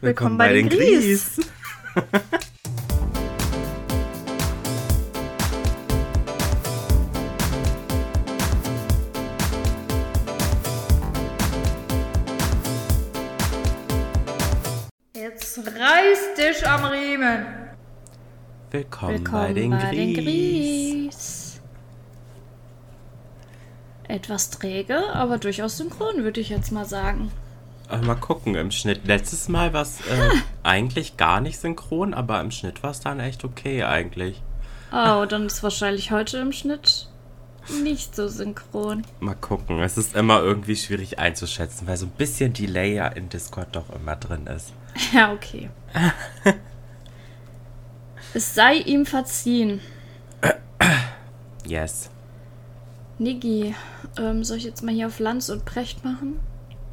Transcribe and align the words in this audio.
Willkommen, 0.00 0.36
bei, 0.36 0.52
den 0.52 0.68
Gries. 0.68 1.40
Jetzt 15.14 15.58
reiß 15.58 16.34
dich 16.36 16.68
am 16.68 16.84
Riemen. 16.84 17.46
Willkommen, 18.70 19.24
bei 19.24 19.52
den 19.54 19.70
Gries. 19.70 20.14
Gries. 20.14 21.60
Etwas 24.08 24.50
träge, 24.50 25.14
aber 25.14 25.38
durchaus 25.38 25.78
synchron, 25.78 26.22
würde 26.22 26.40
ich 26.40 26.50
jetzt 26.50 26.70
mal 26.70 26.84
sagen. 26.84 27.32
Mal 27.88 28.16
gucken 28.16 28.54
im 28.56 28.70
Schnitt. 28.70 29.06
Letztes 29.06 29.48
Mal 29.48 29.72
war 29.72 29.82
es 29.82 30.00
äh, 30.00 30.30
eigentlich 30.62 31.16
gar 31.16 31.40
nicht 31.40 31.58
synchron, 31.58 32.14
aber 32.14 32.40
im 32.40 32.50
Schnitt 32.50 32.82
war 32.82 32.90
es 32.90 33.00
dann 33.00 33.20
echt 33.20 33.44
okay 33.44 33.84
eigentlich. 33.84 34.42
Oh, 34.92 35.24
dann 35.26 35.46
ist 35.46 35.62
wahrscheinlich 35.62 36.10
heute 36.10 36.38
im 36.38 36.52
Schnitt 36.52 37.08
nicht 37.82 38.14
so 38.14 38.28
synchron. 38.28 39.04
Mal 39.20 39.34
gucken. 39.34 39.80
Es 39.80 39.98
ist 39.98 40.14
immer 40.14 40.40
irgendwie 40.40 40.76
schwierig 40.76 41.18
einzuschätzen, 41.18 41.86
weil 41.86 41.96
so 41.96 42.06
ein 42.06 42.12
bisschen 42.12 42.52
Delay 42.52 42.94
ja 42.94 43.08
in 43.08 43.28
Discord 43.28 43.74
doch 43.74 43.90
immer 43.90 44.16
drin 44.16 44.46
ist. 44.46 44.72
Ja, 45.12 45.30
okay. 45.30 45.68
es 48.34 48.54
sei 48.54 48.76
ihm 48.76 49.04
verziehen. 49.04 49.80
Yes. 51.66 52.08
Niggi, 53.18 53.74
ähm, 54.18 54.42
soll 54.42 54.56
ich 54.56 54.64
jetzt 54.64 54.82
mal 54.82 54.94
hier 54.94 55.08
auf 55.08 55.18
Lanz 55.18 55.50
und 55.50 55.66
Precht 55.66 56.02
machen? 56.02 56.40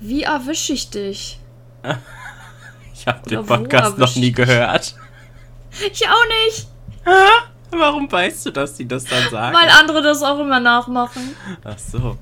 Wie 0.03 0.23
erwische 0.23 0.73
ich 0.73 0.89
dich? 0.89 1.39
Ich 2.95 3.07
habe 3.07 3.27
den 3.27 3.45
Podcast 3.45 3.98
noch 3.98 4.16
nie 4.16 4.31
gehört. 4.31 4.95
Ich 5.91 6.07
auch 6.07 6.25
nicht, 6.45 6.67
Warum 7.72 8.09
weißt 8.11 8.45
du, 8.45 8.52
dass 8.52 8.75
die 8.75 8.88
das 8.88 9.05
dann 9.05 9.30
sagen? 9.31 9.55
weil 9.58 9.67
andere 9.67 10.03
das 10.03 10.22
auch 10.22 10.39
immer 10.39 10.59
nachmachen. 10.59 11.36
Ach 11.64 11.80
so. 11.80 12.17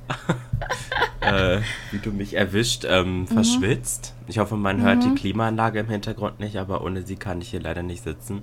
äh, 1.20 1.60
wie 1.92 2.00
du 2.00 2.12
mich 2.12 2.36
erwischt, 2.36 2.86
ähm, 2.88 3.28
verschwitzt. 3.28 4.14
Ich 4.28 4.40
hoffe, 4.40 4.56
man 4.56 4.82
hört 4.82 5.04
die 5.04 5.14
Klimaanlage 5.14 5.80
im 5.80 5.90
Hintergrund 5.90 6.40
nicht, 6.40 6.56
aber 6.58 6.82
ohne 6.82 7.06
sie 7.06 7.18
kann 7.18 7.42
ich 7.42 7.50
hier 7.50 7.60
leider 7.60 7.84
nicht 7.84 8.04
sitzen. 8.04 8.42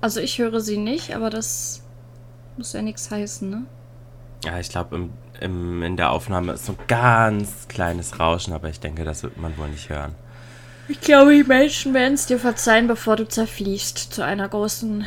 Also 0.00 0.18
ich 0.18 0.38
höre 0.38 0.60
sie 0.60 0.78
nicht, 0.78 1.14
aber 1.14 1.30
das 1.30 1.84
muss 2.56 2.72
ja 2.72 2.82
nichts 2.82 3.12
heißen, 3.12 3.48
ne? 3.48 3.62
Ja, 4.44 4.58
ich 4.58 4.68
glaube, 4.68 4.96
im, 4.96 5.10
im, 5.40 5.82
in 5.82 5.96
der 5.96 6.10
Aufnahme 6.10 6.52
ist 6.52 6.66
so 6.66 6.72
ein 6.72 6.78
ganz 6.86 7.68
kleines 7.68 8.20
Rauschen, 8.20 8.52
aber 8.52 8.68
ich 8.68 8.80
denke, 8.80 9.04
das 9.04 9.22
wird 9.22 9.36
man 9.36 9.56
wohl 9.56 9.68
nicht 9.68 9.88
hören. 9.88 10.14
Ich 10.88 11.00
glaube, 11.00 11.34
die 11.34 11.44
Menschen 11.44 11.94
werden 11.94 12.14
es 12.14 12.26
dir 12.26 12.38
verzeihen, 12.38 12.86
bevor 12.86 13.16
du 13.16 13.26
zerfließt 13.26 13.98
zu 14.12 14.22
einer 14.22 14.48
großen 14.48 15.06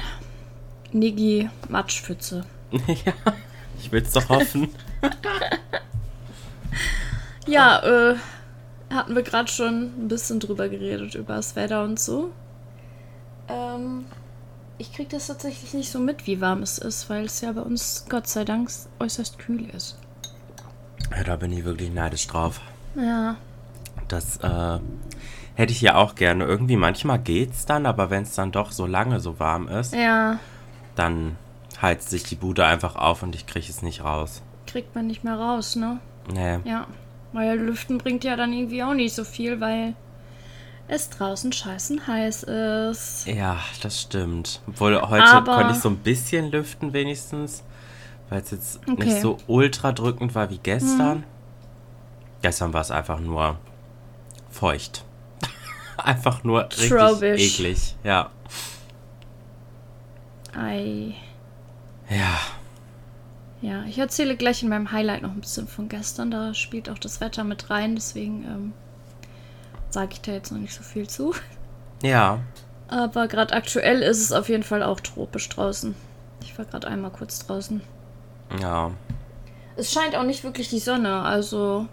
Niggi-Matschpfütze. 0.91 2.45
ja, 2.71 3.13
ich 3.79 3.91
will's 3.91 4.11
doch 4.11 4.27
hoffen. 4.29 4.69
Ja, 7.47 7.79
äh, 8.11 8.15
hatten 8.93 9.15
wir 9.15 9.23
gerade 9.23 9.49
schon 9.49 10.03
ein 10.03 10.07
bisschen 10.09 10.39
drüber 10.39 10.67
geredet, 10.67 11.15
über 11.15 11.35
das 11.35 11.55
Wetter 11.55 11.83
und 11.83 11.97
so. 11.97 12.31
Ähm, 13.47 14.05
ich 14.77 14.93
krieg 14.93 15.09
das 15.09 15.27
tatsächlich 15.27 15.73
nicht 15.73 15.91
so 15.91 15.99
mit, 15.99 16.27
wie 16.27 16.39
warm 16.41 16.61
es 16.61 16.77
ist, 16.77 17.09
weil 17.09 17.25
es 17.25 17.41
ja 17.41 17.51
bei 17.51 17.61
uns 17.61 18.05
Gott 18.09 18.27
sei 18.27 18.43
Dank 18.45 18.69
äußerst 18.99 19.39
kühl 19.39 19.69
ist. 19.69 19.97
ja, 21.15 21.23
da 21.23 21.35
bin 21.35 21.51
ich 21.51 21.63
wirklich 21.65 21.91
neidisch 21.91 22.27
drauf. 22.27 22.61
Ja, 22.95 23.35
Das 24.07 24.37
äh, 24.37 24.79
hätte 25.55 25.71
ich 25.71 25.81
ja 25.81 25.95
auch 25.95 26.15
gerne. 26.15 26.45
Irgendwie 26.45 26.75
manchmal 26.77 27.19
geht's 27.19 27.65
dann, 27.65 27.85
aber 27.85 28.09
wenn 28.09 28.23
es 28.23 28.33
dann 28.35 28.51
doch 28.51 28.71
so 28.71 28.85
lange 28.85 29.19
so 29.19 29.39
warm 29.39 29.67
ist, 29.67 29.93
ja, 29.93 30.39
dann 30.95 31.35
heizt 31.81 32.09
sich 32.09 32.23
die 32.23 32.35
Bude 32.35 32.65
einfach 32.65 32.95
auf 32.95 33.21
und 33.23 33.35
ich 33.35 33.45
kriege 33.45 33.67
es 33.69 33.81
nicht 33.83 34.03
raus. 34.03 34.41
kriegt 34.65 34.95
man 34.95 35.05
nicht 35.07 35.23
mehr 35.23 35.35
raus, 35.37 35.75
ne? 35.75 35.99
Nee. 36.33 36.59
Ja, 36.63 36.87
weil 37.33 37.59
Lüften 37.59 37.97
bringt 37.99 38.23
ja 38.23 38.35
dann 38.35 38.51
irgendwie 38.53 38.83
auch 38.83 38.93
nicht 38.95 39.13
so 39.13 39.23
viel, 39.23 39.59
weil 39.61 39.93
es 40.87 41.09
draußen 41.09 41.51
scheißen 41.51 42.07
heiß 42.07 42.43
ist. 42.43 43.27
Ja, 43.27 43.59
das 43.81 44.01
stimmt. 44.01 44.61
Obwohl 44.67 44.99
heute 45.01 45.23
Aber- 45.25 45.55
konnte 45.55 45.73
ich 45.73 45.79
so 45.79 45.89
ein 45.89 45.97
bisschen 45.97 46.51
lüften 46.51 46.93
wenigstens, 46.93 47.63
weil 48.29 48.41
es 48.41 48.51
jetzt 48.51 48.79
Okay. 48.89 49.05
Nicht 49.05 49.21
so 49.21 49.37
ultra 49.47 49.91
drückend 49.91 50.33
war 50.35 50.49
wie 50.49 50.57
gestern. 50.59 51.23
Gestern 52.41 52.73
war 52.73 52.81
es 52.81 52.91
einfach 52.91 53.19
nur 53.19 53.57
feucht. 54.49 55.03
einfach 55.97 56.43
nur 56.43 56.65
richtig 56.65 56.89
Tropisch. 56.89 57.41
eklig. 57.59 57.95
Ja. 58.03 58.29
Ei. 60.55 61.13
Ja. 62.09 62.37
Ja, 63.61 63.83
ich 63.85 63.97
erzähle 63.97 64.37
gleich 64.37 64.61
in 64.63 64.69
meinem 64.69 64.91
Highlight 64.91 65.23
noch 65.23 65.31
ein 65.31 65.41
bisschen 65.41 65.67
von 65.67 65.89
gestern. 65.89 66.29
Da 66.31 66.53
spielt 66.53 66.89
auch 66.89 66.99
das 66.99 67.19
Wetter 67.21 67.43
mit 67.43 67.69
rein, 67.69 67.95
deswegen 67.95 68.43
ähm, 68.45 68.73
sage 69.89 70.13
ich 70.13 70.21
da 70.21 70.31
jetzt 70.31 70.51
noch 70.51 70.59
nicht 70.59 70.73
so 70.73 70.83
viel 70.83 71.07
zu. 71.07 71.33
Ja. 72.03 72.39
Aber 72.87 73.27
gerade 73.27 73.53
aktuell 73.53 74.01
ist 74.01 74.21
es 74.21 74.31
auf 74.31 74.49
jeden 74.49 74.63
Fall 74.63 74.83
auch 74.83 74.99
tropisch 74.99 75.49
draußen. 75.49 75.95
Ich 76.41 76.57
war 76.57 76.65
gerade 76.65 76.87
einmal 76.87 77.11
kurz 77.11 77.45
draußen. 77.45 77.81
Ja. 78.61 78.91
Es 79.75 79.91
scheint 79.91 80.15
auch 80.15 80.23
nicht 80.23 80.43
wirklich 80.43 80.69
die 80.69 80.79
Sonne, 80.79 81.21
also 81.21 81.87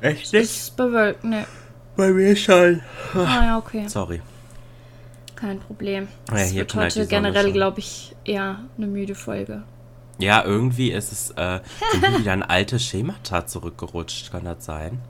Echt 0.00 0.34
es 0.34 0.58
ist 0.58 0.76
bewölkt. 0.76 1.24
Ne, 1.24 1.46
Bei 1.96 2.10
mir 2.10 2.34
schon. 2.36 2.80
ah 3.14 3.44
ja, 3.44 3.58
okay. 3.58 3.86
Sorry. 3.88 4.20
Kein 5.36 5.58
Problem. 5.60 6.08
Ja, 6.30 6.36
Es 6.38 6.50
hier 6.50 6.60
wird 6.60 6.74
heute 6.74 7.06
generell, 7.06 7.52
glaube 7.52 7.80
ich, 7.80 8.14
eher 8.24 8.60
eine 8.76 8.86
müde 8.86 9.14
Folge. 9.14 9.62
Ja, 10.18 10.44
irgendwie 10.44 10.92
ist 10.92 11.10
es 11.10 11.30
äh, 11.32 11.60
wieder 12.18 12.32
ein 12.32 12.42
altes 12.42 12.84
Schemata 12.84 13.46
zurückgerutscht, 13.46 14.30
kann 14.30 14.44
das 14.44 14.64
sein? 14.64 15.00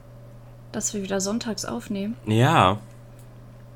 Dass 0.73 0.93
wir 0.93 1.01
wieder 1.03 1.21
sonntags 1.21 1.63
aufnehmen. 1.63 2.17
Ja. 2.25 2.79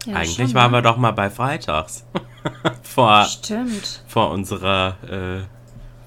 Ja, 0.05 0.15
Eigentlich 0.15 0.35
schon, 0.35 0.53
waren 0.53 0.71
ne? 0.71 0.77
wir 0.77 0.81
doch 0.81 0.97
mal 0.97 1.11
bei 1.11 1.29
Freitags. 1.29 2.05
vor, 2.81 3.23
Stimmt. 3.25 4.03
vor 4.07 4.31
unserer, 4.31 4.95
äh, 5.09 5.45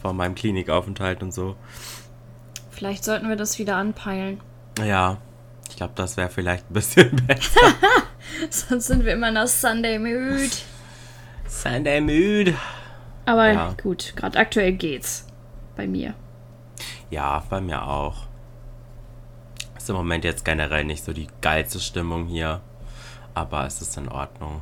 vor 0.02 0.12
meinem 0.12 0.34
Klinikaufenthalt 0.34 1.22
und 1.22 1.32
so. 1.32 1.56
Vielleicht 2.70 3.04
sollten 3.04 3.28
wir 3.28 3.36
das 3.36 3.58
wieder 3.58 3.76
anpeilen. 3.76 4.40
Ja, 4.84 5.18
ich 5.68 5.76
glaube, 5.76 5.92
das 5.96 6.16
wäre 6.16 6.30
vielleicht 6.30 6.70
ein 6.70 6.74
bisschen 6.74 7.14
besser. 7.26 7.60
Sonst 8.50 8.86
sind 8.86 9.04
wir 9.04 9.12
immer 9.12 9.32
der 9.32 9.46
Sunday 9.46 9.98
Mood. 9.98 10.50
Sunday 11.46 12.00
müde. 12.00 12.54
Aber 13.26 13.52
Ja. 13.52 13.74
gut, 13.82 14.14
gerade 14.16 14.38
aktuell 14.38 14.72
geht's. 14.72 15.26
Bei 15.76 15.86
mir. 15.86 16.14
Ja, 17.10 17.44
bei 17.50 17.60
mir 17.60 17.82
auch. 17.86 18.26
Ist 19.80 19.88
im 19.88 19.96
Moment 19.96 20.24
jetzt 20.24 20.44
generell 20.44 20.84
nicht 20.84 21.02
so 21.02 21.14
die 21.14 21.28
geilste 21.40 21.80
Stimmung 21.80 22.26
hier. 22.26 22.60
Aber 23.32 23.64
es 23.64 23.80
ist 23.80 23.96
in 23.96 24.10
Ordnung. 24.10 24.60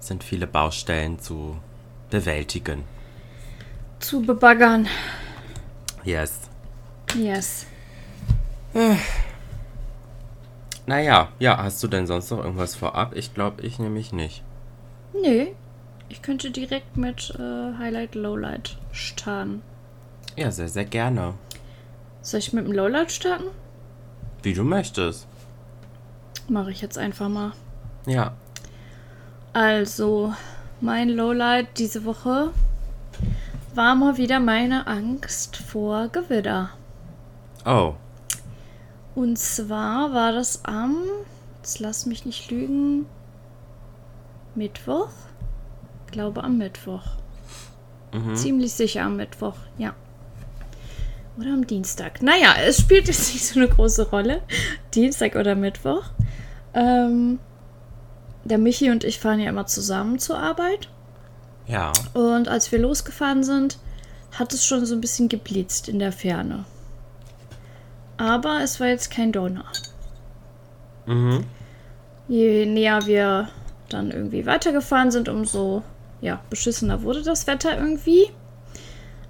Es 0.00 0.08
sind 0.08 0.24
viele 0.24 0.48
Baustellen 0.48 1.20
zu 1.20 1.60
bewältigen. 2.10 2.82
Zu 4.00 4.20
bebaggern. 4.20 4.88
Yes. 6.02 6.40
Yes. 7.14 7.66
Naja, 10.86 11.28
ja, 11.38 11.56
hast 11.62 11.80
du 11.84 11.86
denn 11.86 12.08
sonst 12.08 12.32
noch 12.32 12.42
irgendwas 12.42 12.74
vorab? 12.74 13.14
Ich 13.14 13.32
glaube, 13.32 13.62
ich 13.62 13.78
nämlich 13.78 14.12
nicht. 14.12 14.42
Nee. 15.12 15.54
Ich 16.08 16.20
könnte 16.20 16.50
direkt 16.50 16.96
mit 16.96 17.32
äh, 17.38 17.78
Highlight 17.78 18.16
Lowlight 18.16 18.76
starten. 18.90 19.62
Ja, 20.34 20.50
sehr, 20.50 20.68
sehr 20.68 20.84
gerne. 20.84 21.34
Soll 22.22 22.38
ich 22.38 22.52
mit 22.52 22.66
dem 22.66 22.72
Lowlight 22.72 23.10
starten? 23.10 23.48
Wie 24.42 24.54
du 24.54 24.62
möchtest. 24.62 25.26
Mache 26.48 26.70
ich 26.70 26.80
jetzt 26.80 26.98
einfach 26.98 27.28
mal. 27.28 27.52
Ja. 28.06 28.34
Also, 29.52 30.32
mein 30.80 31.08
Lowlight 31.10 31.78
diese 31.78 32.04
Woche 32.04 32.50
war 33.74 33.94
mal 33.94 34.16
wieder 34.16 34.40
meine 34.40 34.86
Angst 34.86 35.56
vor 35.56 36.08
Gewitter. 36.08 36.70
Oh. 37.64 37.94
Und 39.14 39.38
zwar 39.38 40.12
war 40.14 40.32
das 40.32 40.64
am, 40.64 40.96
jetzt 41.58 41.80
lass 41.80 42.06
mich 42.06 42.24
nicht 42.24 42.50
lügen, 42.50 43.06
Mittwoch? 44.54 45.10
Ich 46.06 46.12
glaube 46.12 46.44
am 46.44 46.58
Mittwoch. 46.58 47.02
Ziemlich 48.34 48.72
sicher 48.74 49.04
am 49.04 49.16
Mittwoch, 49.16 49.56
ja. 49.78 49.94
Oder 51.38 51.52
am 51.52 51.66
Dienstag. 51.66 52.22
Naja, 52.22 52.54
es 52.64 52.78
spielt 52.78 53.08
jetzt 53.08 53.32
nicht 53.32 53.46
so 53.46 53.58
eine 53.58 53.68
große 53.68 54.10
Rolle. 54.10 54.42
Dienstag 54.94 55.34
oder 55.36 55.54
Mittwoch. 55.54 56.04
Ähm, 56.74 57.38
der 58.44 58.58
Michi 58.58 58.90
und 58.90 59.04
ich 59.04 59.18
fahren 59.18 59.40
ja 59.40 59.48
immer 59.48 59.66
zusammen 59.66 60.18
zur 60.18 60.38
Arbeit. 60.38 60.88
Ja. 61.66 61.92
Und 62.12 62.48
als 62.48 62.72
wir 62.72 62.78
losgefahren 62.78 63.44
sind, 63.44 63.78
hat 64.32 64.52
es 64.52 64.64
schon 64.64 64.84
so 64.84 64.94
ein 64.94 65.00
bisschen 65.00 65.28
geblitzt 65.28 65.88
in 65.88 65.98
der 65.98 66.12
Ferne. 66.12 66.64
Aber 68.16 68.60
es 68.62 68.80
war 68.80 68.88
jetzt 68.88 69.10
kein 69.10 69.32
Donner. 69.32 69.64
Mhm. 71.04 71.44
je 72.28 72.64
näher 72.64 73.06
wir 73.06 73.48
dann 73.88 74.12
irgendwie 74.12 74.46
weitergefahren 74.46 75.10
sind, 75.10 75.28
umso 75.28 75.82
ja, 76.20 76.40
beschissener 76.48 77.02
wurde 77.02 77.22
das 77.22 77.48
Wetter 77.48 77.76
irgendwie. 77.76 78.30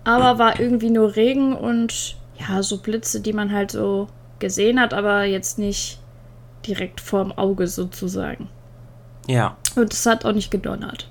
Aber 0.05 0.39
war 0.39 0.59
irgendwie 0.59 0.91
nur 0.91 1.17
Regen 1.17 1.55
und 1.55 2.17
ja, 2.39 2.63
so 2.63 2.79
Blitze, 2.79 3.21
die 3.21 3.33
man 3.33 3.53
halt 3.53 3.71
so 3.71 4.09
gesehen 4.39 4.81
hat, 4.81 4.95
aber 4.95 5.25
jetzt 5.25 5.59
nicht 5.59 6.01
direkt 6.67 7.01
vorm 7.01 7.33
Auge 7.33 7.67
sozusagen. 7.67 8.49
Ja. 9.27 9.57
Und 9.77 9.93
es 9.93 10.05
hat 10.07 10.25
auch 10.25 10.33
nicht 10.33 10.51
gedonnert. 10.51 11.09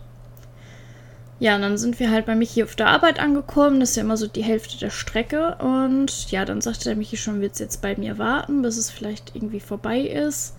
Ja, 1.39 1.55
und 1.55 1.63
dann 1.63 1.77
sind 1.77 1.99
wir 1.99 2.11
halt 2.11 2.27
bei 2.27 2.35
Michi 2.35 2.63
auf 2.63 2.75
der 2.75 2.87
Arbeit 2.87 3.19
angekommen. 3.19 3.79
Das 3.79 3.91
ist 3.91 3.95
ja 3.95 4.03
immer 4.03 4.17
so 4.17 4.27
die 4.27 4.43
Hälfte 4.43 4.77
der 4.77 4.91
Strecke. 4.91 5.55
Und 5.55 6.29
ja, 6.29 6.45
dann 6.45 6.61
sagte 6.61 6.83
der 6.83 6.95
Michi 6.95 7.17
schon, 7.17 7.41
wird 7.41 7.59
jetzt 7.59 7.81
bei 7.81 7.95
mir 7.95 8.19
warten, 8.19 8.61
bis 8.61 8.77
es 8.77 8.91
vielleicht 8.91 9.35
irgendwie 9.35 9.59
vorbei 9.59 10.01
ist. 10.01 10.55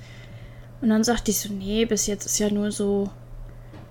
Und 0.81 0.89
dann 0.89 1.05
sagte 1.05 1.31
ich 1.31 1.39
so, 1.39 1.53
nee, 1.53 1.85
bis 1.85 2.09
jetzt 2.09 2.27
ist 2.27 2.41
ja 2.41 2.51
nur 2.51 2.73
so 2.73 3.11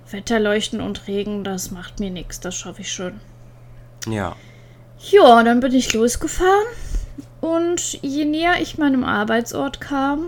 Wetterleuchten 0.09 0.81
und 0.81 1.07
Regen, 1.07 1.45
das 1.45 1.71
macht 1.71 2.01
mir 2.01 2.09
nichts, 2.09 2.41
das 2.41 2.55
schaffe 2.55 2.81
ich 2.81 2.91
schon. 2.91 3.21
Ja. 4.07 4.35
Ja, 4.99 5.43
dann 5.43 5.59
bin 5.59 5.73
ich 5.73 5.93
losgefahren. 5.93 6.67
Und 7.39 8.01
je 8.03 8.25
näher 8.25 8.61
ich 8.61 8.77
meinem 8.77 9.03
Arbeitsort 9.03 9.81
kam, 9.81 10.27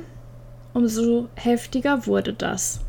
umso 0.74 1.30
heftiger 1.36 2.08
wurde 2.08 2.34
das. 2.34 2.80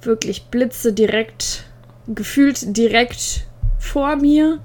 Wirklich 0.00 0.46
Blitze 0.46 0.92
direkt 0.92 1.64
gefühlt 2.06 2.76
direkt 2.76 3.46
vor 3.78 4.16
mir. 4.16 4.60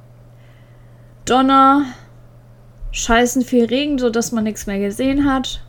Donner, 1.26 1.86
scheißen 2.92 3.44
viel 3.44 3.66
Regen, 3.66 3.98
sodass 3.98 4.32
man 4.32 4.44
nichts 4.44 4.68
mehr 4.68 4.80
gesehen 4.80 5.32
hat. 5.32 5.64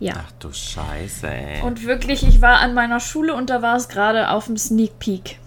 Ja. 0.00 0.14
Ach 0.18 0.32
du 0.38 0.52
Scheiße, 0.52 1.28
ey. 1.28 1.62
Und 1.62 1.84
wirklich, 1.84 2.26
ich 2.26 2.42
war 2.42 2.58
an 2.58 2.74
meiner 2.74 3.00
Schule 3.00 3.34
und 3.34 3.50
da 3.50 3.62
war 3.62 3.76
es 3.76 3.88
gerade 3.88 4.30
auf 4.30 4.46
dem 4.46 4.56
Sneak 4.56 4.98
Peek. 4.98 5.38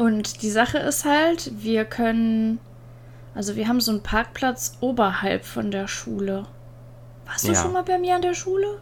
Und 0.00 0.40
die 0.40 0.50
Sache 0.50 0.78
ist 0.78 1.04
halt, 1.04 1.52
wir 1.62 1.84
können. 1.84 2.58
Also, 3.34 3.54
wir 3.54 3.68
haben 3.68 3.82
so 3.82 3.90
einen 3.90 4.02
Parkplatz 4.02 4.78
oberhalb 4.80 5.44
von 5.44 5.70
der 5.70 5.88
Schule. 5.88 6.46
Warst 7.26 7.46
du 7.46 7.52
ja. 7.52 7.60
schon 7.60 7.74
mal 7.74 7.82
bei 7.82 7.98
mir 7.98 8.14
an 8.14 8.22
der 8.22 8.32
Schule? 8.32 8.78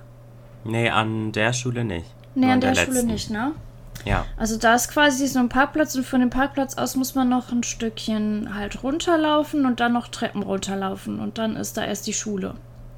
Nee, 0.62 0.90
an 0.90 1.32
der 1.32 1.52
Schule 1.52 1.84
nicht. 1.84 2.06
Nee, 2.36 2.46
Nur 2.46 2.54
an 2.54 2.60
der, 2.60 2.72
der 2.72 2.84
Schule 2.84 3.02
nicht, 3.02 3.30
ne? 3.30 3.50
Ja. 4.04 4.26
Also 4.36 4.58
da 4.58 4.76
ist 4.76 4.92
quasi 4.92 5.26
so 5.26 5.40
ein 5.40 5.48
Parkplatz 5.48 5.96
und 5.96 6.06
von 6.06 6.20
dem 6.20 6.30
Parkplatz 6.30 6.78
aus 6.78 6.94
muss 6.94 7.16
man 7.16 7.28
noch 7.28 7.50
ein 7.50 7.64
Stückchen 7.64 8.54
halt 8.54 8.84
runterlaufen 8.84 9.66
und 9.66 9.80
dann 9.80 9.94
noch 9.94 10.06
Treppen 10.06 10.44
runterlaufen 10.44 11.18
und 11.18 11.38
dann 11.38 11.56
ist 11.56 11.76
da 11.76 11.84
erst 11.84 12.06
die 12.06 12.12
Schule. 12.12 12.54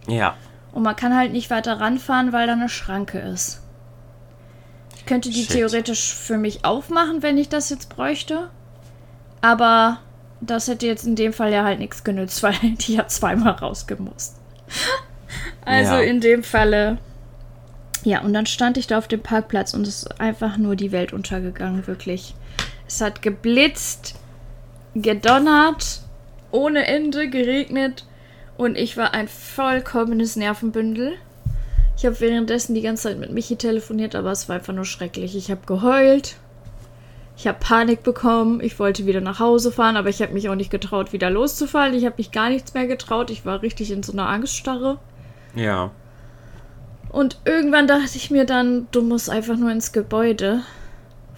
Ja. 0.08 0.34
Und 0.72 0.82
man 0.82 0.94
kann 0.94 1.16
halt 1.16 1.32
nicht 1.32 1.48
weiter 1.48 1.80
ranfahren, 1.80 2.34
weil 2.34 2.46
da 2.46 2.52
eine 2.52 2.68
Schranke 2.68 3.18
ist. 3.18 3.62
Ich 5.00 5.06
könnte 5.06 5.30
die 5.30 5.44
Shit. 5.44 5.52
theoretisch 5.52 6.14
für 6.14 6.36
mich 6.36 6.64
aufmachen, 6.66 7.22
wenn 7.22 7.38
ich 7.38 7.48
das 7.48 7.70
jetzt 7.70 7.88
bräuchte. 7.88 8.50
Aber 9.40 9.98
das 10.42 10.68
hätte 10.68 10.86
jetzt 10.86 11.06
in 11.06 11.16
dem 11.16 11.32
Fall 11.32 11.52
ja 11.52 11.64
halt 11.64 11.78
nichts 11.78 12.04
genützt, 12.04 12.42
weil 12.42 12.54
die 12.62 12.96
ja 12.96 13.08
zweimal 13.08 13.52
rausgemusst. 13.52 14.36
Also 15.64 15.94
ja. 15.94 16.00
in 16.00 16.20
dem 16.20 16.42
Falle 16.42 16.98
ja, 18.02 18.20
und 18.22 18.32
dann 18.32 18.46
stand 18.46 18.78
ich 18.78 18.86
da 18.86 18.98
auf 18.98 19.08
dem 19.08 19.20
Parkplatz 19.20 19.74
und 19.74 19.86
es 19.86 20.02
ist 20.02 20.20
einfach 20.20 20.56
nur 20.56 20.74
die 20.74 20.92
Welt 20.92 21.12
untergegangen, 21.12 21.86
wirklich. 21.86 22.34
Es 22.88 23.00
hat 23.00 23.20
geblitzt, 23.22 24.14
gedonnert, 24.94 26.00
ohne 26.50 26.86
Ende 26.86 27.28
geregnet 27.28 28.06
und 28.56 28.76
ich 28.76 28.96
war 28.96 29.12
ein 29.12 29.28
vollkommenes 29.28 30.36
Nervenbündel. 30.36 31.12
Ich 32.00 32.06
habe 32.06 32.18
währenddessen 32.20 32.74
die 32.74 32.80
ganze 32.80 33.02
Zeit 33.02 33.18
mit 33.18 33.30
Michi 33.30 33.56
telefoniert, 33.56 34.14
aber 34.14 34.30
es 34.30 34.48
war 34.48 34.56
einfach 34.56 34.72
nur 34.72 34.86
schrecklich. 34.86 35.36
Ich 35.36 35.50
habe 35.50 35.60
geheult. 35.66 36.36
Ich 37.36 37.46
habe 37.46 37.58
Panik 37.60 38.02
bekommen. 38.02 38.62
Ich 38.62 38.78
wollte 38.78 39.04
wieder 39.04 39.20
nach 39.20 39.38
Hause 39.38 39.70
fahren, 39.70 39.98
aber 39.98 40.08
ich 40.08 40.22
habe 40.22 40.32
mich 40.32 40.48
auch 40.48 40.54
nicht 40.54 40.70
getraut, 40.70 41.12
wieder 41.12 41.28
loszufahren. 41.28 41.92
Ich 41.92 42.06
habe 42.06 42.14
mich 42.16 42.32
gar 42.32 42.48
nichts 42.48 42.72
mehr 42.72 42.86
getraut. 42.86 43.28
Ich 43.28 43.44
war 43.44 43.60
richtig 43.60 43.90
in 43.90 44.02
so 44.02 44.12
einer 44.12 44.30
Angststarre. 44.30 44.96
Ja. 45.54 45.90
Und 47.10 47.38
irgendwann 47.44 47.86
dachte 47.86 48.16
ich 48.16 48.30
mir 48.30 48.46
dann, 48.46 48.88
du 48.92 49.02
musst 49.02 49.28
einfach 49.28 49.58
nur 49.58 49.70
ins 49.70 49.92
Gebäude. 49.92 50.62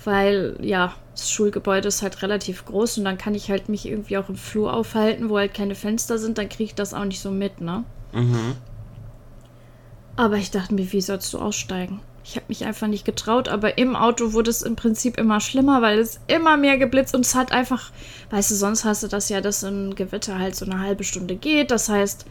Weil, 0.04 0.54
ja, 0.60 0.94
das 1.10 1.28
Schulgebäude 1.28 1.88
ist 1.88 2.02
halt 2.02 2.22
relativ 2.22 2.66
groß 2.66 2.98
und 2.98 3.04
dann 3.04 3.18
kann 3.18 3.34
ich 3.34 3.50
halt 3.50 3.68
mich 3.68 3.84
irgendwie 3.84 4.16
auch 4.16 4.28
im 4.28 4.36
Flur 4.36 4.72
aufhalten, 4.72 5.28
wo 5.28 5.38
halt 5.38 5.54
keine 5.54 5.74
Fenster 5.74 6.18
sind, 6.18 6.38
dann 6.38 6.48
kriege 6.48 6.62
ich 6.62 6.74
das 6.76 6.94
auch 6.94 7.04
nicht 7.04 7.20
so 7.20 7.32
mit, 7.32 7.60
ne? 7.60 7.82
Mhm. 8.12 8.54
Aber 10.16 10.36
ich 10.36 10.50
dachte 10.50 10.74
mir, 10.74 10.92
wie 10.92 11.00
sollst 11.00 11.32
du 11.32 11.38
aussteigen? 11.38 12.00
Ich 12.24 12.36
habe 12.36 12.46
mich 12.48 12.64
einfach 12.64 12.86
nicht 12.86 13.04
getraut, 13.04 13.48
aber 13.48 13.78
im 13.78 13.96
Auto 13.96 14.32
wurde 14.32 14.50
es 14.50 14.62
im 14.62 14.76
Prinzip 14.76 15.18
immer 15.18 15.40
schlimmer, 15.40 15.82
weil 15.82 15.98
es 15.98 16.20
immer 16.28 16.56
mehr 16.56 16.78
geblitzt 16.78 17.14
und 17.14 17.26
es 17.26 17.34
hat 17.34 17.50
einfach, 17.50 17.90
weißt 18.30 18.52
du, 18.52 18.54
sonst 18.54 18.84
hast 18.84 19.02
du 19.02 19.08
das 19.08 19.28
ja, 19.28 19.40
dass 19.40 19.64
ein 19.64 19.94
Gewitter 19.96 20.38
halt 20.38 20.54
so 20.54 20.64
eine 20.64 20.80
halbe 20.80 21.02
Stunde 21.02 21.34
geht. 21.34 21.70
Das 21.72 21.88
heißt, 21.88 22.26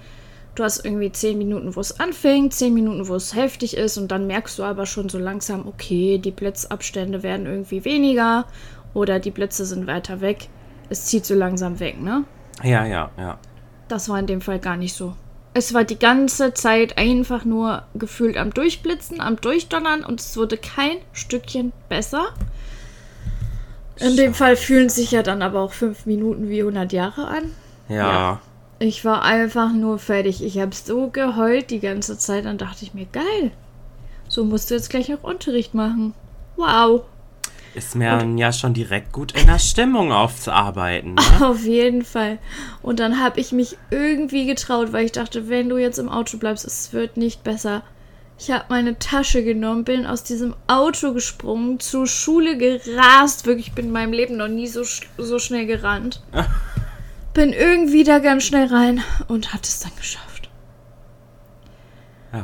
Du 0.54 0.63
hast 0.63 0.83
irgendwie 0.83 1.12
zehn 1.12 1.38
Minuten, 1.38 1.75
wo 1.75 1.80
es 1.80 2.00
anfängt, 2.00 2.54
zehn 2.54 2.74
Minuten, 2.74 3.07
wo 3.07 3.16
es 3.16 3.36
heftig 3.36 3.78
ist 3.78 3.98
und 3.98 4.12
dann 4.12 4.27
merkst 4.27 4.60
du 4.60 4.63
aber 4.63 4.86
schon 4.86 5.07
so 5.07 5.18
langsam, 5.18 5.66
okay, 5.66 6.18
die 6.18 6.31
Blitzabstände 6.31 7.24
werden 7.24 7.45
irgendwie 7.45 7.86
weniger 7.86 8.45
oder 8.94 9.19
die 9.19 9.31
Blitze 9.31 9.66
sind 9.66 9.88
weiter 9.88 10.19
weg. 10.19 10.50
Es 10.89 11.06
zieht 11.06 11.25
so 11.25 11.36
langsam 11.36 11.80
weg, 11.80 12.01
ne? 12.01 12.25
Ja, 12.63 12.86
ja, 12.86 13.12
ja. 13.18 13.39
Das 13.88 14.10
war 14.10 14.19
in 14.19 14.27
dem 14.27 14.42
Fall 14.42 14.60
gar 14.60 14.75
nicht 14.75 14.94
so. 14.94 15.16
Es 15.53 15.74
war 15.74 15.83
die 15.83 16.00
ganze 16.00 16.53
Zeit 16.53 16.98
einfach 16.98 17.44
nur 17.44 17.83
gefühlt 17.94 18.38
am 18.38 18.53
Durchblitzen, 18.53 19.19
am 19.19 19.36
Durchdonnern 19.36 20.06
und 20.06 20.21
es 20.21 20.38
wurde 20.38 20.57
kein 20.57 20.98
Stückchen 21.12 21.74
besser. 21.89 22.30
In 23.98 24.15
dem 24.15 24.33
Fall 24.33 24.56
fühlen 24.56 24.89
sich 24.89 25.12
ja 25.12 25.24
dann 25.24 25.42
aber 25.42 25.59
auch 25.59 25.74
fünf 25.74 26.06
Minuten 26.06 26.50
wie 26.50 26.62
100 26.62 26.92
Jahre 26.94 27.27
an. 27.27 27.51
Ja. 27.88 27.95
ja. 27.95 28.42
Ich 28.80 29.06
war 29.06 29.24
einfach 29.24 29.74
nur 29.74 30.00
fertig. 30.00 30.44
Ich 30.44 30.57
habe 30.57 30.74
so 30.74 31.09
geheult 31.09 31.69
die 31.69 31.80
ganze 31.80 32.18
Zeit. 32.18 32.45
Dann 32.45 32.57
dachte 32.57 32.83
ich 32.83 32.95
mir, 32.95 33.06
geil. 33.06 33.51
So 34.27 34.44
musst 34.44 34.71
du 34.71 34.75
jetzt 34.75 34.89
gleich 34.89 35.13
auch 35.13 35.24
Unterricht 35.24 35.75
machen. 35.75 36.15
Wow. 36.56 37.03
Ist 37.74 37.96
mir 37.96 38.20
und, 38.22 38.38
ja 38.38 38.52
schon 38.52 38.74
direkt 38.74 39.14
gut 39.14 39.32
in 39.32 39.48
der 39.48 39.60
Stimmung 39.60 40.12
aufzuarbeiten. 40.12 41.16
Ne? 41.16 41.22
Auf 41.42 41.64
jeden 41.64 42.04
Fall. 42.04 42.38
Und 42.82 43.00
dann 43.00 43.22
habe 43.22 43.40
ich 43.40 43.52
mich 43.52 43.78
irgendwie 43.90 44.46
getraut, 44.46 44.92
weil 44.92 45.06
ich 45.06 45.14
dachte, 45.14 45.48
wenn 45.48 45.70
du 45.70 45.78
jetzt 45.78 45.98
im 45.98 46.10
Auto 46.10 46.38
bleibst, 46.38 46.66
es 46.66 46.92
wird 46.92 47.16
nicht 47.16 47.44
besser. 47.44 47.84
Ich 48.38 48.50
habe 48.52 48.66
meine 48.70 48.98
Tasche 49.00 49.44
genommen, 49.44 49.84
bin 49.84 50.06
aus 50.06 50.24
diesem 50.24 50.56
Auto 50.68 51.13
gesprungen, 51.13 51.80
zur 51.80 52.08
Schule 52.08 52.58
gerast. 52.58 53.46
Wirklich, 53.46 53.68
ich 53.68 53.74
bin 53.74 53.86
in 53.86 53.92
meinem 53.92 54.13
Leben 54.13 54.36
noch 54.36 54.48
nie 54.48 54.68
so, 54.68 54.84
so 55.18 55.40
schnell 55.40 55.66
gerannt. 55.66 56.22
Bin 57.34 57.54
irgendwie 57.54 58.04
da 58.04 58.20
ganz 58.20 58.44
schnell 58.44 58.68
rein 58.68 59.01
und 59.30 59.54
hat 59.54 59.66
es 59.66 59.80
dann 59.80 59.94
geschafft. 59.96 60.50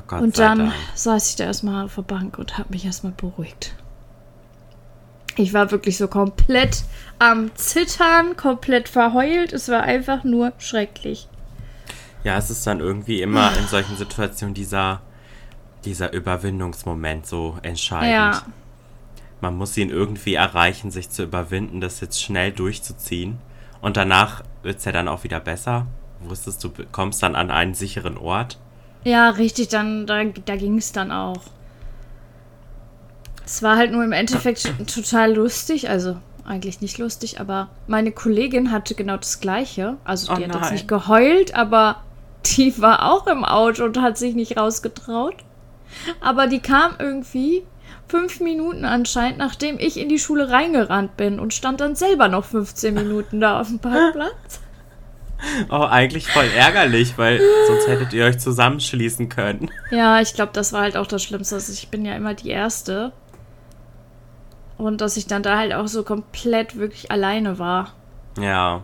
Gott 0.07 0.22
und 0.22 0.38
dann 0.38 0.60
Dank. 0.60 0.74
saß 0.96 1.29
ich 1.29 1.36
da 1.36 1.46
erstmal 1.46 1.86
auf 1.86 1.96
der 1.96 2.03
Bank 2.03 2.38
und 2.38 2.57
habe 2.57 2.69
mich 2.69 2.86
erstmal 2.86 3.12
beruhigt. 3.12 3.75
Ich 5.38 5.53
war 5.53 5.72
wirklich 5.72 5.98
so 5.98 6.08
komplett 6.08 6.84
am 7.20 7.56
Zittern, 7.56 8.36
komplett 8.36 8.89
verheult. 8.89 9.53
Es 9.53 9.70
war 9.70 9.84
einfach 9.84 10.24
nur 10.24 10.51
schrecklich. 10.58 11.27
Ja, 12.24 12.38
es 12.38 12.50
ist 12.50 12.65
dann 12.65 12.79
irgendwie 12.79 13.22
immer 13.22 13.56
in 13.58 13.67
solchen 13.67 13.96
Situationen 13.96 14.56
dieser, 14.56 15.01
dieser 15.86 16.12
Überwindungsmoment 16.12 17.27
so 17.27 17.58
entscheidend. 17.62 18.12
Ja. 18.12 18.41
Man 19.39 19.56
muss 19.56 19.77
ihn 19.77 19.91
irgendwie 19.91 20.34
erreichen, 20.34 20.89
sich 20.89 21.12
zu 21.12 21.24
überwinden, 21.24 21.82
das 21.82 22.01
jetzt 22.01 22.22
schnell 22.22 22.51
durchzuziehen. 22.51 23.38
Und 23.79 23.96
danach 23.96 24.44
wird 24.63 24.79
es 24.79 24.86
ja 24.86 24.91
dann 24.91 25.08
auch 25.08 25.24
wieder 25.24 25.39
besser. 25.39 25.86
Wusstest 26.22 26.63
du, 26.63 26.72
kommst 26.91 27.22
dann 27.22 27.36
an 27.36 27.51
einen 27.51 27.75
sicheren 27.75 28.17
Ort. 28.17 28.58
Ja, 29.03 29.29
richtig, 29.29 29.67
dann, 29.67 30.08
da, 30.08 30.24
da 30.24 30.56
ging 30.56 30.79
es 30.79 30.91
dann 30.91 31.12
auch. 31.12 31.41
Es 33.47 33.63
war 33.63 33.77
halt 33.77 33.93
nur 33.93 34.03
im 34.03 34.11
Endeffekt 34.11 34.71
total 34.93 35.33
lustig, 35.33 35.89
also 35.89 36.17
eigentlich 36.45 36.81
nicht 36.81 36.97
lustig, 36.97 37.39
aber 37.39 37.69
meine 37.87 38.11
Kollegin 38.11 38.71
hatte 38.71 38.93
genau 38.93 39.17
das 39.17 39.39
Gleiche. 39.39 39.95
Also 40.03 40.35
die 40.35 40.43
oh 40.43 40.47
hat 40.49 40.55
jetzt 40.55 40.71
nicht 40.71 40.87
geheult, 40.87 41.55
aber 41.55 42.03
die 42.45 42.77
war 42.81 43.09
auch 43.11 43.25
im 43.27 43.45
Auto 43.45 43.85
und 43.85 44.01
hat 44.01 44.17
sich 44.17 44.35
nicht 44.35 44.57
rausgetraut. 44.57 45.37
Aber 46.19 46.47
die 46.47 46.59
kam 46.59 46.95
irgendwie 46.99 47.63
fünf 48.09 48.41
Minuten 48.41 48.83
anscheinend, 48.83 49.37
nachdem 49.37 49.79
ich 49.79 49.97
in 49.97 50.09
die 50.09 50.19
Schule 50.19 50.49
reingerannt 50.49 51.15
bin 51.15 51.39
und 51.39 51.53
stand 51.53 51.79
dann 51.79 51.95
selber 51.95 52.27
noch 52.27 52.45
15 52.45 52.93
Minuten 52.93 53.39
da 53.39 53.61
auf 53.61 53.67
dem 53.67 53.79
Parkplatz. 53.79 54.61
Oh, 55.69 55.83
eigentlich 55.83 56.27
voll 56.27 56.49
ärgerlich, 56.57 57.15
weil 57.19 57.39
sonst 57.67 57.87
hättet 57.87 58.11
ihr 58.11 58.25
euch 58.25 58.39
zusammenschließen 58.39 59.29
können. 59.29 59.69
Ja, 59.91 60.19
ich 60.19 60.33
glaube, 60.33 60.51
das 60.53 60.73
war 60.73 60.81
halt 60.81 60.97
auch 60.97 61.05
das 61.05 61.21
Schlimmste. 61.21 61.53
Also 61.53 61.71
ich 61.71 61.89
bin 61.89 62.05
ja 62.05 62.15
immer 62.15 62.33
die 62.33 62.49
Erste. 62.49 63.11
Und 64.77 65.01
dass 65.01 65.17
ich 65.17 65.27
dann 65.27 65.43
da 65.43 65.57
halt 65.57 65.74
auch 65.74 65.88
so 65.88 66.03
komplett 66.03 66.77
wirklich 66.77 67.12
alleine 67.12 67.57
war. 67.60 67.93
Ja. 68.39 68.84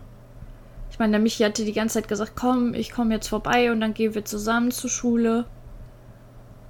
Ich 0.90 0.98
meine, 0.98 1.12
der 1.12 1.20
Michi 1.20 1.42
hatte 1.44 1.64
die 1.64 1.72
ganze 1.72 1.94
Zeit 1.94 2.08
gesagt, 2.08 2.32
komm, 2.36 2.74
ich 2.74 2.92
komme 2.92 3.14
jetzt 3.14 3.28
vorbei 3.28 3.70
und 3.72 3.80
dann 3.80 3.94
gehen 3.94 4.14
wir 4.14 4.24
zusammen 4.24 4.70
zur 4.70 4.90
Schule. 4.90 5.44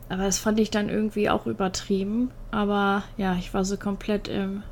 Aber 0.09 0.25
das 0.25 0.39
fand 0.39 0.61
ich 0.61 0.71
dann 0.71 0.89
irgendwie 0.89 1.31
auch 1.31 1.47
übertrieben. 1.47 2.31
Aber 2.51 3.03
ja, 3.17 3.35
ich 3.37 3.53
war 3.55 3.65
so 3.65 3.77
komplett 3.77 4.29
im, 4.29 4.63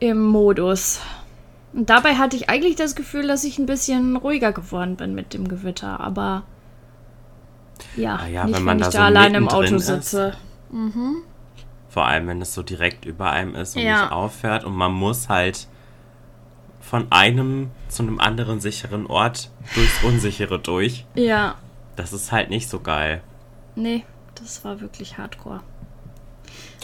im 0.00 0.22
Modus. 0.24 1.00
Und 1.72 1.90
dabei 1.90 2.14
hatte 2.16 2.36
ich 2.36 2.48
eigentlich 2.48 2.76
das 2.76 2.94
Gefühl, 2.96 3.26
dass 3.26 3.44
ich 3.44 3.58
ein 3.58 3.66
bisschen 3.66 4.16
ruhiger 4.16 4.52
geworden 4.52 4.96
bin 4.96 5.14
mit 5.14 5.34
dem 5.34 5.46
Gewitter. 5.48 6.00
Aber 6.00 6.44
ja, 7.96 8.20
Ah 8.22 8.26
ja, 8.26 8.44
nicht, 8.44 8.56
wenn 8.56 8.62
man 8.64 8.78
wenn 8.78 8.80
da 8.80 8.86
ich 8.86 8.92
so 8.92 8.98
da 8.98 9.06
alleine 9.06 9.38
im 9.38 9.48
Auto 9.48 9.74
mittendrin 9.74 9.76
ist. 9.76 10.10
sitze. 10.10 10.34
Vor 11.96 12.04
allem, 12.06 12.26
wenn 12.28 12.42
es 12.42 12.52
so 12.52 12.62
direkt 12.62 13.06
über 13.06 13.30
einem 13.30 13.54
ist 13.54 13.74
und 13.74 13.80
Ja. 13.80 14.02
nicht 14.02 14.12
auffährt 14.12 14.64
und 14.64 14.74
man 14.76 14.92
muss 14.92 15.30
halt 15.30 15.66
von 16.82 17.06
einem 17.10 17.70
zu 17.88 18.02
einem 18.02 18.20
anderen 18.20 18.60
sicheren 18.60 19.06
Ort 19.06 19.50
durchs 19.74 20.04
Unsichere 20.04 20.58
durch. 20.58 21.06
Ja, 21.14 21.54
Das 21.96 22.12
ist 22.12 22.32
halt 22.32 22.50
nicht 22.50 22.68
so 22.68 22.80
geil. 22.80 23.22
nee, 23.76 24.04
das 24.34 24.62
war 24.62 24.78
wirklich 24.82 25.16
hardcore. 25.16 25.62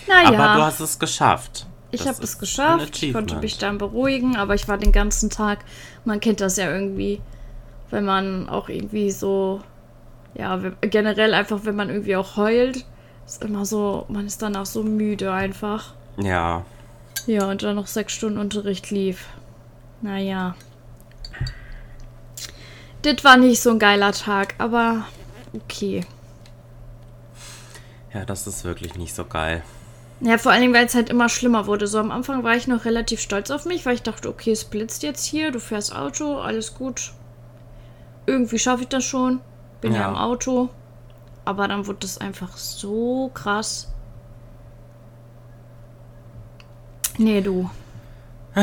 Naja. 0.08 0.28
Aber 0.28 0.54
du 0.58 0.64
hast 0.64 0.80
es 0.80 0.98
geschafft. 0.98 1.66
Ich 1.90 2.08
habe 2.08 2.22
es 2.22 2.38
geschafft. 2.38 3.02
Ich 3.02 3.12
konnte 3.12 3.36
mich 3.36 3.58
dann 3.58 3.76
beruhigen, 3.76 4.36
aber 4.38 4.54
ich 4.54 4.66
war 4.66 4.78
den 4.78 4.92
ganzen 4.92 5.28
Tag. 5.28 5.58
Man 6.06 6.20
kennt 6.20 6.40
das 6.40 6.56
ja 6.56 6.70
irgendwie, 6.72 7.20
wenn 7.90 8.06
man 8.06 8.48
auch 8.48 8.70
irgendwie 8.70 9.10
so, 9.10 9.60
ja, 10.32 10.56
generell 10.80 11.34
einfach, 11.34 11.60
wenn 11.64 11.76
man 11.76 11.90
irgendwie 11.90 12.16
auch 12.16 12.36
heult, 12.38 12.86
ist 13.26 13.42
immer 13.42 13.64
so, 13.64 14.04
man 14.08 14.26
ist 14.26 14.42
dann 14.42 14.56
auch 14.56 14.66
so 14.66 14.82
müde 14.82 15.32
einfach. 15.32 15.94
Ja, 16.16 16.64
Ja, 17.26 17.48
und 17.48 17.62
dann 17.62 17.76
noch 17.76 17.86
sechs 17.86 18.12
Stunden 18.12 18.38
Unterricht 18.38 18.90
lief. 18.90 19.26
Naja. 20.00 20.54
Das 23.02 23.24
war 23.24 23.36
nicht 23.36 23.60
so 23.60 23.70
ein 23.70 23.78
geiler 23.78 24.12
Tag, 24.12 24.54
aber 24.58 25.06
okay. 25.54 26.04
ja, 28.12 28.24
das 28.24 28.46
ist 28.46 28.64
wirklich 28.64 28.96
nicht 28.96 29.14
so 29.14 29.24
geil. 29.24 29.62
Ja, 30.20 30.38
vor 30.38 30.52
allen 30.52 30.60
Dingen, 30.60 30.74
weil 30.74 30.86
es 30.86 30.94
halt 30.94 31.08
immer 31.08 31.28
schlimmer 31.28 31.66
wurde. 31.66 31.88
So 31.88 31.98
am 31.98 32.12
Anfang 32.12 32.44
war 32.44 32.54
ich 32.54 32.68
noch 32.68 32.84
relativ 32.84 33.20
stolz 33.20 33.50
auf 33.50 33.64
mich, 33.64 33.84
weil 33.86 33.94
ich 33.94 34.02
dachte, 34.02 34.28
okay, 34.28 34.52
es 34.52 34.64
blitzt 34.64 35.02
jetzt 35.02 35.24
hier, 35.24 35.50
du 35.50 35.58
fährst 35.58 35.94
Auto, 35.94 36.38
alles 36.38 36.74
gut. 36.74 37.12
Irgendwie 38.26 38.60
schaffe 38.60 38.82
ich 38.82 38.88
das 38.88 39.04
schon. 39.04 39.40
Bin 39.80 39.92
ja. 39.92 40.02
Ja. 40.02 40.08
im 40.10 40.16
Auto. 40.16 40.68
Aber 41.44 41.68
dann 41.68 41.86
wurde 41.86 42.06
es 42.06 42.18
einfach 42.18 42.56
so 42.56 43.30
krass. 43.34 43.92
Nee, 47.18 47.40
du. 47.40 47.70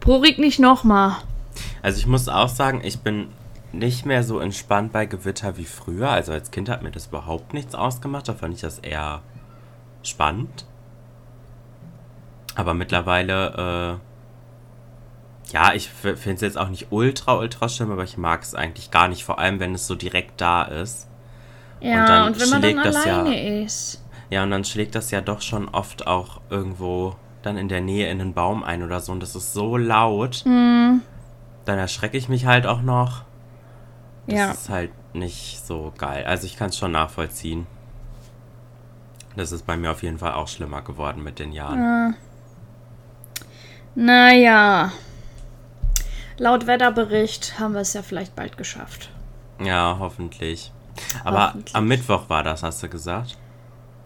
Prorig 0.00 0.38
nicht 0.38 0.58
nochmal. 0.58 1.16
Also 1.82 1.98
ich 1.98 2.06
muss 2.06 2.28
auch 2.28 2.48
sagen, 2.48 2.80
ich 2.84 3.00
bin 3.00 3.28
nicht 3.72 4.06
mehr 4.06 4.22
so 4.22 4.38
entspannt 4.38 4.92
bei 4.92 5.06
Gewitter 5.06 5.56
wie 5.56 5.64
früher. 5.64 6.10
Also 6.10 6.32
als 6.32 6.50
Kind 6.50 6.68
hat 6.68 6.82
mir 6.82 6.90
das 6.90 7.08
überhaupt 7.08 7.54
nichts 7.54 7.74
ausgemacht. 7.74 8.28
Da 8.28 8.34
fand 8.34 8.54
ich 8.54 8.60
das 8.60 8.78
eher 8.78 9.22
spannend. 10.02 10.66
Aber 12.54 12.74
mittlerweile, 12.74 14.00
äh, 15.48 15.52
ja, 15.52 15.72
ich 15.74 15.88
finde 15.88 16.34
es 16.34 16.40
jetzt 16.40 16.58
auch 16.58 16.68
nicht 16.68 16.88
ultra, 16.90 17.38
ultra 17.38 17.68
schlimm, 17.68 17.90
aber 17.90 18.04
ich 18.04 18.16
mag 18.16 18.42
es 18.42 18.54
eigentlich 18.54 18.90
gar 18.90 19.08
nicht. 19.08 19.24
Vor 19.24 19.38
allem, 19.38 19.60
wenn 19.60 19.74
es 19.74 19.86
so 19.86 19.94
direkt 19.94 20.40
da 20.40 20.62
ist. 20.62 21.07
Ja, 21.80 22.06
dann 22.06 22.26
und, 22.28 22.40
wenn 22.40 22.48
man 22.50 22.62
dann 22.62 22.70
schlägt 22.72 22.86
das 22.86 23.04
ja- 23.04 23.20
alleine 23.20 23.62
ist. 23.64 24.02
Ja, 24.30 24.42
und 24.42 24.50
dann 24.50 24.64
schlägt 24.64 24.94
das 24.94 25.10
ja 25.10 25.20
doch 25.20 25.40
schon 25.40 25.68
oft 25.68 26.06
auch 26.06 26.40
irgendwo 26.50 27.16
dann 27.42 27.56
in 27.56 27.68
der 27.68 27.80
Nähe 27.80 28.10
in 28.10 28.20
einen 28.20 28.34
Baum 28.34 28.62
ein 28.64 28.82
oder 28.82 29.00
so. 29.00 29.12
Und 29.12 29.20
das 29.22 29.34
ist 29.36 29.52
so 29.54 29.76
laut. 29.76 30.42
Hm. 30.44 31.02
Dann 31.64 31.78
erschrecke 31.78 32.16
ich 32.18 32.28
mich 32.28 32.46
halt 32.46 32.66
auch 32.66 32.82
noch. 32.82 33.22
Das 34.26 34.36
Ja. 34.38 34.50
ist 34.50 34.68
halt 34.68 34.90
nicht 35.14 35.64
so 35.66 35.92
geil. 35.96 36.24
Also 36.26 36.46
ich 36.46 36.56
kann 36.58 36.68
es 36.70 36.76
schon 36.76 36.92
nachvollziehen. 36.92 37.66
Das 39.36 39.52
ist 39.52 39.64
bei 39.66 39.76
mir 39.76 39.92
auf 39.92 40.02
jeden 40.02 40.18
Fall 40.18 40.32
auch 40.32 40.48
schlimmer 40.48 40.82
geworden 40.82 41.22
mit 41.22 41.38
den 41.38 41.52
Jahren. 41.52 42.16
Naja. 43.94 44.92
Laut 46.38 46.66
Wetterbericht 46.66 47.58
haben 47.58 47.74
wir 47.74 47.80
es 47.80 47.94
ja 47.94 48.02
vielleicht 48.02 48.36
bald 48.36 48.56
geschafft. 48.56 49.10
Ja, 49.62 49.96
hoffentlich. 49.98 50.72
Aber 51.24 51.54
am 51.72 51.86
Mittwoch 51.88 52.28
war 52.28 52.42
das, 52.42 52.62
hast 52.62 52.82
du 52.82 52.88
gesagt? 52.88 53.36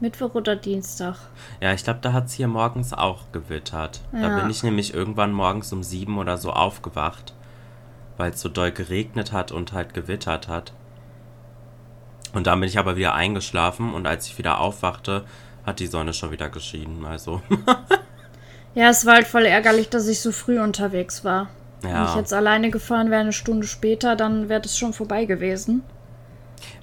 Mittwoch 0.01 0.35
oder 0.35 0.57
Dienstag. 0.57 1.17
Ja, 1.61 1.73
ich 1.73 1.85
glaube, 1.85 2.01
da 2.03 2.13
hat 2.13 2.27
es 2.27 2.33
hier 2.33 2.49
morgens 2.49 2.93
auch 2.93 3.31
gewittert. 3.31 4.01
Da 4.11 4.19
Ja. 4.19 4.41
bin 4.41 4.51
ich 4.51 4.63
nämlich 4.63 4.95
irgendwann 4.95 5.33
morgens 5.33 5.73
um 5.73 5.83
sieben 5.83 6.19
oder 6.19 6.39
so 6.39 6.51
aufgewacht, 6.53 7.35
weil 8.17 8.33
es 8.33 8.41
so 8.41 8.49
doll 8.49 8.73
geregnet 8.73 9.33
hat 9.33 9.53
und 9.53 9.73
halt 9.73 9.95
gewittert 9.95 10.49
hat. 10.49 10.73
Und 12.35 12.47
dann 12.47 12.59
bin 12.61 12.69
ich 12.69 12.79
aber 12.79 12.97
wieder 12.97 13.15
eingeschlafen 13.15 13.95
und 13.95 14.07
als 14.07 14.27
ich 14.27 14.39
wieder 14.39 14.59
aufwachte, 14.59 15.25
hat 15.65 15.79
die 15.79 15.87
Sonne 15.87 16.13
schon 16.13 16.33
wieder 16.33 16.49
geschienen. 16.49 17.05
Also, 17.05 17.41
Ja, 18.75 18.89
es 18.89 19.05
war 19.05 19.15
halt 19.15 19.27
voll 19.27 19.45
ärgerlich, 19.45 19.91
dass 19.91 20.09
ich 20.09 20.21
so 20.21 20.33
früh 20.33 20.59
unterwegs 20.61 21.25
war. 21.25 21.49
Wenn 21.83 21.91
ich 21.91 21.97
ja. 21.97 22.17
jetzt 22.17 22.33
alleine 22.33 22.71
gefahren 22.71 23.11
wäre, 23.11 23.21
eine 23.21 23.33
Stunde 23.33 23.67
später, 23.67 24.17
dann 24.17 24.49
wäre 24.49 24.61
das 24.63 24.79
schon 24.79 24.93
vorbei 24.93 25.27
gewesen. 25.27 25.83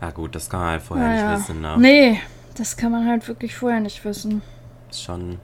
Ja 0.01 0.12
gut, 0.12 0.36
das 0.36 0.50
kann 0.50 0.59
man 0.59 0.69
halt 0.69 0.81
vorher 0.81 1.07
Naja. 1.07 1.27
nicht 1.31 1.39
wissen, 1.41 1.62
ne? 1.62 1.75
Nee, 1.77 2.21
das 2.55 2.77
kann 2.77 2.91
man 2.91 3.07
halt 3.07 3.27
wirklich 3.27 3.55
vorher 3.55 3.79
nicht 3.79 4.03
wissen. 4.05 4.41
Ist 4.89 5.03
schon 5.03 5.39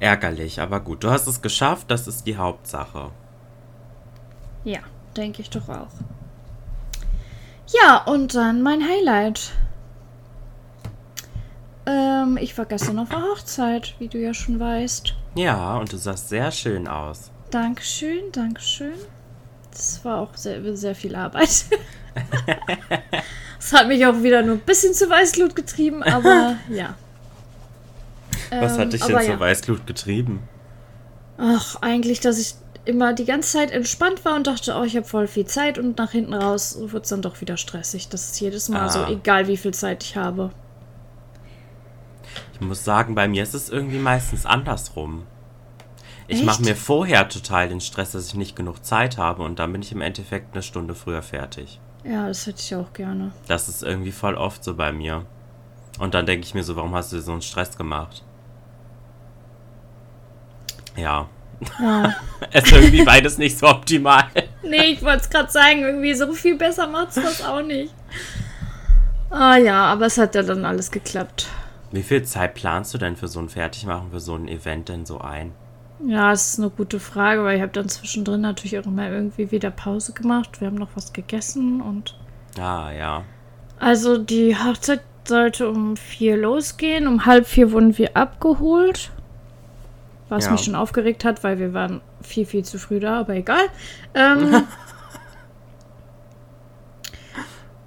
ärgerlich, 0.00 0.60
aber 0.60 0.80
gut, 0.80 1.04
du 1.04 1.10
hast 1.10 1.26
es 1.26 1.42
geschafft, 1.42 1.90
das 1.90 2.06
ist 2.06 2.26
die 2.26 2.36
Hauptsache. 2.36 3.10
Ja, 4.64 4.80
denke 5.16 5.42
ich 5.42 5.50
doch 5.50 5.68
auch. 5.68 5.88
Ja, 7.82 8.04
und 8.04 8.34
dann 8.34 8.62
mein 8.62 8.80
Highlight. 8.82 9.52
Ähm, 11.86 12.36
ich 12.40 12.56
war 12.58 12.64
gestern 12.66 12.98
auf 12.98 13.08
der 13.08 13.22
Hochzeit, 13.22 13.94
wie 13.98 14.08
du 14.08 14.18
ja 14.18 14.34
schon 14.34 14.58
weißt. 14.58 15.14
Ja, 15.36 15.76
und 15.78 15.92
du 15.92 15.96
sahst 15.96 16.28
sehr 16.28 16.50
schön 16.50 16.88
aus. 16.88 17.30
Dankeschön, 17.50 18.32
Dankeschön. 18.32 18.94
Das 19.76 20.04
war 20.04 20.20
auch 20.20 20.34
sehr, 20.34 20.76
sehr 20.76 20.94
viel 20.94 21.14
Arbeit. 21.14 21.64
Es 23.58 23.72
hat 23.72 23.88
mich 23.88 24.06
auch 24.06 24.22
wieder 24.22 24.42
nur 24.42 24.54
ein 24.56 24.60
bisschen 24.60 24.94
zu 24.94 25.08
Weißglut 25.10 25.54
getrieben, 25.56 26.02
aber 26.02 26.56
ja. 26.70 26.94
Was 28.50 28.74
Ähm, 28.74 28.78
hat 28.78 28.92
dich 28.92 29.02
denn 29.02 29.14
aber 29.14 29.24
zur 29.24 29.34
ja. 29.34 29.40
Weißglut 29.40 29.86
getrieben? 29.86 30.42
Ach, 31.38 31.76
eigentlich, 31.82 32.20
dass 32.20 32.38
ich 32.38 32.54
immer 32.84 33.12
die 33.12 33.24
ganze 33.24 33.52
Zeit 33.58 33.72
entspannt 33.72 34.24
war 34.24 34.36
und 34.36 34.46
dachte, 34.46 34.74
oh, 34.78 34.84
ich 34.84 34.96
habe 34.96 35.06
voll 35.06 35.26
viel 35.26 35.44
Zeit 35.46 35.78
und 35.78 35.98
nach 35.98 36.12
hinten 36.12 36.32
raus 36.34 36.78
wird 36.80 37.04
es 37.04 37.10
dann 37.10 37.20
doch 37.22 37.40
wieder 37.40 37.56
stressig. 37.56 38.08
Das 38.08 38.28
ist 38.28 38.40
jedes 38.40 38.68
Mal 38.68 38.82
Ah. 38.86 38.88
so, 38.88 39.04
egal 39.06 39.48
wie 39.48 39.56
viel 39.56 39.74
Zeit 39.74 40.04
ich 40.04 40.16
habe. 40.16 40.52
Ich 42.54 42.60
muss 42.60 42.84
sagen, 42.84 43.14
bei 43.14 43.26
mir 43.28 43.42
ist 43.42 43.54
es 43.54 43.68
irgendwie 43.68 43.98
meistens 43.98 44.46
andersrum. 44.46 45.24
Ich 46.28 46.42
mache 46.42 46.62
mir 46.62 46.74
vorher 46.74 47.28
total 47.28 47.68
den 47.68 47.80
Stress, 47.80 48.12
dass 48.12 48.28
ich 48.28 48.34
nicht 48.34 48.56
genug 48.56 48.84
Zeit 48.84 49.16
habe 49.16 49.42
und 49.42 49.58
dann 49.58 49.72
bin 49.72 49.82
ich 49.82 49.92
im 49.92 50.00
Endeffekt 50.00 50.54
eine 50.54 50.62
Stunde 50.62 50.94
früher 50.94 51.22
fertig. 51.22 51.80
Ja, 52.04 52.28
das 52.28 52.46
hätte 52.46 52.60
ich 52.60 52.74
auch 52.74 52.92
gerne. 52.92 53.32
Das 53.48 53.68
ist 53.68 53.82
irgendwie 53.82 54.12
voll 54.12 54.34
oft 54.34 54.62
so 54.62 54.74
bei 54.74 54.92
mir. 54.92 55.26
Und 55.98 56.14
dann 56.14 56.26
denke 56.26 56.46
ich 56.46 56.54
mir 56.54 56.62
so, 56.62 56.76
warum 56.76 56.94
hast 56.94 57.12
du 57.12 57.16
dir 57.16 57.22
so 57.22 57.32
einen 57.32 57.42
Stress 57.42 57.76
gemacht? 57.76 58.22
Ja. 60.96 61.28
Ja. 61.80 62.14
ist 62.52 62.72
irgendwie 62.72 63.04
beides 63.04 63.38
nicht 63.38 63.58
so 63.58 63.66
optimal. 63.68 64.24
nee, 64.62 64.92
ich 64.92 65.02
wollte 65.02 65.22
es 65.22 65.30
gerade 65.30 65.50
sagen, 65.50 65.80
irgendwie 65.80 66.14
so 66.14 66.32
viel 66.32 66.56
besser 66.56 66.86
macht 66.86 67.08
es 67.10 67.14
das 67.14 67.44
auch 67.44 67.62
nicht. 67.62 67.94
Ah 69.30 69.56
ja, 69.56 69.86
aber 69.86 70.06
es 70.06 70.18
hat 70.18 70.34
ja 70.34 70.42
dann 70.42 70.64
alles 70.64 70.90
geklappt. 70.90 71.48
Wie 71.90 72.02
viel 72.02 72.22
Zeit 72.24 72.54
planst 72.54 72.94
du 72.94 72.98
denn 72.98 73.16
für 73.16 73.28
so 73.28 73.40
ein 73.40 73.48
Fertigmachen, 73.48 74.10
für 74.10 74.20
so 74.20 74.34
ein 74.34 74.48
Event 74.48 74.88
denn 74.88 75.06
so 75.06 75.20
ein? 75.20 75.52
Ja, 76.04 76.32
es 76.32 76.48
ist 76.52 76.58
eine 76.58 76.70
gute 76.70 77.00
Frage, 77.00 77.42
weil 77.42 77.56
ich 77.56 77.62
habe 77.62 77.72
dann 77.72 77.88
zwischendrin 77.88 78.42
natürlich 78.42 78.78
auch 78.78 78.86
immer 78.86 79.08
irgendwie 79.08 79.50
wieder 79.50 79.70
Pause 79.70 80.12
gemacht. 80.12 80.60
Wir 80.60 80.68
haben 80.68 80.76
noch 80.76 80.90
was 80.94 81.12
gegessen 81.12 81.80
und 81.80 82.16
Ah, 82.58 82.90
ja. 82.90 83.24
Also 83.78 84.16
die 84.18 84.56
Hochzeit 84.56 85.02
sollte 85.26 85.68
um 85.68 85.96
vier 85.96 86.36
losgehen. 86.36 87.06
Um 87.06 87.26
halb 87.26 87.46
vier 87.46 87.72
wurden 87.72 87.96
wir 87.98 88.16
abgeholt. 88.16 89.10
Was 90.28 90.46
Ja. 90.46 90.52
mich 90.52 90.62
schon 90.62 90.74
aufgeregt 90.74 91.24
hat, 91.24 91.44
weil 91.44 91.58
wir 91.58 91.72
waren 91.74 92.00
viel, 92.22 92.46
viel 92.46 92.64
zu 92.64 92.78
früh 92.78 92.98
da, 93.00 93.20
aber 93.20 93.34
egal. 93.34 93.64
Ähm, 94.14 94.64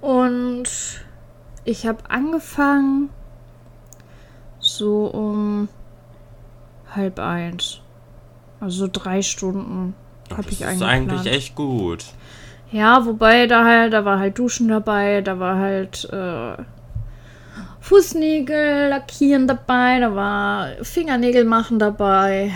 und 0.00 0.68
ich 1.64 1.86
habe 1.86 1.98
angefangen 2.08 3.10
so 4.58 5.06
um 5.06 5.68
halb 6.94 7.18
eins. 7.18 7.80
Also 8.60 8.88
drei 8.92 9.22
Stunden 9.22 9.94
habe 10.30 10.42
das 10.42 10.52
ich 10.52 10.60
ist 10.60 10.66
eingeplant. 10.66 11.10
eigentlich 11.12 11.32
echt 11.32 11.54
gut. 11.54 12.04
Ja, 12.70 13.04
wobei 13.06 13.46
da 13.46 13.64
halt, 13.64 13.92
da 13.92 14.04
war 14.04 14.18
halt 14.18 14.38
Duschen 14.38 14.68
dabei, 14.68 15.22
da 15.22 15.38
war 15.40 15.56
halt 15.58 16.04
äh, 16.12 16.56
Fußnägel 17.80 18.88
lackieren 18.88 19.46
dabei, 19.48 19.98
da 20.00 20.14
war 20.14 20.68
Fingernägel 20.82 21.44
machen 21.44 21.78
dabei. 21.78 22.52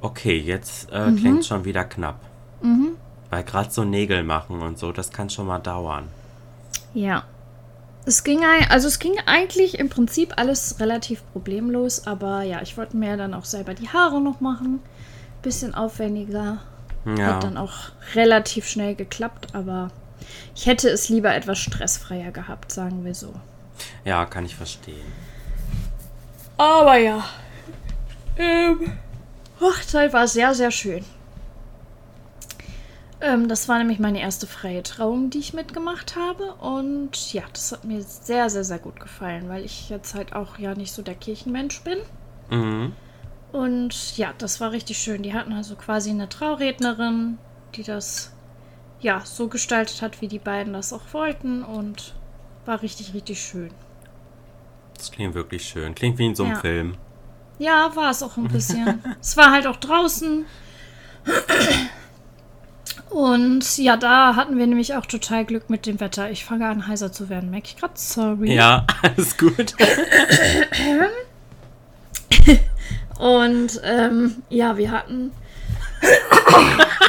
Okay, 0.00 0.38
jetzt 0.38 0.90
äh, 0.92 1.10
Mhm. 1.10 1.16
klingt 1.16 1.44
schon 1.46 1.64
wieder 1.64 1.84
knapp. 1.84 2.20
Weil 3.30 3.44
gerade 3.44 3.70
so 3.70 3.84
Nägel 3.84 4.22
machen 4.22 4.62
und 4.62 4.78
so, 4.78 4.90
das 4.92 5.10
kann 5.10 5.28
schon 5.28 5.46
mal 5.46 5.58
dauern. 5.58 6.04
Ja. 6.94 7.24
Es 8.06 8.22
ging, 8.24 8.40
also 8.68 8.86
es 8.88 8.98
ging 8.98 9.14
eigentlich 9.26 9.78
im 9.78 9.88
Prinzip 9.88 10.34
alles 10.36 10.78
relativ 10.80 11.22
problemlos, 11.32 12.06
aber 12.06 12.42
ja, 12.42 12.60
ich 12.62 12.76
wollte 12.76 12.96
mir 12.96 13.16
dann 13.16 13.32
auch 13.34 13.44
selber 13.46 13.72
die 13.74 13.88
Haare 13.88 14.20
noch 14.20 14.40
machen. 14.40 14.80
Bisschen 15.44 15.74
aufwendiger. 15.74 16.58
Ja. 17.04 17.34
Hat 17.34 17.44
dann 17.44 17.58
auch 17.58 17.74
relativ 18.14 18.66
schnell 18.66 18.94
geklappt, 18.94 19.48
aber 19.54 19.90
ich 20.54 20.64
hätte 20.64 20.88
es 20.88 21.10
lieber 21.10 21.34
etwas 21.34 21.58
stressfreier 21.58 22.32
gehabt, 22.32 22.72
sagen 22.72 23.04
wir 23.04 23.14
so. 23.14 23.34
Ja, 24.06 24.24
kann 24.24 24.46
ich 24.46 24.56
verstehen. 24.56 25.12
Aber 26.56 26.96
ja. 26.96 27.24
Ähm, 28.38 28.92
Hochzeit 29.60 30.14
war 30.14 30.26
sehr, 30.26 30.54
sehr 30.54 30.70
schön. 30.70 31.04
Ähm, 33.20 33.48
das 33.48 33.68
war 33.68 33.76
nämlich 33.76 33.98
meine 33.98 34.20
erste 34.20 34.46
freie 34.46 34.82
Trauung, 34.82 35.28
die 35.28 35.40
ich 35.40 35.52
mitgemacht 35.52 36.16
habe. 36.16 36.54
Und 36.54 37.34
ja, 37.34 37.42
das 37.52 37.72
hat 37.72 37.84
mir 37.84 38.02
sehr, 38.02 38.48
sehr, 38.48 38.64
sehr 38.64 38.78
gut 38.78 38.98
gefallen, 38.98 39.48
weil 39.50 39.62
ich 39.64 39.90
jetzt 39.90 40.14
halt 40.14 40.34
auch 40.34 40.58
ja 40.58 40.74
nicht 40.74 40.92
so 40.92 41.02
der 41.02 41.14
Kirchenmensch 41.14 41.82
bin. 41.82 41.98
Mhm. 42.50 42.92
Und 43.54 44.16
ja, 44.16 44.34
das 44.36 44.60
war 44.60 44.72
richtig 44.72 44.98
schön. 44.98 45.22
Die 45.22 45.32
hatten 45.32 45.52
also 45.52 45.76
quasi 45.76 46.10
eine 46.10 46.28
Traurednerin, 46.28 47.38
die 47.76 47.84
das 47.84 48.32
ja 49.00 49.22
so 49.24 49.46
gestaltet 49.46 50.02
hat, 50.02 50.20
wie 50.20 50.26
die 50.26 50.40
beiden 50.40 50.72
das 50.72 50.92
auch 50.92 51.02
wollten. 51.12 51.62
Und 51.62 52.16
war 52.66 52.82
richtig, 52.82 53.14
richtig 53.14 53.40
schön. 53.40 53.70
Das 54.96 55.12
klingt 55.12 55.34
wirklich 55.34 55.64
schön. 55.64 55.94
Klingt 55.94 56.18
wie 56.18 56.26
in 56.26 56.34
so 56.34 56.42
einem 56.42 56.54
ja. 56.54 56.58
Film. 56.58 56.96
Ja, 57.60 57.94
war 57.94 58.10
es 58.10 58.24
auch 58.24 58.36
ein 58.36 58.48
bisschen. 58.48 59.00
es 59.20 59.36
war 59.36 59.52
halt 59.52 59.68
auch 59.68 59.76
draußen. 59.76 60.46
Und 63.10 63.78
ja, 63.78 63.96
da 63.96 64.34
hatten 64.34 64.58
wir 64.58 64.66
nämlich 64.66 64.96
auch 64.96 65.06
total 65.06 65.44
Glück 65.44 65.70
mit 65.70 65.86
dem 65.86 66.00
Wetter. 66.00 66.28
Ich 66.28 66.44
fange 66.44 66.66
an, 66.66 66.88
heiser 66.88 67.12
zu 67.12 67.28
werden. 67.28 67.50
Merke 67.50 67.68
ich 67.68 67.76
gerade? 67.76 67.94
Sorry. 67.94 68.52
Ja, 68.52 68.84
alles 69.02 69.38
gut. 69.38 69.76
Und 73.18 73.80
ähm, 73.84 74.42
ja, 74.48 74.76
wir 74.76 74.90
hatten. 74.90 75.32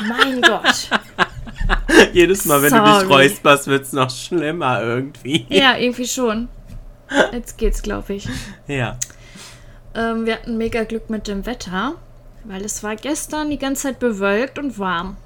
mein 0.08 0.42
Gott. 0.42 0.90
Jedes 2.14 2.46
Mal, 2.46 2.62
wenn 2.62 2.70
Sorry. 2.70 2.92
du 2.92 3.00
dich 3.00 3.10
räusperst, 3.10 3.68
wird 3.68 3.84
es 3.84 3.94
noch 3.94 4.10
schlimmer 4.10 4.82
irgendwie. 4.82 5.46
Ja, 5.50 5.78
irgendwie 5.78 6.08
schon. 6.08 6.48
Jetzt 7.32 7.58
geht's, 7.58 7.82
glaube 7.82 8.14
ich. 8.14 8.28
Ja. 8.68 8.98
Ähm, 9.94 10.26
wir 10.26 10.34
hatten 10.34 10.58
mega 10.58 10.84
Glück 10.84 11.10
mit 11.10 11.28
dem 11.28 11.46
Wetter, 11.46 11.94
weil 12.44 12.64
es 12.66 12.84
war 12.84 12.96
gestern 12.96 13.50
die 13.50 13.58
ganze 13.58 13.84
Zeit 13.84 14.00
bewölkt 14.00 14.60
und 14.60 14.78
warm. 14.78 15.18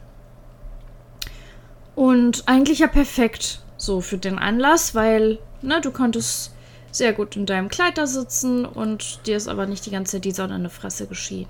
Und 1.96 2.48
eigentlich 2.48 2.80
ja 2.80 2.88
perfekt 2.88 3.62
so 3.78 4.02
für 4.02 4.18
den 4.18 4.40
Anlass, 4.40 4.94
weil 4.96 5.40
ne, 5.62 5.82
du 5.82 5.92
konntest 5.92 6.54
sehr 6.92 7.14
gut 7.14 7.36
in 7.36 7.46
deinem 7.46 7.70
Kleid 7.70 7.98
da 7.98 8.08
sitzen 8.08 8.66
und 8.66 9.26
dir 9.28 9.38
ist 9.38 9.48
aber 9.48 9.66
nicht 9.66 9.86
die 9.86 9.92
ganze 9.92 10.14
Zeit 10.14 10.26
die 10.26 10.32
Sonne 10.32 10.56
in 10.56 10.64
die 10.64 10.70
Fresse 10.70 11.08
geschienen. 11.08 11.50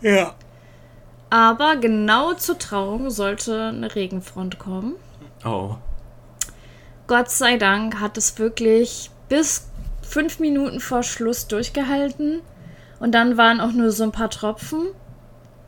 Ja. 0.00 0.34
Aber 1.30 1.76
genau 1.76 2.34
zur 2.34 2.58
Trauung 2.58 3.10
sollte 3.10 3.68
eine 3.68 3.94
Regenfront 3.94 4.58
kommen. 4.58 4.94
Oh. 5.44 5.76
Gott 7.06 7.30
sei 7.30 7.56
Dank 7.56 8.00
hat 8.00 8.16
es 8.16 8.38
wirklich 8.38 9.10
bis 9.28 9.68
fünf 10.02 10.38
Minuten 10.38 10.80
vor 10.80 11.02
Schluss 11.02 11.48
durchgehalten. 11.48 12.40
Und 13.00 13.12
dann 13.12 13.36
waren 13.36 13.60
auch 13.60 13.72
nur 13.72 13.90
so 13.90 14.04
ein 14.04 14.12
paar 14.12 14.30
Tropfen. 14.30 14.86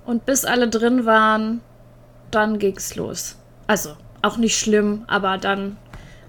Und 0.07 0.25
bis 0.25 0.45
alle 0.45 0.69
drin 0.69 1.05
waren, 1.05 1.61
dann 2.31 2.59
ging's 2.59 2.95
los. 2.95 3.37
Also, 3.67 3.95
auch 4.23 4.37
nicht 4.37 4.59
schlimm, 4.59 5.05
aber 5.07 5.39
dann 5.39 5.77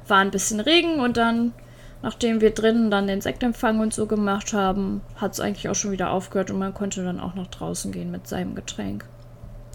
war 0.07 0.17
ein 0.17 0.31
bisschen 0.31 0.59
Regen 0.59 0.99
und 0.99 1.17
dann, 1.17 1.53
nachdem 2.01 2.41
wir 2.41 2.51
drinnen 2.51 2.91
dann 2.91 3.07
den 3.07 3.21
Sektempfang 3.21 3.79
und 3.79 3.93
so 3.93 4.05
gemacht 4.05 4.53
haben, 4.53 5.01
hat 5.15 5.33
es 5.33 5.39
eigentlich 5.39 5.69
auch 5.69 5.75
schon 5.75 5.91
wieder 5.91 6.11
aufgehört 6.11 6.51
und 6.51 6.59
man 6.59 6.73
konnte 6.73 7.03
dann 7.03 7.19
auch 7.19 7.35
nach 7.35 7.47
draußen 7.47 7.91
gehen 7.91 8.11
mit 8.11 8.27
seinem 8.27 8.55
Getränk. 8.55 9.05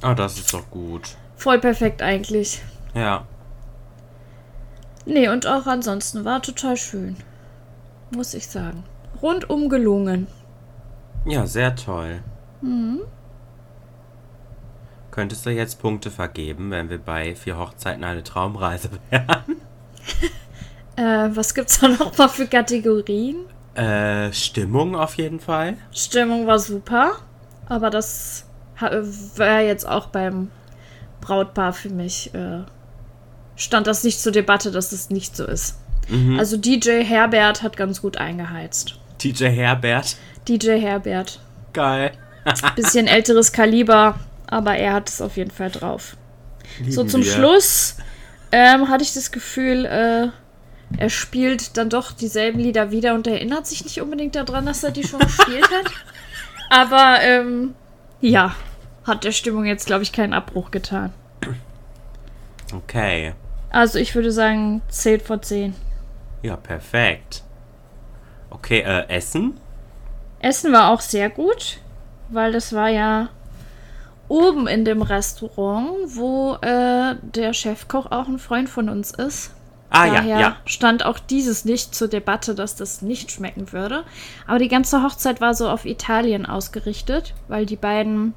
Ah, 0.02 0.14
das 0.14 0.38
ist 0.38 0.52
doch 0.52 0.70
gut. 0.70 1.16
Voll 1.36 1.58
perfekt 1.58 2.02
eigentlich. 2.02 2.62
Ja. 2.94 3.26
Nee, 5.06 5.28
und 5.28 5.46
auch 5.46 5.66
ansonsten 5.66 6.24
war 6.24 6.40
total 6.40 6.76
schön. 6.76 7.16
Muss 8.14 8.34
ich 8.34 8.46
sagen. 8.46 8.84
Rundum 9.20 9.68
gelungen. 9.68 10.26
Ja, 11.26 11.46
sehr 11.46 11.74
toll. 11.74 12.22
Mhm. 12.60 13.00
Könntest 15.10 15.46
du 15.46 15.50
jetzt 15.50 15.80
Punkte 15.80 16.10
vergeben, 16.10 16.70
wenn 16.70 16.90
wir 16.90 16.98
bei 16.98 17.34
vier 17.34 17.56
Hochzeiten 17.56 18.04
eine 18.04 18.22
Traumreise 18.22 18.90
wären? 19.10 19.56
äh, 20.96 21.28
was 21.30 21.54
gibt's 21.54 21.80
da 21.80 21.88
noch 21.88 22.16
mal 22.16 22.28
für 22.28 22.46
Kategorien? 22.46 23.36
Äh, 23.74 24.32
Stimmung 24.32 24.94
auf 24.94 25.14
jeden 25.14 25.40
Fall. 25.40 25.76
Stimmung 25.92 26.46
war 26.46 26.58
super, 26.58 27.16
aber 27.66 27.90
das 27.90 28.46
war 29.36 29.60
jetzt 29.60 29.86
auch 29.86 30.08
beim 30.08 30.50
Brautpaar 31.20 31.72
für 31.72 31.90
mich. 31.90 32.32
Äh, 32.34 32.62
stand 33.56 33.86
das 33.86 34.04
nicht 34.04 34.20
zur 34.20 34.32
Debatte, 34.32 34.70
dass 34.70 34.90
das 34.90 35.10
nicht 35.10 35.36
so 35.36 35.44
ist. 35.44 35.78
Mhm. 36.08 36.38
Also 36.38 36.56
DJ 36.56 37.02
Herbert 37.02 37.62
hat 37.62 37.76
ganz 37.76 38.02
gut 38.02 38.16
eingeheizt. 38.16 38.98
DJ 39.22 39.46
Herbert? 39.46 40.16
DJ 40.46 40.80
Herbert. 40.80 41.40
Geil. 41.72 42.12
Bisschen 42.76 43.06
älteres 43.06 43.52
Kaliber, 43.52 44.18
aber 44.46 44.76
er 44.76 44.92
hat 44.92 45.08
es 45.08 45.20
auf 45.20 45.36
jeden 45.36 45.50
Fall 45.50 45.70
drauf. 45.70 46.16
Lieben 46.78 46.92
so 46.92 47.04
zum 47.04 47.24
wir. 47.24 47.30
Schluss 47.32 47.96
ähm, 48.52 48.88
hatte 48.88 49.02
ich 49.02 49.14
das 49.14 49.32
Gefühl, 49.32 49.86
äh, 49.86 50.28
er 50.96 51.10
spielt 51.10 51.76
dann 51.76 51.90
doch 51.90 52.12
dieselben 52.12 52.60
Lieder 52.60 52.90
wieder 52.90 53.14
und 53.14 53.26
erinnert 53.26 53.66
sich 53.66 53.84
nicht 53.84 54.00
unbedingt 54.00 54.34
daran, 54.36 54.66
dass 54.66 54.84
er 54.84 54.90
die 54.90 55.04
schon 55.04 55.20
gespielt 55.20 55.68
hat. 55.70 55.90
Aber 56.70 57.20
ähm, 57.22 57.74
ja, 58.20 58.54
hat 59.04 59.24
der 59.24 59.32
Stimmung 59.32 59.64
jetzt, 59.64 59.86
glaube 59.86 60.02
ich, 60.02 60.12
keinen 60.12 60.32
Abbruch 60.32 60.70
getan. 60.70 61.12
Okay. 62.72 63.34
Also 63.70 63.98
ich 63.98 64.14
würde 64.14 64.32
sagen 64.32 64.82
10 64.88 65.20
von 65.20 65.42
10. 65.42 65.74
Ja, 66.42 66.56
perfekt. 66.56 67.42
Okay, 68.50 68.80
äh, 68.80 69.08
Essen? 69.08 69.58
Essen 70.40 70.72
war 70.72 70.90
auch 70.90 71.00
sehr 71.00 71.30
gut, 71.30 71.78
weil 72.28 72.52
das 72.52 72.72
war 72.72 72.88
ja 72.88 73.28
oben 74.28 74.66
in 74.66 74.84
dem 74.84 75.02
Restaurant, 75.02 76.16
wo 76.16 76.54
äh, 76.60 77.16
der 77.22 77.52
Chefkoch 77.52 78.06
auch 78.10 78.28
ein 78.28 78.38
Freund 78.38 78.68
von 78.68 78.88
uns 78.88 79.10
ist. 79.10 79.52
Ah 79.90 80.06
Daher 80.06 80.24
ja, 80.24 80.40
ja. 80.40 80.56
stand 80.64 81.04
auch 81.04 81.18
dieses 81.18 81.64
nicht 81.64 81.94
zur 81.94 82.08
Debatte, 82.08 82.54
dass 82.54 82.74
das 82.74 83.02
nicht 83.02 83.30
schmecken 83.30 83.72
würde. 83.72 84.04
Aber 84.46 84.58
die 84.58 84.68
ganze 84.68 85.02
Hochzeit 85.02 85.40
war 85.40 85.54
so 85.54 85.68
auf 85.68 85.84
Italien 85.84 86.46
ausgerichtet, 86.46 87.34
weil 87.48 87.64
die 87.66 87.76
beiden 87.76 88.34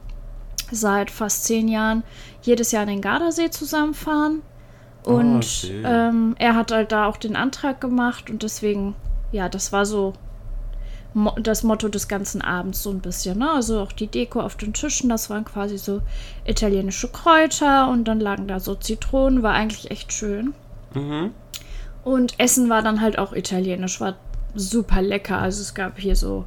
seit 0.72 1.10
fast 1.10 1.46
zehn 1.46 1.68
Jahren 1.68 2.04
jedes 2.42 2.72
Jahr 2.72 2.84
in 2.84 2.90
den 2.90 3.02
Gardasee 3.02 3.50
zusammenfahren. 3.50 4.42
Oh, 5.06 5.14
und 5.14 5.46
oh, 5.64 5.88
ähm, 5.88 6.36
er 6.38 6.56
hat 6.56 6.72
halt 6.72 6.92
da 6.92 7.08
auch 7.08 7.18
den 7.18 7.36
Antrag 7.36 7.80
gemacht 7.80 8.30
und 8.30 8.44
deswegen, 8.44 8.96
ja, 9.32 9.50
das 9.50 9.72
war 9.72 9.86
so 9.86 10.14
das 11.42 11.64
Motto 11.64 11.88
des 11.88 12.08
ganzen 12.08 12.42
Abends 12.42 12.84
so 12.84 12.92
ein 12.92 13.00
bisschen. 13.00 13.40
Ne? 13.40 13.50
Also 13.50 13.80
auch 13.80 13.92
die 13.92 14.08
Deko 14.08 14.42
auf 14.42 14.56
den 14.56 14.74
Tischen, 14.74 15.10
das 15.10 15.30
waren 15.30 15.46
quasi 15.46 15.78
so 15.78 16.02
italienische 16.46 17.08
Kräuter 17.08 17.90
und 17.90 18.04
dann 18.06 18.20
lagen 18.20 18.48
da 18.48 18.60
so 18.60 18.76
Zitronen, 18.76 19.42
war 19.42 19.54
eigentlich 19.54 19.90
echt 19.90 20.14
schön. 20.14 20.54
Mhm. 20.98 21.32
Und 22.04 22.40
Essen 22.40 22.70
war 22.70 22.82
dann 22.82 23.02
halt 23.02 23.20
auch 23.20 23.34
italienisch, 23.34 24.00
war 24.00 24.16
super 24.56 25.02
lecker. 25.02 25.40
Also 25.40 25.62
es 25.62 25.74
gab 25.74 26.00
hier 26.00 26.16
so 26.16 26.46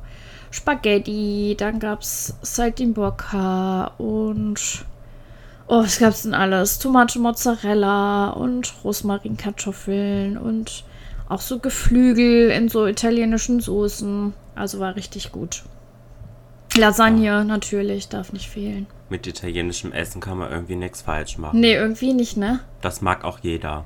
Spaghetti, 0.51 1.55
dann 1.59 1.79
gab 1.79 2.01
es 2.01 2.35
Saltimbocca 2.43 3.93
und 3.99 4.85
oh, 5.69 5.83
was 5.83 5.99
gab 5.99 6.11
es 6.11 6.23
denn 6.23 6.35
alles? 6.35 6.79
Tomate 6.79 7.19
Mozzarella 7.19 8.31
und 8.31 8.73
Rosmarinkartoffeln 8.83 10.37
und 10.37 10.85
auch 11.29 11.41
so 11.41 11.61
Geflügel 11.61 12.51
in 12.51 12.69
so 12.69 12.87
italienischen 12.87 13.61
Soßen. 13.61 14.35
Also 14.57 14.81
war 14.81 14.97
richtig 14.97 15.31
gut. 15.31 15.63
Lasagne 16.77 17.25
ja. 17.25 17.45
natürlich, 17.45 18.09
darf 18.09 18.33
nicht 18.33 18.49
fehlen. 18.49 18.87
Mit 19.09 19.27
italienischem 19.27 19.93
Essen 19.93 20.21
kann 20.21 20.39
man 20.39 20.51
irgendwie 20.51 20.77
nichts 20.77 21.03
falsch 21.03 21.39
machen. 21.39 21.61
Nee, 21.61 21.75
irgendwie 21.75 22.13
nicht, 22.13 22.37
ne? 22.37 22.61
Das 22.81 23.01
mag 23.01 23.25
auch 23.25 23.39
jeder. 23.41 23.85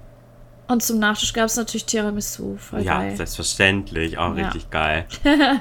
Und 0.67 0.83
zum 0.83 0.99
Nachtisch 0.99 1.33
gab 1.33 1.47
es 1.47 1.57
natürlich 1.57 1.85
Tiramisu. 1.85 2.57
Voll 2.57 2.83
ja, 2.83 2.99
geil. 3.01 3.17
selbstverständlich. 3.17 4.19
Auch 4.19 4.35
ja. 4.37 4.45
richtig 4.45 4.71
geil. 4.71 5.07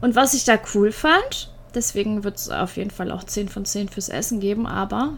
Und 0.00 0.14
was 0.14 0.34
ich 0.34 0.44
da 0.44 0.58
cool 0.74 0.92
fand, 0.92 1.52
deswegen 1.74 2.22
wird 2.24 2.36
es 2.36 2.50
auf 2.50 2.76
jeden 2.76 2.90
Fall 2.90 3.10
auch 3.10 3.24
10 3.24 3.48
von 3.48 3.64
10 3.64 3.88
fürs 3.88 4.08
Essen 4.08 4.40
geben, 4.40 4.66
aber 4.66 5.14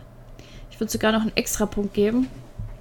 ich 0.70 0.80
würde 0.80 0.90
sogar 0.90 1.12
noch 1.12 1.20
einen 1.20 1.36
extra 1.36 1.66
Punkt 1.66 1.92
geben. 1.92 2.28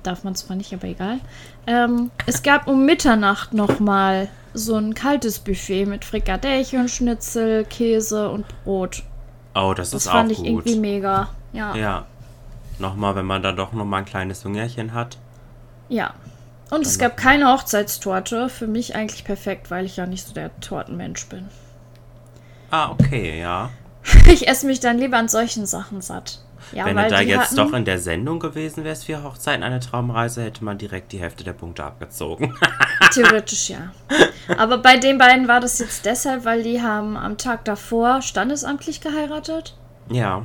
Darf 0.03 0.23
man 0.23 0.33
zwar 0.35 0.55
nicht, 0.55 0.73
aber 0.73 0.87
egal. 0.87 1.19
Ähm, 1.67 2.09
es 2.25 2.41
gab 2.41 2.67
um 2.67 2.85
Mitternacht 2.85 3.53
nochmal 3.53 4.29
so 4.53 4.75
ein 4.75 4.93
kaltes 4.93 5.39
Buffet 5.39 5.85
mit 5.85 6.05
Frikadellchen, 6.05 6.87
Schnitzel, 6.87 7.65
Käse 7.65 8.29
und 8.29 8.45
Brot. 8.63 9.03
Oh, 9.53 9.73
das, 9.75 9.91
das 9.91 10.03
ist 10.03 10.07
auch 10.07 10.21
gut. 10.21 10.31
Das 10.31 10.37
fand 10.37 10.45
ich 10.45 10.45
irgendwie 10.45 10.75
mega. 10.77 11.29
Ja. 11.51 11.75
Ja. 11.75 12.05
Nochmal, 12.79 13.15
wenn 13.15 13.25
man 13.25 13.43
da 13.43 13.51
doch 13.51 13.73
nochmal 13.73 14.01
ein 14.01 14.05
kleines 14.05 14.45
Hungerchen 14.45 14.93
hat. 14.93 15.17
Ja. 15.89 16.13
Und 16.69 16.85
es 16.85 16.99
gab 16.99 17.17
keine 17.17 17.51
Hochzeitstorte. 17.51 18.47
Für 18.47 18.67
mich 18.67 18.95
eigentlich 18.95 19.25
perfekt, 19.25 19.71
weil 19.71 19.85
ich 19.85 19.97
ja 19.97 20.05
nicht 20.05 20.25
so 20.25 20.33
der 20.33 20.57
Tortenmensch 20.59 21.25
bin. 21.27 21.49
Ah, 22.71 22.91
okay, 22.91 23.39
ja. 23.39 23.71
Ich 24.31 24.47
esse 24.47 24.65
mich 24.65 24.79
dann 24.79 24.97
lieber 24.97 25.17
an 25.17 25.27
solchen 25.27 25.65
Sachen 25.65 26.01
satt. 26.01 26.39
Ja, 26.71 26.85
Wenn 26.85 26.97
du 26.97 27.07
da 27.07 27.21
jetzt 27.21 27.51
hatten, 27.51 27.55
doch 27.55 27.73
in 27.73 27.85
der 27.85 27.99
Sendung 27.99 28.39
gewesen 28.39 28.83
wärst 28.83 29.05
für 29.05 29.23
Hochzeiten 29.23 29.63
eine 29.63 29.79
Traumreise, 29.79 30.43
hätte 30.43 30.63
man 30.63 30.77
direkt 30.77 31.11
die 31.11 31.19
Hälfte 31.19 31.43
der 31.43 31.53
Punkte 31.53 31.83
abgezogen. 31.83 32.55
Theoretisch 33.13 33.69
ja. 33.69 33.91
Aber 34.57 34.77
bei 34.77 34.97
den 34.97 35.17
beiden 35.17 35.47
war 35.47 35.59
das 35.59 35.79
jetzt 35.79 36.05
deshalb, 36.05 36.45
weil 36.45 36.63
die 36.63 36.81
haben 36.81 37.17
am 37.17 37.37
Tag 37.37 37.65
davor 37.65 38.21
standesamtlich 38.21 39.01
geheiratet. 39.01 39.75
Ja. 40.09 40.43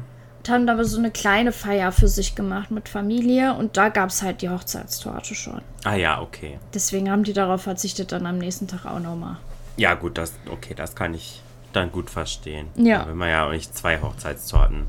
Haben 0.48 0.68
aber 0.68 0.84
so 0.84 0.98
eine 0.98 1.10
kleine 1.10 1.52
Feier 1.52 1.90
für 1.90 2.08
sich 2.08 2.34
gemacht 2.34 2.70
mit 2.70 2.88
Familie 2.88 3.54
und 3.54 3.76
da 3.76 3.88
gab 3.88 4.10
es 4.10 4.22
halt 4.22 4.42
die 4.42 4.50
Hochzeitstorte 4.50 5.34
schon. 5.34 5.62
Ah 5.84 5.94
ja, 5.94 6.20
okay. 6.20 6.58
Deswegen 6.74 7.10
haben 7.10 7.24
die 7.24 7.32
darauf 7.32 7.62
verzichtet, 7.62 8.12
dann 8.12 8.26
am 8.26 8.38
nächsten 8.38 8.68
Tag 8.68 8.84
auch 8.84 9.00
nochmal. 9.00 9.38
Ja, 9.76 9.94
gut, 9.94 10.18
das, 10.18 10.34
okay, 10.50 10.74
das 10.74 10.94
kann 10.94 11.14
ich 11.14 11.40
dann 11.72 11.90
gut 11.90 12.10
verstehen. 12.10 12.68
Ja. 12.76 13.00
Da 13.00 13.08
will 13.08 13.14
man 13.14 13.30
ja 13.30 13.46
auch 13.46 13.50
nicht 13.52 13.76
zwei 13.76 14.00
Hochzeitstorten 14.00 14.86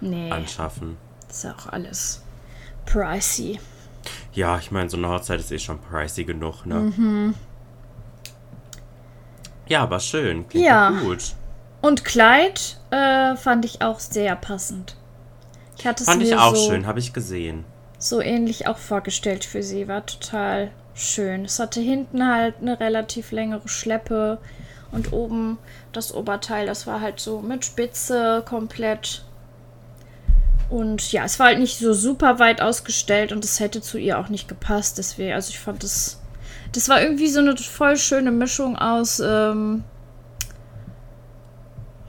nee. 0.00 0.30
anschaffen. 0.30 0.96
Das 1.28 1.38
ist 1.38 1.44
ja 1.44 1.54
auch 1.54 1.72
alles 1.72 2.22
pricey. 2.86 3.60
Ja, 4.32 4.58
ich 4.58 4.70
meine, 4.70 4.90
so 4.90 4.96
eine 4.96 5.08
Hochzeit 5.08 5.40
ist 5.40 5.52
eh 5.52 5.58
schon 5.58 5.78
pricey 5.78 6.24
genug, 6.24 6.66
ne? 6.66 6.74
Mhm. 6.74 7.34
Ja, 9.66 9.82
aber 9.82 10.00
schön. 10.00 10.46
Klingt 10.48 10.66
ja. 10.66 10.90
gut. 10.90 11.34
Und 11.84 12.02
Kleid 12.02 12.78
äh, 12.90 13.36
fand 13.36 13.66
ich 13.66 13.82
auch 13.82 14.00
sehr 14.00 14.36
passend. 14.36 14.96
Ich 15.76 15.86
hatte 15.86 16.02
es 16.02 16.08
fand 16.08 16.22
ich 16.22 16.34
auch 16.34 16.56
so, 16.56 16.70
schön, 16.70 16.86
habe 16.86 16.98
ich 16.98 17.12
gesehen. 17.12 17.66
So 17.98 18.22
ähnlich 18.22 18.66
auch 18.66 18.78
vorgestellt 18.78 19.44
für 19.44 19.62
sie. 19.62 19.86
War 19.86 20.06
total 20.06 20.70
schön. 20.94 21.44
Es 21.44 21.58
hatte 21.58 21.82
hinten 21.82 22.26
halt 22.26 22.54
eine 22.62 22.80
relativ 22.80 23.32
längere 23.32 23.68
Schleppe 23.68 24.38
und 24.92 25.12
oben 25.12 25.58
das 25.92 26.14
Oberteil, 26.14 26.64
das 26.64 26.86
war 26.86 27.02
halt 27.02 27.20
so 27.20 27.40
mit 27.40 27.66
Spitze 27.66 28.42
komplett. 28.48 29.22
Und 30.70 31.12
ja, 31.12 31.26
es 31.26 31.38
war 31.38 31.48
halt 31.48 31.58
nicht 31.58 31.78
so 31.78 31.92
super 31.92 32.38
weit 32.38 32.62
ausgestellt 32.62 33.30
und 33.30 33.44
es 33.44 33.60
hätte 33.60 33.82
zu 33.82 33.98
ihr 33.98 34.18
auch 34.18 34.30
nicht 34.30 34.48
gepasst. 34.48 34.96
Deswegen, 34.96 35.34
also 35.34 35.50
ich 35.50 35.58
fand 35.58 35.82
das. 35.82 36.18
Das 36.72 36.88
war 36.88 37.02
irgendwie 37.02 37.28
so 37.28 37.40
eine 37.40 37.54
voll 37.58 37.98
schöne 37.98 38.30
Mischung 38.30 38.74
aus, 38.78 39.20
ähm, 39.20 39.84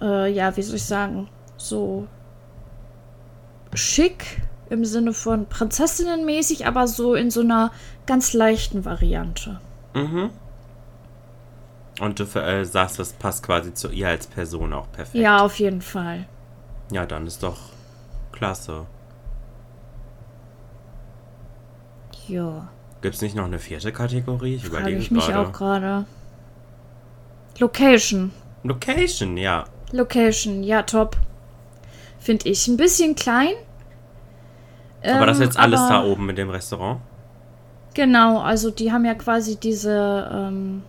äh, 0.02 0.32
ja, 0.32 0.56
wie 0.56 0.62
soll 0.62 0.76
ich 0.76 0.86
sagen, 0.86 1.30
so 1.58 2.08
schick 3.74 4.42
im 4.70 4.86
Sinne 4.86 5.14
von 5.14 5.46
Prinzessinnenmäßig, 5.48 6.66
aber 6.66 6.88
so 6.88 7.16
in 7.16 7.32
so 7.32 7.42
einer 7.42 7.72
ganz 8.06 8.34
leichten 8.34 8.86
Variante. 8.86 9.60
Mhm. 9.94 10.30
Und 12.00 12.20
du 12.20 12.24
äh, 12.40 12.66
sagst, 12.66 13.00
das 13.00 13.14
passt 13.14 13.44
quasi 13.44 13.74
zu 13.74 13.90
ihr 13.90 14.10
als 14.10 14.28
Person 14.28 14.74
auch 14.74 14.92
perfekt. 14.92 15.16
Ja, 15.16 15.40
auf 15.40 15.60
jeden 15.60 15.82
Fall. 15.82 16.26
Ja, 16.92 17.06
dann 17.06 17.26
ist 17.26 17.42
doch 17.42 17.58
klasse. 18.32 18.86
Ja. 22.28 22.68
Gibt 23.02 23.16
es 23.16 23.22
nicht 23.22 23.36
noch 23.36 23.46
eine 23.46 23.60
vierte 23.60 23.92
Kategorie? 23.92 24.56
Ich 24.56 24.66
überlege 24.66 24.98
ich 24.98 25.12
mich 25.12 25.26
grade. 25.26 25.40
auch 25.40 25.54
gerade. 25.54 26.06
Location. 27.60 28.32
Location, 28.64 29.38
ja. 29.38 29.66
Location, 29.96 30.64
ja, 30.64 30.84
top. 30.84 31.18
Finde 32.20 32.50
ich. 32.50 32.68
Ein 32.68 32.78
bisschen 32.78 33.16
klein. 33.16 33.54
Aber 35.04 35.22
ähm, 35.22 35.28
das 35.28 35.38
ist 35.38 35.44
jetzt 35.44 35.60
alles 35.60 35.80
da 35.88 36.04
oben 36.04 36.26
mit 36.26 36.38
dem 36.38 36.50
Restaurant? 36.50 37.02
Genau, 37.94 38.40
also 38.40 38.72
die 38.72 38.92
haben 38.92 39.06
ja 39.06 39.14
quasi 39.14 39.56
diese 39.56 40.30
ähm, 40.32 40.84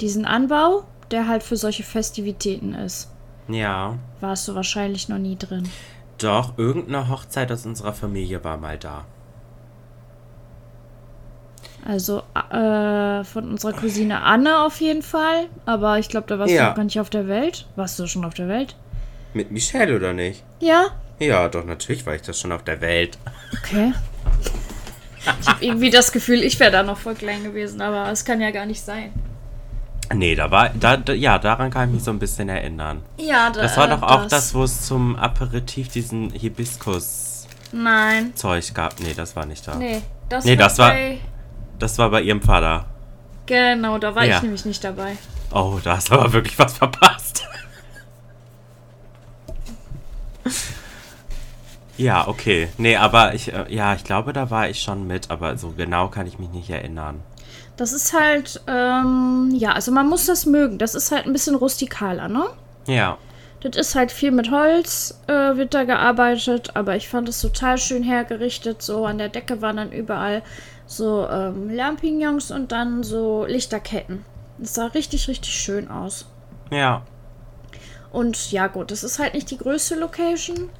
diesen 0.00 0.24
Anbau, 0.24 0.84
der 1.10 1.28
halt 1.28 1.42
für 1.42 1.56
solche 1.56 1.82
Festivitäten 1.82 2.74
ist. 2.74 3.10
Ja. 3.48 3.98
Warst 4.20 4.48
du 4.48 4.54
wahrscheinlich 4.54 5.08
noch 5.08 5.18
nie 5.18 5.36
drin. 5.36 5.68
Doch, 6.18 6.58
irgendeine 6.58 7.08
Hochzeit 7.08 7.52
aus 7.52 7.66
unserer 7.66 7.92
Familie 7.92 8.42
war 8.42 8.56
mal 8.56 8.78
da. 8.78 9.04
Also 11.86 12.22
äh, 12.34 13.22
von 13.22 13.48
unserer 13.48 13.72
Cousine 13.72 14.22
Anne 14.22 14.64
auf 14.64 14.80
jeden 14.80 15.02
Fall. 15.02 15.46
Aber 15.66 15.98
ich 15.98 16.08
glaube, 16.08 16.26
da 16.26 16.38
warst 16.38 16.52
ja. 16.52 16.70
du 16.70 16.76
gar 16.76 16.84
nicht 16.84 16.98
auf 16.98 17.10
der 17.10 17.28
Welt. 17.28 17.66
Warst 17.76 17.98
du 17.98 18.06
schon 18.08 18.24
auf 18.24 18.34
der 18.34 18.48
Welt? 18.48 18.74
Mit 19.34 19.52
Michelle 19.52 19.94
oder 19.94 20.12
nicht? 20.12 20.42
Ja. 20.60 20.86
Ja, 21.20 21.48
doch, 21.48 21.64
natürlich 21.64 22.04
war 22.04 22.14
ich 22.14 22.22
das 22.22 22.40
schon 22.40 22.50
auf 22.52 22.64
der 22.64 22.80
Welt. 22.80 23.18
Okay. 23.62 23.92
Ich 25.40 25.48
habe 25.48 25.64
irgendwie 25.64 25.90
das 25.90 26.12
Gefühl, 26.12 26.42
ich 26.42 26.58
wäre 26.58 26.70
da 26.70 26.82
noch 26.82 26.98
voll 26.98 27.14
klein 27.14 27.42
gewesen, 27.44 27.80
aber 27.80 28.10
es 28.10 28.24
kann 28.24 28.40
ja 28.40 28.50
gar 28.50 28.66
nicht 28.66 28.80
sein. 28.80 29.12
Nee, 30.14 30.34
da 30.34 30.50
war, 30.50 30.70
da, 30.70 30.96
da, 30.96 31.12
ja, 31.12 31.38
daran 31.38 31.70
kann 31.70 31.88
ich 31.88 31.94
mich 31.96 32.04
so 32.04 32.12
ein 32.12 32.18
bisschen 32.18 32.48
erinnern. 32.48 33.02
Ja, 33.18 33.50
da, 33.50 33.62
Das 33.62 33.76
war 33.76 33.88
doch 33.88 34.02
auch 34.02 34.22
das, 34.22 34.30
das 34.30 34.54
wo 34.54 34.62
es 34.62 34.82
zum 34.82 35.16
Aperitif 35.16 35.88
diesen 35.88 36.30
Hibiskus 36.30 37.46
Nein. 37.72 38.34
Zeug 38.36 38.72
gab. 38.72 39.00
Nee, 39.00 39.14
das 39.16 39.34
war 39.34 39.46
nicht 39.46 39.66
da. 39.66 39.74
Nee, 39.74 40.02
das 40.28 40.44
nee, 40.44 40.52
war 40.52 40.56
das 40.56 40.78
war, 40.78 40.94
das 41.78 41.98
war 41.98 42.10
bei 42.10 42.22
ihrem 42.22 42.42
Vater. 42.42 42.86
Genau, 43.46 43.98
da 43.98 44.14
war 44.14 44.24
ja. 44.24 44.36
ich 44.36 44.42
nämlich 44.42 44.64
nicht 44.64 44.82
dabei. 44.82 45.16
Oh, 45.52 45.78
da 45.82 45.96
hast 45.96 46.10
du 46.10 46.14
aber 46.14 46.32
wirklich 46.32 46.58
was 46.58 46.76
verpasst. 46.78 47.46
ja, 51.96 52.26
okay. 52.26 52.68
Nee, 52.78 52.96
aber 52.96 53.34
ich, 53.34 53.52
äh, 53.52 53.66
ja, 53.68 53.94
ich 53.94 54.04
glaube, 54.04 54.32
da 54.32 54.50
war 54.50 54.68
ich 54.68 54.80
schon 54.82 55.06
mit, 55.06 55.30
aber 55.30 55.56
so 55.56 55.70
genau 55.76 56.08
kann 56.08 56.26
ich 56.26 56.38
mich 56.38 56.50
nicht 56.50 56.70
erinnern. 56.70 57.22
Das 57.76 57.92
ist 57.92 58.12
halt, 58.12 58.60
ähm, 58.66 59.52
ja, 59.54 59.72
also 59.72 59.92
man 59.92 60.08
muss 60.08 60.26
das 60.26 60.46
mögen. 60.46 60.78
Das 60.78 60.94
ist 60.94 61.12
halt 61.12 61.26
ein 61.26 61.32
bisschen 61.32 61.54
rustikaler, 61.54 62.28
ne? 62.28 62.46
Ja. 62.86 63.18
Das 63.60 63.76
ist 63.76 63.94
halt 63.94 64.12
viel 64.12 64.30
mit 64.30 64.50
Holz, 64.50 65.20
äh, 65.26 65.56
wird 65.56 65.74
da 65.74 65.84
gearbeitet, 65.84 66.70
aber 66.74 66.96
ich 66.96 67.08
fand 67.08 67.28
es 67.28 67.40
total 67.40 67.78
schön 67.78 68.02
hergerichtet. 68.02 68.82
So 68.82 69.06
an 69.06 69.18
der 69.18 69.28
Decke 69.28 69.60
waren 69.60 69.76
dann 69.76 69.92
überall 69.92 70.42
so 70.86 71.28
ähm, 71.28 71.68
Lampignons 71.68 72.50
und 72.50 72.72
dann 72.72 73.02
so 73.02 73.44
Lichterketten. 73.46 74.24
Das 74.58 74.74
sah 74.74 74.86
richtig, 74.86 75.28
richtig 75.28 75.52
schön 75.52 75.88
aus. 75.90 76.26
Ja. 76.70 77.02
Und 78.12 78.52
ja, 78.52 78.68
gut, 78.68 78.90
das 78.90 79.04
ist 79.04 79.18
halt 79.18 79.34
nicht 79.34 79.50
die 79.50 79.58
größte 79.58 79.96
Location. 79.96 80.70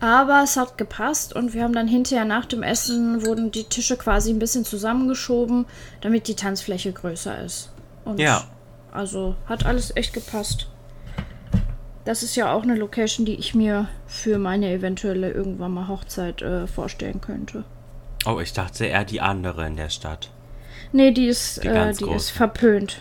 Aber 0.00 0.42
es 0.44 0.56
hat 0.56 0.78
gepasst 0.78 1.34
und 1.34 1.54
wir 1.54 1.64
haben 1.64 1.72
dann 1.72 1.88
hinterher 1.88 2.24
nach 2.24 2.44
dem 2.44 2.62
Essen 2.62 3.26
wurden 3.26 3.50
die 3.50 3.64
Tische 3.64 3.96
quasi 3.96 4.30
ein 4.30 4.38
bisschen 4.38 4.64
zusammengeschoben, 4.64 5.66
damit 6.00 6.28
die 6.28 6.36
Tanzfläche 6.36 6.92
größer 6.92 7.42
ist. 7.42 7.72
Und 8.04 8.20
ja. 8.20 8.44
Also 8.92 9.34
hat 9.46 9.66
alles 9.66 9.94
echt 9.96 10.12
gepasst. 10.12 10.68
Das 12.04 12.22
ist 12.22 12.36
ja 12.36 12.52
auch 12.52 12.62
eine 12.62 12.76
Location, 12.76 13.26
die 13.26 13.34
ich 13.34 13.54
mir 13.54 13.88
für 14.06 14.38
meine 14.38 14.72
eventuelle 14.72 15.30
irgendwann 15.30 15.72
mal 15.72 15.88
Hochzeit 15.88 16.42
äh, 16.42 16.66
vorstellen 16.66 17.20
könnte. 17.20 17.64
Oh, 18.28 18.40
ich 18.40 18.52
dachte 18.52 18.84
eher 18.84 19.04
die 19.04 19.20
andere 19.20 19.66
in 19.66 19.76
der 19.76 19.88
Stadt. 19.88 20.30
Nee, 20.92 21.12
die 21.12 21.26
ist, 21.26 21.64
die, 21.64 21.68
äh, 21.68 21.92
die 21.94 22.10
ist 22.10 22.30
verpönt. 22.30 23.00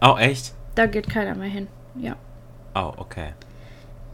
Oh, 0.00 0.16
echt? 0.16 0.54
Da 0.74 0.86
geht 0.86 1.08
keiner 1.08 1.34
mehr 1.34 1.48
hin. 1.48 1.68
Ja. 1.96 2.16
Oh, 2.74 2.92
okay. 2.96 3.32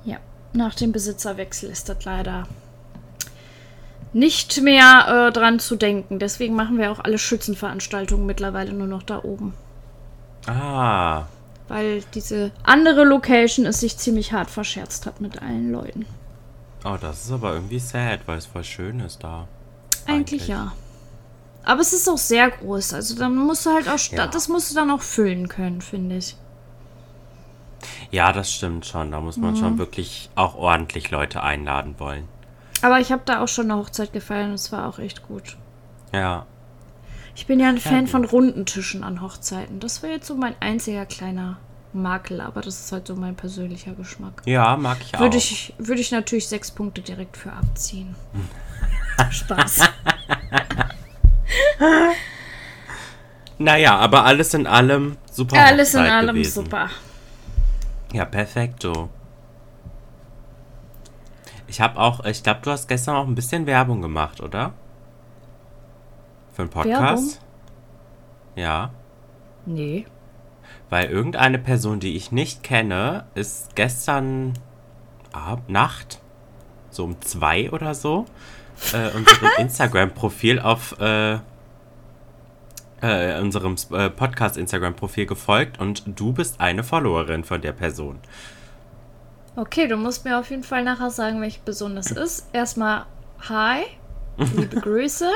Ja 0.05 0.19
nach 0.53 0.75
dem 0.75 0.93
Besitzerwechsel 0.93 1.71
ist 1.71 1.89
das 1.89 2.05
leider 2.05 2.47
nicht 4.13 4.61
mehr 4.61 5.29
äh, 5.29 5.33
dran 5.33 5.59
zu 5.59 5.77
denken. 5.77 6.19
Deswegen 6.19 6.55
machen 6.55 6.79
wir 6.79 6.93
auch 6.93 7.01
alle 7.01 7.19
Schützenveranstaltungen 7.19 8.27
mittlerweile 8.27 8.73
nur 8.73 8.87
noch 8.87 9.03
da 9.03 9.23
oben. 9.23 9.55
Ah. 10.47 11.25
Weil 11.69 12.03
diese 12.15 12.51
andere 12.63 13.05
Location 13.05 13.65
es 13.65 13.81
sich 13.81 13.97
ziemlich 13.97 14.33
hart 14.33 14.51
verscherzt 14.51 15.07
hat 15.07 15.21
mit 15.21 15.41
allen 15.41 15.73
Leuten. 15.73 16.05
Oh, 16.85 16.97
das 17.01 17.25
ist 17.25 17.33
aber 17.33 17.55
irgendwie 17.55 17.79
sad, 17.79 18.21
weil 18.27 18.39
es 18.39 18.47
voll 18.47 18.65
schön 18.65 19.01
ist 19.01 19.25
da. 19.25 19.49
Eigentlich, 20.07 20.43
Eigentlich. 20.43 20.49
ja. 20.49 20.73
Aber 21.65 21.81
es 21.81 21.93
ist 21.93 22.09
auch 22.09 22.19
sehr 22.19 22.51
groß. 22.51 22.95
Also 22.95 23.17
dann 23.17 23.37
musst 23.37 23.67
du 23.67 23.71
halt 23.71 23.89
auch, 23.89 23.99
ja. 24.11 24.27
das 24.27 24.49
musst 24.49 24.71
du 24.71 24.75
dann 24.75 24.91
auch 24.91 25.03
füllen 25.03 25.49
können, 25.49 25.81
finde 25.81 26.17
ich. 26.17 26.37
Ja, 28.11 28.33
das 28.33 28.53
stimmt 28.53 28.87
schon. 28.87 29.11
Da 29.11 29.21
muss 29.21 29.37
man 29.37 29.55
mhm. 29.55 29.59
schon 29.59 29.79
wirklich 29.79 30.31
auch 30.35 30.55
ordentlich 30.55 31.11
Leute 31.11 31.43
einladen 31.43 31.95
wollen. 31.99 32.29
Aber 32.83 33.01
ich 33.01 33.13
habe 33.13 33.23
da 33.25 33.41
auch 33.41 33.49
schon 33.49 33.71
eine 33.71 33.81
Hochzeit 33.81 34.13
gefeiert 34.13 34.49
und 34.49 34.55
es 34.55 34.73
war 34.73 34.89
auch 34.89 34.99
echt 34.99 35.27
gut. 35.27 35.57
Ja. 36.13 36.47
Ich 37.35 37.47
bin 37.47 37.61
ja 37.61 37.69
ein 37.69 37.79
Fan 37.79 38.07
ja, 38.07 38.11
von 38.11 38.25
runden 38.25 38.67
Tischen 38.67 39.05
an 39.05 39.23
Hochzeiten. 39.23 39.81
Das 39.81 40.03
wäre 40.03 40.15
jetzt 40.15 40.27
so 40.27 40.35
mein 40.35 40.55
einziger 40.61 41.07
kleiner 41.07 41.59
Makel, 41.93 42.41
aber 42.41 42.61
das 42.61 42.81
ist 42.81 42.93
halt 42.93 43.07
so 43.07 43.15
mein 43.15 43.37
persönlicher 43.37 43.93
Geschmack. 43.93 44.43
Ja, 44.45 44.77
mag 44.77 44.99
ich 45.01 45.19
würde 45.19 45.37
auch. 45.37 45.41
Ich, 45.41 45.75
würde 45.79 46.01
ich 46.01 46.11
natürlich 46.11 46.49
sechs 46.49 46.71
Punkte 46.71 47.01
direkt 47.01 47.37
für 47.37 47.53
abziehen. 47.53 48.15
Spaß. 49.31 49.81
naja, 53.59 53.97
aber 53.99 54.25
alles 54.25 54.55
in 54.55 54.67
allem 54.67 55.17
super. 55.31 55.57
Alles 55.59 55.91
Hochzeit 55.91 56.07
in 56.07 56.13
allem 56.13 56.37
gewesen. 56.37 56.65
super. 56.65 56.89
Ja, 58.13 58.25
perfekto. 58.25 59.09
Ich 61.67 61.81
habe 61.81 61.99
auch, 61.99 62.25
ich 62.25 62.43
glaube, 62.43 62.61
du 62.63 62.71
hast 62.71 62.87
gestern 62.87 63.17
auch 63.17 63.27
ein 63.27 63.35
bisschen 63.35 63.67
Werbung 63.67 64.03
gemacht, 64.03 64.41
oder? 64.43 64.75
Für 66.53 66.63
einen 66.63 66.71
Podcast? 66.71 67.41
Ja. 68.55 68.91
Nee. 69.65 70.07
Weil 70.91 71.07
irgendeine 71.09 71.59
Person, 71.59 72.01
die 72.01 72.17
ich 72.17 72.33
nicht 72.33 72.63
kenne, 72.63 73.25
ist 73.35 73.75
gestern 73.75 74.53
Ab 75.33 75.63
Nacht, 75.69 76.21
so 76.91 77.05
um 77.05 77.19
zwei 77.23 77.71
oder 77.71 77.95
so, 77.95 78.27
äh, 78.93 79.17
unserem 79.17 79.49
Instagram-Profil 79.59 80.61
auf 80.61 80.99
äh, 81.01 81.39
äh, 83.03 83.41
unserem 83.41 83.77
äh, 83.93 84.09
Podcast-Instagram-Profil 84.11 85.27
gefolgt 85.27 85.81
und 85.81 86.05
du 86.07 86.33
bist 86.33 86.61
eine 86.61 86.85
Followerin 86.85 87.45
von 87.45 87.61
der 87.61 87.73
Person. 87.73 88.19
Okay, 89.57 89.87
du 89.87 89.97
musst 89.97 90.25
mir 90.25 90.39
auf 90.39 90.51
jeden 90.51 90.63
Fall 90.63 90.83
nachher 90.83 91.11
sagen, 91.11 91.41
welche 91.41 91.61
Person 91.61 91.95
das 91.97 92.11
ist. 92.11 92.49
Erstmal 92.53 93.05
Hi, 93.49 93.83
liebe 94.39 94.77
Grüße. 94.81 95.29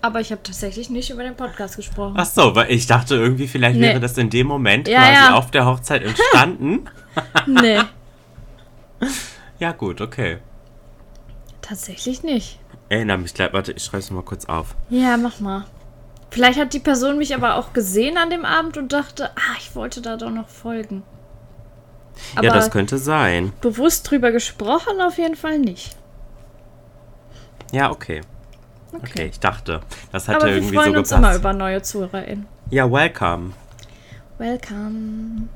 Aber 0.00 0.20
ich 0.20 0.30
habe 0.32 0.42
tatsächlich 0.42 0.90
nicht 0.90 1.08
über 1.08 1.22
den 1.22 1.34
Podcast 1.34 1.76
gesprochen. 1.76 2.14
Ach 2.18 2.26
so, 2.26 2.54
weil 2.54 2.70
ich 2.70 2.86
dachte 2.86 3.16
irgendwie, 3.16 3.48
vielleicht 3.48 3.80
nee. 3.80 3.88
wäre 3.88 4.00
das 4.00 4.18
in 4.18 4.28
dem 4.28 4.46
Moment 4.46 4.86
ja, 4.86 4.98
quasi 4.98 5.12
ja. 5.12 5.34
auf 5.34 5.50
der 5.50 5.64
Hochzeit 5.64 6.02
entstanden. 6.02 6.84
nee. 7.46 7.80
Ja, 9.58 9.72
gut, 9.72 10.02
okay. 10.02 10.38
Tatsächlich 11.62 12.22
nicht. 12.22 12.58
Erinnere 12.88 13.18
mich 13.18 13.34
gleich, 13.34 13.52
warte, 13.52 13.72
ich 13.72 13.82
schreibe 13.82 13.98
es 13.98 14.10
mal 14.10 14.22
kurz 14.22 14.44
auf. 14.46 14.74
Ja, 14.90 15.16
mach 15.16 15.40
mal. 15.40 15.64
Vielleicht 16.30 16.58
hat 16.58 16.72
die 16.72 16.80
Person 16.80 17.18
mich 17.18 17.34
aber 17.34 17.56
auch 17.56 17.72
gesehen 17.72 18.16
an 18.16 18.30
dem 18.30 18.44
Abend 18.44 18.76
und 18.76 18.92
dachte, 18.92 19.30
ah, 19.36 19.56
ich 19.58 19.74
wollte 19.74 20.00
da 20.02 20.16
doch 20.16 20.30
noch 20.30 20.48
folgen. 20.48 21.02
Aber 22.36 22.46
ja, 22.46 22.52
das 22.52 22.70
könnte 22.70 22.98
sein. 22.98 23.52
Bewusst 23.60 24.10
drüber 24.10 24.32
gesprochen 24.32 25.00
auf 25.00 25.18
jeden 25.18 25.36
Fall 25.36 25.58
nicht. 25.58 25.96
Ja, 27.72 27.90
okay. 27.90 28.20
Okay, 28.92 29.10
okay 29.10 29.26
ich 29.26 29.40
dachte, 29.40 29.80
das 30.12 30.28
hatte 30.28 30.42
aber 30.42 30.48
irgendwie 30.50 30.76
so 30.76 30.82
gepasst. 30.82 30.86
Wir 30.86 30.92
freuen 30.92 30.96
uns 30.98 31.12
immer 31.12 31.36
über 31.36 31.52
neue 31.52 31.82
ZuhörerInnen. 31.82 32.46
Ja, 32.70 32.90
welcome. 32.90 33.52
Welcome. 34.38 35.48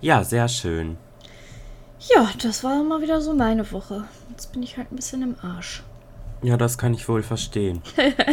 Ja, 0.00 0.22
sehr 0.24 0.48
schön. 0.48 0.96
Ja, 2.14 2.28
das 2.42 2.62
war 2.62 2.82
mal 2.84 3.00
wieder 3.00 3.20
so 3.20 3.34
meine 3.34 3.70
Woche. 3.72 4.04
Jetzt 4.38 4.52
bin 4.52 4.62
ich 4.62 4.76
halt 4.76 4.92
ein 4.92 4.94
bisschen 4.94 5.22
im 5.22 5.34
Arsch. 5.42 5.82
Ja, 6.42 6.56
das 6.56 6.78
kann 6.78 6.94
ich 6.94 7.08
wohl 7.08 7.24
verstehen. 7.24 7.82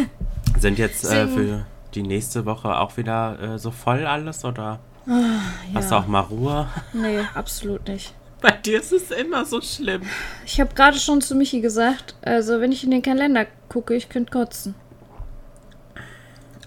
Sind 0.56 0.78
jetzt 0.78 1.02
äh, 1.04 1.26
für 1.26 1.66
die 1.96 2.04
nächste 2.04 2.46
Woche 2.46 2.78
auch 2.78 2.96
wieder 2.96 3.40
äh, 3.40 3.58
so 3.58 3.72
voll 3.72 4.06
alles 4.06 4.44
oder 4.44 4.78
ah, 5.08 5.10
ja. 5.10 5.74
hast 5.74 5.90
du 5.90 5.96
auch 5.96 6.06
mal 6.06 6.20
Ruhe? 6.20 6.68
Nee, 6.92 7.18
absolut 7.34 7.88
nicht. 7.88 8.14
Bei 8.40 8.52
dir 8.52 8.78
ist 8.78 8.92
es 8.92 9.10
immer 9.10 9.44
so 9.44 9.60
schlimm. 9.60 10.02
Ich 10.44 10.60
habe 10.60 10.72
gerade 10.74 10.96
schon 10.96 11.22
zu 11.22 11.34
Michi 11.34 11.60
gesagt, 11.60 12.14
also 12.22 12.60
wenn 12.60 12.70
ich 12.70 12.84
in 12.84 12.92
den 12.92 13.02
Kalender 13.02 13.44
gucke, 13.68 13.96
ich 13.96 14.08
könnte 14.08 14.30
kotzen. 14.30 14.76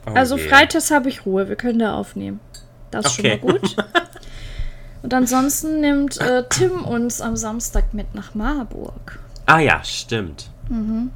Oh 0.06 0.12
also 0.16 0.36
freitags 0.36 0.92
habe 0.92 1.08
ich 1.08 1.26
Ruhe, 1.26 1.48
wir 1.48 1.56
können 1.56 1.80
da 1.80 1.96
aufnehmen. 1.96 2.42
Das 2.92 3.06
ist 3.06 3.20
okay. 3.20 3.40
schon 3.40 3.52
mal 3.52 3.60
gut. 3.60 3.76
Und 5.02 5.14
ansonsten 5.14 5.80
nimmt 5.80 6.20
äh, 6.20 6.44
Tim 6.50 6.84
uns 6.84 7.22
am 7.22 7.38
Samstag 7.38 7.94
mit 7.94 8.16
nach 8.16 8.36
Marburg. 8.36 9.20
Ah 9.50 9.58
ja, 9.58 9.84
stimmt. 9.84 10.52
Mhm. 10.70 11.10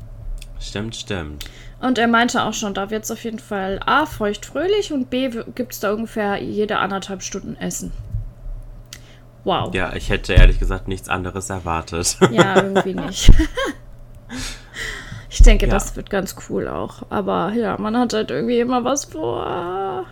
Stimmt, 0.60 0.96
stimmt. 0.96 1.46
Und 1.80 2.00
er 2.00 2.08
meinte 2.08 2.41
auch 2.41 2.54
schon, 2.54 2.74
da 2.74 2.89
wird 2.89 3.04
es 3.04 3.12
auf 3.12 3.24
jeden 3.24 3.38
Fall 3.38 3.80
A, 3.86 4.08
feucht-fröhlich 4.08 4.91
und 4.91 5.12
B, 5.12 5.30
gibt 5.54 5.74
es 5.74 5.80
da 5.80 5.93
ungefähr 5.93 6.41
jede 6.41 6.80
anderthalb 6.80 7.22
Stunden 7.22 7.56
Essen. 7.58 7.91
Wow. 9.43 9.72
Ja, 9.76 9.93
ich 9.93 10.10
hätte 10.10 10.34
ehrlich 10.34 10.58
gesagt 10.58 10.88
nichts 10.88 11.10
anderes 11.10 11.52
erwartet. 11.52 12.17
Ja, 12.32 12.56
irgendwie 12.63 12.96
nicht. 12.96 13.32
ich 15.30 15.43
denke, 15.43 15.67
ja. 15.67 15.72
das 15.72 15.96
wird 15.96 16.10
ganz 16.10 16.36
cool 16.50 16.67
auch. 16.67 17.04
Aber 17.12 17.52
ja, 17.54 17.78
man 17.78 17.96
hat 17.96 18.13
halt 18.13 18.32
irgendwie 18.32 18.60
immer 18.60 18.84
was 18.84 19.06
vor. 19.06 20.08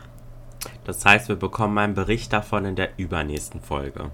Das 0.84 1.04
heißt, 1.04 1.28
wir 1.28 1.38
bekommen 1.38 1.80
einen 1.80 1.96
Bericht 1.96 2.32
davon 2.34 2.66
in 2.66 2.76
der 2.76 2.90
übernächsten 2.98 3.62
Folge. 3.62 4.12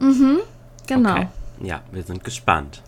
Mhm, 0.00 0.40
genau. 0.88 1.12
Okay. 1.12 1.28
Ja, 1.62 1.80
wir 1.92 2.02
sind 2.02 2.24
gespannt. 2.24 2.82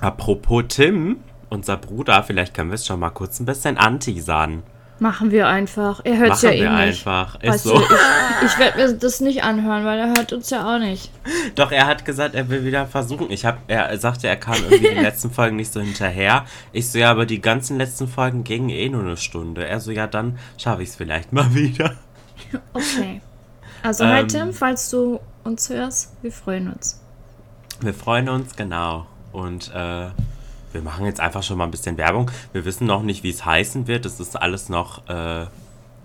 Apropos 0.00 0.64
Tim, 0.68 1.18
unser 1.48 1.76
Bruder, 1.76 2.22
vielleicht 2.22 2.54
können 2.54 2.70
wir 2.70 2.74
es 2.76 2.86
schon 2.86 3.00
mal 3.00 3.10
kurz 3.10 3.40
ein 3.40 3.46
bisschen 3.46 3.78
anteasern. 3.78 4.62
Machen 5.00 5.30
wir 5.30 5.46
einfach. 5.46 6.00
Er 6.02 6.18
hört 6.18 6.32
es 6.32 6.42
ja 6.42 6.50
eh 6.50 6.60
wir 6.60 6.70
nicht. 6.70 7.06
einfach. 7.06 7.40
Ist 7.40 7.62
so. 7.62 7.78
Du, 7.78 7.84
ich, 7.84 8.46
ich 8.46 8.58
werde 8.58 8.78
mir 8.78 8.92
das 8.94 9.20
nicht 9.20 9.44
anhören, 9.44 9.84
weil 9.84 9.98
er 9.98 10.08
hört 10.08 10.32
uns 10.32 10.50
ja 10.50 10.74
auch 10.74 10.80
nicht. 10.80 11.12
Doch, 11.54 11.70
er 11.70 11.86
hat 11.86 12.04
gesagt, 12.04 12.34
er 12.34 12.48
will 12.48 12.64
wieder 12.64 12.84
versuchen. 12.86 13.30
Ich 13.30 13.44
hab, 13.46 13.58
er 13.68 13.96
sagte, 13.98 14.26
er 14.26 14.36
kam 14.36 14.56
irgendwie 14.56 14.94
die 14.94 15.00
letzten 15.00 15.30
Folgen 15.30 15.54
nicht 15.54 15.72
so 15.72 15.80
hinterher. 15.80 16.44
Ich 16.72 16.90
so, 16.90 16.98
ja, 16.98 17.12
aber 17.12 17.26
die 17.26 17.40
ganzen 17.40 17.78
letzten 17.78 18.08
Folgen 18.08 18.42
gingen 18.42 18.70
eh 18.70 18.88
nur 18.88 19.02
eine 19.02 19.16
Stunde. 19.16 19.66
Er 19.66 19.78
so, 19.78 19.92
ja, 19.92 20.08
dann 20.08 20.36
schaffe 20.56 20.82
ich 20.82 20.88
es 20.88 20.96
vielleicht 20.96 21.32
mal 21.32 21.54
wieder. 21.54 21.94
Okay. 22.72 23.20
Also 23.82 24.04
ähm, 24.04 24.16
heute, 24.16 24.52
falls 24.52 24.90
du 24.90 25.20
uns 25.44 25.68
hörst, 25.70 26.12
wir 26.22 26.32
freuen 26.32 26.72
uns. 26.72 27.00
Wir 27.80 27.94
freuen 27.94 28.28
uns, 28.28 28.56
genau. 28.56 29.06
Und 29.32 29.72
äh, 29.74 30.08
wir 30.72 30.82
machen 30.82 31.06
jetzt 31.06 31.20
einfach 31.20 31.42
schon 31.42 31.58
mal 31.58 31.64
ein 31.64 31.70
bisschen 31.70 31.96
Werbung. 31.96 32.30
Wir 32.52 32.64
wissen 32.64 32.86
noch 32.86 33.02
nicht, 33.02 33.22
wie 33.22 33.30
es 33.30 33.44
heißen 33.44 33.86
wird. 33.86 34.04
Es 34.04 34.20
ist 34.20 34.36
alles 34.36 34.68
noch 34.68 35.08
äh, 35.08 35.46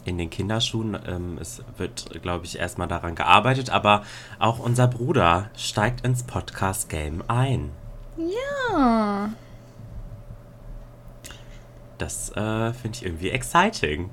in 0.06 0.18
den 0.18 0.30
Kinderschuhen. 0.30 0.98
Ähm, 1.08 1.38
es 1.42 1.64
wird, 1.78 2.22
glaube 2.22 2.46
ich, 2.46 2.60
erstmal 2.60 2.88
daran 2.88 3.16
gearbeitet. 3.16 3.70
Aber 3.70 4.04
auch 4.40 4.60
unser 4.60 4.88
Bruder 4.88 5.50
steigt 5.58 6.06
ins 6.06 6.24
Podcast-Game 6.24 7.24
ein. 7.28 7.72
Ja. 8.18 9.30
Das 11.98 12.30
äh, 12.32 12.74
finde 12.74 12.98
ich 12.98 13.06
irgendwie 13.06 13.30
exciting. 13.30 14.10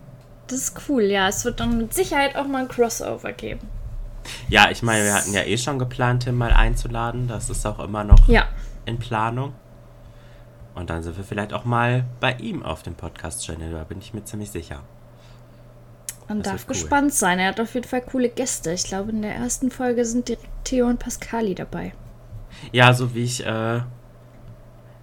Das 0.50 0.58
ist 0.58 0.88
cool, 0.88 1.04
ja. 1.04 1.28
Es 1.28 1.44
wird 1.44 1.60
dann 1.60 1.78
mit 1.78 1.94
Sicherheit 1.94 2.34
auch 2.34 2.46
mal 2.46 2.62
ein 2.62 2.68
Crossover 2.68 3.32
geben. 3.32 3.68
Ja, 4.48 4.68
ich 4.70 4.82
meine, 4.82 5.04
wir 5.04 5.14
hatten 5.14 5.32
ja 5.32 5.42
eh 5.42 5.56
schon 5.56 5.78
geplant, 5.78 6.24
Tim 6.24 6.36
mal 6.36 6.52
einzuladen. 6.52 7.28
Das 7.28 7.48
ist 7.50 7.64
auch 7.64 7.78
immer 7.78 8.02
noch 8.02 8.28
ja. 8.28 8.48
in 8.84 8.98
Planung. 8.98 9.54
Und 10.74 10.90
dann 10.90 11.04
sind 11.04 11.16
wir 11.16 11.24
vielleicht 11.24 11.52
auch 11.52 11.64
mal 11.64 12.04
bei 12.18 12.34
ihm 12.34 12.64
auf 12.64 12.82
dem 12.82 12.94
Podcast-Channel, 12.94 13.72
da 13.72 13.84
bin 13.84 13.98
ich 13.98 14.12
mir 14.12 14.24
ziemlich 14.24 14.50
sicher. 14.50 14.80
Man 16.28 16.42
das 16.42 16.52
darf 16.52 16.62
cool. 16.62 16.68
gespannt 16.68 17.12
sein. 17.12 17.38
Er 17.38 17.48
hat 17.48 17.60
auf 17.60 17.74
jeden 17.74 17.86
Fall 17.86 18.02
coole 18.02 18.28
Gäste. 18.28 18.72
Ich 18.72 18.84
glaube, 18.84 19.10
in 19.10 19.22
der 19.22 19.34
ersten 19.34 19.70
Folge 19.70 20.04
sind 20.04 20.28
direkt 20.28 20.48
Theo 20.64 20.86
und 20.86 20.98
Pascali 20.98 21.54
dabei. 21.54 21.92
Ja, 22.72 22.92
so 22.92 23.14
wie 23.14 23.24
ich 23.24 23.44
äh, 23.46 23.80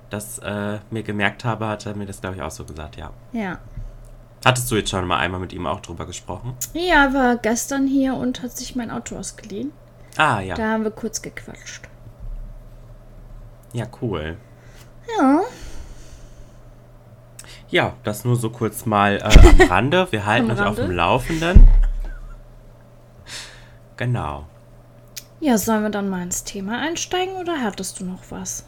das 0.10 0.40
äh, 0.40 0.80
mir 0.90 1.04
gemerkt 1.04 1.46
habe, 1.46 1.68
hat 1.68 1.86
er 1.86 1.96
mir 1.96 2.06
das, 2.06 2.22
glaube 2.22 2.38
ich, 2.38 2.42
auch 2.42 2.52
so 2.52 2.66
gesagt, 2.66 2.98
ja. 2.98 3.12
Ja. 3.34 3.60
Hattest 4.46 4.70
du 4.72 4.76
jetzt 4.76 4.90
schon 4.90 5.06
mal 5.08 5.18
einmal 5.18 5.40
mit 5.40 5.54
ihm 5.54 5.66
auch 5.66 5.80
drüber 5.82 6.06
gesprochen? 6.06 6.56
Ja, 6.74 7.14
war 7.14 7.38
gestern 7.38 7.88
hier 7.88 8.14
und 8.14 8.42
hat 8.44 8.52
sich 8.52 8.76
mein 8.76 8.92
Auto 8.92 9.16
ausgeliehen. 9.18 9.72
Ah, 10.16 10.40
ja. 10.40 10.56
Da 10.56 10.72
haben 10.72 10.84
wir 10.84 10.92
kurz 10.92 11.22
gequatscht. 11.22 11.88
Ja, 13.74 13.86
cool. 14.02 14.38
Ja. 15.18 15.42
Ja, 17.70 17.94
das 18.04 18.24
nur 18.24 18.36
so 18.36 18.50
kurz 18.50 18.86
mal 18.86 19.18
äh, 19.18 19.22
am 19.24 19.62
Rande. 19.70 20.08
Wir 20.12 20.26
halten 20.26 20.50
euch 20.52 20.62
auf 20.62 20.76
dem 20.76 20.92
Laufenden. 20.92 21.68
Genau. 23.98 24.46
Ja, 25.40 25.58
sollen 25.58 25.84
wir 25.84 25.90
dann 25.90 26.10
mal 26.10 26.24
ins 26.24 26.44
Thema 26.44 26.80
einsteigen 26.80 27.36
oder 27.36 27.62
hattest 27.62 28.00
du 28.00 28.06
noch 28.06 28.22
was? 28.30 28.66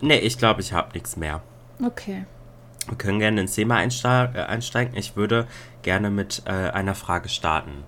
Nee, 0.00 0.18
ich 0.18 0.38
glaube, 0.38 0.60
ich 0.60 0.72
habe 0.72 0.92
nichts 0.94 1.16
mehr. 1.16 1.42
Okay. 1.84 2.24
Wir 2.90 2.98
können 2.98 3.20
gerne 3.20 3.40
ins 3.40 3.54
Thema 3.54 3.80
äh, 3.80 3.84
einsteigen. 3.84 4.96
Ich 4.96 5.16
würde 5.16 5.46
gerne 5.82 6.10
mit 6.10 6.42
äh, 6.44 6.50
einer 6.50 6.96
Frage 6.96 7.28
starten. 7.28 7.84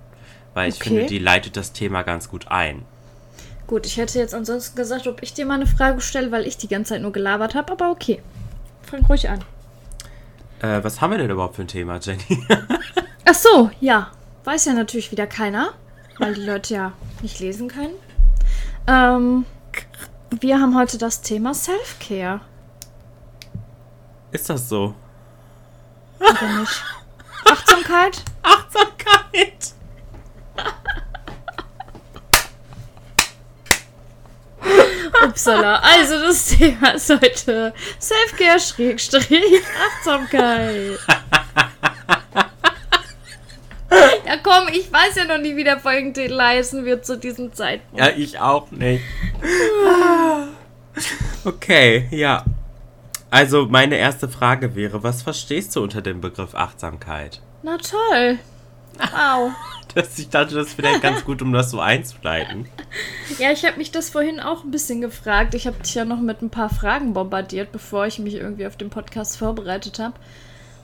Weil 0.55 0.69
ich 0.69 0.77
okay. 0.77 0.89
finde, 0.91 1.07
die 1.07 1.19
leitet 1.19 1.57
das 1.57 1.73
Thema 1.73 2.03
ganz 2.03 2.29
gut 2.29 2.47
ein. 2.49 2.85
Gut, 3.67 3.85
ich 3.87 3.97
hätte 3.97 4.19
jetzt 4.19 4.35
ansonsten 4.35 4.77
gesagt, 4.77 5.07
ob 5.07 5.23
ich 5.23 5.35
dir 5.35 5.45
mal 5.45 5.55
eine 5.55 5.67
Frage 5.67 6.01
stelle, 6.01 6.31
weil 6.31 6.47
ich 6.47 6.57
die 6.57 6.69
ganze 6.69 6.91
Zeit 6.91 7.03
nur 7.03 7.13
gelabert 7.13 7.55
habe, 7.55 7.73
aber 7.73 7.91
okay. 7.91 8.23
Fang 8.83 9.05
ruhig 9.07 9.29
an. 9.29 9.41
Äh, 10.61 10.85
was 10.85 11.01
haben 11.01 11.11
wir 11.11 11.19
denn 11.19 11.31
überhaupt 11.31 11.57
für 11.57 11.63
ein 11.63 11.69
Thema, 11.69 11.99
Jenny? 11.99 12.47
Ach 13.25 13.35
so, 13.35 13.71
ja. 13.81 14.13
Weiß 14.45 14.65
ja 14.67 14.73
natürlich 14.73 15.11
wieder 15.11 15.27
keiner, 15.27 15.71
weil 16.19 16.35
die 16.35 16.43
Leute 16.43 16.75
ja 16.75 16.93
nicht 17.23 17.41
lesen 17.41 17.69
können. 17.69 17.95
Ähm, 18.87 19.47
wir 20.41 20.61
haben 20.61 20.77
heute 20.77 20.99
das 20.99 21.23
Thema 21.23 21.55
Self-Care. 21.55 22.41
Ist 24.33 24.49
das 24.49 24.69
so? 24.69 24.95
Oder 26.19 26.59
nicht? 26.59 26.83
Achtsamkeit? 27.45 28.23
Achtsamkeit! 28.43 29.75
Upsala. 35.23 35.81
Also 35.81 36.19
das 36.19 36.47
Thema 36.47 36.95
ist 36.95 37.11
heute 37.11 37.75
Selfcare-Achtsamkeit. 37.99 40.99
ja 44.27 44.37
komm, 44.43 44.69
ich 44.73 44.91
weiß 44.91 45.17
ja 45.17 45.27
noch 45.27 45.37
nie, 45.39 45.55
wie 45.57 45.65
der 45.65 45.79
Folgentitel 45.79 46.41
heißen 46.41 46.87
wird 46.87 47.05
zu 47.05 47.19
diesem 47.19 47.53
Zeitpunkt. 47.53 48.03
Ja, 48.03 48.09
ich 48.17 48.39
auch 48.39 48.71
nicht. 48.71 49.05
okay, 51.45 52.09
ja. 52.11 52.47
Also 53.33 53.65
meine 53.65 53.97
erste 53.97 54.29
Frage 54.29 54.75
wäre, 54.75 55.03
was 55.03 55.23
verstehst 55.23 55.75
du 55.75 55.83
unter 55.83 56.03
dem 56.03 56.21
Begriff 56.21 56.55
Achtsamkeit? 56.55 57.41
Na 57.63 57.79
toll. 57.79 58.39
Wow. 58.99 59.53
Das, 59.95 60.19
ich 60.19 60.31
dachte, 60.31 60.55
das 60.55 60.79
wäre 60.79 61.01
ganz 61.01 61.23
gut, 61.23 61.43
um 61.43 61.53
das 61.53 61.71
so 61.71 61.79
einzuleiten. 61.79 62.67
Ja, 63.39 63.53
ich 63.53 63.63
habe 63.67 63.77
mich 63.77 63.91
das 63.91 64.09
vorhin 64.09 64.41
auch 64.41 64.65
ein 64.65 64.71
bisschen 64.71 65.03
gefragt. 65.03 65.53
Ich 65.55 65.67
habe 65.67 65.77
dich 65.83 65.95
ja 65.95 66.07
noch 66.07 66.21
mit 66.21 66.41
ein 66.41 66.49
paar 66.49 66.71
Fragen 66.71 67.13
bombardiert, 67.13 67.73
bevor 67.73 68.07
ich 68.07 68.19
mich 68.19 68.37
irgendwie 68.37 68.67
auf 68.67 68.79
den 68.79 68.89
Podcast 68.89 69.37
vorbereitet 69.37 69.99
habe. 69.99 70.15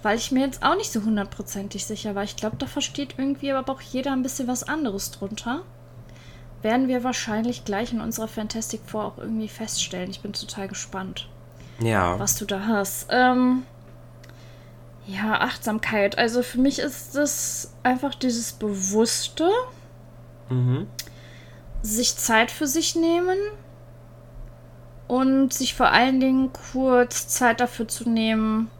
Weil 0.02 0.18
ich 0.18 0.30
mir 0.30 0.44
jetzt 0.44 0.62
auch 0.62 0.76
nicht 0.76 0.92
so 0.92 1.04
hundertprozentig 1.04 1.86
sicher 1.86 2.14
war. 2.14 2.24
Ich 2.24 2.36
glaube, 2.36 2.56
da 2.58 2.66
versteht 2.66 3.14
irgendwie 3.16 3.50
aber 3.50 3.72
auch 3.72 3.80
jeder 3.80 4.12
ein 4.12 4.22
bisschen 4.22 4.46
was 4.46 4.62
anderes 4.62 5.10
drunter. 5.10 5.62
Werden 6.60 6.88
wir 6.88 7.02
wahrscheinlich 7.02 7.64
gleich 7.64 7.94
in 7.94 8.02
unserer 8.02 8.28
Fantastic 8.28 8.82
Four 8.84 9.06
auch 9.06 9.16
irgendwie 9.16 9.48
feststellen. 9.48 10.10
Ich 10.10 10.20
bin 10.20 10.34
total 10.34 10.68
gespannt, 10.68 11.30
Ja. 11.80 12.18
was 12.18 12.36
du 12.36 12.44
da 12.44 12.66
hast. 12.66 13.06
Ähm, 13.10 13.62
ja, 15.06 15.40
Achtsamkeit. 15.40 16.18
Also 16.18 16.42
für 16.42 16.58
mich 16.58 16.78
ist 16.80 17.14
das 17.14 17.72
einfach 17.82 18.14
dieses 18.14 18.52
Bewusste, 18.52 19.48
Mhm. 20.50 20.86
sich 21.82 22.16
Zeit 22.16 22.50
für 22.50 22.66
sich 22.66 22.94
nehmen 22.96 23.36
und 25.06 25.52
sich 25.52 25.74
vor 25.74 25.88
allen 25.88 26.20
Dingen 26.20 26.50
kurz 26.72 27.28
Zeit 27.28 27.60
dafür 27.60 27.86
zu 27.88 28.08
nehmen, 28.08 28.70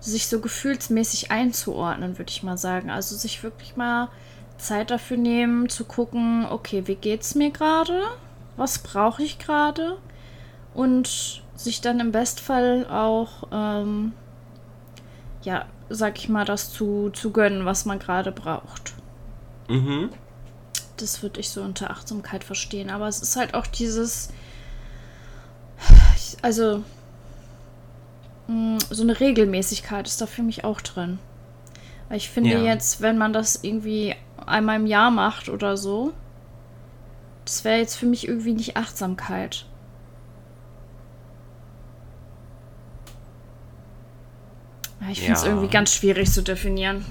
sich 0.00 0.28
so 0.28 0.40
gefühlsmäßig 0.40 1.30
einzuordnen, 1.30 2.18
würde 2.18 2.30
ich 2.30 2.42
mal 2.42 2.56
sagen. 2.56 2.90
Also 2.90 3.16
sich 3.16 3.42
wirklich 3.42 3.76
mal 3.76 4.08
Zeit 4.56 4.90
dafür 4.90 5.16
nehmen, 5.16 5.68
zu 5.68 5.84
gucken, 5.84 6.46
okay, 6.48 6.86
wie 6.86 6.94
geht's 6.94 7.34
mir 7.34 7.50
gerade? 7.50 8.02
Was 8.56 8.78
brauche 8.78 9.22
ich 9.22 9.38
gerade? 9.38 9.98
Und 10.74 11.42
sich 11.58 11.80
dann 11.80 12.00
im 12.00 12.12
Bestfall 12.12 12.86
auch, 12.88 13.48
ähm, 13.52 14.12
ja, 15.42 15.66
sag 15.90 16.18
ich 16.18 16.28
mal, 16.28 16.44
das 16.44 16.72
zu, 16.72 17.10
zu 17.10 17.32
gönnen, 17.32 17.64
was 17.66 17.84
man 17.84 17.98
gerade 17.98 18.32
braucht. 18.32 18.94
Mhm. 19.68 20.10
Das 20.96 21.22
würde 21.22 21.40
ich 21.40 21.50
so 21.50 21.62
unter 21.62 21.90
Achtsamkeit 21.90 22.44
verstehen. 22.44 22.90
Aber 22.90 23.08
es 23.08 23.20
ist 23.20 23.36
halt 23.36 23.54
auch 23.54 23.66
dieses. 23.66 24.30
Also. 26.42 26.82
mh, 28.46 28.78
So 28.90 29.02
eine 29.02 29.18
Regelmäßigkeit 29.18 30.06
ist 30.06 30.20
da 30.20 30.26
für 30.26 30.42
mich 30.42 30.64
auch 30.64 30.80
drin. 30.80 31.18
Weil 32.08 32.18
ich 32.18 32.30
finde 32.30 32.50
Ja. 32.50 32.62
jetzt, 32.62 33.00
wenn 33.00 33.18
man 33.18 33.32
das 33.32 33.62
irgendwie 33.62 34.14
einmal 34.46 34.76
im 34.76 34.86
Jahr 34.86 35.10
macht 35.10 35.48
oder 35.48 35.76
so, 35.76 36.12
das 37.44 37.64
wäre 37.64 37.78
jetzt 37.78 37.96
für 37.96 38.06
mich 38.06 38.26
irgendwie 38.28 38.52
nicht 38.54 38.76
Achtsamkeit. 38.76 39.66
Ich 45.10 45.20
finde 45.20 45.34
es 45.34 45.42
Ja. 45.42 45.48
irgendwie 45.48 45.68
ganz 45.68 45.94
schwierig 45.94 46.30
zu 46.32 46.42
definieren. 46.42 47.04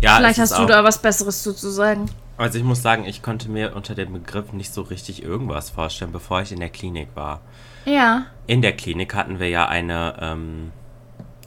Ja, 0.00 0.16
Vielleicht 0.16 0.38
hast 0.38 0.58
du 0.58 0.66
da 0.66 0.84
was 0.84 1.00
Besseres 1.00 1.42
zu, 1.42 1.52
zu 1.54 1.70
sagen. 1.70 2.10
Also 2.38 2.58
ich 2.58 2.64
muss 2.64 2.82
sagen, 2.82 3.04
ich 3.06 3.22
konnte 3.22 3.50
mir 3.50 3.74
unter 3.74 3.94
dem 3.94 4.12
Begriff 4.12 4.52
nicht 4.52 4.72
so 4.74 4.82
richtig 4.82 5.22
irgendwas 5.22 5.70
vorstellen, 5.70 6.12
bevor 6.12 6.42
ich 6.42 6.52
in 6.52 6.60
der 6.60 6.68
Klinik 6.68 7.08
war. 7.14 7.40
Ja. 7.86 8.26
In 8.46 8.60
der 8.62 8.76
Klinik 8.76 9.14
hatten 9.14 9.38
wir 9.38 9.48
ja 9.48 9.66
eine 9.68 10.16
ähm, 10.20 10.72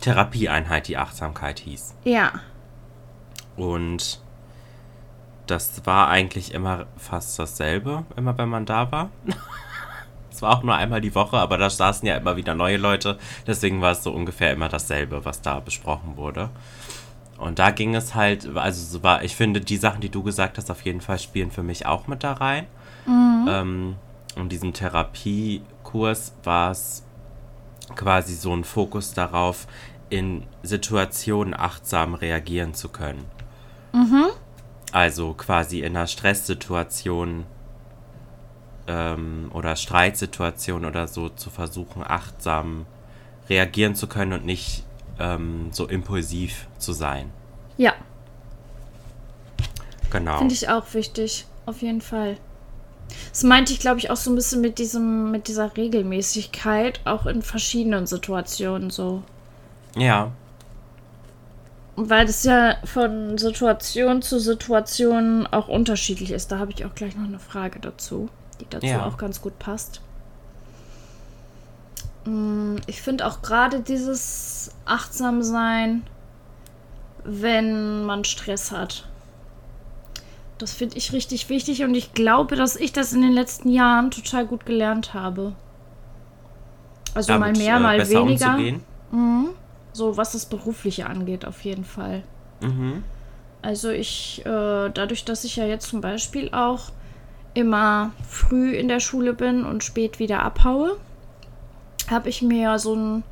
Therapieeinheit, 0.01 0.87
die 0.87 0.97
Achtsamkeit 0.97 1.59
hieß. 1.59 1.93
Ja. 2.05 2.31
Und 3.55 4.19
das 5.45 5.85
war 5.85 6.07
eigentlich 6.09 6.53
immer 6.53 6.85
fast 6.97 7.37
dasselbe, 7.37 8.05
immer 8.15 8.37
wenn 8.37 8.49
man 8.49 8.65
da 8.65 8.91
war. 8.91 9.09
Es 10.39 10.43
war 10.43 10.57
auch 10.57 10.63
nur 10.63 10.73
einmal 10.73 11.01
die 11.01 11.15
Woche, 11.15 11.37
aber 11.37 11.57
da 11.57 11.69
saßen 11.69 12.07
ja 12.07 12.15
immer 12.15 12.37
wieder 12.37 12.55
neue 12.55 12.77
Leute. 12.77 13.17
Deswegen 13.45 13.81
war 13.81 13.91
es 13.91 14.03
so 14.03 14.13
ungefähr 14.13 14.53
immer 14.53 14.69
dasselbe, 14.69 15.25
was 15.25 15.41
da 15.41 15.59
besprochen 15.59 16.15
wurde. 16.15 16.49
Und 17.37 17.59
da 17.59 17.71
ging 17.71 17.93
es 17.93 18.15
halt, 18.15 18.47
also 18.55 18.81
so 18.85 19.03
war, 19.03 19.21
ich 19.21 19.35
finde, 19.35 19.59
die 19.59 19.75
Sachen, 19.75 19.99
die 19.99 20.07
du 20.07 20.23
gesagt 20.23 20.57
hast, 20.57 20.71
auf 20.71 20.85
jeden 20.85 21.01
Fall 21.01 21.19
spielen 21.19 21.51
für 21.51 21.61
mich 21.61 21.87
auch 21.87 22.07
mit 22.07 22.23
da 22.23 22.31
rein. 22.31 22.67
Ähm, 23.49 23.95
in 24.37 24.47
diesem 24.47 24.71
Therapiekurs 24.71 26.31
war 26.45 26.71
es 26.71 27.03
quasi 27.97 28.33
so 28.33 28.55
ein 28.55 28.63
Fokus 28.63 29.13
darauf, 29.13 29.67
in 30.09 30.45
Situationen 30.63 31.53
achtsam 31.53 32.13
reagieren 32.13 32.73
zu 32.73 32.87
können. 32.87 33.25
Also 34.93 35.33
quasi 35.33 35.79
in 35.81 35.97
einer 35.97 36.07
Stresssituation 36.07 37.43
ähm, 38.89 39.51
oder 39.53 39.75
Streitsituation 39.75 40.83
oder 40.83 41.07
so 41.07 41.29
zu 41.29 41.49
versuchen, 41.51 42.03
achtsam 42.03 42.87
reagieren 43.49 43.95
zu 43.95 44.07
können 44.07 44.33
und 44.33 44.45
nicht 44.45 44.83
ähm, 45.19 45.67
so 45.71 45.87
impulsiv 45.87 46.67
zu 46.79 46.91
sein. 46.93 47.31
Ja, 47.77 47.93
Genau. 50.09 50.39
finde 50.39 50.53
ich 50.55 50.67
auch 50.69 50.93
wichtig. 50.93 51.45
Auf 51.65 51.81
jeden 51.83 52.01
Fall. 52.01 52.37
Das 53.31 53.43
meinte 53.43 53.73
ich, 53.73 53.79
glaube 53.79 53.99
ich, 53.99 54.09
auch 54.09 54.15
so 54.17 54.31
ein 54.31 54.35
bisschen 54.35 54.61
mit 54.61 54.79
diesem, 54.79 55.29
mit 55.31 55.47
dieser 55.47 55.75
Regelmäßigkeit, 55.77 57.01
auch 57.05 57.25
in 57.27 57.41
verschiedenen 57.43 58.07
Situationen 58.07 58.89
so. 58.89 59.23
Ja, 59.95 60.31
Weil 61.95 62.25
das 62.25 62.43
ja 62.43 62.77
von 62.85 63.37
Situation 63.37 64.21
zu 64.21 64.39
Situation 64.39 65.45
auch 65.47 65.67
unterschiedlich 65.67 66.31
ist. 66.31 66.51
Da 66.51 66.57
habe 66.59 66.71
ich 66.71 66.85
auch 66.85 66.95
gleich 66.95 67.15
noch 67.15 67.25
eine 67.25 67.39
Frage 67.39 67.79
dazu, 67.79 68.29
die 68.59 68.67
dazu 68.69 68.85
Ja. 68.87 69.05
auch 69.05 69.17
ganz 69.17 69.41
gut 69.41 69.57
passt. 69.59 70.01
Mm, 72.25 72.77
Ich 72.87 73.01
finde 73.01 73.25
auch 73.27 73.41
gerade 73.41 73.79
dieses 73.81 74.71
Achtsamsein, 74.85 76.03
wenn 77.23 78.03
man 78.05 78.23
Stress 78.23 78.71
hat. 78.71 79.05
Das 80.57 80.73
finde 80.73 80.97
ich 80.97 81.13
richtig 81.13 81.47
wichtig 81.49 81.83
und 81.83 81.95
ich 81.95 82.13
glaube, 82.13 82.55
dass 82.57 82.75
ich 82.75 82.91
das 82.91 83.13
in 83.13 83.21
den 83.21 83.31
letzten 83.31 83.69
Jahren 83.69 84.11
total 84.11 84.45
gut 84.45 84.65
gelernt 84.65 85.13
habe. 85.13 85.53
Also 87.13 87.33
mal 87.33 87.39
damit, 87.53 87.57
mehr, 87.57 87.77
äh, 87.77 87.79
mal 87.79 88.09
weniger. 88.09 88.51
umzugehen. 88.55 88.81
So 89.93 90.17
was 90.17 90.33
das 90.33 90.45
Berufliche 90.45 91.07
angeht, 91.07 91.45
auf 91.45 91.63
jeden 91.65 91.83
Fall. 91.83 92.23
Mhm. 92.61 93.03
Also 93.61 93.89
ich, 93.89 94.41
äh, 94.45 94.89
dadurch, 94.89 95.25
dass 95.25 95.43
ich 95.43 95.55
ja 95.55 95.65
jetzt 95.65 95.89
zum 95.89 95.99
Beispiel 96.01 96.53
auch 96.53 96.91
immer 97.53 98.11
früh 98.27 98.75
in 98.75 98.87
der 98.87 98.99
Schule 98.99 99.33
bin 99.33 99.65
und 99.65 99.83
spät 99.83 100.19
wieder 100.19 100.43
abhaue, 100.43 100.97
habe 102.09 102.29
ich 102.29 102.41
mir 102.41 102.61
ja 102.61 102.79
so 102.79 102.95
ein 102.95 103.23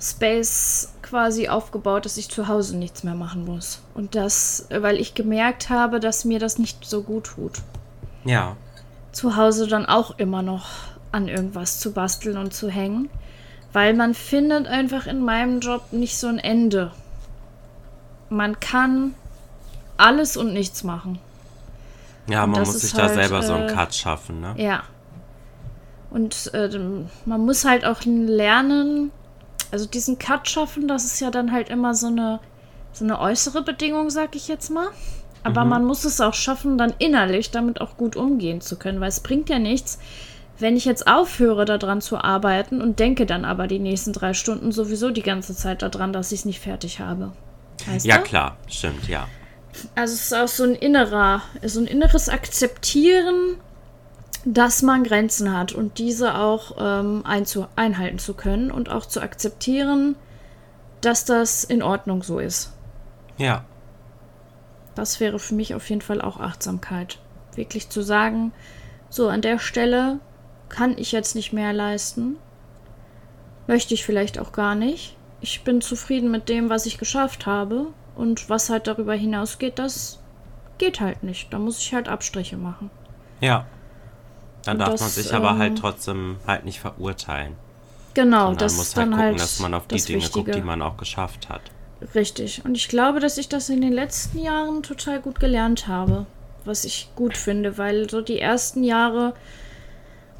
Space 0.00 0.92
quasi 1.02 1.48
aufgebaut, 1.48 2.04
dass 2.04 2.16
ich 2.16 2.28
zu 2.28 2.48
Hause 2.48 2.76
nichts 2.76 3.04
mehr 3.04 3.14
machen 3.14 3.44
muss. 3.44 3.80
Und 3.94 4.14
das, 4.14 4.66
weil 4.70 4.96
ich 4.96 5.14
gemerkt 5.14 5.70
habe, 5.70 6.00
dass 6.00 6.24
mir 6.24 6.38
das 6.38 6.58
nicht 6.58 6.84
so 6.84 7.02
gut 7.02 7.24
tut. 7.24 7.58
Ja. 8.24 8.56
Zu 9.12 9.36
Hause 9.36 9.66
dann 9.68 9.86
auch 9.86 10.18
immer 10.18 10.42
noch 10.42 10.68
an 11.12 11.28
irgendwas 11.28 11.78
zu 11.78 11.92
basteln 11.92 12.36
und 12.36 12.52
zu 12.52 12.68
hängen. 12.68 13.10
Weil 13.72 13.94
man 13.94 14.14
findet 14.14 14.66
einfach 14.66 15.06
in 15.06 15.24
meinem 15.24 15.60
Job 15.60 15.92
nicht 15.92 16.18
so 16.18 16.26
ein 16.26 16.38
Ende. 16.38 16.90
Man 18.28 18.58
kann 18.60 19.14
alles 19.96 20.36
und 20.36 20.52
nichts 20.52 20.84
machen. 20.84 21.20
Ja, 22.28 22.44
Und 22.44 22.50
man 22.50 22.60
muss 22.60 22.80
sich 22.80 22.92
da 22.92 23.02
halt, 23.08 23.14
selber 23.14 23.42
so 23.42 23.54
einen 23.54 23.68
äh, 23.68 23.72
Cut 23.72 23.94
schaffen, 23.94 24.40
ne? 24.40 24.54
Ja. 24.56 24.82
Und 26.10 26.52
äh, 26.54 26.68
man 27.24 27.40
muss 27.44 27.64
halt 27.64 27.84
auch 27.84 28.00
lernen, 28.04 29.10
also 29.70 29.86
diesen 29.86 30.18
Cut 30.18 30.48
schaffen, 30.48 30.86
das 30.86 31.04
ist 31.04 31.20
ja 31.20 31.30
dann 31.30 31.52
halt 31.52 31.68
immer 31.68 31.94
so 31.94 32.08
eine, 32.08 32.40
so 32.92 33.04
eine 33.04 33.18
äußere 33.18 33.62
Bedingung, 33.62 34.10
sag 34.10 34.36
ich 34.36 34.46
jetzt 34.48 34.70
mal. 34.70 34.88
Aber 35.44 35.64
man 35.64 35.84
muss 35.84 36.04
es 36.04 36.20
auch 36.20 36.34
schaffen, 36.34 36.78
dann 36.78 36.94
innerlich 36.98 37.50
damit 37.50 37.80
auch 37.80 37.96
gut 37.96 38.14
umgehen 38.14 38.60
zu 38.60 38.76
können, 38.78 39.00
weil 39.00 39.08
es 39.08 39.18
bringt 39.18 39.48
ja 39.48 39.58
nichts, 39.58 39.98
wenn 40.58 40.76
ich 40.76 40.84
jetzt 40.84 41.08
aufhöre, 41.08 41.64
daran 41.64 42.00
zu 42.00 42.16
arbeiten 42.18 42.80
und 42.80 43.00
denke 43.00 43.26
dann 43.26 43.44
aber 43.44 43.66
die 43.66 43.80
nächsten 43.80 44.12
drei 44.12 44.34
Stunden 44.34 44.70
sowieso 44.70 45.10
die 45.10 45.22
ganze 45.22 45.56
Zeit 45.56 45.82
daran, 45.82 46.12
dass 46.12 46.30
ich 46.30 46.40
es 46.40 46.44
nicht 46.44 46.60
fertig 46.60 47.00
habe. 47.00 47.32
Weißt 47.88 48.06
Ja, 48.06 48.18
du? 48.18 48.22
klar, 48.22 48.56
stimmt, 48.68 49.08
ja. 49.08 49.26
Also 49.94 50.14
es 50.14 50.22
ist 50.22 50.34
auch 50.34 50.48
so 50.48 50.64
ein 50.64 50.74
innerer, 50.74 51.42
so 51.64 51.80
ein 51.80 51.86
inneres 51.86 52.28
Akzeptieren, 52.28 53.56
dass 54.44 54.82
man 54.82 55.04
Grenzen 55.04 55.56
hat 55.56 55.72
und 55.72 55.98
diese 55.98 56.34
auch 56.34 56.76
ähm, 56.78 57.24
einzu 57.24 57.66
einhalten 57.76 58.18
zu 58.18 58.34
können 58.34 58.70
und 58.70 58.90
auch 58.90 59.06
zu 59.06 59.20
akzeptieren, 59.20 60.16
dass 61.00 61.24
das 61.24 61.64
in 61.64 61.82
Ordnung 61.82 62.22
so 62.22 62.38
ist. 62.38 62.72
Ja. 63.38 63.64
Das 64.94 65.20
wäre 65.20 65.38
für 65.38 65.54
mich 65.54 65.74
auf 65.74 65.88
jeden 65.88 66.02
Fall 66.02 66.20
auch 66.20 66.38
Achtsamkeit. 66.38 67.18
Wirklich 67.54 67.88
zu 67.88 68.02
sagen, 68.02 68.52
so 69.08 69.28
an 69.28 69.42
der 69.42 69.58
Stelle 69.58 70.18
kann 70.68 70.96
ich 70.96 71.12
jetzt 71.12 71.34
nicht 71.34 71.52
mehr 71.52 71.72
leisten. 71.72 72.36
Möchte 73.66 73.94
ich 73.94 74.04
vielleicht 74.04 74.38
auch 74.38 74.52
gar 74.52 74.74
nicht. 74.74 75.16
Ich 75.40 75.64
bin 75.64 75.80
zufrieden 75.80 76.30
mit 76.30 76.48
dem, 76.48 76.68
was 76.68 76.86
ich 76.86 76.98
geschafft 76.98 77.46
habe. 77.46 77.88
Und 78.14 78.48
was 78.50 78.70
halt 78.70 78.86
darüber 78.86 79.14
hinausgeht, 79.14 79.78
das 79.78 80.18
geht 80.78 81.00
halt 81.00 81.22
nicht. 81.22 81.52
Da 81.52 81.58
muss 81.58 81.78
ich 81.78 81.94
halt 81.94 82.08
Abstriche 82.08 82.56
machen. 82.56 82.90
Ja. 83.40 83.66
Dann 84.64 84.76
Und 84.76 84.80
darf 84.80 84.90
das, 84.90 85.00
man 85.00 85.10
sich 85.10 85.34
aber 85.34 85.58
halt 85.58 85.70
ähm, 85.70 85.76
trotzdem 85.76 86.36
halt 86.46 86.64
nicht 86.64 86.80
verurteilen. 86.80 87.56
Genau, 88.14 88.46
Sondern 88.46 88.58
das 88.58 88.76
muss 88.76 88.96
halt 88.96 89.06
dann 89.06 89.10
gucken, 89.12 89.24
halt 89.24 89.40
dass 89.40 89.58
man 89.60 89.74
auf 89.74 89.86
die 89.86 90.00
Dinge 90.00 90.18
Wichtige. 90.22 90.44
guckt, 90.44 90.54
die 90.54 90.62
man 90.62 90.82
auch 90.82 90.96
geschafft 90.96 91.48
hat. 91.48 91.62
Richtig. 92.14 92.64
Und 92.64 92.76
ich 92.76 92.88
glaube, 92.88 93.20
dass 93.20 93.38
ich 93.38 93.48
das 93.48 93.68
in 93.68 93.80
den 93.80 93.92
letzten 93.92 94.38
Jahren 94.38 94.82
total 94.82 95.20
gut 95.20 95.40
gelernt 95.40 95.88
habe. 95.88 96.26
Was 96.64 96.84
ich 96.84 97.10
gut 97.16 97.36
finde, 97.36 97.78
weil 97.78 98.08
so 98.08 98.20
die 98.20 98.38
ersten 98.38 98.84
Jahre, 98.84 99.34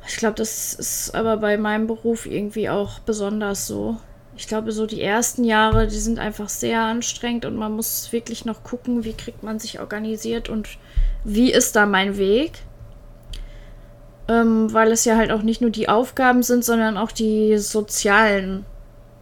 ich 0.07 0.17
glaube, 0.17 0.35
das 0.35 0.75
ist 0.75 1.15
aber 1.15 1.37
bei 1.39 1.57
meinem 1.57 1.87
Beruf 1.87 2.27
irgendwie 2.27 2.69
auch 2.69 3.01
besonders 3.01 3.67
so. 3.67 3.97
Ich 4.37 4.49
glaube, 4.49 4.73
so 4.73 4.87
die 4.87 5.03
ersten 5.03 5.45
Jahre, 5.45 5.87
die 5.87 5.99
sind 5.99 6.19
einfach 6.19 6.49
sehr 6.49 6.81
anstrengend 6.81 7.45
und 7.45 7.57
man 7.57 7.73
muss 7.73 8.13
wirklich 8.13 8.45
noch 8.45 8.63
gucken, 8.65 9.05
wie 9.05 9.13
kriegt 9.13 9.43
man 9.43 9.59
sich 9.59 9.81
organisiert 9.81 10.49
und 10.49 10.79
wie 11.25 11.53
ist 11.53 11.77
da 11.77 11.87
mein 11.87 12.17
Weg. 12.17 12.53
Ähm, 14.29 14.73
weil 14.73 14.91
es 14.93 15.05
ja 15.05 15.17
halt 15.17 15.33
auch 15.33 15.43
nicht 15.43 15.61
nur 15.61 15.71
die 15.71 15.89
Aufgaben 15.89 16.43
sind, 16.43 16.65
sondern 16.65 16.97
auch 16.97 17.13
die 17.13 17.59
sozialen 17.59 18.65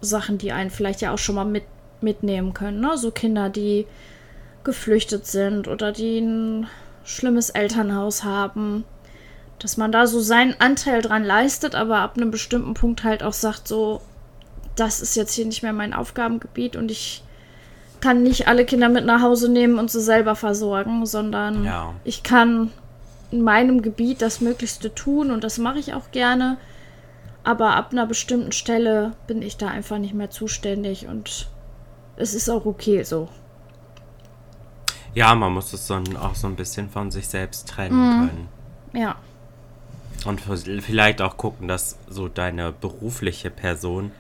Sachen, 0.01 0.39
die 0.39 0.53
einen 0.53 0.71
vielleicht 0.71 1.01
ja 1.01 1.13
auch 1.13 1.19
schon 1.19 1.35
mal 1.35 1.45
mit, 1.45 1.65
mitnehmen 2.01 2.55
können. 2.55 2.81
Ne? 2.81 2.97
So 2.97 3.11
Kinder, 3.11 3.49
die 3.49 3.87
geflüchtet 4.63 5.27
sind 5.27 5.69
oder 5.69 5.93
die 5.93 6.19
ein 6.19 6.67
schlimmes 7.05 7.51
Elternhaus 7.51 8.25
haben. 8.25 8.85
Dass 9.59 9.77
man 9.77 9.93
da 9.93 10.07
so 10.07 10.21
seinen 10.21 10.55
Anteil 10.59 11.03
dran 11.03 11.25
leistet, 11.25 11.75
aber 11.75 11.99
ab 11.99 12.17
einem 12.17 12.31
bestimmten 12.31 12.75
Punkt 12.75 13.05
halt 13.05 13.23
auch 13.23 13.35
sagt, 13.35 13.69
so, 13.69 14.01
das 14.77 15.01
ist 15.01 15.15
jetzt 15.17 15.35
hier 15.35 15.47
nicht 15.47 15.63
mehr 15.63 15.73
mein 15.73 15.93
Aufgabengebiet 15.95 16.77
und 16.77 16.91
ich 16.91 17.23
kann 18.01 18.23
nicht 18.23 18.49
alle 18.49 18.65
Kinder 18.65 18.89
mit 18.89 19.05
nach 19.05 19.21
Hause 19.21 19.51
nehmen 19.51 19.79
und 19.79 19.91
sie 19.91 20.01
selber 20.01 20.35
versorgen, 20.35 21.05
sondern 21.05 21.65
Ja. 21.65 21.95
ich 22.05 22.23
kann 22.23 22.73
in 23.31 23.43
meinem 23.43 23.83
Gebiet 23.83 24.23
das 24.23 24.41
Möglichste 24.41 24.95
tun 24.95 25.31
und 25.31 25.45
das 25.45 25.59
mache 25.59 25.79
ich 25.79 25.95
auch 25.95 26.11
gerne. 26.11 26.57
Aber 27.45 27.75
ab 27.77 27.93
einer 27.93 28.07
bestimmten 28.07 28.53
Stelle 28.53 29.13
bin 29.27 29.41
ich 29.43 29.57
da 29.57 29.69
einfach 29.69 29.99
nicht 29.99 30.15
mehr 30.15 30.31
zuständig 30.31 31.07
und 31.07 31.49
es 32.17 32.35
ist 32.35 32.49
auch 32.49 32.65
okay 32.67 33.03
so. 33.03 33.29
Ja, 35.15 35.35
man 35.35 35.53
muss 35.53 35.73
es 35.73 35.87
dann 35.87 36.17
auch 36.17 36.35
so 36.35 36.47
ein 36.47 36.57
bisschen 36.57 36.89
von 36.89 37.11
sich 37.11 37.29
selbst 37.29 37.69
trennen 37.69 37.99
Mhm. 37.99 38.29
können. 38.29 38.49
Ja, 38.93 39.17
Und 40.27 40.41
vielleicht 40.43 41.23
auch 41.23 41.37
gucken, 41.39 41.67
dass 41.67 41.97
so 42.09 42.29
deine 42.29 42.73
berufliche 42.73 43.49
Person 43.51 44.11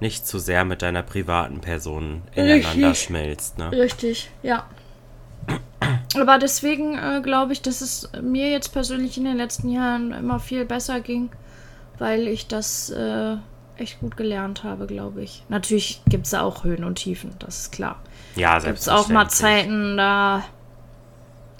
nicht 0.00 0.26
zu 0.26 0.38
sehr 0.38 0.64
mit 0.64 0.82
deiner 0.82 1.02
privaten 1.02 1.60
Person 1.60 2.22
ineinander 2.34 2.90
Richtig. 2.90 3.02
schmilzt. 3.02 3.58
Ne? 3.58 3.72
richtig, 3.72 4.30
ja. 4.42 4.66
Aber 6.14 6.38
deswegen 6.38 6.98
äh, 6.98 7.20
glaube 7.22 7.52
ich, 7.52 7.62
dass 7.62 7.80
es 7.80 8.10
mir 8.20 8.50
jetzt 8.50 8.72
persönlich 8.72 9.16
in 9.18 9.24
den 9.24 9.36
letzten 9.36 9.68
Jahren 9.68 10.12
immer 10.12 10.40
viel 10.40 10.64
besser 10.64 11.00
ging, 11.00 11.30
weil 11.98 12.26
ich 12.28 12.46
das 12.46 12.90
äh, 12.90 13.36
echt 13.76 14.00
gut 14.00 14.16
gelernt 14.16 14.64
habe, 14.64 14.86
glaube 14.86 15.22
ich. 15.22 15.44
Natürlich 15.48 16.02
gibt 16.08 16.26
es 16.26 16.34
auch 16.34 16.64
Höhen 16.64 16.84
und 16.84 16.96
Tiefen, 16.96 17.32
das 17.38 17.60
ist 17.60 17.72
klar. 17.72 18.00
Ja, 18.34 18.58
Gibt 18.58 18.78
es 18.78 18.88
auch 18.88 19.08
mal. 19.08 19.28
Zeiten, 19.28 19.96
da 19.96 20.44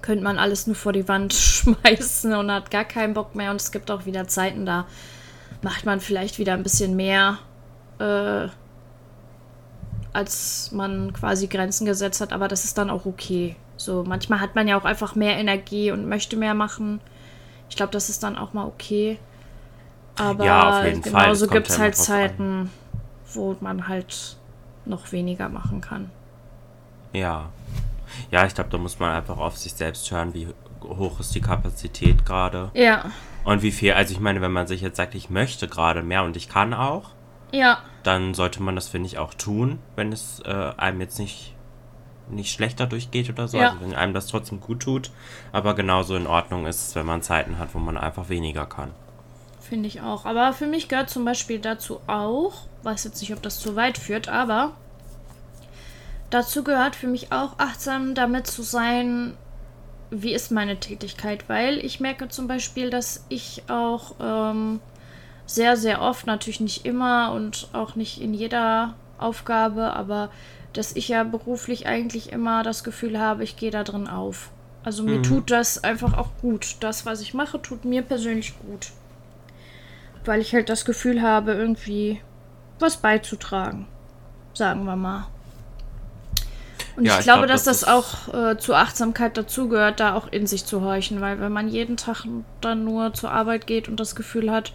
könnte 0.03 0.25
man 0.25 0.39
alles 0.39 0.67
nur 0.67 0.77
vor 0.77 0.93
die 0.93 1.09
Wand 1.09 1.35
schmeißen 1.35 2.35
und 2.35 2.51
hat 2.51 2.71
gar 2.71 2.85
keinen 2.85 3.15
Bock 3.15 3.35
mehr. 3.35 3.51
Und 3.51 3.61
es 3.61 3.73
gibt 3.73 3.91
auch 3.91 4.07
wieder 4.07 4.29
Zeiten, 4.29 4.67
da 4.67 4.87
macht 5.63 5.85
man 5.85 6.01
vielleicht 6.01 6.39
wieder 6.39 6.55
ein 6.55 6.63
bisschen 6.63 6.97
mehr, 6.97 7.39
äh, 7.99 8.49
als 10.13 10.73
man 10.73 11.13
quasi 11.13 11.47
Grenzen 11.47 11.85
gesetzt 11.87 12.21
hat. 12.21 12.33
Aber 12.33 12.49
das 12.49 12.65
ist 12.65 12.79
dann 12.79 12.91
auch 12.91 13.07
okay. 13.07 13.57
So, 13.77 14.05
manchmal 14.07 14.41
hat 14.41 14.55
man 14.55 14.67
ja 14.67 14.79
auch 14.79 14.85
einfach 14.85 15.15
mehr 15.15 15.37
Energie 15.37 15.91
und 15.91 16.09
möchte 16.09 16.37
mehr 16.37 16.55
machen. 16.55 17.01
Ich 17.69 17.77
glaube, 17.77 17.93
das 17.93 18.09
ist 18.09 18.23
dann 18.23 18.37
auch 18.37 18.53
mal 18.53 18.67
okay. 18.67 19.19
Aber 20.19 20.45
Ja, 20.45 20.79
auf 20.81 20.85
jeden 20.87 21.03
genauso 21.03 21.47
gibt 21.47 21.69
es 21.69 21.79
halt 21.79 21.95
drauf 21.95 22.01
an. 22.01 22.07
Zeiten, 22.07 22.71
wo 23.35 23.57
man 23.61 23.89
halt 23.89 24.37
noch 24.87 25.13
weniger 25.13 25.49
machen 25.49 25.81
kann. 25.81 26.11
Ja. 27.13 27.51
Ja, 28.31 28.47
ich 28.47 28.55
glaube, 28.55 28.71
da 28.71 28.79
muss 28.79 28.99
man 28.99 29.11
einfach 29.11 29.37
auf 29.37 29.59
sich 29.59 29.75
selbst 29.75 30.11
hören, 30.11 30.33
wie 30.33 30.49
hoch 30.83 31.21
ist 31.21 31.35
die 31.35 31.41
Kapazität 31.41 32.25
gerade 32.25 32.71
Ja, 32.73 33.11
und 33.45 33.63
wie 33.63 33.73
viel. 33.73 33.93
Also 33.93 34.13
ich 34.13 34.21
meine, 34.21 34.41
wenn 34.41 34.53
man 34.53 34.67
sich 34.67 34.81
jetzt 34.81 34.97
sagt, 34.97 35.15
ich 35.15 35.31
möchte 35.31 35.69
gerade 35.69 36.03
mehr 36.03 36.23
und 36.25 36.37
ich 36.37 36.49
kann 36.49 36.73
auch, 36.75 37.11
ja, 37.53 37.79
dann 38.07 38.35
sollte 38.35 38.63
man 38.63 38.77
das, 38.77 38.89
finde 38.89 39.09
ich, 39.09 39.19
auch 39.19 39.35
tun, 39.35 39.81
wenn 39.97 40.13
es 40.13 40.41
äh, 40.45 40.73
einem 40.77 41.01
jetzt 41.01 41.19
nicht, 41.19 41.55
nicht 42.31 42.53
schlechter 42.53 42.87
durchgeht 42.87 43.29
oder 43.31 43.49
so. 43.49 43.59
Ja. 43.59 43.71
Also 43.71 43.81
wenn 43.81 43.95
einem 43.95 44.15
das 44.15 44.29
trotzdem 44.29 44.61
gut 44.61 44.81
tut. 44.81 45.11
Aber 45.53 45.75
genauso 45.75 46.17
in 46.17 46.27
Ordnung 46.27 46.67
ist 46.67 46.89
es, 46.89 46.95
wenn 46.95 47.07
man 47.07 47.23
Zeiten 47.23 47.59
hat, 47.59 47.75
wo 47.75 47.79
man 47.79 47.97
einfach 47.97 48.29
weniger 48.29 48.67
kann. 48.67 48.93
finde 49.61 49.89
ich 49.89 50.01
auch. 50.03 50.25
Aber 50.25 50.53
für 50.53 50.67
mich 50.67 50.89
gehört 50.89 51.11
zum 51.11 51.25
Beispiel 51.25 51.59
dazu 51.59 52.01
auch, 52.07 52.53
weiß 52.85 53.05
jetzt 53.05 53.21
nicht, 53.21 53.33
ob 53.33 53.43
das 53.43 53.59
zu 53.59 53.75
weit 53.75 53.99
führt, 53.99 54.29
aber 54.29 54.73
dazu 56.31 56.63
gehört 56.63 56.95
für 56.95 57.09
mich 57.09 57.33
auch 57.33 57.59
achtsam 57.59 58.15
damit 58.15 58.47
zu 58.47 58.63
sein, 58.63 59.37
wie 60.11 60.33
ist 60.33 60.53
meine 60.53 60.79
Tätigkeit, 60.79 61.49
weil 61.49 61.85
ich 61.85 61.99
merke 61.99 62.29
zum 62.29 62.47
Beispiel, 62.47 62.91
dass 62.91 63.25
ich 63.29 63.65
auch 63.69 64.15
ähm, 64.21 64.81
sehr, 65.47 65.77
sehr 65.77 66.03
oft, 66.03 66.27
natürlich 66.27 66.61
nicht 66.61 66.85
immer 66.85 67.33
und 67.33 67.69
auch 67.73 67.95
nicht 67.95 68.21
in 68.21 68.35
jeder 68.35 68.95
Aufgabe, 69.19 69.95
aber 69.95 70.31
dass 70.73 70.95
ich 70.95 71.09
ja 71.09 71.25
beruflich 71.25 71.87
eigentlich 71.87 72.33
immer 72.33 72.63
das 72.63 72.85
Gefühl 72.85 73.19
habe, 73.19 73.45
ich 73.45 73.57
gehe 73.57 73.71
da 73.71 73.83
drin 73.83 74.09
auf. 74.09 74.51
Also 74.87 75.03
mir 75.03 75.21
tut 75.21 75.51
das 75.51 75.83
einfach 75.83 76.17
auch 76.17 76.29
gut. 76.41 76.77
Das, 76.79 77.05
was 77.05 77.21
ich 77.21 77.35
mache, 77.35 77.61
tut 77.61 77.85
mir 77.85 78.03
persönlich 78.03 78.55
gut. 78.61 78.93
Weil 80.25 80.41
ich 80.41 80.55
halt 80.55 80.69
das 80.69 80.85
Gefühl 80.85 81.23
habe, 81.23 81.55
irgendwie 81.55 82.21
was 82.79 82.97
beizutragen. 82.99 83.89
Sagen 84.55 84.85
wir 84.85 84.95
mal. 84.95 85.27
Und 86.97 87.05
Ja, 87.05 87.15
ich, 87.15 87.19
ich 87.19 87.25
glaube, 87.25 87.47
glaub, 87.47 87.49
dass 87.49 87.65
das 87.65 87.81
das, 87.81 87.89
auch 87.89 88.33
äh, 88.33 88.59
zur 88.59 88.79
Achtsamkeit 88.79 89.37
dazugehört, 89.37 89.99
da 89.99 90.15
auch 90.15 90.29
in 90.29 90.47
sich 90.47 90.65
zu 90.65 90.83
horchen. 90.83 91.21
Weil 91.21 91.41
wenn 91.41 91.53
man 91.53 91.67
jeden 91.67 91.97
Tag 91.97 92.25
dann 92.61 92.85
nur 92.85 93.13
zur 93.13 93.33
Arbeit 93.33 93.67
geht 93.67 93.89
und 93.89 93.99
das 93.99 94.15
Gefühl 94.15 94.53
hat, 94.53 94.73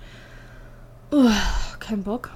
uh, 1.11 1.29
kein 1.79 2.03
Bock 2.03 2.29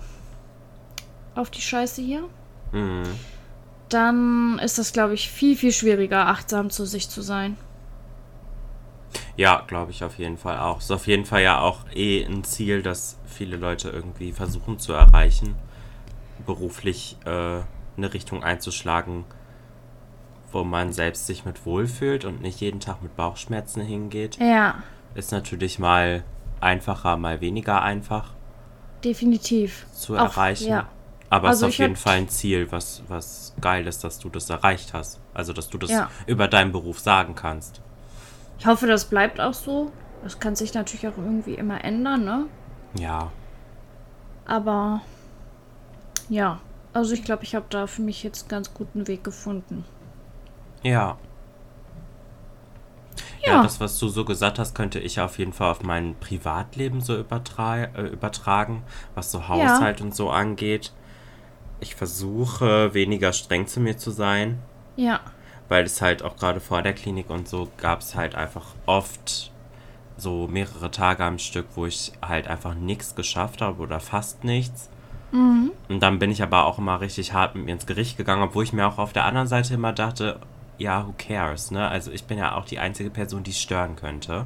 auf 1.36 1.50
die 1.50 1.62
Scheiße 1.62 2.02
hier, 2.02 2.24
Mhm. 2.72 3.04
dann 3.90 4.60
ist 4.60 4.78
das, 4.78 4.94
glaube 4.94 5.14
ich, 5.14 5.30
viel, 5.30 5.56
viel 5.56 5.72
schwieriger, 5.72 6.28
achtsam 6.28 6.70
zu 6.70 6.86
sich 6.86 7.10
zu 7.10 7.22
sein. 7.22 7.58
Ja, 9.38 9.64
glaube 9.68 9.92
ich 9.92 10.04
auf 10.04 10.18
jeden 10.18 10.38
Fall 10.38 10.58
auch. 10.60 10.80
Ist 10.80 10.92
auf 10.92 11.08
jeden 11.08 11.26
Fall 11.26 11.42
ja 11.42 11.60
auch 11.60 11.80
eh 11.94 12.24
ein 12.26 12.44
Ziel, 12.44 12.82
das 12.82 13.18
viele 13.26 13.58
Leute 13.58 13.90
irgendwie 13.90 14.32
versuchen 14.32 14.80
zu 14.80 14.94
erreichen, 14.94 15.56
beruflich 16.46 17.18
äh, 17.26 17.30
eine 17.98 18.14
Richtung 18.14 18.44
einzuschlagen, 18.44 19.26
wo 20.52 20.64
man 20.64 20.94
selbst 20.94 21.28
sich 21.28 21.44
mit 21.44 21.66
wohlfühlt 21.66 22.24
und 22.24 22.42
nicht 22.42 22.62
jeden 22.62 22.80
Tag 22.80 23.02
mit 23.04 23.16
Bauchschmerzen 23.18 23.82
hingeht. 23.82 24.38
Ja, 24.38 24.76
Ist 25.16 25.32
natürlich 25.34 25.80
mal 25.80 26.24
einfacher, 26.62 27.18
mal 27.18 27.42
weniger 27.42 27.82
einfach 27.82 28.35
definitiv. 29.06 29.86
zu 29.94 30.16
Auch, 30.16 30.36
erreichen. 30.38 30.70
Ja. 30.70 30.88
Aber 31.30 31.50
Also 31.50 31.58
es 31.58 31.60
ist 31.62 31.64
auf 31.66 31.70
ich 31.74 31.78
jeden 31.80 31.96
Fall 31.96 32.18
ein 32.18 32.30
Ziel, 32.30 32.72
was, 32.72 33.02
was 33.08 33.54
geil 33.62 33.88
ist, 33.88 34.04
dass 34.04 34.20
du 34.20 34.30
das 34.30 34.50
erreicht 34.50 34.94
hast. 34.94 35.20
Also, 35.34 35.54
dass 35.54 35.70
du 35.70 35.78
das 35.78 35.90
Ja. 35.92 36.10
über 36.28 36.48
deinen 36.48 36.72
Beruf 36.72 37.00
sagen 37.00 37.36
kannst. 37.36 37.82
Ich 38.60 38.66
hoffe, 38.66 38.88
das 38.88 39.06
bleibt 39.06 39.40
auch 39.42 39.54
so. 39.54 39.92
Das 40.24 40.40
kann 40.40 40.56
sich 40.56 40.74
natürlich 40.74 41.08
auch 41.08 41.18
irgendwie 41.18 41.54
immer 41.56 41.84
ändern, 41.84 42.24
ne? 42.26 42.46
Ja. 42.98 43.32
Aber 44.46 45.02
ja, 46.30 46.60
also 46.94 47.14
ich 47.14 47.24
glaube, 47.24 47.44
ich 47.44 47.56
habe 47.56 47.66
da 47.70 47.88
für 47.88 48.02
mich 48.02 48.24
jetzt 48.24 48.44
einen 48.44 48.50
ganz 48.50 48.74
guten 48.74 49.08
Weg 49.08 49.24
gefunden. 49.24 49.84
Ja. 50.84 51.18
Ja, 53.46 53.54
Ja. 53.56 53.64
das, 53.64 53.80
was 53.80 53.98
du 54.00 54.08
so 54.10 54.26
gesagt 54.26 54.58
hast, 54.60 54.74
könnte 54.76 55.00
ich 55.00 55.20
auf 55.20 55.38
jeden 55.38 55.54
Fall 55.54 55.72
auf 55.72 55.84
mein 55.84 56.16
Privatleben 56.20 57.02
so 57.02 57.16
übertra 57.18 57.84
äh, 57.84 58.08
übertragen, 58.08 58.84
was 59.14 59.32
so 59.32 59.48
Haushalt 59.48 60.02
und 60.02 60.16
so 60.16 60.30
angeht. 60.32 60.94
Ich 61.80 61.96
versuche 61.96 62.94
weniger 62.94 63.34
streng 63.34 63.68
zu 63.68 63.80
mir 63.80 63.98
zu 63.98 64.12
sein, 64.12 64.60
Ja, 64.96 65.20
weil 65.70 65.84
es 65.84 66.02
halt 66.02 66.24
auch 66.24 66.38
gerade 66.38 66.60
vor 66.62 66.82
der 66.82 66.94
Klinik 66.94 67.30
und 67.30 67.48
so 67.48 67.68
gab 67.78 68.00
es 68.00 68.16
halt 68.16 68.34
einfach 68.36 68.66
oft 68.86 69.52
so 70.18 70.48
mehrere 70.48 70.90
Tage 70.92 71.24
am 71.26 71.38
Stück, 71.40 71.66
wo 71.76 71.86
ich 71.86 72.14
halt 72.22 72.48
einfach 72.48 72.74
nichts 72.74 73.16
geschafft 73.16 73.62
habe 73.62 73.82
oder 73.82 74.00
fast 74.00 74.44
nichts. 74.44 74.90
Und 75.90 76.00
dann 76.02 76.18
bin 76.20 76.32
ich 76.32 76.42
aber 76.42 76.64
auch 76.66 76.78
immer 76.78 77.02
richtig 77.02 77.34
hart 77.34 77.56
mit 77.56 77.66
mir 77.66 77.74
ins 77.74 77.86
Gericht 77.86 78.16
gegangen, 78.16 78.42
obwohl 78.44 78.64
ich 78.64 78.72
mir 78.72 78.88
auch 78.88 78.98
auf 78.98 79.12
der 79.12 79.26
anderen 79.26 79.48
Seite 79.48 79.74
immer 79.74 79.92
dachte, 79.92 80.40
ja, 80.78 81.06
who 81.08 81.14
cares, 81.18 81.72
ne? 81.72 81.88
Also 81.88 82.12
ich 82.12 82.26
bin 82.26 82.38
ja 82.38 82.56
auch 82.56 82.66
die 82.66 82.80
einzige 82.80 83.10
Person, 83.10 83.44
die 83.44 83.52
es 83.52 83.60
stören 83.62 83.96
könnte, 83.96 84.46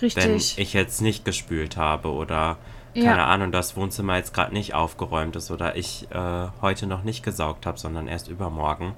wenn 0.00 0.32
richtig. 0.32 0.58
ich 0.58 0.72
jetzt 0.72 1.00
nicht 1.00 1.24
gespült 1.24 1.76
habe 1.76 2.10
oder 2.12 2.56
Ja. 2.94 3.04
keine 3.04 3.24
Ahnung, 3.24 3.52
das 3.52 3.76
Wohnzimmer 3.76 4.16
jetzt 4.16 4.32
gerade 4.34 4.52
nicht 4.52 4.74
aufgeräumt 4.74 5.36
ist 5.36 5.50
oder 5.50 5.76
ich 5.76 6.08
äh, 6.10 6.48
heute 6.60 6.86
noch 6.86 7.02
nicht 7.02 7.22
gesaugt 7.22 7.66
habe, 7.66 7.78
sondern 7.78 8.08
erst 8.08 8.28
übermorgen. 8.28 8.94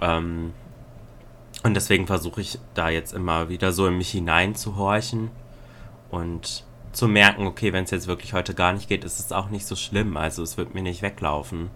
Ähm, 0.00 0.52
und 1.62 1.74
deswegen 1.74 2.06
versuche 2.06 2.40
ich 2.40 2.58
da 2.74 2.88
jetzt 2.88 3.12
immer 3.12 3.48
wieder 3.50 3.72
so 3.72 3.86
in 3.86 3.98
mich 3.98 4.10
hineinzuhorchen 4.10 5.30
und 6.10 6.64
zu 6.92 7.06
merken, 7.06 7.46
okay, 7.46 7.72
wenn 7.72 7.84
es 7.84 7.90
jetzt 7.90 8.06
wirklich 8.06 8.32
heute 8.32 8.54
gar 8.54 8.72
nicht 8.72 8.88
geht, 8.88 9.04
ist 9.04 9.20
es 9.20 9.30
auch 9.32 9.50
nicht 9.50 9.66
so 9.66 9.76
schlimm. 9.76 10.16
Also 10.16 10.42
es 10.42 10.56
wird 10.56 10.74
mir 10.74 10.82
nicht 10.82 11.02
weglaufen. 11.02 11.70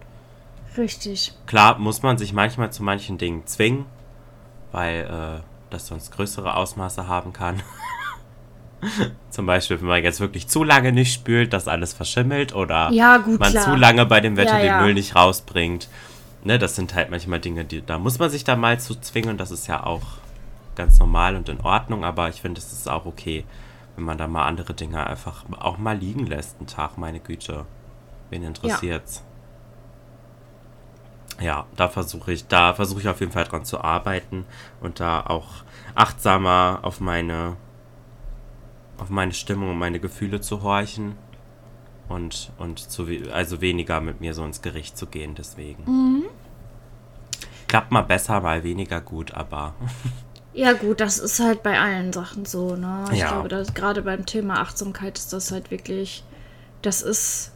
Richtig. 0.77 1.33
Klar 1.45 1.77
muss 1.77 2.01
man 2.01 2.17
sich 2.17 2.33
manchmal 2.33 2.71
zu 2.71 2.83
manchen 2.83 3.17
Dingen 3.17 3.45
zwingen, 3.45 3.85
weil 4.71 5.01
äh, 5.01 5.43
das 5.69 5.87
sonst 5.87 6.11
größere 6.11 6.55
Ausmaße 6.55 7.07
haben 7.07 7.33
kann. 7.33 7.61
Zum 9.29 9.45
Beispiel, 9.45 9.79
wenn 9.79 9.87
man 9.87 10.03
jetzt 10.03 10.19
wirklich 10.19 10.47
zu 10.47 10.63
lange 10.63 10.91
nicht 10.91 11.13
spült, 11.13 11.53
dass 11.53 11.67
alles 11.67 11.93
verschimmelt 11.93 12.53
oder 12.53 12.91
ja, 12.91 13.17
gut, 13.17 13.39
man 13.39 13.51
klar. 13.51 13.63
zu 13.63 13.75
lange 13.75 14.05
bei 14.05 14.19
dem 14.19 14.37
Wetter 14.37 14.59
Ja, 14.59 14.65
ja. 14.65 14.77
den 14.77 14.85
Müll 14.85 14.93
nicht 14.93 15.15
rausbringt. 15.15 15.89
Ne, 16.43 16.59
das 16.59 16.75
sind 16.75 16.93
halt 16.93 17.09
manchmal 17.09 17.39
Dinge, 17.39 17.65
die, 17.65 17.83
da 17.83 17.97
muss 17.97 18.19
man 18.19 18.29
sich 18.29 18.43
da 18.43 18.55
mal 18.55 18.79
zu 18.79 18.93
zwingen 18.93 19.35
das 19.35 19.49
ist 19.49 19.65
ja 19.65 19.83
auch 19.83 20.03
ganz 20.75 20.99
normal 20.99 21.35
und 21.35 21.49
in 21.49 21.59
Ordnung, 21.61 22.03
aber 22.03 22.29
ich 22.29 22.41
finde, 22.41 22.59
es 22.59 22.71
ist 22.71 22.87
auch 22.87 23.05
okay, 23.05 23.45
wenn 23.95 24.03
man 24.03 24.17
da 24.17 24.27
mal 24.27 24.45
andere 24.45 24.73
Dinge 24.73 25.07
einfach 25.07 25.45
auch 25.59 25.77
mal 25.77 25.97
liegen 25.97 26.27
lässt, 26.27 26.57
einen 26.59 26.67
Tag, 26.67 26.97
meine 26.97 27.19
Güte. 27.19 27.65
Wen 28.29 28.43
interessiert's? 28.43 29.23
Ja, 29.25 29.34
da 31.75 31.89
versuche 31.89 32.31
ich, 32.31 32.47
da 32.47 32.73
versuche 32.73 33.01
ich 33.01 33.07
auf 33.07 33.19
jeden 33.19 33.31
Fall 33.31 33.43
dran 33.43 33.65
zu 33.65 33.81
arbeiten 33.81 34.45
und 34.81 34.99
da 34.99 35.21
auch 35.21 35.63
achtsamer 35.93 36.79
auf 36.83 36.99
meine, 36.99 37.57
auf 38.97 39.09
meine 39.09 39.33
Stimmung 39.33 39.71
und 39.71 39.77
meine 39.77 39.99
Gefühle 39.99 40.41
zu 40.41 40.63
horchen 40.63 41.17
und, 42.07 42.51
und 42.57 42.79
zu, 42.79 43.07
also 43.31 43.61
weniger 43.61 43.99
mit 44.01 44.21
mir 44.21 44.33
so 44.33 44.45
ins 44.45 44.61
Gericht 44.61 44.97
zu 44.97 45.07
gehen, 45.07 45.35
deswegen. 45.35 46.25
Klappt 47.67 47.91
mal 47.91 48.03
besser, 48.03 48.39
mal 48.41 48.63
weniger 48.63 49.01
gut, 49.01 49.33
aber 49.33 49.73
Ja, 50.55 50.71
gut, 50.71 51.01
das 51.01 51.19
ist 51.19 51.41
halt 51.41 51.63
bei 51.63 51.77
allen 51.77 52.13
Sachen 52.13 52.45
so, 52.45 52.77
ne? 52.77 53.03
Ich 53.11 53.19
Ja. 53.19 53.27
glaube, 53.27 53.49
dass 53.49 53.73
gerade 53.73 54.01
beim 54.01 54.25
Thema 54.25 54.61
Achtsamkeit 54.61 55.17
ist 55.17 55.33
das 55.33 55.51
halt 55.51 55.69
wirklich, 55.69 56.23
das 56.81 57.01
ist. 57.01 57.51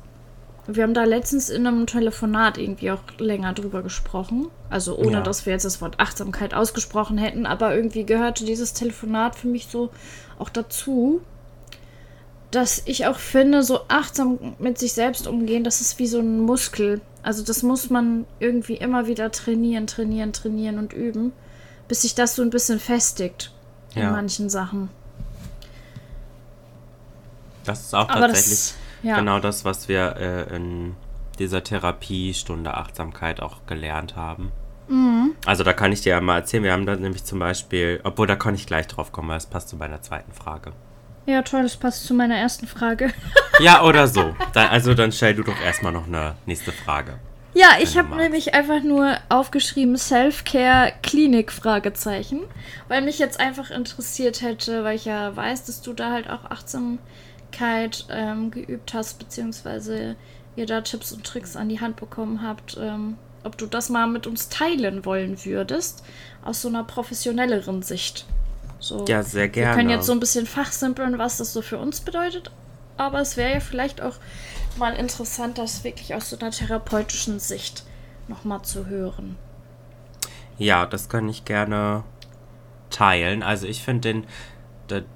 Wir 0.71 0.83
haben 0.83 0.93
da 0.93 1.03
letztens 1.03 1.49
in 1.49 1.65
einem 1.65 1.87
Telefonat 1.87 2.57
irgendwie 2.59 2.91
auch 2.91 2.99
länger 3.17 3.53
drüber 3.53 3.81
gesprochen. 3.81 4.47
Also 4.69 4.95
ohne, 4.97 5.13
Ja. 5.17 5.21
dass 5.21 5.45
wir 5.45 5.53
jetzt 5.53 5.65
das 5.65 5.81
Wort 5.81 5.99
Achtsamkeit 5.99 6.53
ausgesprochen 6.53 7.17
hätten, 7.17 7.45
aber 7.47 7.75
irgendwie 7.75 8.05
gehörte 8.05 8.45
dieses 8.45 8.73
Telefonat 8.73 9.35
für 9.35 9.47
mich 9.47 9.67
so 9.67 9.89
auch 10.37 10.49
dazu, 10.49 11.21
dass 12.51 12.83
ich 12.85 13.07
auch 13.07 13.17
finde, 13.17 13.63
so 13.63 13.81
achtsam 13.87 14.55
mit 14.59 14.77
sich 14.77 14.93
selbst 14.93 15.27
umgehen, 15.27 15.63
das 15.63 15.81
ist 15.81 15.97
wie 15.99 16.07
so 16.07 16.19
ein 16.19 16.39
Muskel. 16.39 17.01
Also 17.23 17.43
das 17.43 17.63
muss 17.63 17.89
man 17.89 18.25
irgendwie 18.39 18.75
immer 18.75 19.07
wieder 19.07 19.31
trainieren, 19.31 19.87
trainieren, 19.87 20.33
trainieren 20.33 20.77
und 20.77 20.93
üben, 20.93 21.31
bis 21.87 22.03
sich 22.03 22.13
das 22.15 22.35
so 22.35 22.41
ein 22.43 22.49
bisschen 22.51 22.79
festigt 22.79 23.51
in 23.95 24.03
Ja. 24.03 24.11
manchen 24.11 24.49
Sachen. 24.49 24.89
das 27.65 27.81
ist 27.81 27.93
auch 27.95 28.09
Aber 28.09 28.27
tatsächlich 28.27 28.73
ja, 29.03 29.17
genau 29.17 29.39
das, 29.39 29.65
was 29.65 29.87
wir 29.87 30.15
äh, 30.17 30.55
in 30.55 30.95
dieser 31.39 31.63
Therapiestunde 31.63 32.73
Achtsamkeit 32.73 33.41
auch 33.41 33.65
gelernt 33.65 34.15
haben. 34.15 34.51
Mhm. 34.87 35.35
Also 35.45 35.63
da 35.63 35.73
kann 35.73 35.91
ich 35.91 36.01
dir 36.01 36.11
ja 36.11 36.21
mal 36.21 36.37
erzählen, 36.37 36.63
wir 36.63 36.73
haben 36.73 36.85
da 36.85 36.95
nämlich 36.95 37.23
zum 37.23 37.39
Beispiel, 37.39 38.01
obwohl 38.03 38.27
da 38.27 38.35
kann 38.35 38.55
ich 38.55 38.65
gleich 38.65 38.87
drauf 38.87 39.11
kommen, 39.11 39.29
weil 39.29 39.37
es 39.37 39.45
passt 39.45 39.69
zu 39.69 39.77
meiner 39.77 40.01
zweiten 40.01 40.33
Frage. 40.33 40.73
ja, 41.25 41.41
toll, 41.43 41.63
das 41.63 41.77
passt 41.77 42.05
zu 42.05 42.13
meiner 42.13 42.35
ersten 42.35 42.67
Frage. 42.67 43.11
Ja, 43.61 43.83
oder 43.83 44.07
so. 44.07 44.33
Da, 44.53 44.69
also 44.69 44.93
dann 44.93 45.11
stell 45.11 45.35
du 45.35 45.43
doch 45.43 45.59
erstmal 45.59 45.91
noch 45.91 46.07
eine 46.07 46.35
nächste 46.45 46.71
Frage. 46.71 47.19
Ja, 47.53 47.71
ich 47.81 47.97
habe 47.97 48.15
nämlich 48.15 48.53
einfach 48.53 48.83
nur 48.83 49.17
aufgeschrieben 49.27 49.97
Self-Care 49.97 50.93
Klinik 51.03 51.51
Fragezeichen, 51.51 52.39
weil 52.87 53.01
mich 53.01 53.19
jetzt 53.19 53.37
einfach 53.37 53.69
interessiert 53.69 54.41
hätte, 54.41 54.85
weil 54.85 54.95
ich 54.95 55.03
ja 55.03 55.35
weiß, 55.35 55.65
dass 55.65 55.81
du 55.81 55.91
da 55.91 56.11
halt 56.11 56.29
auch 56.29 56.49
Achtsamkeit 57.49 58.05
ähm, 58.09 58.51
geübt 58.51 58.93
hast, 58.93 59.19
beziehungsweise 59.19 60.15
ihr 60.55 60.65
da 60.65 60.81
Tipps 60.81 61.11
und 61.11 61.23
Tricks 61.25 61.55
an 61.55 61.69
die 61.69 61.79
Hand 61.79 61.95
bekommen 61.97 62.41
habt, 62.43 62.77
ähm, 62.79 63.17
ob 63.43 63.57
du 63.57 63.65
das 63.65 63.89
mal 63.89 64.07
mit 64.07 64.27
uns 64.27 64.49
teilen 64.49 65.05
wollen 65.05 65.43
würdest, 65.45 66.03
aus 66.43 66.61
so 66.61 66.67
einer 66.67 66.83
professionelleren 66.83 67.81
Sicht. 67.81 68.25
So, 68.79 69.05
Ja, 69.07 69.23
sehr 69.23 69.43
wir 69.43 69.49
gerne. 69.49 69.75
können 69.75 69.89
jetzt 69.89 70.05
so 70.05 70.11
ein 70.11 70.19
bisschen 70.19 70.45
fachsimpeln, 70.45 71.17
was 71.17 71.37
das 71.37 71.53
so 71.53 71.61
für 71.61 71.77
uns 71.77 72.01
bedeutet, 72.01 72.51
aber 72.97 73.19
es 73.19 73.37
wäre 73.37 73.53
ja 73.53 73.59
vielleicht 73.59 74.01
auch 74.01 74.15
mal 74.77 74.93
interessant, 74.93 75.57
das 75.57 75.83
wirklich 75.83 76.15
aus 76.15 76.29
so 76.29 76.37
einer 76.39 76.51
therapeutischen 76.51 77.39
Sicht 77.39 77.83
nochmal 78.27 78.61
zu 78.61 78.87
hören. 78.87 79.37
Ja, 80.57 80.85
das 80.85 81.07
kann 81.09 81.29
ich 81.29 81.45
gerne 81.45 82.03
teilen. 82.89 83.43
Also 83.43 83.65
ich 83.67 83.81
finde 83.83 84.01
den, 84.13 84.27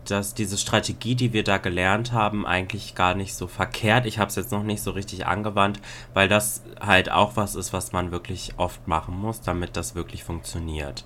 dass 0.05 0.33
diese 0.33 0.57
Strategie, 0.57 1.15
die 1.15 1.33
wir 1.33 1.43
da 1.43 1.57
gelernt 1.57 2.11
haben, 2.11 2.45
eigentlich 2.45 2.95
gar 2.95 3.15
nicht 3.15 3.35
so 3.35 3.47
verkehrt. 3.47 4.05
Ich 4.05 4.19
habe 4.19 4.29
es 4.29 4.35
jetzt 4.35 4.51
noch 4.51 4.63
nicht 4.63 4.81
so 4.81 4.91
richtig 4.91 5.25
angewandt, 5.27 5.79
weil 6.13 6.27
das 6.27 6.63
halt 6.79 7.11
auch 7.11 7.35
was 7.35 7.55
ist, 7.55 7.73
was 7.73 7.91
man 7.91 8.11
wirklich 8.11 8.53
oft 8.57 8.87
machen 8.87 9.15
muss, 9.19 9.41
damit 9.41 9.75
das 9.77 9.95
wirklich 9.95 10.23
funktioniert. 10.23 11.05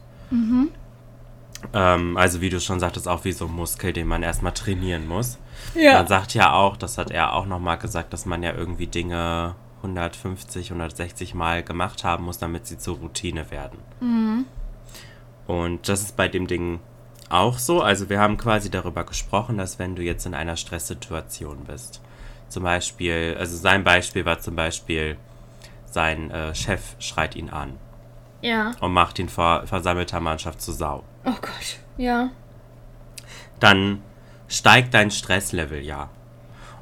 Ähm, 1.74 2.18
also 2.18 2.42
wie 2.42 2.50
du 2.50 2.60
schon 2.60 2.80
sagtest, 2.80 3.08
auch 3.08 3.24
wie 3.26 3.32
so 3.32 3.46
ein 3.46 3.52
Muskel, 3.54 3.94
den 3.94 4.08
man 4.08 4.24
erstmal 4.24 4.54
trainieren 4.54 5.08
muss. 5.08 5.40
Man 5.98 6.08
sagt 6.08 6.34
ja 6.34 6.54
auch, 6.54 6.78
das 6.78 6.98
hat 6.98 7.10
er 7.12 7.34
auch 7.34 7.46
nochmal 7.46 7.78
gesagt, 7.78 8.14
dass 8.14 8.26
man 8.26 8.44
ja 8.44 8.54
irgendwie 8.54 8.88
Dinge 8.88 9.56
150, 9.78 10.72
160 10.72 11.34
Mal 11.34 11.64
gemacht 11.64 12.04
haben 12.04 12.26
muss, 12.26 12.38
damit 12.38 12.68
sie 12.68 12.78
zur 12.78 12.98
Routine 12.98 13.50
werden. 13.52 13.80
Und 15.48 15.88
das 15.88 16.02
ist 16.02 16.16
bei 16.18 16.28
dem 16.28 16.46
Ding 16.48 16.80
auch 17.30 17.58
so. 17.60 17.82
Also 17.82 18.10
wir 18.10 18.20
haben 18.20 18.38
quasi 18.38 18.70
darüber 18.70 19.04
gesprochen, 19.04 19.58
dass 19.58 19.80
wenn 19.80 19.96
du 19.96 20.02
jetzt 20.02 20.26
in 20.26 20.34
einer 20.34 20.56
Stresssituation 20.58 21.66
bist, 21.66 22.02
zum 22.50 22.64
Beispiel, 22.64 23.36
also 23.40 23.58
sein 23.58 23.84
Beispiel 23.84 24.26
war 24.26 24.40
zum 24.40 24.56
Beispiel, 24.56 25.18
sein 25.86 26.32
äh, 26.32 26.54
Chef 26.56 26.82
schreit 27.00 27.36
ihn 27.36 27.50
an 27.50 27.74
Ja. 28.42 28.72
und 28.82 28.94
macht 28.94 29.20
ihn 29.20 29.30
vor 29.30 29.66
versammelter 29.68 30.20
Mannschaft 30.20 30.62
zu 30.62 30.72
Sau. 30.72 31.04
Oh 31.26 31.32
Gott. 31.42 31.80
Ja. 31.98 32.30
dann 33.60 34.02
steigt 34.48 34.94
dein 34.94 35.12
Stresslevel 35.12 35.82
ja. 35.82 36.10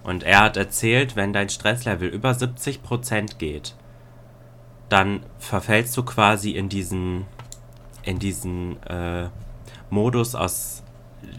Und 0.03 0.21
er 0.23 0.41
hat 0.41 0.57
erzählt, 0.57 1.15
wenn 1.15 1.33
dein 1.33 1.49
Stresslevel 1.49 2.07
über 2.09 2.31
70% 2.31 3.37
geht, 3.37 3.73
dann 4.89 5.23
verfällst 5.39 5.97
du 5.97 6.03
quasi 6.03 6.51
in 6.51 6.69
diesen, 6.69 7.25
in 8.03 8.19
diesen 8.19 8.81
äh, 8.83 9.29
Modus, 9.89 10.35
aus 10.35 10.83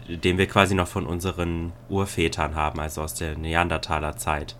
den 0.07 0.37
wir 0.37 0.47
quasi 0.47 0.75
noch 0.75 0.87
von 0.87 1.05
unseren 1.05 1.73
Urvätern 1.89 2.55
haben, 2.55 2.79
also 2.79 3.01
aus 3.01 3.13
der 3.13 3.37
Neandertaler 3.37 4.17
Zeit. 4.17 4.55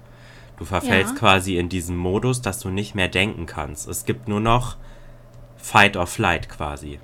Du 0.57 0.65
verfällst 0.65 1.13
Ja. 1.13 1.19
quasi 1.19 1.57
in 1.57 1.69
diesen 1.69 1.97
Modus, 1.97 2.41
dass 2.41 2.59
du 2.59 2.69
nicht 2.69 2.95
mehr 2.95 3.07
denken 3.07 3.45
kannst. 3.45 3.87
Es 3.87 4.05
gibt 4.05 4.27
nur 4.27 4.39
noch 4.39 4.77
Fight 5.57 5.97
or 5.97 6.07
Flight 6.07 6.49
quasi. 6.49 6.99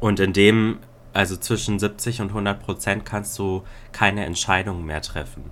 Und 0.00 0.20
in 0.20 0.32
dem, 0.32 0.78
also 1.12 1.36
zwischen 1.36 1.78
70 1.78 2.20
und 2.20 2.28
100 2.28 2.60
Prozent, 2.60 3.04
kannst 3.04 3.38
du 3.38 3.62
keine 3.92 4.24
Entscheidungen 4.24 4.84
mehr 4.84 5.02
treffen. 5.02 5.50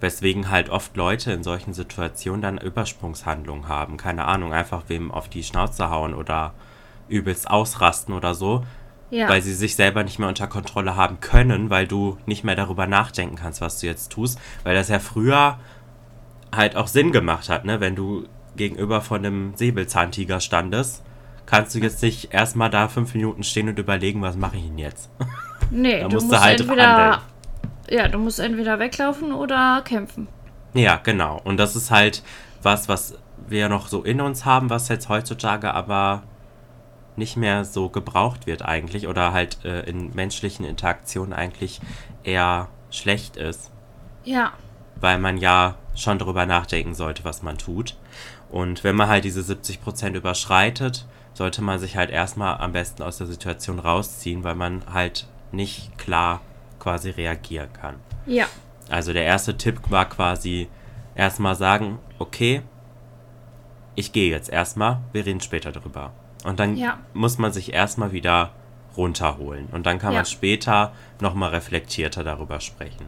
Weswegen 0.00 0.50
halt 0.50 0.68
oft 0.68 0.96
Leute 0.96 1.32
in 1.32 1.42
solchen 1.42 1.72
Situationen 1.74 2.42
dann 2.42 2.58
Übersprungshandlungen 2.58 3.68
haben. 3.68 3.96
Keine 3.96 4.26
Ahnung, 4.26 4.52
einfach 4.52 4.84
wem 4.88 5.10
auf 5.10 5.28
die 5.28 5.42
Schnauze 5.42 5.90
hauen 5.90 6.14
oder 6.14 6.52
übelst 7.08 7.50
ausrasten 7.50 8.14
oder 8.14 8.34
so, 8.34 8.64
Ja. 9.10 9.28
weil 9.28 9.42
sie 9.42 9.54
sich 9.54 9.76
selber 9.76 10.02
nicht 10.04 10.18
mehr 10.18 10.28
unter 10.28 10.46
Kontrolle 10.46 10.96
haben 10.96 11.20
können, 11.20 11.70
weil 11.70 11.86
du 11.86 12.18
nicht 12.26 12.44
mehr 12.44 12.56
darüber 12.56 12.86
nachdenken 12.86 13.36
kannst, 13.36 13.60
was 13.60 13.80
du 13.80 13.86
jetzt 13.86 14.10
tust. 14.12 14.38
Weil 14.64 14.74
das 14.74 14.88
ja 14.88 14.98
früher 14.98 15.58
halt 16.54 16.76
auch 16.76 16.86
Sinn 16.88 17.12
gemacht 17.12 17.48
hat, 17.48 17.64
ne? 17.64 17.80
Wenn 17.80 17.94
du 17.96 18.26
gegenüber 18.56 19.00
von 19.00 19.18
einem 19.24 19.54
Säbelzahntiger 19.56 20.40
standest, 20.40 21.02
kannst 21.44 21.74
du 21.74 21.78
jetzt 21.78 22.02
nicht 22.02 22.32
erstmal 22.32 22.70
da 22.70 22.88
fünf 22.88 23.14
Minuten 23.14 23.42
stehen 23.42 23.68
und 23.68 23.78
überlegen, 23.78 24.22
was 24.22 24.36
mache 24.36 24.56
ich 24.56 24.64
denn 24.64 24.78
jetzt? 24.78 25.10
nee, 25.70 26.00
da 26.00 26.08
du 26.08 26.14
musst 26.14 26.26
musst 26.28 26.38
du 26.38 26.44
halt 26.44 26.60
entweder. 26.60 26.94
handeln. 26.94 27.20
Ja, 27.90 28.08
du 28.08 28.18
musst 28.18 28.40
entweder 28.40 28.78
weglaufen 28.80 29.32
oder 29.32 29.82
kämpfen. 29.84 30.26
Ja, 30.74 30.96
genau. 31.02 31.40
Und 31.44 31.56
das 31.58 31.76
ist 31.76 31.90
halt 31.92 32.22
was, 32.62 32.88
was 32.88 33.16
wir 33.46 33.68
noch 33.68 33.86
so 33.86 34.02
in 34.02 34.20
uns 34.20 34.44
haben, 34.44 34.70
was 34.70 34.88
jetzt 34.88 35.08
heutzutage 35.08 35.72
aber 35.72 36.22
nicht 37.16 37.36
mehr 37.36 37.64
so 37.64 37.88
gebraucht 37.88 38.46
wird 38.46 38.62
eigentlich 38.62 39.08
oder 39.08 39.32
halt 39.32 39.64
äh, 39.64 39.80
in 39.82 40.14
menschlichen 40.14 40.64
Interaktionen 40.64 41.32
eigentlich 41.32 41.80
eher 42.24 42.68
schlecht 42.90 43.36
ist. 43.36 43.70
Ja. 44.24 44.52
weil 45.00 45.18
man 45.18 45.36
ja 45.38 45.76
schon 45.94 46.18
darüber 46.18 46.46
nachdenken 46.46 46.94
sollte, 46.94 47.24
was 47.24 47.42
man 47.42 47.58
tut. 47.58 47.96
Und 48.50 48.82
wenn 48.82 48.96
man 48.96 49.08
halt 49.08 49.24
diese 49.24 49.40
70% 49.40 50.14
überschreitet, 50.14 51.06
sollte 51.32 51.62
man 51.62 51.78
sich 51.78 51.96
halt 51.96 52.10
erstmal 52.10 52.58
am 52.58 52.72
besten 52.72 53.02
aus 53.02 53.18
der 53.18 53.26
Situation 53.26 53.78
rausziehen, 53.78 54.42
weil 54.42 54.54
man 54.54 54.82
halt 54.92 55.26
nicht 55.52 55.96
klar 55.98 56.40
quasi 56.80 57.10
reagieren 57.10 57.72
kann. 57.72 57.96
Ja. 58.26 58.46
Also 58.88 59.12
der 59.12 59.24
erste 59.24 59.56
Tipp 59.56 59.80
war 59.90 60.08
quasi 60.08 60.68
erstmal 61.14 61.54
sagen, 61.54 61.98
okay, 62.18 62.62
ich 63.94 64.12
gehe 64.12 64.30
jetzt 64.30 64.48
erstmal, 64.48 65.00
wir 65.12 65.24
reden 65.24 65.40
später 65.40 65.72
drüber. 65.72 66.12
Und 66.46 66.60
dann 66.60 66.76
Ja. 66.76 66.98
muss 67.12 67.38
man 67.38 67.52
sich 67.52 67.72
erstmal 67.72 68.12
wieder 68.12 68.52
runterholen. 68.96 69.66
Und 69.72 69.84
dann 69.86 69.98
kann 69.98 70.12
Ja. 70.12 70.20
man 70.20 70.26
später 70.26 70.92
nochmal 71.20 71.50
reflektierter 71.50 72.24
darüber 72.24 72.60
sprechen. 72.60 73.06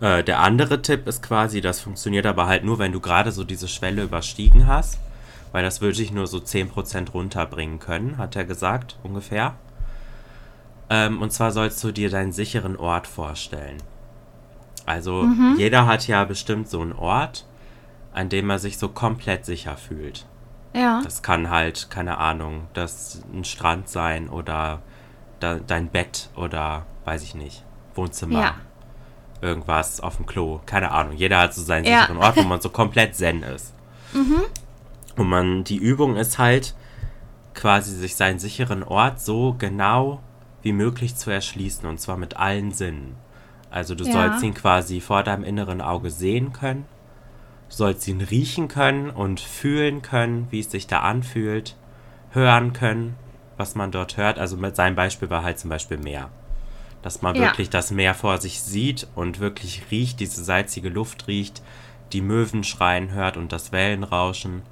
Äh, 0.00 0.22
der 0.24 0.40
andere 0.40 0.82
Tipp 0.82 1.06
ist 1.06 1.22
quasi, 1.22 1.60
das 1.60 1.80
funktioniert 1.80 2.26
aber 2.26 2.46
halt 2.46 2.64
nur, 2.64 2.78
wenn 2.78 2.92
du 2.92 3.00
gerade 3.00 3.32
so 3.32 3.44
diese 3.44 3.68
Schwelle 3.68 4.02
überstiegen 4.02 4.66
hast. 4.66 4.98
Weil 5.52 5.62
das 5.62 5.80
würde 5.80 6.00
ich 6.00 6.12
nur 6.12 6.26
so 6.26 6.38
10% 6.38 7.12
runterbringen 7.12 7.78
können, 7.78 8.16
hat 8.16 8.36
er 8.36 8.44
gesagt, 8.44 8.96
ungefähr. 9.02 9.54
Ähm, 10.88 11.20
und 11.20 11.30
zwar 11.30 11.52
sollst 11.52 11.82
du 11.84 11.92
dir 11.92 12.08
deinen 12.10 12.32
sicheren 12.32 12.76
Ort 12.76 13.06
vorstellen. 13.06 13.76
Also 14.86 15.22
mhm. 15.24 15.56
jeder 15.58 15.86
hat 15.86 16.06
ja 16.08 16.24
bestimmt 16.24 16.68
so 16.68 16.80
einen 16.80 16.92
Ort, 16.92 17.46
an 18.12 18.28
dem 18.28 18.50
er 18.50 18.58
sich 18.58 18.78
so 18.78 18.88
komplett 18.88 19.44
sicher 19.44 19.76
fühlt. 19.76 20.26
Ja. 20.74 21.00
Das 21.04 21.22
kann 21.22 21.50
halt, 21.50 21.90
keine 21.90 22.18
Ahnung, 22.18 22.68
das 22.72 23.22
ein 23.32 23.44
Strand 23.44 23.88
sein 23.88 24.28
oder 24.28 24.80
da, 25.40 25.56
dein 25.56 25.88
Bett 25.88 26.30
oder 26.34 26.86
weiß 27.04 27.22
ich 27.22 27.34
nicht, 27.34 27.64
Wohnzimmer. 27.94 28.40
Ja. 28.40 28.54
Irgendwas 29.40 30.00
auf 30.00 30.16
dem 30.16 30.26
Klo. 30.26 30.60
Keine 30.66 30.92
Ahnung. 30.92 31.14
Jeder 31.16 31.38
hat 31.38 31.52
so 31.52 31.62
seinen 31.62 31.84
ja. 31.84 32.02
sicheren 32.02 32.18
Ort, 32.18 32.36
wo 32.36 32.42
man 32.42 32.60
so 32.60 32.70
komplett 32.70 33.16
zen 33.16 33.42
ist. 33.42 33.74
Mhm. 34.14 34.42
Und 35.16 35.28
man, 35.28 35.64
die 35.64 35.78
Übung 35.78 36.16
ist 36.16 36.38
halt 36.38 36.74
quasi 37.54 37.94
sich 37.94 38.14
seinen 38.14 38.38
sicheren 38.38 38.82
Ort 38.82 39.20
so 39.20 39.54
genau 39.58 40.20
wie 40.62 40.72
möglich 40.72 41.16
zu 41.16 41.30
erschließen 41.30 41.88
und 41.88 42.00
zwar 42.00 42.16
mit 42.16 42.36
allen 42.36 42.70
Sinnen. 42.70 43.16
Also 43.70 43.94
du 43.94 44.04
ja. 44.04 44.12
sollst 44.12 44.42
ihn 44.42 44.54
quasi 44.54 45.00
vor 45.00 45.22
deinem 45.22 45.44
inneren 45.44 45.80
Auge 45.80 46.10
sehen 46.10 46.52
können, 46.52 46.84
du 47.72 47.78
sollst 47.78 48.06
ihn 48.06 48.20
riechen 48.20 48.68
können 48.68 49.08
und 49.08 49.40
fühlen 49.40 50.02
können, 50.02 50.46
wie 50.50 50.60
es 50.60 50.70
sich 50.70 50.86
da 50.86 51.00
anfühlt, 51.00 51.74
hören 52.32 52.74
können, 52.74 53.16
was 53.56 53.74
man 53.74 53.90
dort 53.90 54.18
hört. 54.18 54.38
Also 54.38 54.58
mit 54.58 54.76
seinem 54.76 54.94
Beispiel 54.94 55.30
war 55.30 55.42
halt 55.42 55.58
zum 55.58 55.70
Beispiel 55.70 55.96
Meer. 55.96 56.28
Dass 57.00 57.22
man 57.22 57.34
ja. 57.34 57.42
wirklich 57.42 57.70
das 57.70 57.90
Meer 57.90 58.14
vor 58.14 58.38
sich 58.38 58.60
sieht 58.60 59.08
und 59.14 59.40
wirklich 59.40 59.84
riecht, 59.90 60.20
diese 60.20 60.44
salzige 60.44 60.90
Luft 60.90 61.26
riecht, 61.28 61.62
die 62.12 62.20
Möwen 62.20 62.62
schreien 62.62 63.10
hört 63.12 63.38
und 63.38 63.52
das 63.52 63.72
Wellenrauschen. 63.72 64.62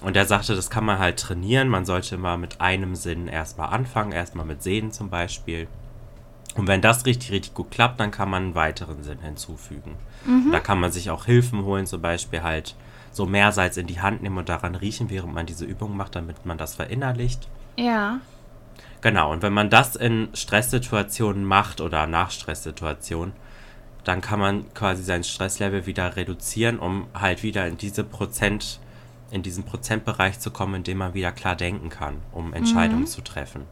Und 0.00 0.16
er 0.16 0.24
sagte, 0.24 0.56
das 0.56 0.70
kann 0.70 0.86
man 0.86 0.98
halt 0.98 1.18
trainieren. 1.18 1.68
Man 1.68 1.84
sollte 1.84 2.16
mal 2.16 2.38
mit 2.38 2.62
einem 2.62 2.96
Sinn 2.96 3.28
erstmal 3.28 3.68
anfangen, 3.68 4.12
erstmal 4.12 4.46
mit 4.46 4.62
Sehen 4.62 4.90
zum 4.90 5.10
Beispiel. 5.10 5.68
Und 6.54 6.66
wenn 6.66 6.80
das 6.80 7.04
richtig, 7.04 7.30
richtig 7.30 7.52
gut 7.52 7.70
klappt, 7.70 8.00
dann 8.00 8.10
kann 8.10 8.30
man 8.30 8.44
einen 8.44 8.54
weiteren 8.54 9.02
Sinn 9.02 9.20
hinzufügen. 9.20 9.96
Mhm. 10.26 10.52
Da 10.52 10.60
kann 10.60 10.80
man 10.80 10.92
sich 10.92 11.10
auch 11.10 11.24
Hilfen 11.24 11.64
holen, 11.64 11.86
zum 11.86 12.02
Beispiel 12.02 12.42
halt 12.42 12.74
so 13.12 13.26
Meersalz 13.26 13.76
in 13.76 13.86
die 13.86 14.00
Hand 14.00 14.22
nehmen 14.22 14.38
und 14.38 14.48
daran 14.48 14.74
riechen, 14.74 15.08
während 15.08 15.32
man 15.32 15.46
diese 15.46 15.64
Übung 15.64 15.96
macht, 15.96 16.14
damit 16.14 16.44
man 16.44 16.58
das 16.58 16.74
verinnerlicht. 16.74 17.48
Ja. 17.76 18.20
Genau, 19.00 19.32
und 19.32 19.42
wenn 19.42 19.52
man 19.52 19.70
das 19.70 19.96
in 19.96 20.28
Stresssituationen 20.34 21.44
macht 21.44 21.80
oder 21.80 22.06
nach 22.06 22.30
Stresssituationen, 22.30 23.34
dann 24.04 24.20
kann 24.20 24.38
man 24.38 24.72
quasi 24.74 25.02
sein 25.02 25.24
Stresslevel 25.24 25.86
wieder 25.86 26.16
reduzieren, 26.16 26.78
um 26.78 27.06
halt 27.14 27.42
wieder 27.42 27.66
in 27.66 27.76
diese 27.76 28.04
Prozent, 28.04 28.80
in 29.30 29.42
diesen 29.42 29.64
Prozentbereich 29.64 30.38
zu 30.38 30.50
kommen, 30.50 30.76
in 30.76 30.82
dem 30.84 30.98
man 30.98 31.14
wieder 31.14 31.32
klar 31.32 31.56
denken 31.56 31.88
kann, 31.88 32.18
um 32.32 32.52
Entscheidungen 32.52 33.02
mhm. 33.02 33.06
zu 33.06 33.22
treffen. 33.22 33.62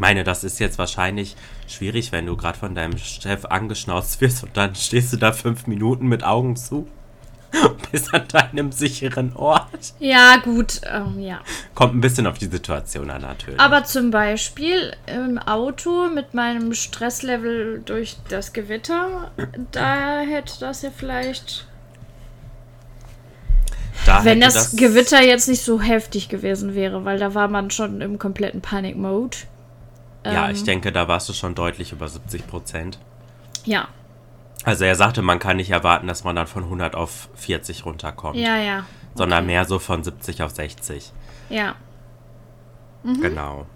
Ich 0.00 0.02
meine, 0.02 0.24
das 0.24 0.44
ist 0.44 0.58
jetzt 0.60 0.78
wahrscheinlich 0.78 1.36
schwierig, 1.68 2.10
wenn 2.10 2.24
du 2.24 2.34
gerade 2.34 2.58
von 2.58 2.74
deinem 2.74 2.96
Chef 2.96 3.44
angeschnauzt 3.44 4.22
wirst 4.22 4.42
und 4.42 4.56
dann 4.56 4.74
stehst 4.74 5.12
du 5.12 5.18
da 5.18 5.30
fünf 5.30 5.66
Minuten 5.66 6.08
mit 6.08 6.24
Augen 6.24 6.56
zu. 6.56 6.88
Bis 7.92 8.10
an 8.14 8.26
deinem 8.28 8.72
sicheren 8.72 9.36
Ort. 9.36 9.92
Ja, 9.98 10.38
gut, 10.38 10.80
ähm, 10.90 11.20
ja. 11.20 11.40
Kommt 11.74 11.94
ein 11.94 12.00
bisschen 12.00 12.26
auf 12.26 12.38
die 12.38 12.46
Situation 12.46 13.10
an, 13.10 13.20
natürlich. 13.20 13.60
Aber 13.60 13.84
zum 13.84 14.10
Beispiel 14.10 14.96
im 15.04 15.36
Auto 15.36 16.08
mit 16.08 16.32
meinem 16.32 16.72
Stresslevel 16.72 17.82
durch 17.84 18.16
das 18.30 18.54
Gewitter, 18.54 19.32
da 19.70 20.20
hätte 20.20 20.54
das 20.60 20.80
ja 20.80 20.88
vielleicht. 20.96 21.66
Da 24.06 24.24
wenn 24.24 24.40
das, 24.40 24.54
das, 24.54 24.76
Gewitter 24.76 25.22
jetzt 25.22 25.46
nicht 25.46 25.62
so 25.62 25.78
heftig 25.78 26.30
gewesen 26.30 26.74
wäre, 26.74 27.04
weil 27.04 27.18
da 27.18 27.34
war 27.34 27.48
man 27.48 27.70
schon 27.70 28.00
im 28.00 28.18
kompletten 28.18 28.62
Panic-Mode. 28.62 29.36
Ja, 30.24 30.46
ähm, 30.46 30.54
ich 30.54 30.64
denke, 30.64 30.92
da 30.92 31.08
warst 31.08 31.28
du 31.28 31.32
schon 31.32 31.54
deutlich 31.54 31.92
über 31.92 32.08
70 32.08 32.46
Prozent. 32.46 32.98
Ja. 33.64 33.88
Also 34.64 34.84
er 34.84 34.94
sagte, 34.94 35.22
man 35.22 35.38
kann 35.38 35.56
nicht 35.56 35.70
erwarten, 35.70 36.06
dass 36.06 36.24
man 36.24 36.36
dann 36.36 36.46
von 36.46 36.64
100 36.64 36.94
auf 36.94 37.30
40 37.34 37.86
runterkommt. 37.86 38.36
Ja, 38.36 38.56
ja. 38.58 38.78
Okay. 38.78 38.86
Sondern 39.14 39.46
mehr 39.46 39.64
so 39.64 39.78
von 39.78 40.04
70 40.04 40.42
auf 40.42 40.50
60. 40.50 41.12
Ja. 41.48 41.74
Mhm. 43.02 43.20
Genau. 43.22 43.66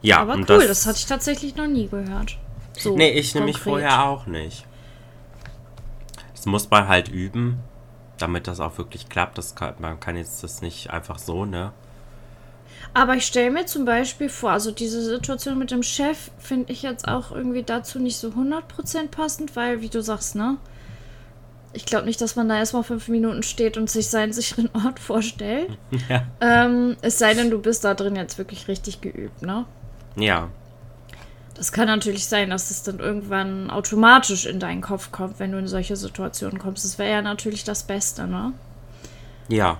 Ja, 0.00 0.20
aber 0.20 0.36
cool, 0.36 0.44
das, 0.44 0.66
das 0.66 0.86
hatte 0.86 0.98
ich 0.98 1.06
tatsächlich 1.06 1.56
noch 1.56 1.66
nie 1.66 1.88
gehört. 1.88 2.38
So 2.78 2.96
nee, 2.96 3.10
ich 3.10 3.34
nämlich 3.34 3.58
vorher 3.58 4.04
auch 4.04 4.26
nicht. 4.26 4.64
Das 6.34 6.46
muss 6.46 6.70
man 6.70 6.86
halt 6.86 7.08
üben, 7.08 7.58
damit 8.18 8.46
das 8.46 8.60
auch 8.60 8.78
wirklich 8.78 9.08
klappt. 9.08 9.38
Das 9.38 9.56
kann, 9.56 9.74
man 9.80 9.98
kann 9.98 10.16
jetzt 10.16 10.44
das 10.44 10.62
nicht 10.62 10.90
einfach 10.90 11.18
so, 11.18 11.44
ne? 11.44 11.72
Aber 12.94 13.14
ich 13.14 13.26
stelle 13.26 13.50
mir 13.50 13.66
zum 13.66 13.84
Beispiel 13.84 14.28
vor, 14.28 14.50
also 14.50 14.70
diese 14.70 15.02
Situation 15.02 15.58
mit 15.58 15.70
dem 15.70 15.82
Chef 15.82 16.30
finde 16.38 16.72
ich 16.72 16.82
jetzt 16.82 17.06
auch 17.06 17.32
irgendwie 17.32 17.62
dazu 17.62 17.98
nicht 17.98 18.16
so 18.16 18.28
100% 18.28 19.08
passend, 19.10 19.56
weil, 19.56 19.80
wie 19.80 19.88
du 19.88 20.02
sagst, 20.02 20.34
ne? 20.34 20.56
Ich 21.74 21.84
glaube 21.84 22.06
nicht, 22.06 22.20
dass 22.20 22.34
man 22.34 22.48
da 22.48 22.56
erstmal 22.56 22.82
fünf 22.82 23.08
Minuten 23.08 23.42
steht 23.42 23.76
und 23.76 23.90
sich 23.90 24.08
seinen 24.08 24.32
sicheren 24.34 24.70
Ort 24.72 24.98
vorstellt. 24.98 25.76
Ja. 26.08 26.24
Ähm, 26.40 26.96
es 27.02 27.18
sei 27.18 27.34
denn, 27.34 27.50
du 27.50 27.60
bist 27.60 27.84
da 27.84 27.94
drin 27.94 28.16
jetzt 28.16 28.38
wirklich 28.38 28.68
richtig 28.68 29.00
geübt, 29.00 29.42
ne? 29.42 29.64
Ja. 30.16 30.48
Das 31.54 31.72
kann 31.72 31.88
natürlich 31.88 32.26
sein, 32.26 32.50
dass 32.50 32.70
es 32.70 32.84
dann 32.84 33.00
irgendwann 33.00 33.68
automatisch 33.68 34.46
in 34.46 34.60
deinen 34.60 34.80
Kopf 34.80 35.10
kommt, 35.10 35.40
wenn 35.40 35.52
du 35.52 35.58
in 35.58 35.66
solche 35.66 35.96
Situationen 35.96 36.58
kommst. 36.58 36.84
Das 36.84 36.98
wäre 36.98 37.10
ja 37.10 37.22
natürlich 37.22 37.64
das 37.64 37.82
Beste, 37.82 38.26
ne? 38.26 38.52
Ja. 39.48 39.78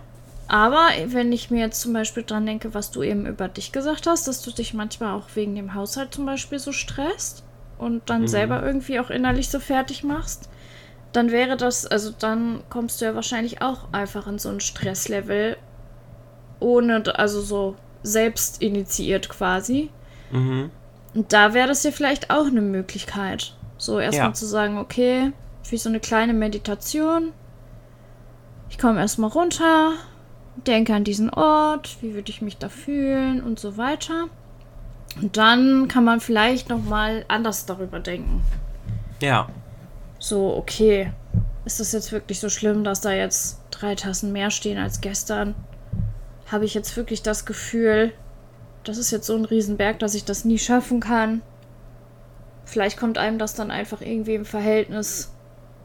Aber 0.49 0.89
wenn 1.07 1.31
ich 1.31 1.51
mir 1.51 1.61
jetzt 1.61 1.83
zum 1.83 1.93
Beispiel 1.93 2.23
dran 2.23 2.47
denke, 2.47 2.73
was 2.73 2.91
du 2.91 3.03
eben 3.03 3.27
über 3.27 3.49
dich 3.49 3.71
gesagt 3.71 4.07
hast, 4.07 4.27
dass 4.27 4.41
du 4.41 4.51
dich 4.51 4.73
manchmal 4.73 5.15
auch 5.15 5.29
wegen 5.35 5.55
dem 5.55 5.75
Haushalt 5.75 6.15
zum 6.15 6.25
Beispiel 6.25 6.59
so 6.59 6.73
stresst 6.73 7.45
und 7.77 8.09
dann 8.09 8.23
mhm. 8.23 8.29
selber 8.29 8.63
irgendwie 8.63 8.99
auch 8.99 9.11
innerlich 9.11 9.51
so 9.51 9.61
fertig 9.61 10.05
machst, 10.05 10.49
dann 11.13 11.31
wäre 11.31 11.59
das, 11.59 11.87
also 11.87 12.13
dann 12.19 12.63
kommst 12.71 13.01
du 13.01 13.05
ja 13.05 13.15
wahrscheinlich 13.15 13.61
auch 13.61 13.93
einfach 13.93 14.27
in 14.27 14.39
so 14.39 14.49
ein 14.49 14.61
Stresslevel, 14.61 15.59
ohne, 16.61 17.03
also 17.19 17.43
so 17.43 17.77
selbst 18.03 18.63
initiiert 18.63 19.29
quasi. 19.29 19.91
Mhm. 20.31 20.71
Und 21.15 21.33
da 21.33 21.53
wäre 21.53 21.69
das 21.69 21.83
ja 21.83 21.91
vielleicht 21.91 22.31
auch 22.31 22.47
eine 22.47 22.63
Möglichkeit. 22.63 23.55
So 23.77 24.01
erstmal 24.01 24.29
ja. 24.29 24.35
zu 24.35 24.47
sagen, 24.47 24.79
okay, 24.79 25.33
wie 25.69 25.77
so 25.77 25.91
eine 25.91 26.01
kleine 26.01 26.33
Meditation. 26.33 27.33
Ich 28.71 28.79
komme 28.79 29.01
erstmal 29.01 29.31
runter, 29.31 29.93
denke 30.67 30.95
an 30.95 31.05
diesen 31.05 31.31
Ort, 31.31 31.97
wie 32.01 32.15
würde 32.15 32.31
ich 32.31 32.43
mich 32.43 32.57
da 32.57 32.69
fühlen 32.69 33.43
und 33.43 33.59
so 33.59 33.77
weiter. 33.77 34.29
Und 35.21 35.37
dann 35.37 35.89
kann 35.89 36.05
man 36.05 36.21
vielleicht 36.21 36.69
noch 36.69 36.83
mal 36.83 37.25
anders 37.29 37.67
darüber 37.67 38.01
denken. 38.01 38.43
Ja. 39.21 39.49
So, 40.19 40.55
okay, 40.57 41.13
ist 41.65 41.81
das 41.81 41.93
jetzt 41.93 42.13
wirklich 42.13 42.41
so 42.41 42.49
schlimm, 42.49 42.85
dass 42.85 43.01
da 43.01 43.13
jetzt 43.13 43.61
drei 43.71 43.95
Tassen 43.95 44.33
mehr 44.33 44.51
stehen 44.51 44.79
als 44.79 45.01
gestern? 45.01 45.55
Habe 46.47 46.65
ich 46.65 46.75
jetzt 46.75 46.97
wirklich 46.97 47.23
das 47.23 47.47
Gefühl, 47.47 48.13
das 48.85 48.97
ist 48.97 49.11
jetzt 49.11 49.27
so 49.27 49.37
ein 49.37 49.45
Riesenberg, 49.45 49.99
dass 49.99 50.15
ich 50.15 50.25
das 50.25 50.45
nie 50.45 50.59
schaffen 50.59 51.01
kann? 51.01 51.43
Vielleicht 52.65 52.99
kommt 52.99 53.19
einem 53.19 53.39
das 53.39 53.55
dann 53.55 53.71
einfach 53.71 54.01
irgendwie 54.01 54.35
im 54.35 54.45
Verhältnis 54.45 55.33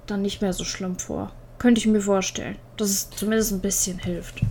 dann 0.05 0.21
nicht 0.21 0.41
mehr 0.41 0.53
so 0.53 0.63
schlimm 0.63 0.99
vor. 0.99 1.32
Könnte 1.59 1.80
ich 1.80 1.88
mir 1.88 2.01
vorstellen, 2.01 2.57
dass 2.78 2.89
es 2.89 3.09
zumindest 3.09 3.51
ein 3.51 3.61
bisschen 3.61 3.99
hilft. 3.99 4.41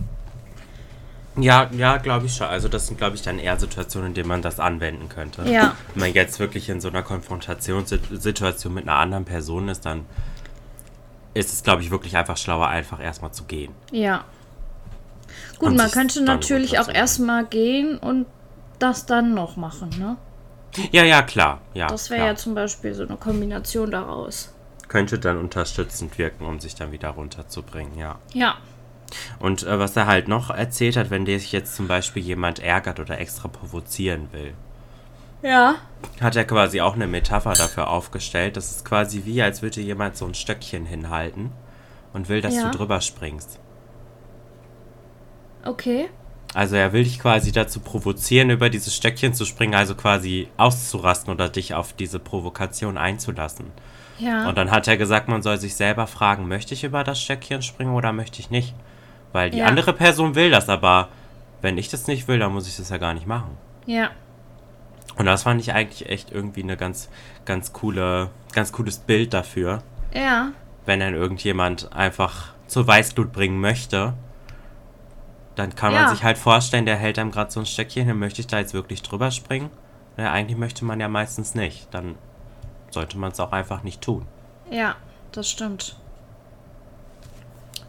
Ja, 1.35 1.69
ja, 1.71 1.97
glaube 1.97 2.27
ich 2.27 2.35
schon. 2.35 2.47
Also 2.47 2.67
das 2.67 2.87
sind, 2.87 2.97
glaube 2.97 3.15
ich, 3.15 3.21
dann 3.23 3.39
eher 3.39 3.57
Situationen, 3.59 4.09
in 4.09 4.13
denen 4.13 4.27
man 4.27 4.41
das 4.41 4.59
anwenden 4.59 5.09
könnte. 5.09 5.49
Ja. 5.49 5.75
Wenn 5.93 6.01
man 6.01 6.13
jetzt 6.13 6.39
wirklich 6.39 6.69
in 6.69 6.79
so 6.79 6.89
einer 6.89 7.01
Konfrontationssituation 7.01 8.73
mit 8.73 8.87
einer 8.87 8.97
anderen 8.97 9.25
Person 9.25 9.67
ist, 9.67 9.85
dann 9.85 10.05
ist 11.33 11.51
es, 11.51 11.63
glaube 11.63 11.81
ich, 11.81 11.89
wirklich 11.89 12.15
einfach 12.15 12.37
schlauer, 12.37 12.67
einfach 12.67 13.01
erstmal 13.01 13.31
zu 13.31 13.45
gehen. 13.45 13.73
Ja. 13.91 14.25
Gut, 15.57 15.69
und 15.69 15.77
man 15.77 15.89
könnte 15.89 16.21
natürlich 16.21 16.79
auch 16.79 16.87
erstmal 16.87 17.45
gehen 17.45 17.97
und 17.97 18.27
das 18.79 19.05
dann 19.05 19.33
noch 19.33 19.55
machen, 19.55 19.89
ne? 19.97 20.17
Ja, 20.91 21.03
ja, 21.03 21.21
klar. 21.21 21.61
Ja, 21.73 21.87
das 21.87 22.09
wäre 22.09 22.25
ja 22.25 22.35
zum 22.35 22.55
Beispiel 22.55 22.93
so 22.93 23.03
eine 23.03 23.15
Kombination 23.17 23.91
daraus. 23.91 24.53
Könnte 24.87 25.17
dann 25.17 25.37
unterstützend 25.37 26.17
wirken, 26.17 26.45
um 26.45 26.59
sich 26.59 26.75
dann 26.75 26.91
wieder 26.91 27.09
runterzubringen, 27.09 27.97
ja. 27.97 28.19
Ja. 28.33 28.57
Und 29.39 29.63
äh, 29.63 29.79
was 29.79 29.95
er 29.95 30.07
halt 30.07 30.27
noch 30.27 30.49
erzählt 30.49 30.97
hat, 30.97 31.09
wenn 31.09 31.25
sich 31.25 31.51
jetzt 31.51 31.75
zum 31.75 31.87
Beispiel 31.87 32.23
jemand 32.23 32.59
ärgert 32.59 32.99
oder 32.99 33.19
extra 33.19 33.47
provozieren 33.47 34.29
will. 34.31 34.53
Ja. 35.41 35.75
Hat 36.21 36.35
er 36.35 36.45
quasi 36.45 36.81
auch 36.81 36.95
eine 36.95 37.07
Metapher 37.07 37.53
dafür 37.53 37.89
aufgestellt. 37.89 38.55
Das 38.57 38.71
ist 38.71 38.85
quasi 38.85 39.23
wie, 39.25 39.41
als 39.41 39.61
würde 39.61 39.81
jemand 39.81 40.15
so 40.15 40.25
ein 40.25 40.33
Stöckchen 40.33 40.85
hinhalten 40.85 41.51
und 42.13 42.29
will, 42.29 42.41
dass 42.41 42.55
ja. 42.55 42.69
du 42.69 42.77
drüber 42.77 43.01
springst. 43.01 43.59
Okay. 45.65 46.09
Also 46.53 46.75
er 46.75 46.93
will 46.93 47.03
dich 47.03 47.19
quasi 47.19 47.51
dazu 47.51 47.79
provozieren, 47.79 48.51
über 48.51 48.69
dieses 48.69 48.95
Stöckchen 48.95 49.33
zu 49.33 49.45
springen, 49.45 49.73
also 49.73 49.95
quasi 49.95 50.47
auszurasten 50.57 51.33
oder 51.33 51.49
dich 51.49 51.73
auf 51.73 51.93
diese 51.93 52.19
Provokation 52.19 52.97
einzulassen. 52.97 53.71
Ja. 54.19 54.47
Und 54.47 54.57
dann 54.57 54.69
hat 54.69 54.87
er 54.87 54.97
gesagt, 54.97 55.27
man 55.27 55.41
soll 55.41 55.57
sich 55.57 55.75
selber 55.75 56.05
fragen, 56.05 56.47
möchte 56.47 56.75
ich 56.75 56.83
über 56.83 57.03
das 57.03 57.21
Stöckchen 57.21 57.63
springen 57.63 57.95
oder 57.95 58.13
möchte 58.13 58.39
ich 58.39 58.51
nicht? 58.51 58.75
Weil 59.33 59.49
die 59.49 59.57
Ja. 59.57 59.65
andere 59.65 59.91
Person 59.93 60.35
will 60.35 60.49
das, 60.51 60.69
aber 60.69 61.09
wenn 61.61 61.77
ich 61.77 61.89
das 61.89 62.07
nicht 62.07 62.27
will, 62.29 62.39
dann 62.39 62.53
muss 62.53 62.67
ich 62.67 62.77
das 62.77 62.89
ja 62.89 62.97
gar 62.97 63.13
nicht 63.13 63.27
machen. 63.27 63.57
Ja. 63.85 64.09
Und 65.17 65.25
das 65.25 65.43
fand 65.43 65.59
ich 65.59 65.73
eigentlich 65.73 66.09
echt 66.09 66.31
irgendwie 66.31 66.63
eine 66.63 66.77
ganz, 66.77 67.09
ganz 67.45 67.73
coole, 67.73 68.29
ganz 68.53 68.71
cooles 68.71 68.97
Bild 68.99 69.33
dafür, 69.33 69.83
Ja. 70.13 70.49
wenn 70.85 70.99
dann 71.01 71.13
irgendjemand 71.13 71.91
einfach 71.93 72.53
zur 72.67 72.87
Weißglut 72.87 73.31
bringen 73.33 73.59
möchte. 73.59 74.13
Dann 75.55 75.75
kann 75.75 75.93
Ja. 75.93 76.01
man 76.03 76.09
sich 76.15 76.23
halt 76.23 76.37
vorstellen, 76.37 76.85
der 76.85 76.95
hält 76.95 77.19
einem 77.19 77.29
gerade 77.31 77.51
so 77.51 77.59
ein 77.59 77.65
Stöckchen 77.67 78.05
hin, 78.05 78.17
möchte 78.17 78.41
ich 78.41 78.47
da 78.47 78.57
jetzt 78.59 78.73
wirklich 78.73 79.03
drüber 79.03 79.29
springen? 79.29 79.69
Ja, 80.17 80.31
eigentlich 80.31 80.57
möchte 80.57 80.83
man 80.85 80.99
ja 80.99 81.07
meistens 81.09 81.53
nicht. 81.55 81.87
Dann 81.91 82.15
sollte 82.89 83.17
man 83.17 83.31
es 83.31 83.39
auch 83.39 83.51
einfach 83.51 83.83
nicht 83.83 84.01
tun. 84.01 84.25
Ja, 84.71 84.95
das 85.31 85.49
stimmt. 85.49 85.95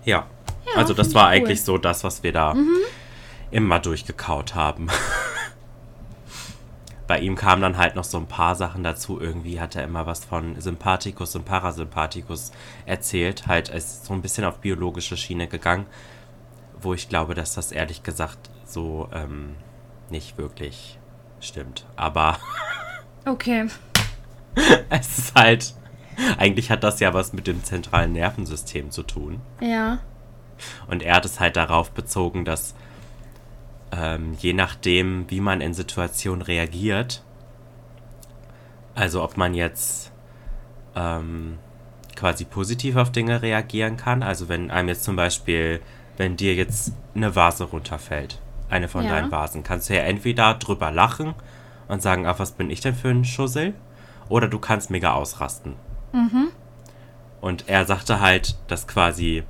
Ja. 0.05 0.27
Ja, 0.67 0.77
also 0.77 0.95
das 0.95 1.15
war 1.15 1.27
cool. 1.27 1.33
eigentlich 1.33 1.63
so 1.63 1.79
das, 1.79 2.05
was 2.05 2.23
wir 2.23 2.33
da 2.33 2.55
immer 3.51 3.79
durchgekaut 3.81 4.55
haben. 4.55 4.89
Bei 7.07 7.19
ihm 7.21 7.37
kamen 7.37 7.61
dann 7.61 7.77
halt 7.77 7.97
noch 7.97 8.05
so 8.05 8.17
ein 8.17 8.27
paar 8.27 8.55
Sachen 8.55 8.83
dazu. 8.83 9.21
Irgendwie 9.21 9.61
hat 9.61 9.77
er 9.77 9.85
immer 9.85 10.07
was 10.07 10.25
von 10.25 10.59
Sympathikus 10.59 11.37
und 11.37 11.45
Parasympathikus 11.45 12.51
erzählt. 12.87 13.47
Halt 13.47 13.69
ist 13.69 14.07
so 14.07 14.15
ein 14.15 14.23
bisschen 14.23 14.45
auf 14.47 14.59
biologische 14.59 15.19
Schiene 15.19 15.47
gegangen, 15.47 15.85
wo 16.81 16.95
ich 16.95 17.11
glaube, 17.11 17.35
dass 17.35 17.55
das 17.55 17.73
ehrlich 17.73 18.03
gesagt 18.03 18.49
so 18.65 19.11
ähm, 19.13 19.55
nicht 20.09 20.39
wirklich 20.39 20.99
stimmt. 21.41 21.85
Aber 21.95 22.39
Okay. 23.27 23.67
es 24.89 25.19
ist 25.19 25.35
halt. 25.35 25.75
Eigentlich 26.39 26.71
hat 26.71 26.85
das 26.85 27.01
ja 27.01 27.13
was 27.13 27.33
mit 27.33 27.47
dem 27.49 27.65
zentralen 27.65 28.13
Nervensystem 28.13 28.91
zu 28.93 29.03
tun. 29.03 29.41
Ja. 29.61 29.99
Und 30.87 31.03
er 31.03 31.17
hat 31.17 31.25
es 31.25 31.41
halt 31.41 31.57
darauf 31.57 31.91
bezogen, 31.91 32.45
dass 32.45 32.75
ähm, 33.93 34.37
je 34.39 34.53
nachdem, 34.53 35.31
wie 35.31 35.41
man 35.41 35.61
in 35.61 35.75
Situationen 35.75 36.43
reagiert, 36.43 37.23
also 38.95 39.23
ob 39.23 39.37
man 39.37 39.55
jetzt 39.55 40.13
ähm, 40.95 41.59
quasi 42.17 42.45
positiv 42.45 42.97
auf 42.97 43.11
Dinge 43.11 43.43
reagieren 43.43 43.97
kann, 43.97 44.23
also 44.23 44.49
wenn 44.49 44.71
einem 44.71 44.89
jetzt 44.89 45.05
zum 45.05 45.17
Beispiel, 45.17 45.81
wenn 46.17 46.37
dir 46.37 46.55
jetzt 46.55 46.93
eine 47.15 47.35
Vase 47.35 47.65
runterfällt, 47.65 48.41
eine 48.71 48.89
von 48.89 49.05
Ja. 49.05 49.11
deinen 49.11 49.31
Vasen, 49.31 49.63
kannst 49.63 49.91
du 49.91 49.95
ja 49.95 50.03
entweder 50.03 50.55
drüber 50.55 50.91
lachen 50.91 51.35
und 51.89 52.03
sagen, 52.03 52.27
ach, 52.27 52.39
was 52.39 52.53
bin 52.53 52.71
ich 52.71 52.81
denn 52.81 52.95
für 52.95 53.09
ein 53.11 53.25
Schussel? 53.25 53.75
Oder 54.29 54.49
du 54.49 54.59
kannst 54.59 54.91
mega 54.91 55.13
ausrasten. 55.13 55.75
Und 57.41 57.69
er 57.69 57.85
sagte 57.85 58.21
halt, 58.21 58.57
dass 58.69 58.87
quasi 58.87 59.43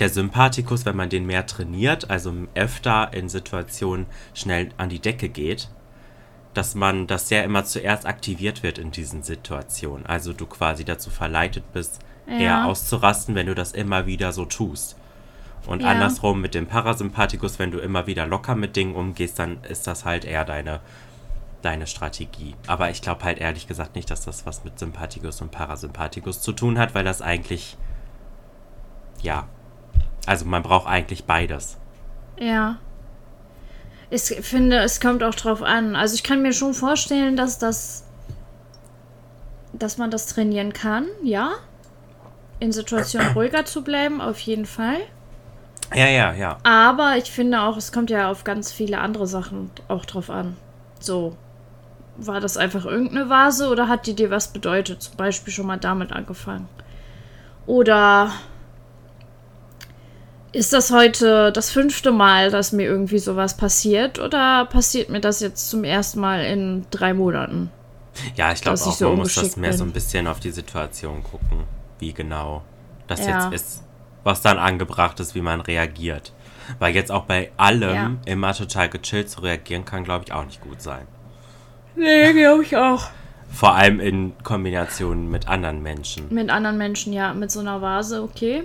der 0.00 0.08
Sympathikus, 0.08 0.84
wenn 0.86 0.96
man 0.96 1.08
den 1.08 1.26
mehr 1.26 1.46
trainiert, 1.46 2.10
also 2.10 2.32
öfter 2.54 3.12
in 3.12 3.28
Situationen 3.28 4.06
schnell 4.34 4.70
an 4.76 4.88
die 4.88 5.00
Decke 5.00 5.28
geht, 5.28 5.68
dass 6.54 6.74
man, 6.74 7.06
dass 7.06 7.28
der 7.28 7.44
immer 7.44 7.64
zuerst 7.64 8.06
aktiviert 8.06 8.62
wird 8.62 8.78
in 8.78 8.90
diesen 8.90 9.22
Situationen. 9.22 10.06
Also 10.06 10.32
du 10.32 10.46
quasi 10.46 10.84
dazu 10.84 11.10
verleitet 11.10 11.64
bist, 11.72 12.00
Ja. 12.26 12.38
eher 12.38 12.66
auszurasten, 12.66 13.34
wenn 13.34 13.46
du 13.46 13.54
das 13.54 13.72
immer 13.72 14.06
wieder 14.06 14.32
so 14.32 14.44
tust. 14.44 14.96
Und 15.66 15.82
Ja. 15.82 15.88
andersrum 15.88 16.40
mit 16.40 16.54
dem 16.54 16.66
Parasympathikus, 16.66 17.58
wenn 17.58 17.70
du 17.70 17.78
immer 17.78 18.06
wieder 18.06 18.26
locker 18.26 18.54
mit 18.54 18.76
Dingen 18.76 18.94
umgehst, 18.94 19.38
dann 19.38 19.62
ist 19.64 19.86
das 19.86 20.04
halt 20.04 20.24
eher 20.24 20.44
deine, 20.44 20.80
deine 21.62 21.86
Strategie. 21.86 22.54
Aber 22.66 22.90
ich 22.90 23.02
glaube 23.02 23.24
halt 23.24 23.38
ehrlich 23.38 23.66
gesagt 23.66 23.94
nicht, 23.96 24.10
dass 24.10 24.24
das 24.24 24.46
was 24.46 24.64
mit 24.64 24.78
Sympathikus 24.78 25.40
und 25.40 25.50
Parasympathikus 25.50 26.40
zu 26.40 26.52
tun 26.52 26.78
hat, 26.78 26.94
weil 26.94 27.04
das 27.04 27.20
eigentlich, 27.22 27.76
ja, 29.22 29.48
also 30.26 30.44
man 30.44 30.62
braucht 30.62 30.86
eigentlich 30.86 31.24
beides. 31.24 31.76
Ja. 32.38 32.78
Ich 34.10 34.22
finde, 34.22 34.78
es 34.78 35.00
kommt 35.00 35.22
auch 35.22 35.34
drauf 35.34 35.62
an. 35.62 35.96
Also 35.96 36.14
ich 36.14 36.22
kann 36.22 36.42
mir 36.42 36.52
schon 36.52 36.74
vorstellen, 36.74 37.36
dass 37.36 37.58
das, 37.58 38.04
dass 39.72 39.98
man 39.98 40.10
das 40.10 40.26
trainieren 40.26 40.72
kann, 40.72 41.06
ja. 41.22 41.52
In 42.60 42.72
Situationen 42.72 43.28
ruhiger 43.34 43.64
zu 43.64 43.82
bleiben, 43.82 44.20
auf 44.20 44.38
jeden 44.40 44.66
Fall. 44.66 44.98
Ja, 45.94 46.06
ja, 46.06 46.32
ja. 46.32 46.58
Aber 46.62 47.16
ich 47.16 47.30
finde 47.30 47.60
auch, 47.62 47.76
es 47.76 47.92
kommt 47.92 48.10
ja 48.10 48.30
auf 48.30 48.44
ganz 48.44 48.72
viele 48.72 48.98
andere 48.98 49.26
Sachen 49.26 49.70
auch 49.88 50.04
drauf 50.04 50.30
an. 50.30 50.56
So. 51.00 51.36
War 52.16 52.40
das 52.40 52.56
einfach 52.56 52.84
irgendeine 52.84 53.28
Vase 53.28 53.68
oder 53.68 53.88
hat 53.88 54.06
die 54.06 54.14
dir 54.14 54.30
was 54.30 54.52
bedeutet? 54.52 55.02
Zum 55.02 55.16
Beispiel 55.16 55.52
schon 55.52 55.66
mal 55.66 55.78
damit 55.78 56.12
angefangen. 56.12 56.68
Oder 57.66 58.30
ist 60.54 60.72
das 60.72 60.90
heute 60.90 61.52
das 61.52 61.70
fünfte 61.70 62.12
Mal, 62.12 62.50
dass 62.50 62.72
mir 62.72 62.84
irgendwie 62.86 63.18
sowas 63.18 63.56
passiert? 63.56 64.18
Oder 64.18 64.64
passiert 64.66 65.10
mir 65.10 65.20
das 65.20 65.40
jetzt 65.40 65.68
zum 65.70 65.84
ersten 65.84 66.20
Mal 66.20 66.44
in 66.44 66.86
drei 66.90 67.12
Monaten? 67.14 67.70
Ja, 68.36 68.52
ich 68.52 68.60
glaube 68.62 68.78
Dass 68.78 68.86
ich 68.86 68.92
auch, 68.92 68.96
so 68.96 69.08
man 69.10 69.18
muss 69.18 69.34
das 69.34 69.56
mehr 69.56 69.72
so 69.72 69.84
bin. 69.84 69.90
ein 69.90 69.92
bisschen 69.92 70.26
auf 70.26 70.38
die 70.40 70.52
Situation 70.52 71.22
gucken, 71.24 71.64
wie 71.98 72.12
genau 72.12 72.62
das 73.08 73.26
Ja. 73.26 73.50
jetzt 73.50 73.52
ist, 73.54 73.82
was 74.22 74.40
dann 74.40 74.58
angebracht 74.58 75.18
ist, 75.20 75.34
wie 75.34 75.40
man 75.40 75.60
reagiert. 75.60 76.32
Weil 76.78 76.94
jetzt 76.94 77.10
auch 77.10 77.24
bei 77.24 77.50
allem 77.56 77.94
Ja. 77.94 78.10
immer 78.24 78.54
total 78.54 78.88
gechillt 78.88 79.28
zu 79.28 79.40
reagieren, 79.42 79.84
kann, 79.84 80.04
glaube 80.04 80.24
ich, 80.26 80.32
auch 80.32 80.44
nicht 80.46 80.60
gut 80.62 80.80
sein. 80.80 81.06
Nee, 81.96 82.32
glaube 82.32 82.62
ich 82.62 82.76
auch. 82.76 83.08
Vor 83.52 83.74
allem 83.74 84.00
in 84.00 84.32
Kombination 84.42 85.30
mit 85.30 85.46
anderen 85.48 85.82
Menschen. 85.82 86.32
Mit 86.32 86.50
anderen 86.50 86.78
Menschen, 86.78 87.12
ja. 87.12 87.34
Mit 87.34 87.50
so 87.50 87.60
einer 87.60 87.82
Vase, 87.82 88.22
okay. 88.22 88.64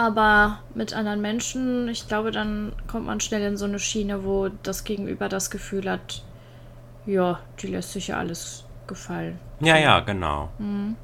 Aber 0.00 0.60
mit 0.74 0.94
anderen 0.94 1.20
Menschen, 1.20 1.86
ich 1.88 2.08
glaube, 2.08 2.30
dann 2.30 2.72
kommt 2.86 3.04
man 3.04 3.20
schnell 3.20 3.42
in 3.42 3.58
so 3.58 3.66
eine 3.66 3.78
Schiene, 3.78 4.24
wo 4.24 4.48
das 4.62 4.84
Gegenüber 4.84 5.28
das 5.28 5.50
Gefühl 5.50 5.90
hat, 5.90 6.22
ja, 7.04 7.38
die 7.60 7.66
lässt 7.66 7.92
sich 7.92 8.08
ja 8.08 8.16
alles 8.16 8.64
gefallen. 8.86 9.38
Ja, 9.60 9.76
ja, 9.76 10.00
genau. 10.00 10.48
Mhm. 10.56 10.96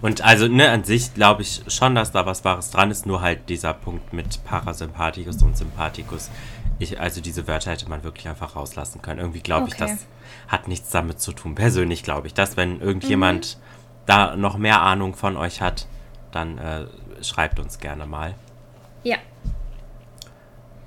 Und 0.00 0.24
also, 0.24 0.48
ne, 0.48 0.70
an 0.70 0.82
sich 0.82 1.14
glaube 1.14 1.42
ich 1.42 1.62
schon, 1.68 1.94
dass 1.94 2.10
da 2.10 2.26
was 2.26 2.44
Wahres 2.44 2.72
dran 2.72 2.90
ist, 2.90 3.06
nur 3.06 3.20
halt 3.20 3.48
dieser 3.48 3.74
Punkt 3.74 4.12
mit 4.12 4.42
Parasympathikus 4.42 5.40
und 5.40 5.56
Sympathikus. 5.56 6.28
Ich, 6.80 6.98
also 6.98 7.20
diese 7.20 7.46
Wörter 7.46 7.70
hätte 7.70 7.88
man 7.88 8.02
wirklich 8.02 8.28
einfach 8.28 8.56
rauslassen 8.56 9.02
können. 9.02 9.20
Irgendwie 9.20 9.40
glaube 9.40 9.68
ich, 9.68 9.74
Okay. 9.74 9.86
das 9.86 10.06
hat 10.48 10.66
nichts 10.66 10.90
damit 10.90 11.20
zu 11.20 11.30
tun. 11.30 11.54
Persönlich 11.54 12.02
glaube 12.02 12.26
ich, 12.26 12.34
dass 12.34 12.56
wenn 12.56 12.80
irgendjemand 12.80 13.58
da 14.06 14.34
noch 14.34 14.58
mehr 14.58 14.82
Ahnung 14.82 15.14
von 15.14 15.36
euch 15.36 15.60
hat, 15.60 15.86
dann 16.32 16.58
äh, 16.58 16.86
schreibt 17.22 17.58
uns 17.58 17.78
gerne 17.78 18.06
mal. 18.06 18.34
Ja. 19.02 19.16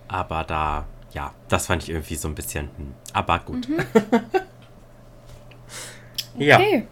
Aber 0.08 0.44
da, 0.44 0.86
ja, 1.12 1.34
das 1.48 1.68
fand 1.68 1.84
ich 1.84 1.90
irgendwie 1.90 2.16
so 2.16 2.28
ein 2.28 2.36
bisschen, 2.36 2.70
hm, 2.78 2.94
aber 3.14 3.40
gut. 3.40 3.68
ja. 6.38 6.58
Okay. 6.58 6.88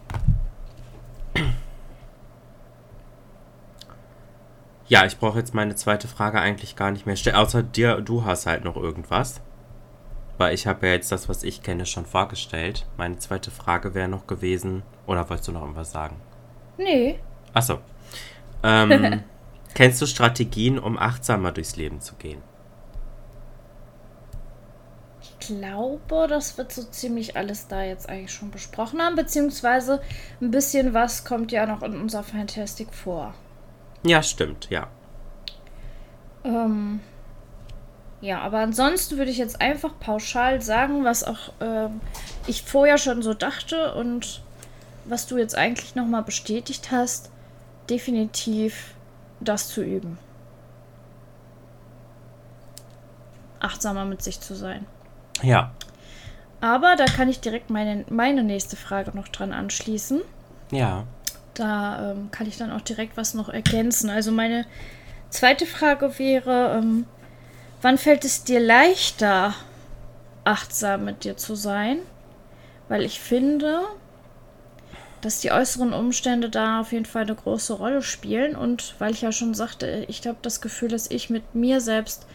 Ja, 4.86 5.06
ich 5.06 5.18
brauche 5.18 5.38
jetzt 5.38 5.54
meine 5.54 5.74
zweite 5.74 6.08
Frage 6.08 6.40
eigentlich 6.40 6.76
gar 6.76 6.90
nicht 6.90 7.06
mehr 7.06 7.16
stellen. 7.16 7.36
Außer 7.36 7.62
dir, 7.62 8.00
du 8.00 8.24
hast 8.24 8.46
halt 8.46 8.64
noch 8.64 8.76
irgendwas. 8.76 9.40
Weil 10.36 10.52
ich 10.52 10.66
habe 10.66 10.86
ja 10.86 10.92
jetzt 10.92 11.12
das, 11.12 11.28
was 11.28 11.42
ich 11.42 11.62
kenne, 11.62 11.86
schon 11.86 12.06
vorgestellt. 12.06 12.86
Meine 12.96 13.18
zweite 13.18 13.50
Frage 13.50 13.94
wäre 13.94 14.08
noch 14.08 14.26
gewesen. 14.26 14.82
Oder 15.06 15.28
wolltest 15.30 15.48
du 15.48 15.52
noch 15.52 15.62
irgendwas 15.62 15.92
sagen? 15.92 16.16
Nee. 16.76 17.20
Achso. 17.52 17.78
Ähm, 18.62 19.22
kennst 19.74 20.00
du 20.00 20.06
Strategien, 20.06 20.78
um 20.78 20.98
achtsamer 20.98 21.52
durchs 21.52 21.76
Leben 21.76 22.00
zu 22.00 22.14
gehen? 22.14 22.42
Ich 25.20 25.48
glaube, 25.48 26.26
das 26.28 26.56
wird 26.56 26.72
so 26.72 26.82
ziemlich 26.84 27.36
alles 27.36 27.66
da 27.68 27.82
jetzt 27.82 28.08
eigentlich 28.08 28.32
schon 28.32 28.50
besprochen 28.50 29.02
haben, 29.02 29.16
beziehungsweise 29.16 30.00
ein 30.40 30.50
bisschen 30.50 30.94
was 30.94 31.24
kommt 31.24 31.52
ja 31.52 31.66
noch 31.66 31.82
in 31.82 32.00
unserer 32.00 32.22
Fantastic 32.22 32.92
vor. 32.94 33.34
Ja, 34.04 34.22
stimmt, 34.22 34.68
ja. 34.70 34.88
Ähm, 36.44 37.00
ja, 38.20 38.40
aber 38.40 38.58
ansonsten 38.58 39.18
würde 39.18 39.30
ich 39.30 39.38
jetzt 39.38 39.60
einfach 39.60 39.98
pauschal 39.98 40.62
sagen, 40.62 41.04
was 41.04 41.24
auch 41.24 41.52
ähm, 41.60 42.00
ich 42.46 42.62
vorher 42.62 42.98
schon 42.98 43.22
so 43.22 43.34
dachte 43.34 43.94
und 43.94 44.42
was 45.04 45.26
du 45.26 45.36
jetzt 45.36 45.56
eigentlich 45.56 45.94
nochmal 45.94 46.22
bestätigt 46.22 46.90
hast, 46.90 47.30
definitiv 47.90 48.94
das 49.40 49.68
zu 49.68 49.82
üben. 49.82 50.18
Achtsamer 53.60 54.04
mit 54.04 54.22
sich 54.22 54.40
zu 54.40 54.54
sein. 54.54 54.86
Ja. 55.42 55.72
Aber 56.60 56.96
da 56.96 57.06
kann 57.06 57.28
ich 57.28 57.40
direkt 57.40 57.70
meine, 57.70 58.04
meine 58.08 58.42
nächste 58.42 58.76
Frage 58.76 59.16
noch 59.16 59.28
dran 59.28 59.52
anschließen. 59.52 60.20
Ja. 60.70 61.04
Da 61.54 62.12
ähm, 62.12 62.30
kann 62.30 62.46
ich 62.46 62.56
dann 62.56 62.72
auch 62.72 62.80
direkt 62.80 63.16
was 63.16 63.34
noch 63.34 63.48
ergänzen. 63.48 64.10
Also 64.10 64.32
meine 64.32 64.66
zweite 65.30 65.66
Frage 65.66 66.18
wäre, 66.18 66.78
ähm, 66.78 67.06
Wann 67.84 67.98
fällt 67.98 68.24
es 68.24 68.44
dir 68.44 68.60
leichter, 68.60 69.52
achtsam 70.44 71.04
mit 71.04 71.24
dir 71.24 71.36
zu 71.36 71.54
sein? 71.54 71.98
Weil 72.88 73.02
ich 73.02 73.20
finde, 73.20 73.82
dass 75.24 75.40
die 75.40 75.52
äußeren 75.52 75.94
Umstände 75.94 76.50
da 76.50 76.80
auf 76.80 76.92
jeden 76.92 77.06
Fall 77.06 77.22
eine 77.22 77.34
große 77.34 77.72
Rolle 77.72 78.02
spielen. 78.02 78.54
Und 78.54 78.94
weil 78.98 79.12
ich 79.12 79.22
ja 79.22 79.32
schon 79.32 79.54
sagte, 79.54 80.04
ich 80.06 80.26
habe 80.26 80.36
das 80.42 80.60
Gefühl, 80.60 80.88
dass 80.88 81.10
ich 81.10 81.30
mit 81.30 81.54
mir 81.54 81.80
selbst 81.80 82.26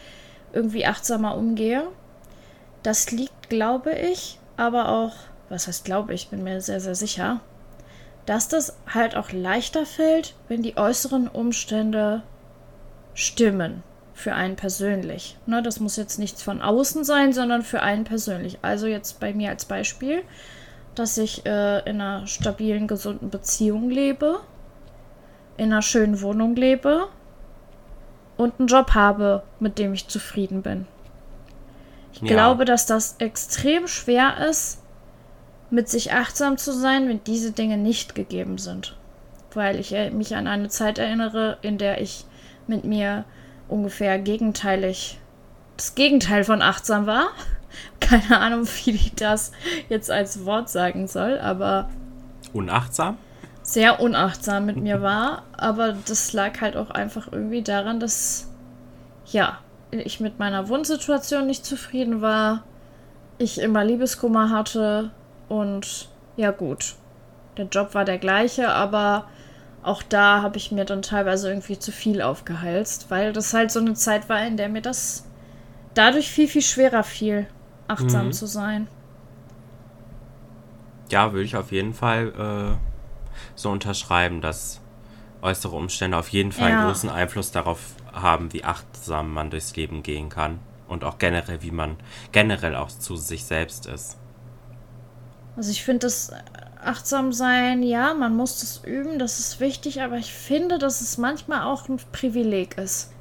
irgendwie 0.54 0.88
achtsamer 0.88 1.38
umgehe. 1.38 1.84
Das 2.82 3.12
liegt, 3.12 3.50
glaube 3.50 3.92
ich, 3.94 4.40
aber 4.58 4.90
auch, 4.90 5.14
was 5.50 5.68
heißt 5.68 5.86
glaube 5.86 6.16
ich, 6.16 6.30
bin 6.30 6.44
mir 6.44 6.62
sehr, 6.62 6.82
sehr 6.82 6.96
sicher, 6.96 7.42
dass 8.26 8.48
das 8.48 8.76
halt 8.92 9.16
auch 9.16 9.32
leichter 9.32 9.86
fällt, 9.86 10.34
wenn 10.48 10.64
die 10.64 10.78
äußeren 10.78 11.28
Umstände 11.28 12.24
stimmen 13.14 13.84
für 14.16 14.34
einen 14.34 14.56
persönlich. 14.56 15.38
Ne, 15.46 15.62
das 15.62 15.80
muss 15.80 15.96
jetzt 15.96 16.18
nichts 16.18 16.42
von 16.42 16.62
außen 16.62 17.04
sein, 17.04 17.34
sondern 17.34 17.62
für 17.62 17.82
einen 17.82 18.04
persönlich. 18.04 18.58
Also 18.64 18.88
jetzt 18.88 19.20
bei 19.20 19.32
mir 19.34 19.50
als 19.50 19.66
Beispiel, 19.66 20.24
dass 21.00 21.18
ich 21.18 21.46
äh, 21.46 21.80
in 21.90 22.02
einer 22.02 22.28
stabilen, 22.28 22.88
gesunden 22.88 23.30
Beziehung 23.30 23.90
lebe, 23.90 24.42
in 25.58 25.72
einer 25.72 25.82
schönen 25.82 26.22
Wohnung 26.22 26.56
lebe 26.56 27.08
und 28.38 28.60
einen 28.60 28.68
Job 28.68 28.92
habe, 28.94 29.44
mit 29.60 29.80
dem 29.80 29.94
ich 29.94 30.08
zufrieden 30.08 30.62
bin. 30.62 30.88
Ich 32.14 32.22
ja. 32.22 32.28
glaube, 32.28 32.66
dass 32.66 32.86
das 32.86 33.16
extrem 33.20 33.88
schwer 33.88 34.48
ist, 34.50 34.82
mit 35.70 35.88
sich 35.88 36.12
achtsam 36.14 36.58
zu 36.58 36.74
sein, 36.74 37.08
wenn 37.08 37.24
diese 37.24 37.52
Dinge 37.52 37.78
nicht 37.78 38.16
gegeben 38.16 38.58
sind. 38.58 38.98
Weil 39.54 39.80
ich 39.80 39.94
äh, 39.94 40.10
mich 40.10 40.36
an 40.36 40.48
eine 40.48 40.70
Zeit 40.70 40.98
erinnere, 40.98 41.58
in 41.62 41.78
der 41.78 42.02
ich 42.02 42.26
mit 42.68 42.84
mir 42.84 43.24
ungefähr 43.68 44.20
gegenteilig, 44.20 45.20
das 45.78 45.96
Gegenteil 45.96 46.44
von 46.44 46.62
achtsam 46.62 47.06
war. 47.06 47.28
Keine 48.00 48.40
Ahnung, 48.40 48.68
wie 48.84 48.92
ich 48.92 49.14
das 49.16 49.52
jetzt 49.90 50.12
als 50.12 50.46
Wort 50.46 50.70
sagen 50.70 51.08
soll, 51.08 51.40
aber. 51.40 51.90
Unachtsam? 52.54 53.18
Sehr 53.62 54.00
unachtsam 54.00 54.66
mit 54.66 54.78
mir 54.78 55.02
war, 55.02 55.44
aber 55.56 55.96
das 56.08 56.34
lag 56.34 56.60
halt 56.62 56.76
auch 56.76 56.90
einfach 56.90 57.32
irgendwie 57.32 57.62
daran, 57.62 58.00
dass, 58.00 58.50
ja, 59.28 59.60
ich 59.92 60.20
mit 60.20 60.40
meiner 60.40 60.70
Wohnsituation 60.70 61.46
nicht 61.46 61.66
zufrieden 61.66 62.22
war, 62.22 62.64
ich 63.38 63.60
immer 63.60 63.84
Liebeskummer 63.84 64.50
hatte 64.50 65.12
und 65.48 66.10
ja 66.36 66.52
gut, 66.52 66.96
der 67.58 67.66
Job 67.66 67.94
war 67.94 68.06
der 68.06 68.18
gleiche, 68.18 68.70
aber 68.70 69.26
auch 69.84 70.04
da 70.04 70.42
habe 70.42 70.58
ich 70.58 70.72
mir 70.72 70.86
dann 70.86 71.02
teilweise 71.02 71.50
irgendwie 71.50 71.80
zu 71.80 71.92
viel 71.92 72.22
aufgehalst, 72.22 73.10
weil 73.10 73.34
das 73.34 73.54
halt 73.54 73.72
so 73.72 73.80
eine 73.80 73.94
Zeit 73.94 74.30
war, 74.30 74.46
in 74.46 74.58
der 74.58 74.70
mir 74.70 74.82
das 74.82 75.26
dadurch 75.94 76.30
viel, 76.30 76.48
viel 76.48 76.62
schwerer 76.62 77.04
fiel, 77.04 77.48
achtsam 77.90 78.28
mhm. 78.28 78.34
zu 78.34 78.46
sein. 78.46 78.88
Ja, 81.10 81.34
würde 81.34 81.46
ich 81.46 81.56
auf 81.56 81.72
jeden 81.72 81.94
Fall 81.94 82.78
äh, 82.78 82.78
so 83.56 83.72
unterschreiben, 83.72 84.42
dass 84.42 84.80
äußere 85.42 85.76
Umstände 85.76 86.18
auf 86.18 86.30
jeden 86.30 86.52
Fall 86.52 86.70
ja. 86.70 86.80
einen 86.80 86.88
großen 86.88 87.10
Einfluss 87.10 87.52
darauf 87.52 87.80
haben, 88.14 88.54
wie 88.54 88.64
achtsam 88.64 89.34
man 89.34 89.50
durchs 89.50 89.76
Leben 89.76 90.04
gehen 90.04 90.30
kann. 90.30 90.60
Und 90.88 91.04
auch 91.04 91.20
generell, 91.20 91.62
wie 91.62 91.72
man 91.72 91.98
generell 92.32 92.76
auch 92.76 92.90
zu 92.90 93.16
sich 93.16 93.46
selbst 93.46 93.86
ist. 93.86 94.18
Also 95.56 95.70
ich 95.70 95.84
finde 95.84 96.00
das 96.00 96.32
achtsam 96.84 97.32
sein, 97.32 97.84
ja, 97.84 98.14
man 98.14 98.36
muss 98.36 98.60
das 98.62 98.84
üben, 98.86 99.20
das 99.20 99.40
ist 99.40 99.60
wichtig, 99.60 100.02
aber 100.02 100.18
ich 100.18 100.34
finde, 100.34 100.80
dass 100.80 101.02
es 101.02 101.18
manchmal 101.18 101.64
auch 101.64 101.90
ein 101.90 102.00
Privileg 102.12 102.78
ist. 102.78 103.14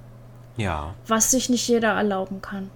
Ja. 0.57 0.95
Was 1.07 1.31
sich 1.31 1.49
nicht 1.49 1.69
jeder 1.69 1.93
erlauben 1.93 2.41
kann. 2.41 2.71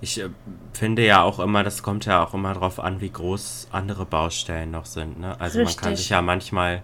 Ich 0.00 0.20
äh, 0.20 0.28
finde 0.72 1.04
ja 1.04 1.22
auch 1.22 1.38
immer, 1.38 1.64
das 1.64 1.82
kommt 1.82 2.06
ja 2.06 2.24
auch 2.24 2.34
immer 2.34 2.54
darauf 2.54 2.80
an, 2.80 3.00
wie 3.00 3.10
groß 3.10 3.68
andere 3.72 4.06
Baustellen 4.06 4.70
noch 4.70 4.86
sind. 4.86 5.18
Ne? 5.18 5.40
Also 5.40 5.58
Richtig. 5.58 5.76
man 5.76 5.84
kann 5.84 5.96
sich 5.96 6.08
ja 6.10 6.22
manchmal 6.22 6.82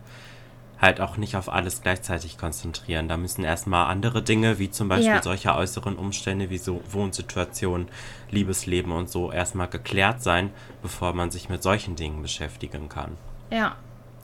halt 0.82 1.00
auch 1.00 1.16
nicht 1.16 1.36
auf 1.36 1.48
alles 1.48 1.80
gleichzeitig 1.80 2.36
konzentrieren. 2.36 3.08
Da 3.08 3.16
müssen 3.16 3.44
erstmal 3.44 3.86
andere 3.86 4.20
Dinge, 4.20 4.58
wie 4.58 4.68
zum 4.68 4.88
Beispiel 4.88 5.14
ja. 5.14 5.22
solche 5.22 5.54
äußeren 5.54 5.94
Umstände 5.94 6.50
wie 6.50 6.58
so 6.58 6.82
Wohnsituationen, 6.90 7.86
Liebesleben 8.30 8.90
und 8.90 9.08
so, 9.08 9.30
erstmal 9.30 9.68
geklärt 9.68 10.22
sein, 10.22 10.50
bevor 10.82 11.14
man 11.14 11.30
sich 11.30 11.48
mit 11.48 11.62
solchen 11.62 11.94
Dingen 11.94 12.20
beschäftigen 12.20 12.88
kann. 12.88 13.16
Ja. 13.50 13.76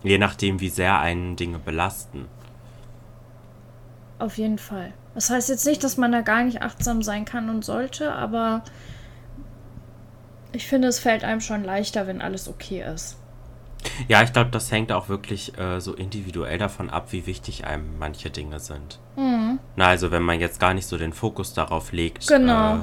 Je 0.03 0.19
nachdem, 0.19 0.59
wie 0.61 0.69
sehr 0.69 0.99
einen 0.99 1.37
Dinge 1.37 1.61
belasten. 1.61 2.27
Auf 4.19 4.37
jeden 4.37 4.59
Fall. 4.59 4.93
Das 5.19 5.31
heißt 5.31 5.49
jetzt 5.49 5.67
nicht, 5.67 5.83
dass 5.83 5.97
man 5.97 6.13
da 6.13 6.21
gar 6.21 6.45
nicht 6.45 6.63
achtsam 6.63 7.03
sein 7.03 7.25
kann 7.25 7.51
und 7.51 7.65
sollte, 7.65 8.13
aber 8.13 8.63
ich 10.53 10.69
finde, 10.69 10.87
es 10.87 11.01
fällt 11.01 11.25
einem 11.25 11.41
schon 11.41 11.65
leichter, 11.65 12.07
wenn 12.07 12.23
alles 12.23 12.49
okay 12.49 12.85
ist. 12.95 13.17
Ja, 14.07 14.23
ich 14.23 14.33
glaube, 14.33 14.51
das 14.51 14.71
hängt 14.71 14.93
auch 14.93 15.09
wirklich 15.09 15.59
äh, 15.59 15.81
so 15.81 15.93
individuell 15.93 16.57
davon 16.57 16.89
ab, 16.89 17.09
wie 17.11 17.27
wichtig 17.27 17.67
einem 17.67 17.99
manche 17.99 18.31
Dinge 18.31 18.61
sind. 18.61 19.01
Mhm. 19.17 19.59
Na, 19.75 19.89
also 19.89 20.13
wenn 20.13 20.23
man 20.23 20.39
jetzt 20.39 20.61
gar 20.61 20.73
nicht 20.73 20.87
so 20.87 20.97
den 20.97 21.13
Fokus 21.13 21.53
darauf 21.53 21.91
legt, 21.91 22.29
genau. 22.29 22.77
äh, 22.77 22.81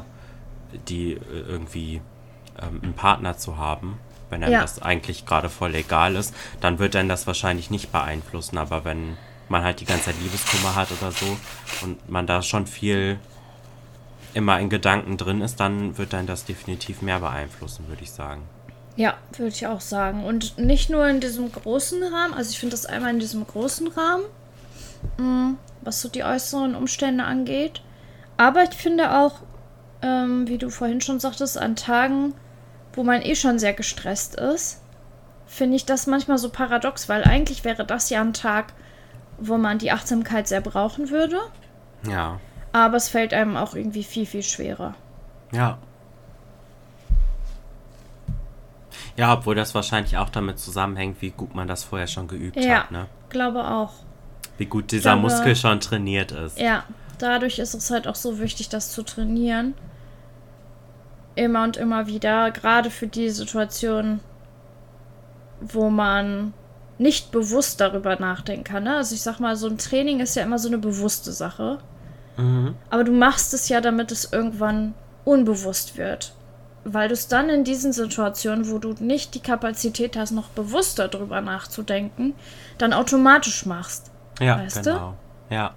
die 0.89 1.13
äh, 1.13 1.19
irgendwie 1.47 2.01
ähm, 2.61 2.81
einen 2.83 2.93
Partner 2.95 3.37
zu 3.37 3.57
haben, 3.57 3.97
wenn 4.29 4.43
einem 4.43 4.51
ja. 4.51 4.59
das 4.59 4.81
eigentlich 4.81 5.25
gerade 5.25 5.47
voll 5.47 5.73
egal 5.73 6.17
ist, 6.17 6.35
dann 6.59 6.79
wird 6.79 6.95
dann 6.95 7.07
das 7.07 7.27
wahrscheinlich 7.27 7.71
nicht 7.71 7.93
beeinflussen. 7.93 8.57
Aber 8.57 8.83
wenn 8.83 9.15
man 9.49 9.63
halt 9.63 9.79
die 9.79 9.85
ganze 9.85 10.05
Zeit 10.05 10.15
Liebeskummer 10.21 10.75
hat 10.75 10.89
oder 10.91 11.11
so 11.11 11.37
und 11.83 12.09
man 12.09 12.27
da 12.27 12.41
schon 12.41 12.67
viel 12.67 13.19
immer 14.33 14.59
in 14.59 14.69
Gedanken 14.69 15.17
drin 15.17 15.41
ist, 15.41 15.59
dann 15.59 15.97
wird 15.97 16.13
dann 16.13 16.27
das 16.27 16.43
definitiv 16.45 17.01
mehr 17.01 17.19
beeinflussen, 17.19 17.87
würde 17.87 18.03
ich 18.03 18.11
sagen. 18.11 18.43
Ja, 18.97 19.15
würde 19.37 19.51
ich 19.53 19.67
auch 19.67 19.81
sagen. 19.81 20.23
Und 20.23 20.57
nicht 20.57 20.89
nur 20.89 21.07
in 21.07 21.19
diesem 21.19 21.51
großen 21.51 22.01
Rahmen, 22.03 22.33
also 22.33 22.51
ich 22.51 22.59
finde 22.59 22.71
das 22.71 22.85
einmal 22.85 23.11
in 23.11 23.19
diesem 23.19 23.45
großen 23.45 23.87
Rahmen, 23.87 24.23
mm, 25.17 25.57
was 25.81 26.01
so 26.01 26.09
die 26.09 26.23
äußeren 26.23 26.75
Umstände 26.75 27.23
angeht. 27.23 27.81
Aber 28.37 28.63
ich 28.63 28.75
finde 28.75 29.17
auch, 29.17 29.39
ähm, 30.01 30.47
wie 30.47 30.57
du 30.57 30.69
vorhin 30.69 31.01
schon 31.01 31.19
sagtest, 31.19 31.57
an 31.57 31.75
Tagen, 31.75 32.33
wo 32.93 33.03
man 33.03 33.21
eh 33.21 33.35
schon 33.35 33.59
sehr 33.59 33.73
gestresst 33.73 34.35
ist, 34.35 34.81
finde 35.45 35.75
ich 35.75 35.85
das 35.85 36.07
manchmal 36.07 36.37
so 36.37 36.49
paradox, 36.49 37.07
weil 37.07 37.23
eigentlich 37.23 37.63
wäre 37.63 37.85
das 37.85 38.09
ja 38.09 38.21
ein 38.21 38.33
Tag, 38.33 38.73
wo 39.37 39.57
man 39.57 39.77
die 39.77 39.91
Achtsamkeit 39.91 40.47
sehr 40.47 40.61
brauchen 40.61 41.09
würde. 41.09 41.39
Ja. 42.07 42.39
Aber 42.71 42.97
es 42.97 43.09
fällt 43.09 43.33
einem 43.33 43.57
auch 43.57 43.75
irgendwie 43.75 44.03
viel, 44.03 44.25
viel 44.25 44.43
schwerer. 44.43 44.95
Ja, 45.51 45.77
Ja, 49.17 49.33
obwohl 49.33 49.55
das 49.55 49.73
wahrscheinlich 49.73 50.17
auch 50.17 50.29
damit 50.29 50.59
zusammenhängt, 50.59 51.21
wie 51.21 51.31
gut 51.31 51.55
man 51.55 51.67
das 51.67 51.83
vorher 51.83 52.07
schon 52.07 52.27
geübt 52.27 52.57
ja, 52.57 52.83
hat, 52.83 52.91
ne? 52.91 53.07
glaube 53.29 53.65
auch. 53.65 53.93
Wie 54.57 54.65
gut 54.65 54.91
dieser 54.91 55.13
glaube, 55.13 55.21
Muskel 55.33 55.55
schon 55.55 55.79
trainiert 55.79 56.31
ist. 56.31 56.59
Ja, 56.59 56.83
dadurch 57.17 57.59
ist 57.59 57.73
es 57.73 57.91
halt 57.91 58.07
auch 58.07 58.15
so 58.15 58.39
wichtig, 58.39 58.69
das 58.69 58.91
zu 58.91 59.03
trainieren. 59.03 59.73
Immer 61.35 61.63
und 61.63 61.77
immer 61.77 62.07
wieder, 62.07 62.51
gerade 62.51 62.89
für 62.89 63.07
die 63.07 63.29
Situation, 63.29 64.19
wo 65.61 65.89
man 65.89 66.53
nicht 66.97 67.31
bewusst 67.31 67.81
darüber 67.81 68.17
nachdenken 68.19 68.63
kann. 68.63 68.83
Ne? 68.83 68.95
Also 68.95 69.15
ich 69.15 69.21
sag 69.21 69.39
mal, 69.39 69.55
so 69.55 69.67
ein 69.67 69.77
Training 69.77 70.19
ist 70.19 70.35
ja 70.35 70.43
immer 70.43 70.59
so 70.59 70.67
eine 70.67 70.77
bewusste 70.77 71.31
Sache. 71.31 71.79
Mhm. 72.37 72.75
Aber 72.89 73.03
du 73.03 73.11
machst 73.11 73.53
es 73.53 73.69
ja, 73.69 73.81
damit 73.81 74.11
es 74.11 74.31
irgendwann 74.31 74.93
unbewusst 75.23 75.97
wird 75.97 76.33
weil 76.85 77.07
du 77.07 77.15
es 77.15 77.27
dann 77.27 77.49
in 77.49 77.63
diesen 77.63 77.91
Situationen, 77.91 78.69
wo 78.69 78.77
du 78.77 78.93
nicht 78.99 79.33
die 79.33 79.39
Kapazität 79.39 80.15
hast, 80.15 80.31
noch 80.31 80.49
bewusster 80.49 81.07
drüber 81.07 81.41
nachzudenken, 81.41 82.35
dann 82.77 82.93
automatisch 82.93 83.65
machst. 83.65 84.11
Ja, 84.39 84.59
weißt 84.59 84.83
genau. 84.83 85.15
Du? 85.49 85.55
Ja. 85.55 85.73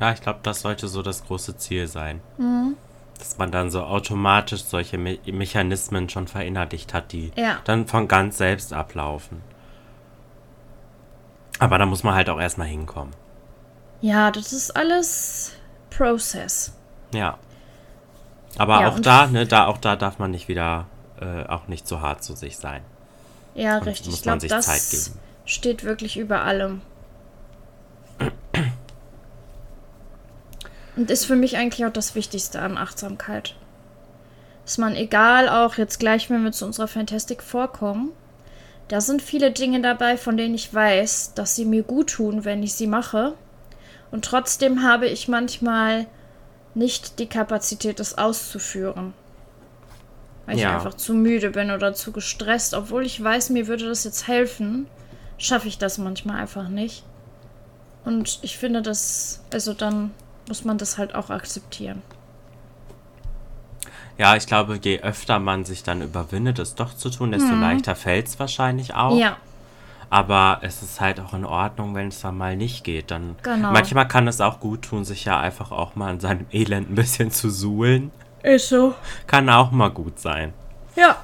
Ja, 0.00 0.12
ich 0.12 0.22
glaube, 0.22 0.40
das 0.42 0.62
sollte 0.62 0.88
so 0.88 1.02
das 1.02 1.24
große 1.24 1.56
Ziel 1.58 1.86
sein. 1.86 2.20
Mhm. 2.38 2.76
Dass 3.18 3.36
man 3.36 3.50
dann 3.50 3.70
so 3.70 3.82
automatisch 3.82 4.64
solche 4.64 4.96
Me 4.96 5.18
Mechanismen 5.26 6.08
schon 6.08 6.28
verinnerlicht 6.28 6.94
hat, 6.94 7.12
die 7.12 7.32
ja. 7.36 7.58
dann 7.64 7.86
von 7.86 8.08
ganz 8.08 8.38
selbst 8.38 8.72
ablaufen. 8.72 9.42
Aber 11.58 11.78
da 11.78 11.86
muss 11.86 12.02
man 12.02 12.14
halt 12.14 12.30
auch 12.30 12.40
erstmal 12.40 12.68
hinkommen. 12.68 13.14
Ja, 14.00 14.30
das 14.30 14.52
ist 14.52 14.76
alles 14.76 15.52
Prozess. 15.90 16.72
Ja. 17.12 17.38
Aber 18.56 18.80
ja, 18.80 18.88
auch 18.88 19.00
da, 19.00 19.26
ne, 19.26 19.46
da, 19.46 19.66
auch 19.66 19.78
da 19.78 19.96
darf 19.96 20.18
man 20.18 20.30
nicht 20.30 20.48
wieder, 20.48 20.86
äh, 21.20 21.44
auch 21.46 21.68
nicht 21.68 21.86
so 21.86 22.00
hart 22.00 22.22
zu 22.22 22.34
sich 22.34 22.56
sein. 22.56 22.82
Ja, 23.54 23.78
und 23.78 23.86
richtig. 23.86 24.14
Ich 24.14 24.22
glaube, 24.22 24.46
das 24.46 25.12
steht 25.44 25.84
wirklich 25.84 26.16
über 26.16 26.42
allem. 26.42 26.80
Und 30.96 31.10
ist 31.10 31.26
für 31.26 31.36
mich 31.36 31.56
eigentlich 31.56 31.86
auch 31.86 31.92
das 31.92 32.14
Wichtigste 32.14 32.60
an 32.60 32.76
Achtsamkeit. 32.76 33.54
Dass 34.64 34.78
man, 34.78 34.96
egal 34.96 35.48
auch 35.48 35.74
jetzt 35.74 35.98
gleich, 35.98 36.28
wenn 36.28 36.44
wir 36.44 36.52
zu 36.52 36.66
unserer 36.66 36.88
Fantastik 36.88 37.42
vorkommen, 37.42 38.10
da 38.88 39.00
sind 39.00 39.22
viele 39.22 39.50
Dinge 39.50 39.80
dabei, 39.80 40.16
von 40.16 40.36
denen 40.36 40.54
ich 40.54 40.72
weiß, 40.72 41.34
dass 41.34 41.54
sie 41.56 41.64
mir 41.64 41.82
gut 41.82 42.10
tun, 42.10 42.44
wenn 42.44 42.62
ich 42.62 42.74
sie 42.74 42.86
mache. 42.86 43.34
Und 44.10 44.24
trotzdem 44.24 44.82
habe 44.82 45.06
ich 45.06 45.28
manchmal 45.28 46.06
nicht 46.74 47.18
die 47.18 47.26
Kapazität, 47.26 48.00
das 48.00 48.16
auszuführen. 48.16 49.12
Weil 50.46 50.58
Ja. 50.58 50.68
ich 50.70 50.74
einfach 50.76 50.94
zu 50.94 51.12
müde 51.12 51.50
bin 51.50 51.70
oder 51.70 51.92
zu 51.92 52.12
gestresst. 52.12 52.72
Obwohl 52.72 53.04
ich 53.04 53.22
weiß, 53.22 53.50
mir 53.50 53.66
würde 53.66 53.86
das 53.86 54.04
jetzt 54.04 54.26
helfen, 54.28 54.86
schaffe 55.36 55.68
ich 55.68 55.76
das 55.76 55.98
manchmal 55.98 56.40
einfach 56.40 56.68
nicht. 56.68 57.04
Und 58.04 58.38
ich 58.40 58.56
finde 58.56 58.80
das, 58.80 59.42
also 59.52 59.74
dann 59.74 60.12
muss 60.48 60.64
man 60.64 60.78
das 60.78 60.96
halt 60.96 61.14
auch 61.14 61.28
akzeptieren. 61.28 62.00
Ja, 64.18 64.34
ich 64.36 64.46
glaube, 64.46 64.78
je 64.82 65.00
öfter 65.00 65.38
man 65.38 65.64
sich 65.64 65.84
dann 65.84 66.02
überwindet, 66.02 66.58
es 66.58 66.74
doch 66.74 66.92
zu 66.94 67.08
tun, 67.08 67.30
desto 67.32 67.54
leichter 67.54 67.94
fällt 67.94 68.26
es 68.26 68.38
wahrscheinlich 68.38 68.92
auch. 68.94 69.16
Ja, 69.16 69.36
Aber 70.10 70.58
es 70.62 70.82
ist 70.82 71.00
halt 71.00 71.20
auch 71.20 71.34
in 71.34 71.44
Ordnung, 71.44 71.94
wenn 71.94 72.08
es 72.08 72.20
dann 72.22 72.36
mal 72.36 72.56
nicht 72.56 72.82
geht. 72.82 73.10
Dann 73.10 73.36
Genau. 73.42 73.70
manchmal 73.72 74.08
kann 74.08 74.26
es 74.26 74.40
auch 74.40 74.58
gut 74.58 74.82
tun, 74.82 75.04
sich 75.04 75.24
ja 75.26 75.38
einfach 75.38 75.70
auch 75.70 75.94
mal 75.96 76.12
in 76.14 76.18
seinem 76.20 76.46
Elend 76.50 76.90
ein 76.90 76.94
bisschen 76.96 77.30
zu 77.30 77.48
suhlen. 77.50 78.10
ist 78.42 78.68
so. 78.70 78.94
Kann 79.26 79.48
auch 79.50 79.70
mal 79.70 79.90
gut 79.90 80.18
sein. 80.18 80.52
Ja. 80.96 81.16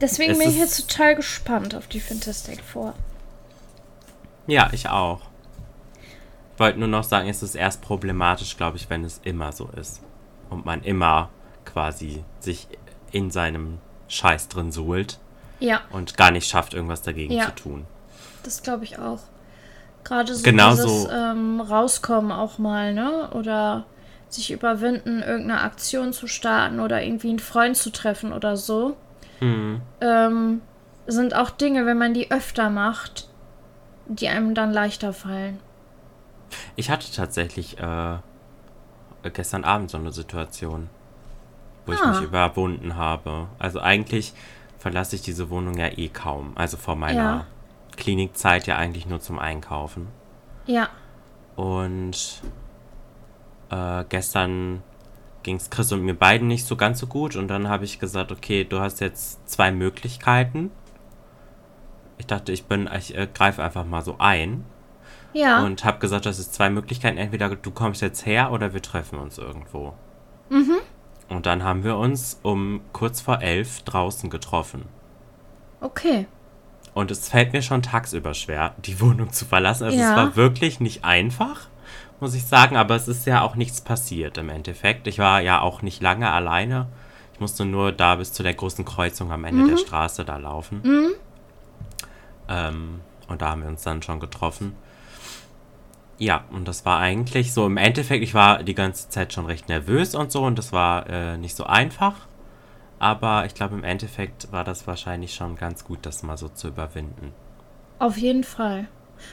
Deswegen 0.00 0.32
Es 0.32 0.38
bin 0.38 0.48
ich 0.50 0.58
jetzt 0.58 0.88
total 0.88 1.14
gespannt 1.16 1.74
auf 1.74 1.86
die 1.86 2.00
Fantastic 2.00 2.62
Four. 2.62 2.94
Ja, 4.46 4.68
ich 4.72 4.88
auch. 4.88 5.20
Ich 6.54 6.60
wollte 6.60 6.78
nur 6.80 6.88
noch 6.88 7.04
sagen, 7.04 7.28
es 7.28 7.42
ist 7.42 7.54
erst 7.54 7.80
problematisch, 7.82 8.56
glaube 8.56 8.76
ich, 8.76 8.90
wenn 8.90 9.04
es 9.04 9.20
immer 9.24 9.52
so 9.52 9.68
ist. 9.76 10.00
Und 10.50 10.64
man 10.64 10.82
immer 10.82 11.28
quasi 11.64 12.24
sich 12.40 12.66
in 13.12 13.30
seinem 13.30 13.78
Scheiß 14.08 14.48
drin 14.48 14.72
suhlt 14.72 15.18
Ja, 15.60 15.80
und 15.90 16.16
gar 16.16 16.30
nicht 16.30 16.48
schafft, 16.48 16.74
irgendwas 16.74 17.02
dagegen 17.02 17.32
Ja. 17.34 17.46
zu 17.46 17.52
tun. 17.52 17.86
das 18.42 18.62
glaube 18.62 18.84
ich 18.84 18.98
auch. 18.98 19.20
Gerade 20.04 20.34
so 20.34 20.42
Genau 20.42 20.70
dieses 20.70 21.02
so. 21.02 21.10
ähm, 21.10 21.60
Rauskommen 21.60 22.32
auch 22.32 22.58
mal, 22.58 22.94
ne? 22.94 23.28
Oder 23.32 23.84
sich 24.30 24.50
überwinden, 24.52 25.22
irgendeine 25.22 25.60
Aktion 25.62 26.12
zu 26.14 26.26
starten 26.26 26.80
oder 26.80 27.02
irgendwie 27.02 27.28
einen 27.30 27.38
Freund 27.40 27.76
zu 27.76 27.90
treffen 27.90 28.32
oder 28.32 28.56
so. 28.56 28.96
Hm. 29.40 29.80
Ähm, 30.00 30.60
sind 31.06 31.34
auch 31.34 31.50
Dinge, 31.50 31.84
wenn 31.86 31.98
man 31.98 32.14
die 32.14 32.30
öfter 32.30 32.70
macht, 32.70 33.28
die 34.06 34.28
einem 34.28 34.54
dann 34.54 34.72
leichter 34.72 35.12
fallen. 35.12 35.58
Ich 36.76 36.90
hatte 36.90 37.10
tatsächlich 37.12 37.78
äh, 37.78 38.16
gestern 39.30 39.64
Abend 39.64 39.90
so 39.90 39.98
eine 39.98 40.12
Situation, 40.12 40.88
wo 41.86 41.92
ich 41.92 42.00
Ah. 42.00 42.12
mich 42.12 42.22
überwunden 42.22 42.96
habe. 42.96 43.48
Also 43.58 43.80
eigentlich 43.80 44.32
verlasse 44.78 45.16
ich 45.16 45.22
diese 45.22 45.50
Wohnung 45.50 45.76
ja 45.76 45.88
eh 45.96 46.08
kaum. 46.08 46.52
Also 46.56 46.76
vor 46.76 46.96
meiner 46.96 47.22
Ja. 47.22 47.46
Klinikzeit 47.96 48.66
ja 48.66 48.76
eigentlich 48.76 49.06
nur 49.06 49.20
zum 49.20 49.38
Einkaufen. 49.38 50.08
Ja, 50.66 50.88
Und 51.56 52.42
äh, 53.70 54.04
gestern 54.08 54.82
ging 55.42 55.56
es 55.56 55.68
Chris 55.70 55.90
und 55.92 56.02
mir 56.02 56.14
beiden 56.14 56.46
nicht 56.46 56.64
so 56.66 56.76
ganz 56.76 57.00
so 57.00 57.06
gut. 57.08 57.34
Und 57.36 57.48
dann 57.48 57.68
habe 57.68 57.84
ich 57.84 57.98
gesagt, 57.98 58.30
okay, 58.32 58.64
du 58.64 58.78
hast 58.80 59.00
jetzt 59.00 59.48
zwei 59.48 59.72
Möglichkeiten. 59.72 60.70
Ich 62.18 62.26
dachte, 62.26 62.52
ich 62.52 62.64
bin, 62.66 62.88
ich 62.96 63.16
äh, 63.16 63.26
greife 63.32 63.62
einfach 63.64 63.84
mal 63.84 64.02
so 64.02 64.16
ein. 64.18 64.64
Ja, 65.32 65.62
Und 65.64 65.84
habe 65.84 65.98
gesagt, 65.98 66.26
das 66.26 66.38
ist 66.38 66.54
zwei 66.54 66.70
Möglichkeiten. 66.70 67.18
Entweder 67.18 67.54
du 67.54 67.70
kommst 67.70 68.02
jetzt 68.02 68.24
her 68.26 68.50
oder 68.52 68.72
wir 68.74 68.82
treffen 68.82 69.18
uns 69.18 69.38
irgendwo. 69.38 69.92
Mhm. 70.50 70.76
Und 71.28 71.44
dann 71.46 71.62
haben 71.62 71.84
wir 71.84 71.96
uns 71.98 72.40
um 72.42 72.80
kurz 72.92 73.20
vor 73.20 73.42
elf 73.42 73.82
draußen 73.82 74.30
getroffen. 74.30 74.86
okay. 75.80 76.26
Und 76.94 77.12
es 77.12 77.28
fällt 77.28 77.52
mir 77.52 77.62
schon 77.62 77.82
tagsüber 77.82 78.34
schwer, 78.34 78.74
die 78.78 79.00
Wohnung 79.00 79.30
zu 79.32 79.44
verlassen. 79.44 79.84
Also 79.84 79.96
Ja. 79.98 80.10
es 80.10 80.16
war 80.16 80.34
wirklich 80.36 80.80
nicht 80.80 81.04
einfach, 81.04 81.68
muss 82.18 82.34
ich 82.34 82.44
sagen. 82.44 82.76
Aber 82.76 82.96
es 82.96 83.06
ist 83.06 83.24
ja 83.24 83.42
auch 83.42 83.54
nichts 83.54 83.80
passiert 83.82 84.36
im 84.36 84.48
Endeffekt. 84.48 85.06
Ich 85.06 85.20
war 85.20 85.40
ja 85.40 85.60
auch 85.60 85.82
nicht 85.82 86.02
lange 86.02 86.28
alleine. 86.32 86.88
Ich 87.34 87.38
musste 87.40 87.64
nur 87.64 87.92
da 87.92 88.16
bis 88.16 88.32
zu 88.32 88.42
der 88.42 88.54
großen 88.54 88.84
Kreuzung 88.84 89.30
am 89.30 89.44
Ende 89.44 89.68
der 89.68 89.76
Straße 89.76 90.24
da 90.24 90.38
laufen. 90.38 90.82
Ähm, 92.48 93.00
und 93.28 93.42
da 93.42 93.50
haben 93.50 93.62
wir 93.62 93.68
uns 93.68 93.82
dann 93.82 94.02
schon 94.02 94.18
getroffen. 94.18 94.74
Ja, 96.18 96.44
und 96.50 96.66
das 96.66 96.84
war 96.84 96.98
eigentlich 96.98 97.52
so 97.52 97.64
im 97.66 97.76
Endeffekt, 97.76 98.24
ich 98.24 98.34
war 98.34 98.62
die 98.64 98.74
ganze 98.74 99.08
Zeit 99.08 99.32
schon 99.32 99.46
recht 99.46 99.68
nervös 99.68 100.16
und 100.16 100.32
so 100.32 100.42
und 100.42 100.58
das 100.58 100.72
war 100.72 101.08
äh, 101.08 101.36
nicht 101.36 101.56
so 101.56 101.64
einfach. 101.64 102.26
Aber 102.98 103.46
ich 103.46 103.54
glaube, 103.54 103.76
im 103.76 103.84
Endeffekt 103.84 104.50
war 104.50 104.64
das 104.64 104.88
wahrscheinlich 104.88 105.34
schon 105.34 105.54
ganz 105.54 105.84
gut, 105.84 106.00
das 106.02 106.24
mal 106.24 106.36
so 106.36 106.48
zu 106.48 106.68
überwinden. 106.68 107.32
Auf 108.00 108.16
jeden 108.16 108.42
Fall. 108.42 108.88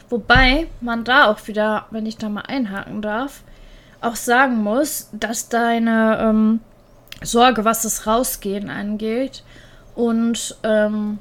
Wobei 0.10 0.68
man 0.82 1.04
da 1.04 1.32
auch 1.32 1.48
wieder, 1.48 1.88
wenn 1.90 2.06
ich 2.06 2.18
da 2.18 2.30
mal 2.30 2.42
einhaken 2.42 3.02
darf, 3.02 3.44
auch 4.02 4.16
sagen 4.16 4.64
muss, 4.64 5.10
dass 5.14 5.50
deine 5.50 6.20
ähm, 6.22 6.60
Sorge, 7.24 7.66
was 7.66 7.82
das 7.82 8.06
Rausgehen 8.06 8.70
angeht 8.70 9.44
und 9.96 10.58
ähm, 10.64 11.18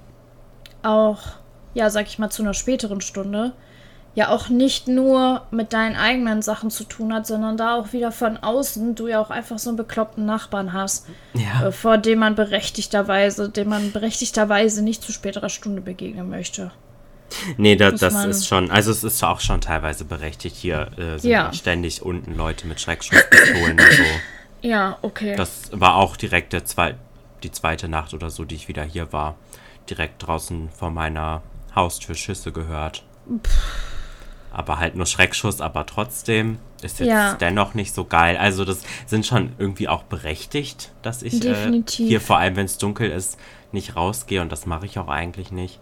auch, 0.82 1.20
ja, 1.72 1.88
sag 1.88 2.06
ich 2.06 2.18
mal, 2.18 2.30
zu 2.30 2.42
einer 2.42 2.54
späteren 2.54 3.00
Stunde, 3.00 3.52
ja 4.14 4.28
auch 4.28 4.48
nicht 4.48 4.86
nur 4.86 5.42
mit 5.50 5.72
deinen 5.72 5.96
eigenen 5.96 6.40
Sachen 6.42 6.70
zu 6.70 6.84
tun 6.84 7.12
hat, 7.12 7.26
sondern 7.26 7.56
da 7.56 7.74
auch 7.76 7.92
wieder 7.92 8.12
von 8.12 8.36
außen 8.36 8.94
du 8.94 9.08
ja 9.08 9.20
auch 9.20 9.30
einfach 9.30 9.58
so 9.58 9.70
einen 9.70 9.76
bekloppten 9.76 10.24
Nachbarn 10.24 10.72
hast, 10.72 11.06
Ja. 11.32 11.66
äh, 11.68 11.72
vor 11.72 11.98
dem 11.98 12.20
man 12.20 12.34
berechtigterweise, 12.36 13.48
dem 13.48 13.68
man 13.70 13.90
berechtigterweise 13.92 14.82
nicht 14.82 15.02
zu 15.02 15.10
späterer 15.12 15.48
Stunde 15.48 15.80
begegnen 15.80 16.28
möchte. 16.30 16.70
Nee, 17.56 17.74
da, 17.74 17.90
das 17.90 18.24
ist 18.26 18.46
schon, 18.46 18.70
also 18.70 18.92
es 18.92 19.02
ist 19.02 19.24
auch 19.24 19.40
schon 19.40 19.60
teilweise 19.60 20.04
berechtigt. 20.04 20.54
Hier 20.56 20.90
äh, 20.96 21.18
sind 21.18 21.30
Ja. 21.30 21.52
ständig 21.52 22.02
unten 22.02 22.36
Leute 22.36 22.68
mit 22.68 22.80
Schreckschusspistolen 22.80 23.80
und 23.80 23.92
so. 23.92 24.04
Ja, 24.68 24.98
okay. 25.02 25.34
Das 25.34 25.70
war 25.72 25.96
auch 25.96 26.16
direkt 26.16 26.52
der 26.52 26.64
zwei, 26.64 26.94
die 27.42 27.50
zweite 27.50 27.88
Nacht 27.88 28.14
oder 28.14 28.30
so, 28.30 28.44
die 28.44 28.54
ich 28.54 28.68
wieder 28.68 28.84
hier 28.84 29.12
war. 29.12 29.34
Direkt 29.90 30.24
draußen 30.26 30.68
vor 30.70 30.90
meiner 30.90 31.42
Haustür 31.74 32.14
Schüsse 32.14 32.52
gehört. 32.52 33.02
Aber 34.54 34.78
halt 34.78 34.94
nur 34.94 35.06
Schreckschuss, 35.06 35.60
aber 35.60 35.84
trotzdem 35.84 36.58
ist 36.82 37.00
jetzt 37.00 37.08
Ja. 37.08 37.34
dennoch 37.34 37.74
nicht 37.74 37.94
so 37.94 38.04
geil. 38.04 38.36
Also 38.36 38.64
das 38.64 38.82
sind 39.06 39.26
schon 39.26 39.52
irgendwie 39.58 39.88
auch 39.88 40.04
berechtigt, 40.04 40.92
dass 41.02 41.22
ich 41.22 41.44
äh, 41.44 41.82
hier 41.88 42.20
vor 42.20 42.38
allem, 42.38 42.56
wenn 42.56 42.66
es 42.66 42.78
dunkel 42.78 43.10
ist, 43.10 43.36
nicht 43.72 43.96
rausgehe 43.96 44.40
und 44.40 44.52
das 44.52 44.64
mache 44.66 44.86
ich 44.86 44.98
auch 44.98 45.08
eigentlich 45.08 45.50
nicht. 45.50 45.80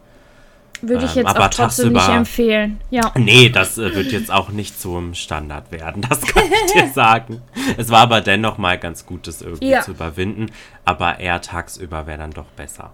Würde 0.81 1.05
ich 1.05 1.12
ähm, 1.16 1.18
jetzt 1.27 1.37
aber 1.37 1.45
auch 1.47 1.51
trotzdem 1.51 1.93
nicht 1.93 2.09
empfehlen. 2.09 2.81
Ja. 2.91 3.12
Nee, 3.14 3.51
das 3.51 3.79
äh, 3.79 3.95
wird 3.95 4.11
jetzt 4.11 4.33
auch 4.33 4.49
nicht 4.49 4.81
zum 4.81 5.14
Standard 5.14 5.70
werden, 5.70 6.03
das 6.09 6.23
kann 6.23 6.43
ich 6.66 6.73
dir 6.73 6.89
sagen. 6.95 7.43
Es 7.77 7.91
war 7.91 8.01
aber 8.01 8.20
dennoch 8.20 8.59
mal 8.59 8.79
ganz 8.79 9.07
gut, 9.07 9.27
das 9.29 9.43
irgendwie 9.43 9.68
Ja. 9.68 9.83
zu 9.83 9.93
überwinden. 9.93 10.47
Aber 10.85 11.20
eher 11.20 11.41
tagsüber 11.41 12.07
wäre 12.07 12.18
dann 12.18 12.33
doch 12.33 12.47
besser. 12.57 12.91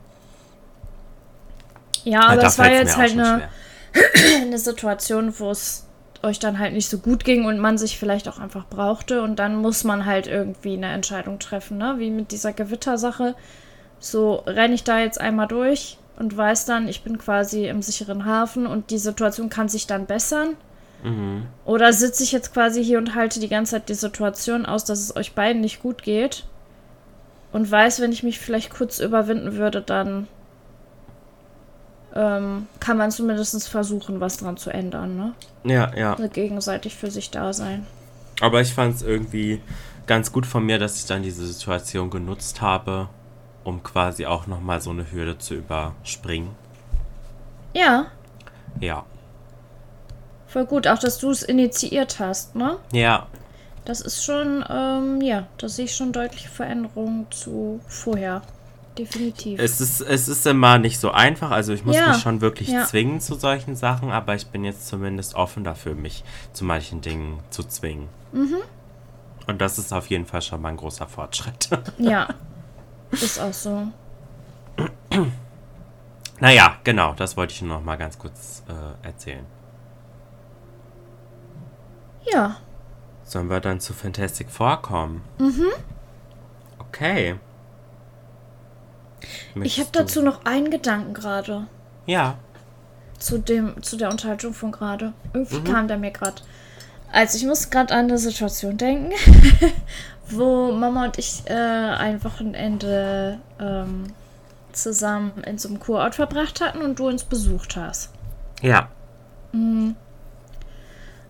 Ja, 2.05 2.29
aber 2.29 2.41
da 2.43 2.47
es 2.49 2.59
war 2.59 2.71
jetzt 2.71 2.97
halt 2.97 3.13
eine, 3.13 3.25
schwer. 3.39 3.49
eine 4.43 4.59
Situation, 4.59 5.39
wo 5.39 5.51
es 5.51 5.87
euch 6.23 6.39
dann 6.39 6.59
halt 6.59 6.73
nicht 6.73 6.89
so 6.89 6.99
gut 6.99 7.25
ging 7.25 7.45
und 7.45 7.59
man 7.59 7.79
sich 7.79 7.99
vielleicht 7.99 8.29
auch 8.29 8.39
einfach 8.39 8.67
brauchte. 8.67 9.23
Und 9.23 9.39
dann 9.39 9.57
muss 9.57 9.85
man 9.85 10.05
halt 10.05 10.27
irgendwie 10.27 10.75
eine 10.75 10.93
Entscheidung 10.93 11.39
treffen, 11.39 11.79
ne? 11.79 11.97
Wie 11.99 12.11
mit 12.11 12.33
dieser 12.33 12.53
Gewittersache. 12.53 13.35
So 14.01 14.43
renne 14.47 14.75
ich 14.75 14.85
da 14.85 15.01
jetzt 15.01 15.21
einmal 15.21 15.49
durch 15.49 15.99
und 16.19 16.37
weiß 16.37 16.65
dann, 16.65 16.89
ich 16.89 17.03
bin 17.03 17.19
quasi 17.19 17.67
im 17.67 17.83
sicheren 17.83 18.25
Hafen 18.25 18.67
und 18.67 18.91
die 18.91 18.99
Situation 18.99 19.49
kann 19.49 19.69
sich 19.69 19.87
dann 19.87 20.07
bessern. 20.07 20.57
Mhm. 21.03 21.47
Oder 21.65 21.93
sitze 21.93 22.25
ich 22.25 22.33
jetzt 22.33 22.53
quasi 22.53 22.85
hier 22.85 22.99
und 22.99 23.15
halte 23.15 23.39
die 23.39 23.49
ganze 23.49 23.73
Zeit 23.73 23.89
die 23.89 23.95
Situation 23.95 24.67
aus, 24.67 24.85
dass 24.85 25.01
es 25.01 25.15
euch 25.15 25.35
beiden 25.35 25.61
nicht 25.61 25.81
gut 25.81 26.03
geht 26.03 26.45
und 27.53 27.71
weiß, 27.71 28.01
wenn 28.01 28.13
ich 28.13 28.23
mich 28.23 28.39
vielleicht 28.39 28.71
kurz 28.71 28.99
überwinden 28.99 29.57
würde, 29.57 29.81
dann 29.81 30.27
ähm, 32.15 32.67
kann 32.81 32.97
man 32.97 33.11
zumindest 33.11 33.69
versuchen, 33.69 34.21
was 34.21 34.39
dran 34.39 34.57
zu 34.57 34.71
ändern, 34.71 35.17
ne? 35.17 35.35
Ja, 35.65 35.95
ja. 35.97 36.15
Also 36.15 36.29
gegenseitig 36.29 36.97
für 36.97 37.11
sich 37.11 37.31
da 37.31 37.53
sein. 37.53 37.87
Aber 38.41 38.61
ich 38.61 38.73
fand 38.73 38.95
es 38.97 39.03
irgendwie 39.03 39.61
ganz 40.07 40.33
gut 40.33 40.47
von 40.47 40.65
mir, 40.65 40.79
dass 40.79 40.97
ich 40.97 41.07
dann 41.07 41.23
diese 41.23 41.47
Situation 41.47 42.09
genutzt 42.11 42.61
habe, 42.61 43.09
um 43.65 43.83
quasi 43.83 44.27
auch 44.27 44.47
nochmal 44.47 44.81
so 44.81 44.91
eine 44.91 45.11
Hürde 45.11 45.39
zu 45.39 45.55
überspringen. 45.55 46.51
Ja, 47.75 48.07
Ja. 48.81 49.05
voll 50.47 50.65
gut. 50.67 50.87
Auch, 50.87 50.99
dass 50.99 51.19
du 51.19 51.31
es 51.31 51.43
initiiert 51.43 52.19
hast, 52.19 52.55
ne? 52.55 52.77
Ja, 52.93 53.27
Das 53.85 54.03
ist 54.03 54.23
schon, 54.23 54.63
ähm, 54.69 55.21
ja, 55.23 55.47
da 55.57 55.67
sehe 55.69 55.87
ich 55.87 55.97
schon 55.97 56.13
deutliche 56.13 56.49
Veränderungen 56.51 57.27
zu 57.31 57.81
vorher. 57.89 58.43
Definitiv. 58.99 59.61
es 59.61 59.81
ist, 59.81 60.01
es 60.01 60.29
ist 60.29 60.47
immer 60.47 60.79
nicht 60.79 60.99
so 60.99 61.11
einfach. 61.13 61.51
Also 61.53 61.73
ich 61.73 61.85
muss 61.85 61.97
Ja, 61.97 62.09
mich 62.09 62.19
schon 62.19 62.41
wirklich 62.41 62.69
ja. 62.69 62.85
zwingen 62.85 63.21
zu 63.21 63.35
solchen 63.37 63.77
Sachen, 63.77 64.11
aber 64.11 64.35
ich 64.35 64.49
bin 64.49 64.65
jetzt 64.65 64.89
zumindest 64.89 65.35
offen 65.35 65.63
dafür, 65.65 65.95
mich 65.95 66.25
zu 66.53 66.65
manchen 66.65 67.01
Dingen 67.01 67.41
zu 67.51 67.63
zwingen. 67.63 68.09
Mhm. 68.33 68.57
Und 69.47 69.61
das 69.61 69.79
ist 69.79 69.93
auf 69.93 70.09
jeden 70.09 70.27
Fall 70.27 70.43
schon 70.43 70.61
mal 70.61 70.71
ein 70.71 70.77
großer 70.77 71.07
Fortschritt. 71.07 71.69
ja, 71.99 72.29
ist 73.13 73.41
auch 73.41 73.53
so. 73.53 73.87
naja, 76.41 76.77
genau, 76.85 77.15
das 77.15 77.37
wollte 77.37 77.55
ich 77.55 77.63
nur 77.63 77.77
noch 77.79 77.85
mal 77.85 77.97
ganz 77.97 78.19
kurz 78.19 78.63
äh, 78.69 79.07
erzählen. 79.07 79.47
Ja, 82.31 82.57
Sollen 83.29 83.51
wir 83.51 83.61
dann 83.61 83.79
zu 83.79 83.93
Fantastic 83.93 84.49
vorkommen? 84.51 85.23
Mhm. 85.39 85.67
Okay. 86.79 87.39
Ich 89.63 89.79
habe 89.79 89.91
dazu 89.93 90.23
noch 90.23 90.45
einen 90.45 90.71
Gedanken 90.71 91.15
gerade. 91.15 91.67
Ja. 92.07 92.37
Zu 93.19 93.39
dem, 93.39 93.83
zu 93.83 93.97
der 93.97 94.11
Unterhaltung 94.11 94.55
von 94.55 94.73
gerade. 94.73 95.13
Irgendwie 95.33 95.61
mhm. 95.61 95.65
kam 95.65 95.89
der 95.89 95.99
mir 95.99 96.11
gerade. 96.11 96.43
Also 97.13 97.39
ich 97.39 97.47
muss 97.47 97.71
gerade 97.71 97.95
an 97.95 98.07
eine 98.07 98.19
Situation 98.19 98.77
denken, 98.77 99.13
wo 100.29 100.73
Mama 100.73 101.07
und 101.07 101.19
ich 101.19 101.43
äh, 101.47 101.55
ein 101.55 102.23
Wochenende 102.23 103.41
ähm, 103.59 104.13
zusammen 104.73 105.43
in 105.45 105.59
so 105.59 105.69
einem 105.69 105.81
Kurort 105.81 106.15
verbracht 106.15 106.61
hatten 106.61 106.83
und 106.83 106.99
du 106.99 107.09
uns 107.09 107.25
besucht 107.25 107.77
hast. 107.77 108.11
Ja. 108.61 108.89
Mhm. 109.53 109.97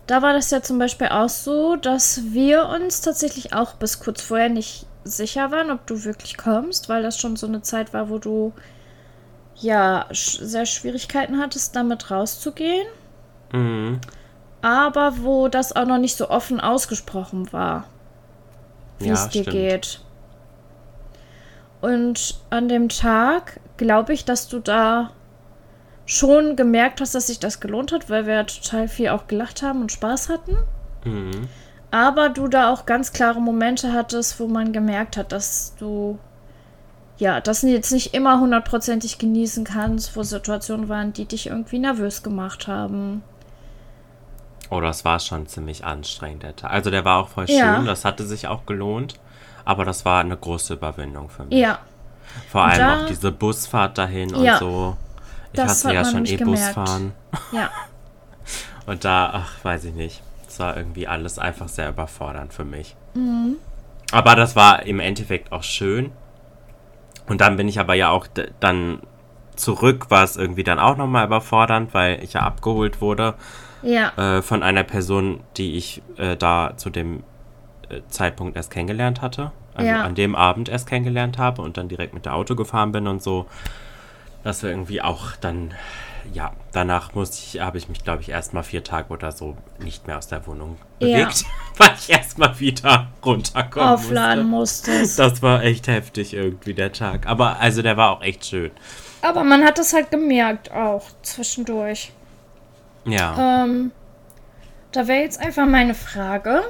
Da 0.05 0.21
war 0.21 0.33
das 0.33 0.49
ja 0.49 0.61
zum 0.61 0.79
Beispiel 0.79 1.07
auch 1.07 1.29
so, 1.29 1.75
dass 1.75 2.21
wir 2.31 2.67
uns 2.67 3.01
tatsächlich 3.01 3.53
auch 3.53 3.75
bis 3.75 3.99
kurz 3.99 4.21
vorher 4.21 4.49
nicht 4.49 4.87
sicher 5.03 5.51
waren, 5.51 5.71
ob 5.71 5.85
du 5.87 6.03
wirklich 6.03 6.37
kommst, 6.37 6.89
weil 6.89 7.03
das 7.03 7.19
schon 7.19 7.35
so 7.35 7.47
eine 7.47 7.61
Zeit 7.61 7.93
war, 7.93 8.09
wo 8.09 8.17
du 8.17 8.53
ja 9.55 10.05
sehr 10.11 10.65
Schwierigkeiten 10.65 11.39
hattest, 11.39 11.75
damit 11.75 12.11
rauszugehen. 12.11 12.87
Mhm. 13.51 13.99
Aber 14.61 15.19
wo 15.19 15.47
das 15.47 15.75
auch 15.75 15.85
noch 15.85 15.97
nicht 15.97 16.17
so 16.17 16.29
offen 16.29 16.59
ausgesprochen 16.59 17.51
war, 17.53 17.85
wie 18.99 19.07
ja, 19.07 19.13
es 19.13 19.29
dir 19.29 19.43
stimmt. 19.43 19.55
geht. 19.55 20.01
Und 21.81 22.39
an 22.49 22.67
dem 22.67 22.89
Tag 22.89 23.59
glaube 23.77 24.13
ich, 24.13 24.25
dass 24.25 24.49
du 24.49 24.59
da 24.59 25.11
schon 26.05 26.55
gemerkt 26.55 27.01
hast, 27.01 27.15
dass 27.15 27.27
sich 27.27 27.39
das 27.39 27.59
gelohnt 27.59 27.91
hat, 27.91 28.09
weil 28.09 28.25
wir 28.25 28.33
ja 28.33 28.43
total 28.43 28.87
viel 28.87 29.09
auch 29.09 29.27
gelacht 29.27 29.61
haben 29.61 29.81
und 29.81 29.91
Spaß 29.91 30.29
hatten. 30.29 30.57
Mhm. 31.05 31.47
Aber 31.91 32.29
du 32.29 32.47
da 32.47 32.71
auch 32.71 32.85
ganz 32.85 33.13
klare 33.13 33.41
Momente 33.41 33.93
hattest, 33.93 34.39
wo 34.39 34.47
man 34.47 34.73
gemerkt 34.73 35.17
hat, 35.17 35.31
dass 35.31 35.75
du 35.79 36.19
ja, 37.19 37.41
das 37.41 37.63
jetzt 37.63 37.91
nicht 37.91 38.13
immer 38.13 38.39
hundertprozentig 38.39 39.17
genießen 39.17 39.65
kannst, 39.65 40.15
wo 40.15 40.23
Situationen 40.23 40.87
waren, 40.87 41.11
die 41.11 41.25
dich 41.25 41.47
irgendwie 41.47 41.79
nervös 41.79 42.23
gemacht 42.23 42.67
haben. 42.67 43.23
Oh, 44.69 44.79
das 44.79 45.03
war 45.03 45.19
schon 45.19 45.45
ziemlich 45.47 45.83
anstrengend, 45.83 46.43
der 46.43 46.55
Tag. 46.55 46.71
Also 46.71 46.91
der 46.91 47.03
war 47.03 47.17
auch 47.17 47.27
voll 47.27 47.47
schön, 47.47 47.57
ja. 47.57 47.81
das 47.83 48.05
hatte 48.05 48.25
sich 48.25 48.47
auch 48.47 48.65
gelohnt, 48.65 49.15
aber 49.65 49.83
das 49.83 50.05
war 50.05 50.21
eine 50.21 50.37
große 50.37 50.75
Überwindung 50.75 51.29
für 51.29 51.43
mich. 51.43 51.59
Ja. 51.59 51.79
Vor 52.49 52.63
allem 52.63 52.79
da, 52.79 53.01
auch 53.01 53.05
diese 53.07 53.31
Busfahrt 53.31 53.97
dahin 53.97 54.29
ja, 54.29 54.53
und 54.53 54.59
so. 54.59 54.97
Ich 55.51 55.59
hatte 55.59 55.93
ja 55.93 56.05
schon 56.05 56.25
eh 56.25 56.37
Busfahren. 56.37 57.11
Ja. 57.51 57.69
und 58.85 59.03
da, 59.03 59.31
ach, 59.33 59.65
weiß 59.65 59.83
ich 59.85 59.93
nicht 59.93 60.21
war 60.59 60.77
irgendwie 60.77 61.07
alles 61.07 61.39
einfach 61.39 61.67
sehr 61.67 61.89
überfordernd 61.89 62.53
für 62.53 62.65
mich. 62.65 62.95
Mhm. 63.13 63.55
Aber 64.11 64.35
das 64.35 64.55
war 64.55 64.85
im 64.85 64.99
Endeffekt 64.99 65.51
auch 65.51 65.63
schön. 65.63 66.11
Und 67.27 67.41
dann 67.41 67.57
bin 67.57 67.67
ich 67.67 67.79
aber 67.79 67.93
ja 67.93 68.09
auch 68.09 68.27
dann 68.59 69.01
zurück, 69.55 70.09
war 70.09 70.23
es 70.23 70.35
irgendwie 70.35 70.63
dann 70.63 70.79
auch 70.79 70.97
nochmal 70.97 71.25
überfordernd, 71.25 71.93
weil 71.93 72.23
ich 72.23 72.33
ja 72.33 72.41
abgeholt 72.41 73.01
wurde 73.01 73.35
ja. 73.81 74.37
äh, 74.37 74.41
von 74.41 74.63
einer 74.63 74.83
Person, 74.83 75.41
die 75.57 75.77
ich 75.77 76.01
äh, 76.17 76.35
da 76.35 76.73
zu 76.77 76.89
dem 76.89 77.23
äh, 77.89 78.01
Zeitpunkt 78.09 78.55
erst 78.55 78.71
kennengelernt 78.71 79.21
hatte. 79.21 79.51
Also 79.73 79.91
ja. 79.91 80.03
an 80.03 80.15
dem 80.15 80.35
Abend 80.35 80.69
erst 80.69 80.87
kennengelernt 80.87 81.37
habe 81.37 81.61
und 81.61 81.77
dann 81.77 81.87
direkt 81.87 82.13
mit 82.13 82.25
der 82.25 82.35
Auto 82.35 82.55
gefahren 82.55 82.91
bin 82.91 83.07
und 83.07 83.21
so. 83.21 83.45
Das 84.43 84.63
war 84.63 84.69
irgendwie 84.69 85.01
auch 85.01 85.35
dann 85.39 85.73
ja, 86.33 86.51
danach 86.71 87.13
musste 87.13 87.37
ich, 87.37 87.61
habe 87.61 87.77
ich 87.77 87.89
mich, 87.89 88.03
glaube 88.03 88.21
ich, 88.21 88.29
erstmal 88.29 88.63
vier 88.63 88.83
Tage 88.83 89.09
oder 89.09 89.31
so 89.31 89.57
nicht 89.79 90.07
mehr 90.07 90.17
aus 90.17 90.27
der 90.27 90.45
Wohnung 90.47 90.77
bewegt, 90.99 91.41
ja. 91.41 91.47
weil 91.77 91.91
ich 91.97 92.09
erstmal 92.09 92.59
wieder 92.59 93.07
runterkommen 93.23 93.89
Aufladen 93.89 94.49
musste. 94.49 94.91
musstest. 94.91 95.19
Das 95.19 95.41
war 95.41 95.63
echt 95.63 95.87
heftig 95.87 96.33
irgendwie, 96.33 96.73
der 96.73 96.91
Tag. 96.91 97.27
Aber 97.27 97.59
also 97.59 97.81
der 97.81 97.97
war 97.97 98.11
auch 98.11 98.21
echt 98.21 98.45
schön. 98.45 98.71
Aber 99.21 99.43
man 99.43 99.63
hat 99.63 99.79
es 99.79 99.93
halt 99.93 100.11
gemerkt 100.11 100.71
auch 100.71 101.03
zwischendurch. 101.21 102.11
Ja. 103.05 103.63
Ähm, 103.63 103.91
da 104.91 105.07
wäre 105.07 105.21
jetzt 105.21 105.39
einfach 105.39 105.65
meine 105.65 105.93
Frage, 105.93 106.63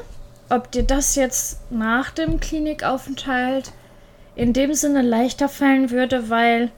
ob 0.50 0.72
dir 0.72 0.84
das 0.84 1.16
jetzt 1.16 1.72
nach 1.72 2.12
dem 2.12 2.40
Klinikaufenthalt 2.40 3.72
in 4.36 4.54
dem 4.54 4.74
Sinne 4.74 5.02
leichter 5.02 5.50
fallen 5.50 5.92
würde, 5.92 6.30
weil 6.30 6.72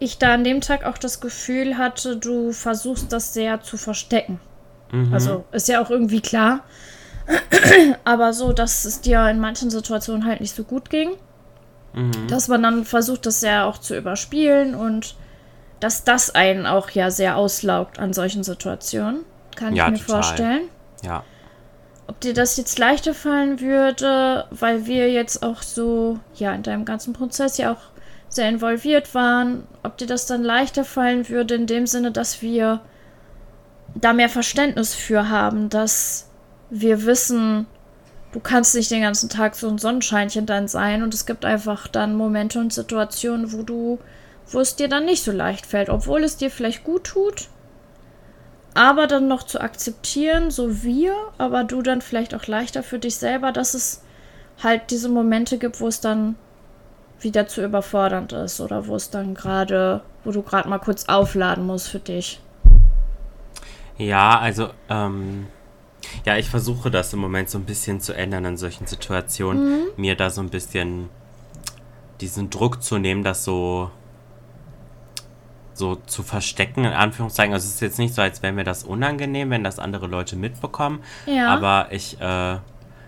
ich 0.00 0.18
da 0.18 0.34
an 0.34 0.44
dem 0.44 0.60
Tag 0.60 0.84
auch 0.84 0.98
das 0.98 1.20
Gefühl 1.20 1.78
hatte, 1.78 2.16
du 2.16 2.52
versuchst 2.52 3.12
das 3.12 3.32
sehr 3.32 3.60
zu 3.60 3.76
verstecken. 3.76 4.40
Mhm. 4.90 5.12
Also 5.12 5.44
ist 5.52 5.68
ja 5.68 5.82
auch 5.82 5.90
irgendwie 5.90 6.20
klar. 6.20 6.64
Aber 8.04 8.32
so, 8.32 8.52
dass 8.52 8.84
es 8.84 9.02
dir 9.02 9.28
in 9.28 9.38
manchen 9.38 9.70
Situationen 9.70 10.24
halt 10.26 10.40
nicht 10.40 10.56
so 10.56 10.64
gut 10.64 10.90
ging. 10.90 11.10
Mhm. 11.92 12.28
Dass 12.28 12.48
man 12.48 12.62
dann 12.62 12.84
versucht, 12.84 13.26
das 13.26 13.42
ja 13.42 13.66
auch 13.66 13.78
zu 13.78 13.96
überspielen 13.96 14.74
und 14.74 15.16
dass 15.80 16.04
das 16.04 16.34
einen 16.34 16.66
auch 16.66 16.90
ja 16.90 17.10
sehr 17.10 17.36
auslaugt 17.36 17.98
an 17.98 18.12
solchen 18.12 18.42
Situationen. 18.42 19.20
Kann 19.54 19.76
ja, 19.76 19.86
ich 19.86 19.92
mir 19.92 19.98
total. 19.98 20.22
vorstellen. 20.22 20.62
Ja. 21.02 21.24
Ob 22.06 22.20
dir 22.20 22.34
das 22.34 22.56
jetzt 22.56 22.78
leichter 22.78 23.14
fallen 23.14 23.60
würde, 23.60 24.46
weil 24.50 24.86
wir 24.86 25.10
jetzt 25.12 25.42
auch 25.42 25.62
so, 25.62 26.18
ja, 26.34 26.52
in 26.52 26.62
deinem 26.62 26.84
ganzen 26.84 27.12
Prozess 27.12 27.56
ja 27.56 27.72
auch 27.72 27.89
sehr 28.30 28.48
involviert 28.48 29.14
waren, 29.14 29.64
ob 29.82 29.98
dir 29.98 30.06
das 30.06 30.24
dann 30.24 30.42
leichter 30.42 30.84
fallen 30.84 31.28
würde, 31.28 31.56
in 31.56 31.66
dem 31.66 31.86
Sinne, 31.86 32.12
dass 32.12 32.40
wir 32.40 32.80
da 33.94 34.12
mehr 34.12 34.28
Verständnis 34.28 34.94
für 34.94 35.28
haben, 35.28 35.68
dass 35.68 36.30
wir 36.70 37.04
wissen, 37.04 37.66
du 38.32 38.38
kannst 38.38 38.76
nicht 38.76 38.90
den 38.92 39.02
ganzen 39.02 39.28
Tag 39.28 39.56
so 39.56 39.68
ein 39.68 39.78
Sonnenscheinchen 39.78 40.46
dann 40.46 40.68
sein 40.68 41.02
und 41.02 41.12
es 41.12 41.26
gibt 41.26 41.44
einfach 41.44 41.88
dann 41.88 42.14
Momente 42.14 42.60
und 42.60 42.72
Situationen, 42.72 43.52
wo 43.52 43.64
du, 43.64 43.98
wo 44.48 44.60
es 44.60 44.76
dir 44.76 44.88
dann 44.88 45.04
nicht 45.04 45.24
so 45.24 45.32
leicht 45.32 45.66
fällt, 45.66 45.90
obwohl 45.90 46.22
es 46.22 46.36
dir 46.36 46.52
vielleicht 46.52 46.84
gut 46.84 47.04
tut, 47.04 47.48
aber 48.74 49.08
dann 49.08 49.26
noch 49.26 49.42
zu 49.42 49.60
akzeptieren, 49.60 50.52
so 50.52 50.84
wir, 50.84 51.14
aber 51.36 51.64
du 51.64 51.82
dann 51.82 52.00
vielleicht 52.00 52.32
auch 52.36 52.46
leichter 52.46 52.84
für 52.84 53.00
dich 53.00 53.16
selber, 53.16 53.50
dass 53.50 53.74
es 53.74 54.02
halt 54.62 54.90
diese 54.90 55.08
Momente 55.08 55.58
gibt, 55.58 55.80
wo 55.80 55.88
es 55.88 56.00
dann 56.00 56.36
wieder 57.20 57.46
zu 57.46 57.64
überfordernd 57.64 58.32
ist 58.32 58.60
oder 58.60 58.86
wo 58.86 58.96
es 58.96 59.10
dann 59.10 59.34
gerade, 59.34 60.02
wo 60.24 60.32
du 60.32 60.42
gerade 60.42 60.68
mal 60.68 60.78
kurz 60.78 61.06
aufladen 61.06 61.66
musst 61.66 61.88
für 61.88 61.98
dich. 61.98 62.40
Ja, 63.98 64.38
also, 64.38 64.70
ähm, 64.88 65.46
ja, 66.24 66.36
ich 66.36 66.48
versuche 66.48 66.90
das 66.90 67.12
im 67.12 67.20
Moment 67.20 67.50
so 67.50 67.58
ein 67.58 67.64
bisschen 67.64 68.00
zu 68.00 68.14
ändern 68.14 68.44
in 68.44 68.56
solchen 68.56 68.86
Situationen. 68.86 69.70
Mhm. 69.70 69.86
Mir 69.96 70.16
da 70.16 70.30
so 70.30 70.40
ein 70.40 70.48
bisschen 70.48 71.10
diesen 72.20 72.50
Druck 72.50 72.82
zu 72.82 72.98
nehmen, 72.98 73.22
das 73.22 73.44
so 73.44 73.90
so 75.80 75.96
zu 75.96 76.22
verstecken, 76.22 76.84
in 76.84 76.92
Anführungszeichen. 76.92 77.54
Also 77.54 77.66
es 77.66 77.74
ist 77.76 77.80
jetzt 77.80 77.98
nicht 77.98 78.14
so, 78.14 78.20
als 78.22 78.42
wäre 78.42 78.52
mir 78.52 78.64
das 78.64 78.84
unangenehm, 78.84 79.50
wenn 79.50 79.64
das 79.64 79.78
andere 79.78 80.06
Leute 80.06 80.36
mitbekommen. 80.36 81.02
Ja. 81.24 81.48
Aber 81.48 81.88
ich 81.90 82.20
äh, 82.20 82.58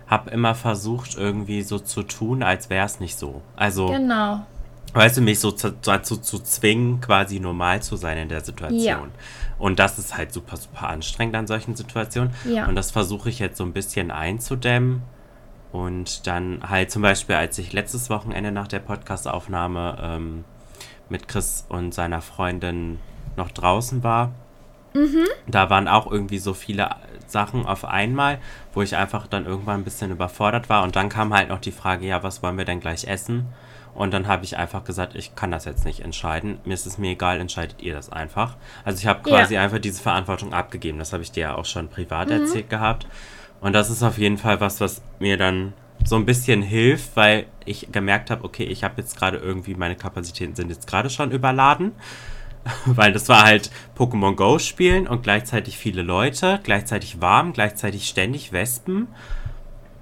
habe 0.07 0.29
immer 0.31 0.55
versucht, 0.55 1.15
irgendwie 1.15 1.61
so 1.61 1.79
zu 1.79 2.03
tun, 2.03 2.43
als 2.43 2.69
wäre 2.69 2.85
es 2.85 2.99
nicht 2.99 3.17
so. 3.17 3.41
Also. 3.55 3.87
Genau. 3.87 4.45
Weißt 4.93 5.17
du, 5.17 5.21
mich 5.21 5.39
so 5.39 5.51
zu, 5.51 5.71
dazu 5.71 6.17
zu 6.17 6.37
zwingen, 6.37 7.01
quasi 7.01 7.39
normal 7.39 7.81
zu 7.81 7.95
sein 7.95 8.15
in 8.17 8.29
der 8.29 8.41
Situation. 8.41 8.79
Ja. 8.83 9.01
Und 9.57 9.79
das 9.79 9.97
ist 9.97 10.15
halt 10.15 10.31
super, 10.31 10.55
super 10.55 10.87
anstrengend 10.87 11.35
an 11.35 11.47
solchen 11.47 11.75
Situationen. 11.75 12.31
Ja. 12.45 12.67
Und 12.67 12.75
das 12.75 12.91
versuche 12.91 13.29
ich 13.29 13.39
jetzt 13.39 13.57
so 13.57 13.63
ein 13.63 13.73
bisschen 13.73 14.11
einzudämmen. 14.11 15.01
Und 15.71 16.27
dann 16.27 16.69
halt 16.69 16.91
zum 16.91 17.01
Beispiel, 17.01 17.35
als 17.35 17.57
ich 17.57 17.73
letztes 17.73 18.11
Wochenende 18.11 18.51
nach 18.51 18.67
der 18.67 18.79
Podcastaufnahme 18.79 19.97
ähm, 19.99 20.43
mit 21.09 21.27
Chris 21.27 21.65
und 21.67 21.95
seiner 21.95 22.21
Freundin 22.21 22.99
noch 23.35 23.49
draußen 23.49 24.03
war, 24.03 24.31
mhm. 24.93 25.25
da 25.47 25.69
waren 25.69 25.87
auch 25.87 26.11
irgendwie 26.11 26.39
so 26.39 26.53
viele 26.53 26.89
Sachen 27.27 27.65
auf 27.65 27.85
einmal, 27.85 28.39
wo 28.73 28.81
ich 28.81 28.95
einfach 28.95 29.27
dann 29.27 29.45
irgendwann 29.45 29.81
ein 29.81 29.83
bisschen 29.83 30.11
überfordert 30.11 30.69
war. 30.69 30.83
Und 30.83 30.95
dann 30.95 31.09
kam 31.09 31.33
halt 31.33 31.49
noch 31.49 31.59
die 31.59 31.71
Frage, 31.71 32.05
ja, 32.05 32.23
was 32.23 32.43
wollen 32.43 32.57
wir 32.57 32.65
denn 32.65 32.79
gleich 32.79 33.05
essen? 33.05 33.47
Und 33.95 34.11
dann 34.11 34.27
habe 34.27 34.43
ich 34.43 34.57
einfach 34.57 34.83
gesagt, 34.83 35.15
ich 35.15 35.35
kann 35.35 35.51
das 35.51 35.65
jetzt 35.65 35.85
nicht 35.85 35.99
entscheiden. 35.99 36.57
Mir 36.65 36.73
ist 36.73 36.87
es 36.87 36.97
mir 36.97 37.11
egal, 37.11 37.39
entscheidet 37.39 37.81
ihr 37.81 37.93
das 37.93 38.11
einfach. 38.11 38.55
Also 38.85 38.99
ich 38.99 39.07
habe 39.07 39.21
quasi 39.21 39.53
ja. 39.55 39.61
einfach 39.61 39.79
diese 39.79 40.01
Verantwortung 40.01 40.53
abgegeben. 40.53 40.97
Das 40.97 41.13
habe 41.13 41.21
ich 41.21 41.31
dir 41.31 41.41
ja 41.41 41.55
auch 41.55 41.65
schon 41.65 41.89
privat 41.89 42.29
mhm. 42.29 42.41
erzählt 42.41 42.69
gehabt. 42.69 43.07
Und 43.61 43.73
das 43.73 43.89
ist 43.89 44.01
auf 44.01 44.17
jeden 44.17 44.37
Fall 44.37 44.59
was, 44.59 44.81
was 44.81 45.01
mir 45.19 45.37
dann 45.37 45.73
so 46.03 46.15
ein 46.15 46.25
bisschen 46.25 46.61
hilft, 46.61 47.15
weil 47.15 47.45
ich 47.65 47.91
gemerkt 47.91 48.29
habe, 48.29 48.43
okay, 48.43 48.63
ich 48.63 48.83
habe 48.83 48.95
jetzt 48.97 49.17
gerade 49.17 49.37
irgendwie, 49.37 49.75
meine 49.75 49.95
Kapazitäten 49.95 50.55
sind 50.55 50.69
jetzt 50.69 50.87
gerade 50.87 51.09
schon 51.09 51.31
überladen. 51.31 51.93
Weil 52.85 53.11
das 53.11 53.29
war 53.29 53.43
halt 53.43 53.71
Pokémon 53.97 54.35
Go 54.35 54.59
spielen 54.59 55.07
und 55.07 55.23
gleichzeitig 55.23 55.77
viele 55.77 56.01
Leute, 56.01 56.59
gleichzeitig 56.63 57.21
warm, 57.21 57.53
gleichzeitig 57.53 58.07
ständig 58.07 58.53
Wespen. 58.53 59.07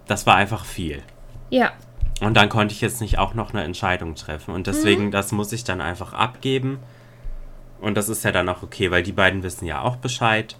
Das 0.07 0.27
war 0.27 0.35
einfach 0.35 0.65
viel. 0.65 1.01
Ja. 1.49 1.71
Und 2.21 2.35
dann 2.35 2.49
konnte 2.49 2.73
ich 2.73 2.81
jetzt 2.81 3.01
nicht 3.01 3.17
auch 3.17 3.33
noch 3.33 3.51
eine 3.51 3.63
Entscheidung 3.63 4.15
treffen. 4.15 4.53
Und 4.53 4.67
deswegen, 4.67 5.05
mhm. 5.05 5.11
das 5.11 5.31
muss 5.31 5.51
ich 5.51 5.63
dann 5.63 5.81
einfach 5.81 6.13
abgeben. 6.13 6.79
Und 7.79 7.95
das 7.95 8.09
ist 8.09 8.23
ja 8.23 8.31
dann 8.31 8.47
auch 8.47 8.61
okay, 8.61 8.91
weil 8.91 9.01
die 9.01 9.11
beiden 9.11 9.41
wissen 9.41 9.65
ja 9.65 9.81
auch 9.81 9.95
Bescheid. 9.95 10.55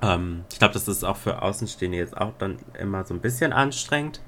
Ähm, 0.00 0.44
ich 0.52 0.60
glaube, 0.60 0.74
das 0.74 0.86
ist 0.86 1.04
auch 1.04 1.16
für 1.16 1.42
Außenstehende 1.42 1.98
jetzt 1.98 2.16
auch 2.16 2.32
dann 2.38 2.58
immer 2.78 3.04
so 3.04 3.14
ein 3.14 3.20
bisschen 3.20 3.52
anstrengend. 3.52 4.20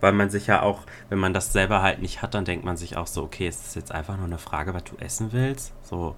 Weil 0.00 0.12
man 0.12 0.30
sich 0.30 0.46
ja 0.46 0.62
auch, 0.62 0.80
wenn 1.08 1.18
man 1.18 1.34
das 1.34 1.52
selber 1.52 1.82
halt 1.82 2.00
nicht 2.00 2.22
hat, 2.22 2.34
dann 2.34 2.44
denkt 2.44 2.64
man 2.64 2.76
sich 2.76 2.96
auch 2.96 3.06
so, 3.06 3.22
okay, 3.22 3.48
ist 3.48 3.66
das 3.66 3.74
jetzt 3.74 3.92
einfach 3.92 4.16
nur 4.16 4.26
eine 4.26 4.38
Frage, 4.38 4.72
was 4.72 4.84
du 4.84 4.96
essen 4.96 5.32
willst? 5.32 5.72
So, 5.82 6.16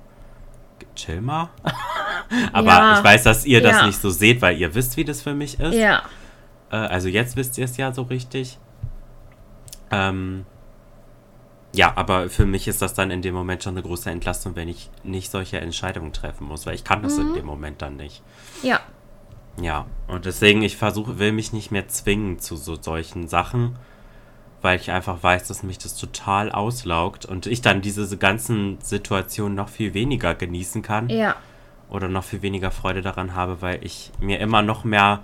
chill 0.94 1.20
mal. 1.20 1.50
Aber 2.52 2.68
ja. 2.68 2.98
ich 2.98 3.04
weiß, 3.04 3.24
dass 3.24 3.44
ihr 3.44 3.60
das 3.60 3.78
ja. 3.78 3.86
nicht 3.86 4.00
so 4.00 4.10
seht, 4.10 4.40
weil 4.40 4.56
ihr 4.56 4.74
wisst, 4.74 4.96
wie 4.96 5.04
das 5.04 5.22
für 5.22 5.34
mich 5.34 5.60
ist. 5.60 5.74
Ja. 5.74 6.02
Äh, 6.70 6.76
also 6.76 7.08
jetzt 7.08 7.36
wisst 7.36 7.58
ihr 7.58 7.64
es 7.64 7.76
ja 7.76 7.92
so 7.92 8.02
richtig. 8.02 8.58
Ähm, 9.90 10.46
ja, 11.74 11.92
aber 11.96 12.28
für 12.28 12.44
mich 12.44 12.68
ist 12.68 12.82
das 12.82 12.92
dann 12.94 13.10
in 13.10 13.22
dem 13.22 13.34
Moment 13.34 13.62
schon 13.62 13.74
eine 13.74 13.82
große 13.82 14.10
Entlastung, 14.10 14.56
wenn 14.56 14.68
ich 14.68 14.90
nicht 15.04 15.30
solche 15.30 15.58
Entscheidungen 15.58 16.12
treffen 16.12 16.46
muss, 16.46 16.66
weil 16.66 16.74
ich 16.74 16.84
kann 16.84 17.02
das 17.02 17.16
mhm. 17.16 17.28
in 17.28 17.34
dem 17.34 17.46
Moment 17.46 17.80
dann 17.80 17.96
nicht. 17.96 18.22
Ja. 18.62 18.80
Ja, 19.60 19.86
und 20.08 20.24
deswegen, 20.24 20.62
ich 20.62 20.76
versuche, 20.76 21.18
will 21.18 21.32
mich 21.32 21.52
nicht 21.52 21.70
mehr 21.70 21.88
zwingen 21.88 22.38
zu 22.38 22.56
so 22.56 22.80
solchen 22.80 23.28
Sachen, 23.28 23.76
weil 24.62 24.78
ich 24.78 24.90
einfach 24.90 25.22
weiß, 25.22 25.48
dass 25.48 25.62
mich 25.62 25.78
das 25.78 25.96
total 25.96 26.50
auslaugt 26.50 27.26
und 27.26 27.46
ich 27.46 27.60
dann 27.60 27.82
diese 27.82 28.16
ganzen 28.16 28.78
Situationen 28.80 29.54
noch 29.54 29.68
viel 29.68 29.92
weniger 29.94 30.34
genießen 30.34 30.82
kann. 30.82 31.08
Ja. 31.08 31.36
Oder 31.90 32.08
noch 32.08 32.24
viel 32.24 32.40
weniger 32.40 32.70
Freude 32.70 33.02
daran 33.02 33.34
habe, 33.34 33.60
weil 33.60 33.84
ich 33.84 34.12
mir 34.18 34.40
immer 34.40 34.62
noch 34.62 34.84
mehr 34.84 35.20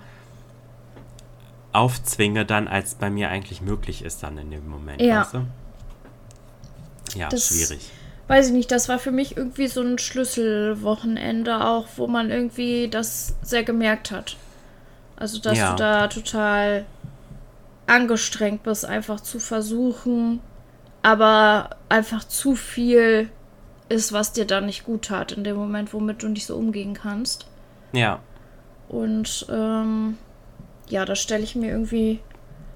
aufzwinge 1.71 2.45
dann, 2.45 2.67
als 2.67 2.95
bei 2.95 3.09
mir 3.09 3.29
eigentlich 3.29 3.61
möglich 3.61 4.03
ist 4.03 4.21
dann 4.21 4.37
in 4.37 4.51
dem 4.51 4.67
Moment. 4.67 5.01
Ja. 5.01 5.21
Weißt 5.21 5.33
du? 5.33 5.45
Ja, 7.15 7.29
das, 7.29 7.47
schwierig. 7.47 7.89
Weiß 8.29 8.49
ich 8.49 8.53
nicht, 8.53 8.71
das 8.71 8.87
war 8.89 8.99
für 8.99 9.11
mich 9.11 9.37
irgendwie 9.37 9.65
so 9.65 9.81
ein 9.81 9.97
Schlüsselwochenende 9.97 11.65
auch, 11.65 11.87
wo 11.95 12.05
man 12.05 12.29
irgendwie 12.29 12.87
das 12.87 13.33
sehr 13.41 13.63
gemerkt 13.63 14.11
hat. 14.11 14.37
Also, 15.15 15.39
dass 15.39 15.57
ja. 15.57 15.71
du 15.71 15.77
da 15.77 16.07
total 16.07 16.85
angestrengt 17.87 18.61
bist, 18.61 18.85
einfach 18.85 19.19
zu 19.19 19.39
versuchen, 19.39 20.41
aber 21.01 21.71
einfach 21.89 22.23
zu 22.23 22.53
viel 22.53 23.31
ist, 23.89 24.13
was 24.13 24.31
dir 24.31 24.45
dann 24.45 24.67
nicht 24.67 24.85
gut 24.85 25.05
tat 25.05 25.31
in 25.31 25.43
dem 25.43 25.55
Moment, 25.55 25.91
womit 25.91 26.21
du 26.21 26.27
nicht 26.27 26.45
so 26.45 26.55
umgehen 26.55 26.93
kannst. 26.93 27.47
Ja. 27.93 28.19
Und 28.89 29.47
ähm, 29.49 30.19
ja, 30.87 31.03
da 31.03 31.15
stelle 31.15 31.43
ich 31.43 31.55
mir 31.55 31.71
irgendwie 31.71 32.19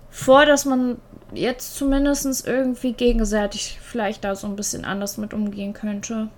vor, 0.09 0.47
dass 0.47 0.65
man 0.65 0.97
jetzt 1.33 1.75
zumindest 1.75 2.47
irgendwie 2.47 2.93
gegenseitig 2.93 3.79
vielleicht 3.81 4.23
da 4.23 4.35
so 4.35 4.47
ein 4.47 4.55
bisschen 4.55 4.85
anders 4.85 5.17
mit 5.17 5.33
umgehen 5.33 5.73
könnte. 5.73 6.29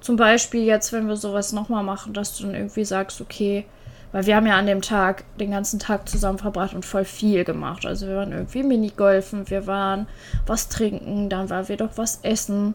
Zum 0.00 0.16
Beispiel 0.16 0.64
jetzt, 0.64 0.92
wenn 0.92 1.08
wir 1.08 1.16
sowas 1.16 1.52
nochmal 1.52 1.84
machen, 1.84 2.14
dass 2.14 2.36
du 2.36 2.44
dann 2.44 2.54
irgendwie 2.54 2.84
sagst, 2.84 3.20
okay, 3.20 3.66
weil 4.12 4.26
wir 4.26 4.34
haben 4.34 4.46
ja 4.46 4.56
an 4.56 4.66
dem 4.66 4.82
Tag 4.82 5.24
den 5.38 5.52
ganzen 5.52 5.78
Tag 5.78 6.08
zusammen 6.08 6.38
verbracht 6.38 6.74
und 6.74 6.84
voll 6.84 7.04
viel 7.04 7.44
gemacht. 7.44 7.86
Also 7.86 8.06
wir 8.06 8.16
waren 8.16 8.32
irgendwie 8.32 8.62
Minigolfen, 8.62 9.48
wir 9.50 9.66
waren 9.66 10.06
was 10.46 10.68
trinken, 10.68 11.28
dann 11.28 11.50
waren 11.50 11.68
wir 11.68 11.76
doch 11.76 11.96
was 11.96 12.20
essen, 12.22 12.74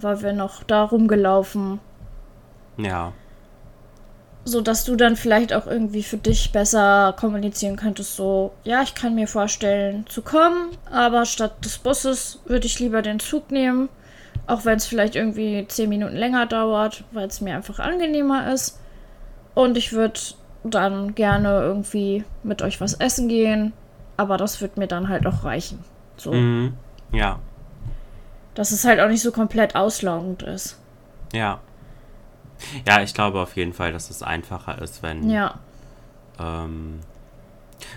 waren 0.00 0.22
wir 0.22 0.32
noch 0.32 0.62
da 0.64 0.82
rumgelaufen. 0.82 1.78
Ja 2.78 3.12
so 4.44 4.60
dass 4.60 4.84
du 4.84 4.96
dann 4.96 5.16
vielleicht 5.16 5.52
auch 5.52 5.66
irgendwie 5.66 6.02
für 6.02 6.16
dich 6.16 6.52
besser 6.52 7.14
kommunizieren 7.18 7.76
könntest, 7.76 8.16
so, 8.16 8.52
ja, 8.64 8.82
ich 8.82 8.94
kann 8.94 9.14
mir 9.14 9.28
vorstellen 9.28 10.04
zu 10.08 10.22
kommen, 10.22 10.70
aber 10.90 11.24
statt 11.26 11.64
des 11.64 11.78
Busses 11.78 12.40
würde 12.44 12.66
ich 12.66 12.80
lieber 12.80 13.02
den 13.02 13.20
Zug 13.20 13.50
nehmen, 13.50 13.88
auch 14.46 14.64
wenn 14.64 14.76
es 14.76 14.86
vielleicht 14.86 15.14
irgendwie 15.14 15.66
zehn 15.68 15.88
Minuten 15.88 16.16
länger 16.16 16.46
dauert, 16.46 17.04
weil 17.12 17.28
es 17.28 17.40
mir 17.40 17.54
einfach 17.54 17.78
angenehmer 17.78 18.52
ist. 18.52 18.80
Und 19.54 19.76
ich 19.76 19.92
würde 19.92 20.18
dann 20.64 21.14
gerne 21.14 21.60
irgendwie 21.62 22.24
mit 22.42 22.62
euch 22.62 22.80
was 22.80 22.94
essen 22.94 23.28
gehen, 23.28 23.72
aber 24.16 24.36
das 24.36 24.60
wird 24.60 24.76
mir 24.76 24.86
dann 24.86 25.08
halt 25.08 25.26
auch 25.26 25.44
reichen. 25.44 25.84
So. 26.16 26.32
Mhm. 26.32 26.74
Ja. 27.12 27.38
Dass 28.54 28.72
es 28.72 28.84
halt 28.84 29.00
auch 29.00 29.08
nicht 29.08 29.22
so 29.22 29.32
komplett 29.32 29.76
auslaugend 29.76 30.42
ist. 30.42 30.78
Ja. 31.32 31.60
Ja, 32.86 33.02
ich 33.02 33.14
glaube 33.14 33.40
auf 33.40 33.56
jeden 33.56 33.72
Fall, 33.72 33.92
dass 33.92 34.10
es 34.10 34.22
einfacher 34.22 34.80
ist, 34.80 35.02
wenn 35.02 35.28
ja. 35.28 35.58
ähm, 36.38 37.00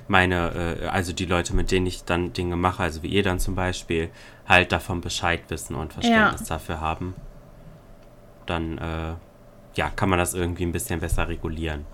meine, 0.07 0.77
äh, 0.81 0.87
also 0.87 1.13
die 1.13 1.25
Leute, 1.25 1.55
mit 1.55 1.71
denen 1.71 1.85
ich 1.85 2.03
dann 2.03 2.33
Dinge 2.33 2.55
mache, 2.55 2.83
also 2.83 3.03
wie 3.03 3.07
ihr 3.07 3.23
dann 3.23 3.39
zum 3.39 3.55
Beispiel, 3.55 4.09
halt 4.47 4.71
davon 4.71 5.01
Bescheid 5.01 5.41
wissen 5.49 5.75
und 5.75 5.93
Verständnis 5.93 6.49
ja. 6.49 6.55
dafür 6.55 6.81
haben. 6.81 7.15
Dann, 8.45 8.77
äh, 8.77 9.13
ja, 9.75 9.89
kann 9.95 10.09
man 10.09 10.19
das 10.19 10.33
irgendwie 10.33 10.63
ein 10.63 10.71
bisschen 10.71 10.99
besser 10.99 11.27
regulieren. 11.27 11.85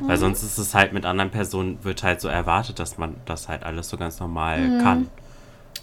Mhm. 0.00 0.08
Weil 0.08 0.16
sonst 0.16 0.42
ist 0.42 0.58
es 0.58 0.74
halt 0.74 0.92
mit 0.92 1.04
anderen 1.04 1.30
Personen, 1.30 1.82
wird 1.84 2.02
halt 2.02 2.20
so 2.20 2.28
erwartet, 2.28 2.78
dass 2.78 2.98
man 2.98 3.16
das 3.26 3.48
halt 3.48 3.64
alles 3.64 3.88
so 3.88 3.96
ganz 3.96 4.18
normal 4.20 4.60
mhm. 4.60 4.82
kann. 4.82 5.08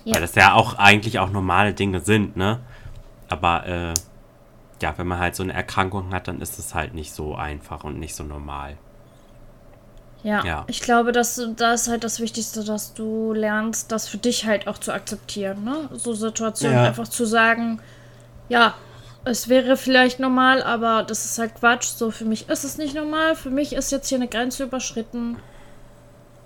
Ja. 0.05 0.15
Weil 0.15 0.21
das 0.21 0.35
ja 0.35 0.53
auch 0.53 0.77
eigentlich 0.77 1.19
auch 1.19 1.29
normale 1.29 1.73
Dinge 1.73 1.99
sind, 1.99 2.35
ne? 2.35 2.59
Aber, 3.29 3.67
äh, 3.67 3.93
ja, 4.81 4.97
wenn 4.97 5.07
man 5.07 5.19
halt 5.19 5.35
so 5.35 5.43
eine 5.43 5.53
Erkrankung 5.53 6.13
hat, 6.13 6.27
dann 6.27 6.41
ist 6.41 6.59
es 6.59 6.75
halt 6.75 6.93
nicht 6.93 7.13
so 7.13 7.35
einfach 7.35 7.83
und 7.83 7.99
nicht 7.99 8.15
so 8.15 8.23
normal. 8.23 8.77
Ja, 10.23 10.43
ja. 10.43 10.65
ich 10.67 10.81
glaube, 10.81 11.11
dass 11.11 11.41
da 11.55 11.73
ist 11.73 11.87
halt 11.87 12.03
das 12.03 12.19
Wichtigste, 12.19 12.63
dass 12.63 12.93
du 12.93 13.33
lernst, 13.33 13.91
das 13.91 14.07
für 14.07 14.17
dich 14.17 14.45
halt 14.45 14.67
auch 14.67 14.77
zu 14.77 14.91
akzeptieren, 14.91 15.63
ne? 15.63 15.89
So 15.93 16.13
Situationen 16.13 16.77
ja. 16.77 16.83
einfach 16.85 17.07
zu 17.07 17.25
sagen, 17.25 17.79
ja, 18.49 18.73
es 19.25 19.49
wäre 19.49 19.77
vielleicht 19.77 20.19
normal, 20.19 20.63
aber 20.63 21.03
das 21.03 21.25
ist 21.25 21.37
halt 21.37 21.55
Quatsch. 21.55 21.87
So, 21.87 22.11
für 22.11 22.25
mich 22.25 22.49
ist 22.49 22.63
es 22.63 22.77
nicht 22.77 22.95
normal. 22.95 23.35
Für 23.35 23.49
mich 23.49 23.73
ist 23.73 23.91
jetzt 23.91 24.07
hier 24.07 24.17
eine 24.17 24.27
Grenze 24.27 24.63
überschritten. 24.63 25.37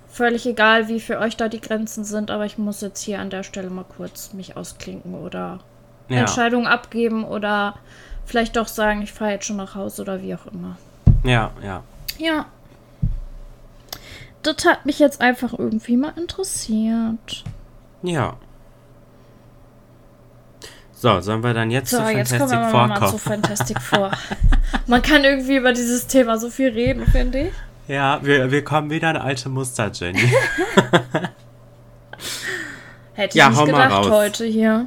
Völlig 0.10 0.46
egal, 0.46 0.88
wie 0.88 1.00
für 1.00 1.20
euch 1.20 1.38
da 1.38 1.48
die 1.48 1.62
Grenzen 1.62 2.04
sind, 2.04 2.32
aber 2.32 2.46
ich 2.46 2.58
muss 2.58 2.82
jetzt 2.82 3.02
hier 3.02 3.20
an 3.20 3.30
der 3.30 3.44
Stelle 3.44 3.70
mal 3.70 3.86
kurz 3.86 4.34
mich 4.34 4.58
ausklinken 4.58 5.14
oder 5.16 5.60
ja. 6.10 6.20
Entscheidungen 6.20 6.68
abgeben 6.68 7.24
oder 7.24 7.76
vielleicht 8.32 8.56
doch 8.56 8.70
sagen, 8.70 9.02
ich 9.02 9.12
fahre 9.12 9.32
jetzt 9.32 9.46
schon 9.46 9.58
nach 9.58 9.76
Hause 9.76 10.04
oder 10.04 10.22
wie 10.22 10.34
auch 10.34 10.46
immer. 10.48 10.78
Ja, 11.26 11.52
ja. 11.62 11.84
Ja. 12.18 12.46
Das 14.42 14.64
hat 14.66 14.86
mich 14.86 15.00
jetzt 15.00 15.20
einfach 15.20 15.52
irgendwie 15.58 15.98
mal 15.98 16.14
interessiert. 16.16 17.44
Ja. 18.02 18.38
So, 20.94 21.20
sollen 21.20 21.44
wir 21.44 21.54
dann 21.54 21.72
jetzt 21.72 21.90
so, 21.90 21.98
zu 21.98 22.04
Fantastic 22.04 22.40
jetzt 22.40 22.50
kommen 22.50 22.52
wir 22.52 22.72
mal, 22.72 22.88
mal 22.88 23.10
zu 23.10 23.18
Fantastic 23.18 23.82
Four. 23.90 24.12
Man 24.88 25.02
kann 25.02 25.26
irgendwie 25.26 25.58
über 25.58 25.74
dieses 25.74 26.08
Thema 26.08 26.38
so 26.38 26.50
viel 26.50 26.70
reden, 26.70 27.06
finde 27.08 27.48
ich. 27.48 27.52
Ja, 27.90 28.20
wir, 28.24 28.50
wir 28.50 28.64
kommen 28.64 28.90
wieder 28.90 29.10
in 29.10 29.18
alte 29.18 29.50
Muster, 29.50 29.92
Jenny. 29.94 30.20
Hätte 33.14 33.30
ich 33.30 33.36
ja, 33.36 33.50
nicht 33.50 33.66
gedacht 33.66 34.10
heute 34.10 34.46
hier. 34.46 34.86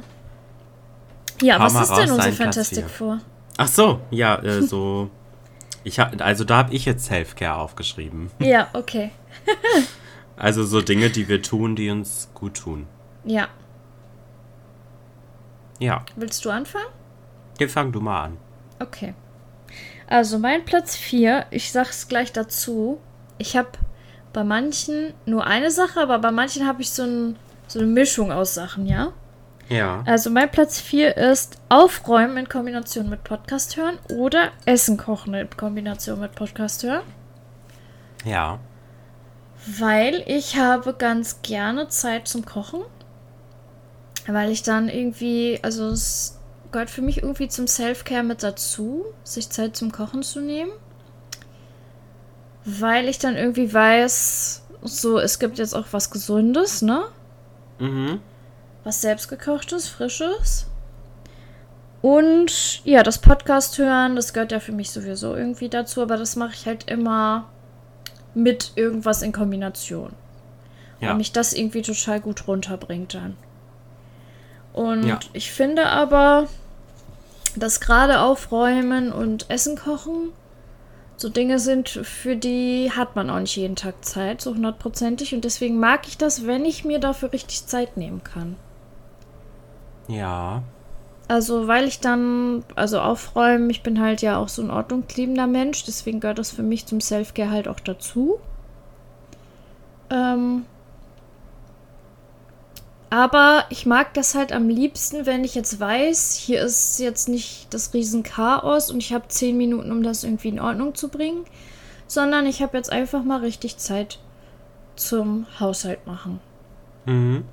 Ja, 1.43 1.59
hau 1.59 1.65
was 1.65 1.89
ist 1.89 1.95
denn 1.95 2.09
unser 2.09 2.31
Fantastic 2.31 2.89
Four? 2.89 3.19
Ach 3.57 3.67
so, 3.67 4.01
ja, 4.11 4.41
äh, 4.43 4.61
so. 4.61 5.09
ich 5.83 5.99
hab, 5.99 6.19
also 6.21 6.43
da 6.43 6.57
habe 6.57 6.73
ich 6.73 6.85
jetzt 6.85 7.05
Selfcare 7.05 7.55
aufgeschrieben. 7.55 8.31
Ja, 8.39 8.67
okay. 8.73 9.11
also 10.37 10.63
so 10.63 10.81
Dinge, 10.81 11.09
die 11.09 11.27
wir 11.27 11.41
tun, 11.41 11.75
die 11.75 11.89
uns 11.89 12.29
gut 12.33 12.55
tun. 12.57 12.87
Ja. 13.23 13.47
Ja. 15.79 16.05
Willst 16.15 16.43
du 16.45 16.49
anfangen? 16.49 16.87
Ja, 17.59 17.67
fang 17.67 17.91
du 17.91 18.01
mal 18.01 18.23
an. 18.23 18.37
Okay. 18.79 19.13
Also 20.07 20.37
mein 20.39 20.65
Platz 20.65 20.95
4, 20.95 21.47
ich 21.51 21.71
sag's 21.71 22.07
gleich 22.07 22.31
dazu. 22.31 22.99
Ich 23.37 23.57
habe 23.57 23.69
bei 24.33 24.43
manchen 24.43 25.13
nur 25.25 25.47
eine 25.47 25.71
Sache, 25.71 25.99
aber 25.99 26.19
bei 26.19 26.31
manchen 26.31 26.67
habe 26.67 26.81
ich 26.81 26.91
so, 26.91 27.03
ein, 27.03 27.37
so 27.67 27.79
eine 27.79 27.87
Mischung 27.87 28.31
aus 28.31 28.53
Sachen, 28.53 28.85
ja? 28.85 29.13
Ja. 29.69 30.03
Also 30.05 30.29
mein 30.29 30.49
Platz 30.51 30.79
4 30.79 31.17
ist 31.17 31.57
Aufräumen 31.69 32.37
in 32.37 32.49
Kombination 32.49 33.09
mit 33.09 33.23
Podcast 33.23 33.77
hören 33.77 33.97
oder 34.15 34.51
Essen 34.65 34.97
kochen 34.97 35.33
in 35.33 35.49
Kombination 35.49 36.19
mit 36.19 36.35
Podcast 36.35 36.83
hören. 36.83 37.03
Ja. 38.23 38.59
Weil 39.65 40.23
ich 40.27 40.57
habe 40.57 40.93
ganz 40.93 41.41
gerne 41.41 41.87
Zeit 41.87 42.27
zum 42.27 42.45
Kochen. 42.45 42.81
Weil 44.27 44.51
ich 44.51 44.63
dann 44.63 44.89
irgendwie, 44.89 45.59
also 45.61 45.87
es 45.89 46.39
gehört 46.71 46.89
für 46.89 47.01
mich 47.01 47.21
irgendwie 47.21 47.47
zum 47.47 47.67
Self-Care 47.67 48.23
mit 48.23 48.43
dazu, 48.43 49.05
sich 49.23 49.49
Zeit 49.49 49.75
zum 49.75 49.91
Kochen 49.91 50.23
zu 50.23 50.41
nehmen. 50.41 50.71
Weil 52.65 53.07
ich 53.07 53.19
dann 53.19 53.35
irgendwie 53.35 53.71
weiß, 53.71 54.63
so, 54.81 55.19
es 55.19 55.39
gibt 55.39 55.57
jetzt 55.57 55.75
auch 55.75 55.85
was 55.91 56.11
Gesundes, 56.11 56.81
ne? 56.81 57.05
Mhm 57.79 58.19
was 58.85 59.01
selbstgekochtes, 59.01 59.89
frisches. 59.89 60.67
Und 62.01 62.85
ja, 62.85 63.03
das 63.03 63.17
Podcast 63.17 63.77
hören, 63.79 64.15
das 64.15 64.31
gehört 64.31 64.51
ja 64.51 64.59
für 64.59 64.71
mich 64.71 64.91
sowieso 64.91 65.35
irgendwie 65.35 65.69
dazu, 65.69 66.01
aber 66.03 66.17
das 66.17 66.35
mache 66.35 66.53
ich 66.53 66.67
halt 66.67 66.89
immer 66.89 67.49
mit 68.35 68.73
irgendwas 68.75 69.23
in 69.23 69.31
Kombination. 69.31 70.13
Ja. 71.01 71.09
Weil 71.09 71.15
mich 71.15 71.31
das 71.31 71.51
irgendwie 71.51 71.81
total 71.81 72.21
gut 72.21 72.47
runterbringt 72.47 73.15
dann. 73.15 73.35
Und 74.71 75.07
ja. 75.07 75.19
ich 75.33 75.51
finde 75.51 75.87
aber, 75.87 76.47
dass 77.55 77.81
gerade 77.81 78.21
Aufräumen 78.21 79.11
und 79.11 79.49
Essen 79.49 79.77
kochen 79.77 80.31
so 81.17 81.29
Dinge 81.29 81.59
sind, 81.59 81.89
für 81.89 82.35
die 82.35 82.91
hat 82.91 83.15
man 83.15 83.29
auch 83.29 83.39
nicht 83.39 83.55
jeden 83.55 83.75
Tag 83.75 84.03
Zeit, 84.03 84.41
so 84.41 84.53
hundertprozentig. 84.53 85.33
Und 85.33 85.45
deswegen 85.45 85.79
mag 85.79 86.07
ich 86.07 86.17
das, 86.17 86.45
wenn 86.45 86.65
ich 86.65 86.83
mir 86.83 86.99
dafür 86.99 87.31
richtig 87.31 87.65
Zeit 87.65 87.97
nehmen 87.97 88.23
kann. 88.23 88.57
Ja. 90.07 90.63
Also, 91.27 91.67
weil 91.67 91.85
ich 91.85 91.99
dann, 91.99 92.63
also 92.75 92.99
aufräumen, 92.99 93.69
ich 93.69 93.81
bin 93.81 93.99
halt 93.99 94.21
ja 94.21 94.37
auch 94.37 94.49
so 94.49 94.61
ein 94.61 94.69
ordnungsliebender 94.69 95.47
Mensch, 95.47 95.83
deswegen 95.83 96.19
gehört 96.19 96.37
das 96.37 96.51
für 96.51 96.63
mich 96.63 96.85
zum 96.85 97.01
Selfcare 97.01 97.49
halt 97.49 97.67
auch 97.67 97.79
dazu. 97.79 98.39
Ähm, 100.11 100.65
aber 103.09 103.65
ich 103.69 103.85
mag 103.85 104.13
das 104.13 104.35
halt 104.35 104.51
am 104.51 104.69
liebsten, 104.69 105.25
wenn 105.25 105.43
ich 105.43 105.55
jetzt 105.55 105.79
weiß, 105.79 106.35
hier 106.35 106.61
ist 106.61 106.99
jetzt 106.99 107.29
nicht 107.29 107.73
das 107.73 107.93
Riesenchaos 107.93 108.91
und 108.91 108.97
ich 108.97 109.13
habe 109.13 109.27
zehn 109.29 109.57
Minuten, 109.57 109.91
um 109.91 110.03
das 110.03 110.23
irgendwie 110.23 110.49
in 110.49 110.59
Ordnung 110.59 110.93
zu 110.95 111.09
bringen, 111.09 111.45
sondern 112.07 112.45
ich 112.45 112.61
habe 112.61 112.77
jetzt 112.77 112.91
einfach 112.91 113.23
mal 113.23 113.39
richtig 113.39 113.77
Zeit 113.77 114.19
zum 114.95 115.47
Haushalt 115.59 116.05
machen. 116.05 116.39
Mhm. 117.05 117.45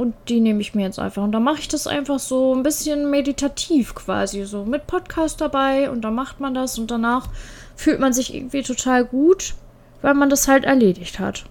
Und 0.00 0.14
die 0.28 0.40
nehme 0.40 0.62
ich 0.62 0.74
mir 0.74 0.84
jetzt 0.84 0.98
einfach. 0.98 1.22
Und 1.22 1.32
dann 1.32 1.44
mache 1.44 1.58
ich 1.58 1.68
das 1.68 1.86
einfach 1.86 2.18
so 2.18 2.54
ein 2.54 2.62
bisschen 2.62 3.10
meditativ 3.10 3.94
quasi. 3.94 4.44
So 4.44 4.64
mit 4.64 4.86
Podcast 4.86 5.42
dabei. 5.42 5.90
Und 5.90 6.00
dann 6.00 6.14
macht 6.14 6.40
man 6.40 6.54
das. 6.54 6.78
Und 6.78 6.90
danach 6.90 7.28
fühlt 7.76 8.00
man 8.00 8.14
sich 8.14 8.34
irgendwie 8.34 8.62
total 8.62 9.04
gut, 9.04 9.54
weil 10.00 10.14
man 10.14 10.30
das 10.30 10.48
halt 10.48 10.64
erledigt 10.64 11.18
hat. 11.18 11.44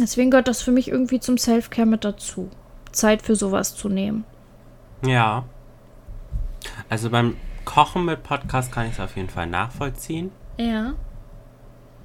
Deswegen 0.00 0.32
gehört 0.32 0.48
das 0.48 0.62
für 0.62 0.72
mich 0.72 0.88
irgendwie 0.88 1.20
zum 1.20 1.38
Self-Care 1.38 1.86
mit 1.86 2.04
dazu. 2.04 2.50
Zeit 2.90 3.22
für 3.22 3.36
sowas 3.36 3.76
zu 3.76 3.88
nehmen. 3.88 4.24
Ja. 5.06 5.44
Also 6.88 7.08
beim 7.08 7.36
Kochen 7.64 8.04
mit 8.04 8.24
Podcast 8.24 8.72
kann 8.72 8.86
ich 8.86 8.94
es 8.94 9.00
auf 9.00 9.14
jeden 9.14 9.28
Fall 9.28 9.46
nachvollziehen. 9.46 10.32
Ja. 10.58 10.94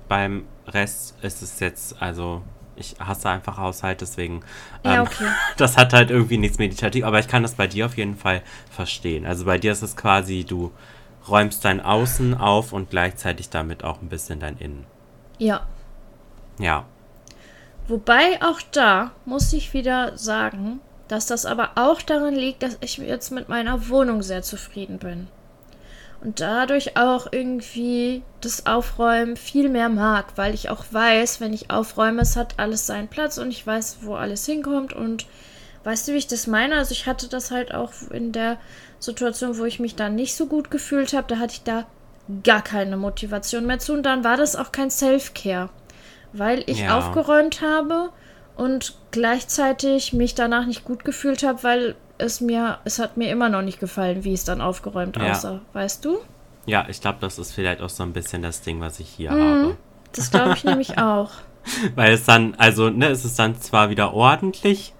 Beim 0.07 0.45
Rest 0.67 1.15
ist 1.23 1.41
es 1.41 1.59
jetzt, 1.59 1.99
also 1.99 2.43
ich 2.79 2.95
hasse 2.99 3.29
einfach 3.29 3.57
Haushalt, 3.57 4.01
deswegen. 4.01 4.41
Ähm, 4.83 4.91
ja, 4.91 5.01
okay. 5.01 5.27
Das 5.57 5.77
hat 5.77 5.93
halt 5.93 6.09
irgendwie 6.09 6.37
nichts 6.37 6.57
meditativ, 6.57 7.03
aber 7.03 7.19
ich 7.19 7.27
kann 7.27 7.43
das 7.43 7.55
bei 7.55 7.67
dir 7.67 7.85
auf 7.85 7.97
jeden 7.97 8.15
Fall 8.15 8.41
verstehen. 8.71 9.25
Also 9.25 9.45
bei 9.45 9.57
dir 9.57 9.71
ist 9.71 9.81
es 9.81 9.95
quasi, 9.95 10.45
du 10.45 10.71
räumst 11.27 11.63
dein 11.65 11.81
Außen 11.81 12.35
auf 12.35 12.73
und 12.73 12.89
gleichzeitig 12.89 13.49
damit 13.49 13.83
auch 13.83 14.01
ein 14.01 14.09
bisschen 14.09 14.39
dein 14.39 14.57
Innen. 14.57 14.85
Ja. 15.37 15.65
Ja. 16.57 16.85
Wobei 17.87 18.41
auch 18.41 18.61
da 18.71 19.11
muss 19.25 19.51
ich 19.53 19.73
wieder 19.73 20.17
sagen, 20.17 20.79
dass 21.07 21.25
das 21.25 21.45
aber 21.45 21.71
auch 21.75 22.01
daran 22.01 22.35
liegt, 22.35 22.63
dass 22.63 22.77
ich 22.81 22.97
jetzt 22.97 23.31
mit 23.31 23.49
meiner 23.49 23.89
Wohnung 23.89 24.21
sehr 24.21 24.43
zufrieden 24.43 24.99
bin 24.99 25.27
und 26.21 26.41
dadurch 26.41 26.97
auch 26.97 27.27
irgendwie 27.31 28.23
das 28.41 28.65
Aufräumen 28.65 29.37
viel 29.37 29.69
mehr 29.69 29.89
mag, 29.89 30.25
weil 30.35 30.53
ich 30.53 30.69
auch 30.69 30.83
weiß, 30.91 31.39
wenn 31.39 31.53
ich 31.53 31.71
aufräume, 31.71 32.21
es 32.21 32.35
hat 32.35 32.55
alles 32.57 32.85
seinen 32.85 33.07
Platz 33.07 33.37
und 33.37 33.51
ich 33.51 33.65
weiß, 33.65 33.99
wo 34.01 34.15
alles 34.15 34.45
hinkommt 34.45 34.91
und 34.93 35.27
weißt 35.85 36.07
du, 36.07 36.13
wie 36.13 36.17
ich 36.17 36.27
das 36.27 36.47
meine? 36.47 36.75
Also 36.75 36.91
ich 36.91 37.05
hatte 37.05 37.29
das 37.29 37.51
halt 37.51 37.73
auch 37.73 37.91
in 38.11 38.31
der 38.33 38.57
Situation, 38.99 39.57
wo 39.57 39.65
ich 39.65 39.79
mich 39.79 39.95
da 39.95 40.09
nicht 40.09 40.35
so 40.35 40.45
gut 40.45 40.71
gefühlt 40.71 41.13
habe, 41.13 41.27
da 41.27 41.37
hatte 41.37 41.53
ich 41.53 41.63
da 41.63 41.85
gar 42.43 42.61
keine 42.61 42.97
Motivation 42.97 43.65
mehr 43.65 43.79
zu 43.79 43.93
und 43.93 44.03
dann 44.03 44.23
war 44.23 44.35
das 44.35 44.55
auch 44.55 44.71
kein 44.73 44.91
Self-Care, 44.91 45.69
weil 46.33 46.63
ich 46.67 46.81
ja. 46.81 46.97
aufgeräumt 46.97 47.61
habe 47.61 48.09
und 48.57 48.98
gleichzeitig 49.11 50.13
mich 50.13 50.35
danach 50.35 50.65
nicht 50.65 50.83
gut 50.83 51.03
gefühlt 51.03 51.43
habe, 51.43 51.63
weil 51.63 51.95
es 52.17 52.41
mir, 52.41 52.79
es 52.83 52.99
hat 52.99 53.17
mir 53.17 53.31
immer 53.31 53.49
noch 53.49 53.61
nicht 53.61 53.79
gefallen, 53.79 54.23
wie 54.23 54.33
es 54.33 54.43
dann 54.43 54.61
aufgeräumt 54.61 55.17
ja. 55.17 55.31
aussah, 55.31 55.61
weißt 55.73 56.05
du? 56.05 56.19
Ja, 56.65 56.85
ich 56.87 57.01
glaube, 57.01 57.17
das 57.21 57.39
ist 57.39 57.53
vielleicht 57.53 57.81
auch 57.81 57.89
so 57.89 58.03
ein 58.03 58.13
bisschen 58.13 58.41
das 58.41 58.61
Ding, 58.61 58.79
was 58.79 58.99
ich 58.99 59.09
hier 59.09 59.31
mhm, 59.31 59.41
habe. 59.41 59.77
Das 60.13 60.29
glaube 60.29 60.53
ich 60.53 60.63
nämlich 60.65 60.97
auch. 60.97 61.31
Weil 61.95 62.13
es 62.13 62.25
dann, 62.25 62.55
also, 62.55 62.89
ne, 62.89 63.07
es 63.07 63.25
ist 63.25 63.39
dann 63.39 63.59
zwar 63.59 63.89
wieder 63.89 64.13
ordentlich, 64.13 64.93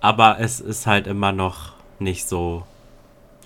aber 0.00 0.38
es 0.40 0.60
ist 0.60 0.86
halt 0.86 1.06
immer 1.06 1.32
noch 1.32 1.72
nicht 1.98 2.28
so, 2.28 2.64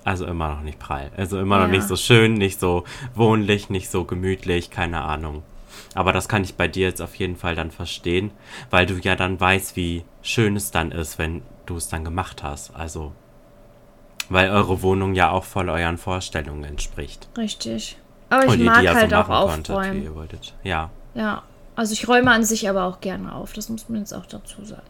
also 0.04 0.26
immer 0.26 0.48
noch 0.50 0.62
nicht 0.62 0.78
prall. 0.78 1.10
Also 1.16 1.38
immer 1.38 1.58
ja. 1.58 1.62
noch 1.66 1.70
nicht 1.70 1.86
so 1.86 1.96
schön, 1.96 2.34
nicht 2.34 2.60
so 2.60 2.84
wohnlich, 3.14 3.70
nicht 3.70 3.90
so 3.90 4.04
gemütlich, 4.04 4.70
keine 4.70 5.02
Ahnung. 5.02 5.42
Aber 5.94 6.12
das 6.12 6.28
kann 6.28 6.44
ich 6.44 6.54
bei 6.54 6.68
dir 6.68 6.88
jetzt 6.88 7.02
auf 7.02 7.14
jeden 7.16 7.36
Fall 7.36 7.54
dann 7.54 7.70
verstehen, 7.70 8.30
weil 8.70 8.86
du 8.86 8.94
ja 8.94 9.16
dann 9.16 9.38
weißt, 9.38 9.76
wie 9.76 10.04
schön 10.22 10.56
es 10.56 10.70
dann 10.70 10.92
ist, 10.92 11.18
wenn 11.18 11.42
du 11.66 11.76
es 11.76 11.88
dann 11.88 12.04
gemacht 12.04 12.42
hast. 12.42 12.74
Also, 12.74 13.12
weil 14.28 14.50
eure 14.50 14.82
Wohnung 14.82 15.14
ja 15.14 15.30
auch 15.30 15.44
voll 15.44 15.68
euren 15.68 15.98
Vorstellungen 15.98 16.64
entspricht. 16.64 17.28
Richtig. 17.36 17.98
Aber 18.30 18.46
ich 18.46 18.58
mag 18.62 18.86
halt 18.86 19.10
so 19.10 19.16
auch 19.16 19.28
aufräumen. 19.28 20.14
Konntet, 20.14 20.54
Ja. 20.62 20.90
Ja. 21.14 21.42
Also 21.74 21.94
ich 21.94 22.06
räume 22.06 22.30
an 22.30 22.44
sich 22.44 22.68
aber 22.68 22.84
auch 22.84 23.00
gerne 23.00 23.34
auf, 23.34 23.54
das 23.54 23.70
muss 23.70 23.88
man 23.88 24.00
jetzt 24.00 24.12
auch 24.12 24.26
dazu 24.26 24.62
sagen. 24.62 24.82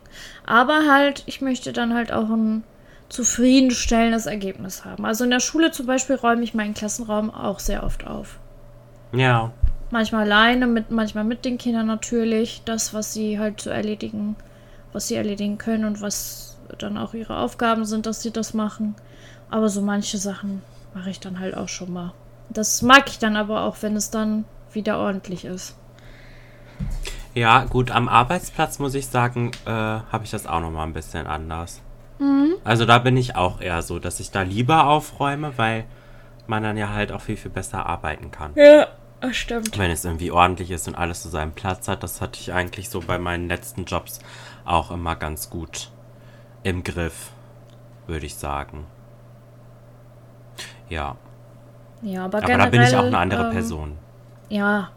Aber 0.45 0.91
halt, 0.91 1.23
ich 1.27 1.41
möchte 1.41 1.73
dann 1.73 1.95
halt 1.95 2.13
auch 2.13 2.29
ein 2.29 2.65
zufriedenstellendes 3.09 4.27
Ergebnis 4.27 4.85
haben. 4.85 5.05
Also 5.05 5.23
in 5.25 5.31
der 5.31 5.41
Schule 5.41 5.71
zum 5.71 5.87
Beispiel 5.87 6.17
räume 6.17 6.43
ich 6.43 6.55
meinen 6.55 6.75
Klassenraum 6.75 7.31
auch 7.31 7.61
sehr 7.61 7.85
oft 7.85 8.07
auf. 8.07 8.39
Ja. 9.13 9.53
Manchmal 9.93 10.23
alleine, 10.23 10.67
mit, 10.67 10.91
manchmal 10.91 11.25
mit 11.25 11.45
den 11.45 11.59
Kindern 11.59 11.87
natürlich. 11.87 12.63
Das, 12.65 12.95
was 12.95 13.13
sie 13.13 13.39
halt 13.39 13.61
zu 13.61 13.69
erledigen, 13.69 14.37
was 14.95 15.09
sie 15.09 15.17
erledigen 15.17 15.59
können 15.59 15.85
und 15.85 16.01
was 16.01 16.59
dann 16.79 16.97
auch 16.97 17.13
ihre 17.13 17.37
Aufgaben 17.37 17.85
sind, 17.85 18.07
dass 18.07 18.23
sie 18.23 18.31
das 18.31 18.55
machen. 18.55 18.95
Aber 19.51 19.69
so 19.69 19.83
manche 19.83 20.17
Sachen 20.17 20.63
mache 20.95 21.11
ich 21.11 21.21
dann 21.21 21.39
halt 21.39 21.55
auch 21.55 21.69
schon 21.69 21.93
mal. 21.93 22.15
Das 22.49 22.81
mag 22.81 23.05
ich 23.09 23.19
dann 23.19 23.37
aber 23.37 23.65
auch, 23.65 23.77
wenn 23.83 23.95
es 23.95 24.11
dann 24.11 24.47
wieder 24.73 24.99
ordentlich 24.99 25.45
ist. 25.45 25.77
Ja, 27.35 27.65
gut, 27.65 27.91
am 27.91 28.09
Arbeitsplatz 28.09 28.79
muss 28.79 28.95
ich 28.95 29.09
sagen, 29.09 29.51
äh, 29.67 29.71
habe 29.71 30.25
ich 30.25 30.31
das 30.31 30.47
auch 30.47 30.61
noch 30.61 30.71
mal 30.71 30.85
ein 30.85 30.95
bisschen 30.95 31.27
anders. 31.27 31.83
Mhm. 32.19 32.55
Also 32.65 32.87
da 32.87 32.99
bin 32.99 33.19
ich 33.19 33.37
auch 33.37 33.61
eher 33.61 33.83
so, 33.83 33.99
dass 33.99 34.21
ich 34.21 34.31
da 34.31 34.41
lieber 34.41 34.87
aufräume, 34.87 35.53
weil 35.59 35.85
man 36.47 36.63
dann 36.63 36.79
ja 36.79 36.95
halt 36.95 37.13
auch 37.13 37.21
viel, 37.21 37.37
viel 37.37 37.51
besser 37.51 37.85
arbeiten 37.85 38.31
kann. 38.31 38.53
Ja, 38.55 38.87
das 39.23 39.37
stimmt. 39.37 39.79
Wenn 39.79 39.91
es 39.91 40.05
irgendwie 40.05 40.31
ordentlich 40.31 40.71
ist 40.71 40.89
und 40.89 40.97
alles 40.97 41.23
zu 41.23 41.29
seinem 41.29 41.53
Platz 41.53 41.89
hat, 41.89 42.03
das 42.03 42.21
hatte 42.21 42.41
ich 42.41 42.53
eigentlich 42.53 42.91
so 42.91 43.01
bei 43.01 43.19
meinen 43.19 43.49
letzten 43.49 43.85
Jobs 43.85 44.21
auch 44.65 44.91
immer 44.91 45.17
ganz 45.17 45.49
gut 45.49 45.91
im 46.65 46.83
Griff, 46.85 47.31
würde 48.07 48.27
ich 48.27 48.35
sagen. 48.35 48.87
Ja. 50.89 51.17
Ja, 52.03 52.25
aber, 52.25 52.39
aber 52.39 52.47
generell, 52.47 52.65
da 52.67 52.71
bin 52.71 52.83
ich 52.83 52.97
auch 52.97 53.05
eine 53.05 53.19
andere 53.19 53.45
ähm, 53.45 53.51
Person. 53.53 53.99
Ja. 54.49 54.91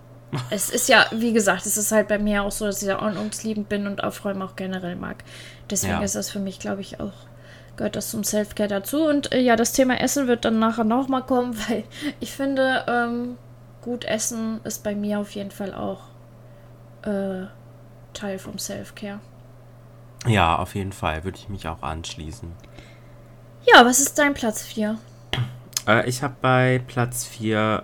es 0.49 0.69
ist 0.69 0.89
ja, 0.89 1.05
wie 1.11 1.31
gesagt, 1.31 1.65
es 1.65 1.77
ist 1.77 1.91
halt 1.91 2.07
bei 2.07 2.17
mir 2.17 2.43
auch 2.43 2.51
so, 2.51 2.65
dass 2.65 2.81
ich 2.81 2.87
ja 2.87 3.01
ordnungsliebend 3.01 3.69
bin 3.69 3.87
und 3.87 4.03
Aufräumen 4.03 4.41
auch 4.41 4.55
generell 4.55 4.95
mag. 4.95 5.23
Deswegen 5.69 5.93
ja. 5.93 6.01
ist 6.01 6.15
das 6.15 6.31
für 6.31 6.39
mich, 6.39 6.59
glaube 6.59 6.81
ich, 6.81 6.99
auch, 6.99 7.13
gehört 7.77 7.95
das 7.95 8.09
zum 8.09 8.23
Selfcare 8.23 8.69
dazu. 8.69 9.05
Und 9.05 9.31
äh, 9.31 9.39
ja, 9.39 9.55
das 9.55 9.71
Thema 9.71 9.99
Essen 10.01 10.27
wird 10.27 10.45
dann 10.45 10.59
nachher 10.59 10.83
nochmal 10.83 11.23
kommen, 11.23 11.55
weil 11.69 11.83
ich 12.19 12.31
finde, 12.33 12.85
ähm, 12.87 13.37
gut 13.85 14.03
essen 14.03 14.59
ist 14.63 14.83
bei 14.83 14.95
mir 14.95 15.19
auf 15.19 15.29
jeden 15.35 15.51
Fall 15.51 15.71
auch 15.71 16.01
äh, 17.03 17.45
Teil 18.13 18.39
vom 18.39 18.57
Selfcare. 18.57 19.19
Ja, 20.25 20.57
auf 20.57 20.73
jeden 20.73 20.91
Fall 20.91 21.23
würde 21.23 21.37
ich 21.37 21.49
mich 21.49 21.67
auch 21.67 21.83
anschließen. 21.83 22.51
Ja, 23.71 23.85
was 23.85 23.99
ist 23.99 24.17
dein 24.17 24.33
Platz 24.33 24.63
4? 24.63 24.97
Äh, 25.87 26.09
ich 26.09 26.23
habe 26.23 26.33
bei 26.41 26.81
Platz 26.87 27.25
4 27.25 27.83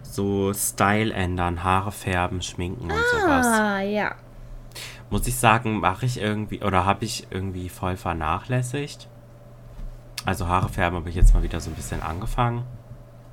so 0.00 0.54
Style 0.54 1.12
ändern, 1.12 1.64
Haare 1.64 1.90
färben, 1.90 2.40
schminken 2.40 2.84
und 2.84 2.92
ah, 2.92 3.20
sowas. 3.20 3.46
Ah, 3.48 3.80
ja. 3.80 4.14
Muss 5.10 5.26
ich 5.26 5.34
sagen, 5.34 5.80
mache 5.80 6.06
ich 6.06 6.20
irgendwie 6.20 6.62
oder 6.62 6.84
habe 6.84 7.04
ich 7.04 7.26
irgendwie 7.30 7.68
voll 7.68 7.96
vernachlässigt. 7.96 9.08
Also 10.24 10.46
Haare 10.46 10.68
färben 10.68 10.98
habe 10.98 11.08
ich 11.08 11.16
jetzt 11.16 11.34
mal 11.34 11.42
wieder 11.42 11.58
so 11.58 11.68
ein 11.70 11.74
bisschen 11.74 12.00
angefangen. 12.00 12.64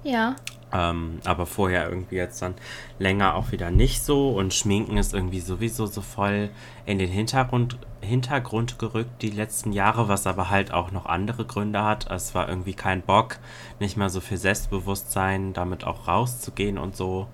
Ja. 0.02 0.38
Ähm, 0.74 1.20
aber 1.24 1.46
vorher 1.46 1.88
irgendwie 1.88 2.16
jetzt 2.16 2.42
dann 2.42 2.56
länger 2.98 3.36
auch 3.36 3.52
wieder 3.52 3.70
nicht 3.70 4.04
so. 4.04 4.32
Und 4.32 4.54
Schminken 4.54 4.98
ist 4.98 5.14
irgendwie 5.14 5.40
sowieso 5.40 5.86
so 5.86 6.02
voll 6.02 6.50
in 6.86 6.98
den 6.98 7.10
Hintergrund, 7.10 7.78
Hintergrund 8.02 8.80
gerückt 8.80 9.22
die 9.22 9.30
letzten 9.30 9.72
Jahre, 9.72 10.08
was 10.08 10.26
aber 10.26 10.50
halt 10.50 10.74
auch 10.74 10.92
noch 10.92 11.06
andere 11.06 11.46
Gründe 11.46 11.84
hat. 11.84 12.10
Es 12.10 12.34
war 12.34 12.50
irgendwie 12.50 12.74
kein 12.74 13.02
Bock, 13.04 13.38
nicht 13.80 13.98
mehr 13.98 14.10
so 14.10 14.20
viel 14.20 14.38
Selbstbewusstsein, 14.38 15.54
damit 15.54 15.84
auch 15.84 16.08
rauszugehen 16.08 16.78
und 16.80 16.96
so. 16.96 17.28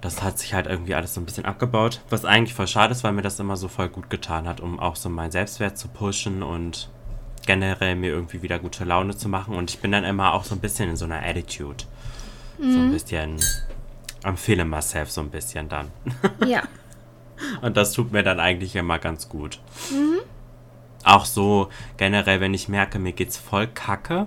Das 0.00 0.22
hat 0.22 0.38
sich 0.38 0.54
halt 0.54 0.68
irgendwie 0.68 0.94
alles 0.94 1.14
so 1.14 1.20
ein 1.20 1.24
bisschen 1.24 1.44
abgebaut. 1.44 2.02
Was 2.08 2.24
eigentlich 2.24 2.54
voll 2.54 2.68
schade 2.68 2.92
ist, 2.92 3.02
weil 3.02 3.12
mir 3.12 3.22
das 3.22 3.40
immer 3.40 3.56
so 3.56 3.66
voll 3.66 3.88
gut 3.88 4.08
getan 4.08 4.46
hat, 4.46 4.60
um 4.60 4.78
auch 4.78 4.94
so 4.94 5.08
meinen 5.08 5.32
Selbstwert 5.32 5.76
zu 5.76 5.88
pushen 5.88 6.44
und 6.44 6.88
generell 7.48 7.96
mir 7.96 8.10
irgendwie 8.10 8.42
wieder 8.42 8.58
gute 8.58 8.84
Laune 8.84 9.16
zu 9.16 9.26
machen. 9.30 9.56
Und 9.56 9.70
ich 9.70 9.78
bin 9.80 9.90
dann 9.90 10.04
immer 10.04 10.34
auch 10.34 10.44
so 10.44 10.54
ein 10.54 10.60
bisschen 10.60 10.90
in 10.90 10.96
so 10.96 11.06
einer 11.06 11.22
Attitude. 11.22 11.84
Mhm. 12.58 12.72
So 12.72 12.78
ein 12.78 12.88
mhm. 12.88 12.92
bisschen 12.92 13.36
am 14.22 14.36
feeling 14.36 14.68
myself 14.68 15.10
so 15.10 15.22
ein 15.22 15.30
bisschen 15.30 15.66
dann. 15.68 15.90
Ja. 16.46 16.62
Und 17.62 17.78
das 17.78 17.92
tut 17.92 18.12
mir 18.12 18.22
dann 18.22 18.38
eigentlich 18.38 18.76
immer 18.76 18.98
ganz 18.98 19.30
gut. 19.30 19.60
Mhm. 19.90 20.18
Auch 21.04 21.24
so 21.24 21.70
generell, 21.96 22.40
wenn 22.40 22.52
ich 22.52 22.68
merke, 22.68 22.98
mir 22.98 23.12
geht's 23.12 23.38
voll 23.38 23.66
kacke, 23.66 24.26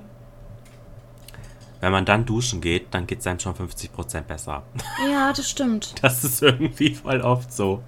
wenn 1.79 1.91
man 1.91 2.05
dann 2.05 2.25
duschen 2.25 2.59
geht, 2.59 2.87
dann 2.91 3.05
geht 3.05 3.19
es 3.19 3.27
einem 3.27 3.39
schon 3.39 3.53
50% 3.53 4.21
besser. 4.21 4.63
Ja, 5.11 5.31
das 5.31 5.47
stimmt. 5.47 5.93
Das 6.01 6.23
ist 6.23 6.41
irgendwie 6.41 6.95
voll 6.95 7.21
oft 7.21 7.53
so. 7.53 7.83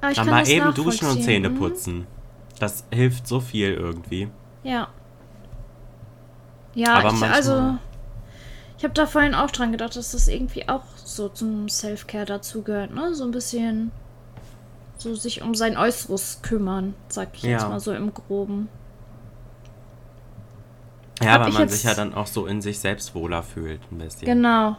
Aber 0.00 0.10
ich 0.10 0.16
dann 0.16 0.30
mal 0.30 0.48
eben 0.48 0.72
duschen 0.72 1.08
und 1.08 1.22
Zähne 1.22 1.50
mhm. 1.50 1.58
Das 2.58 2.84
hilft 2.92 3.26
so 3.26 3.40
viel 3.40 3.72
irgendwie. 3.72 4.28
Ja. 4.62 4.88
Ja, 6.74 6.94
Aber 6.94 7.12
ich, 7.12 7.22
also 7.22 7.78
ich 8.76 8.84
habe 8.84 8.94
da 8.94 9.06
vorhin 9.06 9.34
auch 9.34 9.50
dran 9.50 9.72
gedacht, 9.72 9.96
dass 9.96 10.12
das 10.12 10.28
irgendwie 10.28 10.68
auch 10.68 10.84
so 10.96 11.28
zum 11.28 11.68
Self-Care 11.68 12.26
dazugehört, 12.26 12.94
ne? 12.94 13.14
So 13.14 13.24
ein 13.24 13.32
bisschen 13.32 13.90
so 14.96 15.14
sich 15.14 15.42
um 15.42 15.54
sein 15.54 15.76
Äußeres 15.76 16.40
kümmern, 16.42 16.94
sag 17.08 17.30
ich 17.34 17.42
ja. 17.42 17.50
jetzt 17.50 17.68
mal 17.68 17.80
so 17.80 17.92
im 17.92 18.12
Groben. 18.12 18.68
Ja, 21.22 21.32
Hab 21.32 21.46
weil 21.46 21.52
man 21.52 21.68
sich 21.68 21.82
ja 21.82 21.94
dann 21.94 22.14
auch 22.14 22.26
so 22.26 22.46
in 22.46 22.62
sich 22.62 22.78
selbst 22.78 23.14
wohler 23.14 23.42
fühlt, 23.42 23.80
ein 23.90 23.98
bisschen. 23.98 24.26
Genau. 24.26 24.76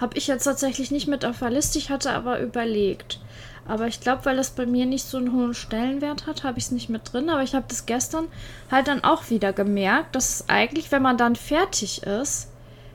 Habe 0.00 0.16
ich 0.16 0.26
jetzt 0.26 0.44
tatsächlich 0.44 0.90
nicht 0.90 1.08
mit 1.08 1.24
auf 1.24 1.38
der 1.38 1.50
Liste, 1.50 1.78
ich 1.78 1.90
hatte 1.90 2.12
aber 2.12 2.40
überlegt. 2.40 3.20
Aber 3.66 3.86
ich 3.86 4.00
glaube, 4.00 4.24
weil 4.26 4.36
das 4.36 4.50
bei 4.50 4.66
mir 4.66 4.84
nicht 4.84 5.04
so 5.04 5.16
einen 5.16 5.32
hohen 5.32 5.54
Stellenwert 5.54 6.26
hat, 6.26 6.44
habe 6.44 6.58
ich 6.58 6.64
es 6.64 6.70
nicht 6.70 6.90
mit 6.90 7.12
drin. 7.12 7.30
Aber 7.30 7.42
ich 7.42 7.54
habe 7.54 7.64
das 7.66 7.86
gestern 7.86 8.26
halt 8.70 8.88
dann 8.88 9.04
auch 9.04 9.30
wieder 9.30 9.52
gemerkt, 9.52 10.14
dass 10.14 10.28
es 10.28 10.48
eigentlich, 10.48 10.92
wenn 10.92 11.02
man 11.02 11.16
dann 11.16 11.34
fertig 11.34 12.02
ist, 12.02 12.50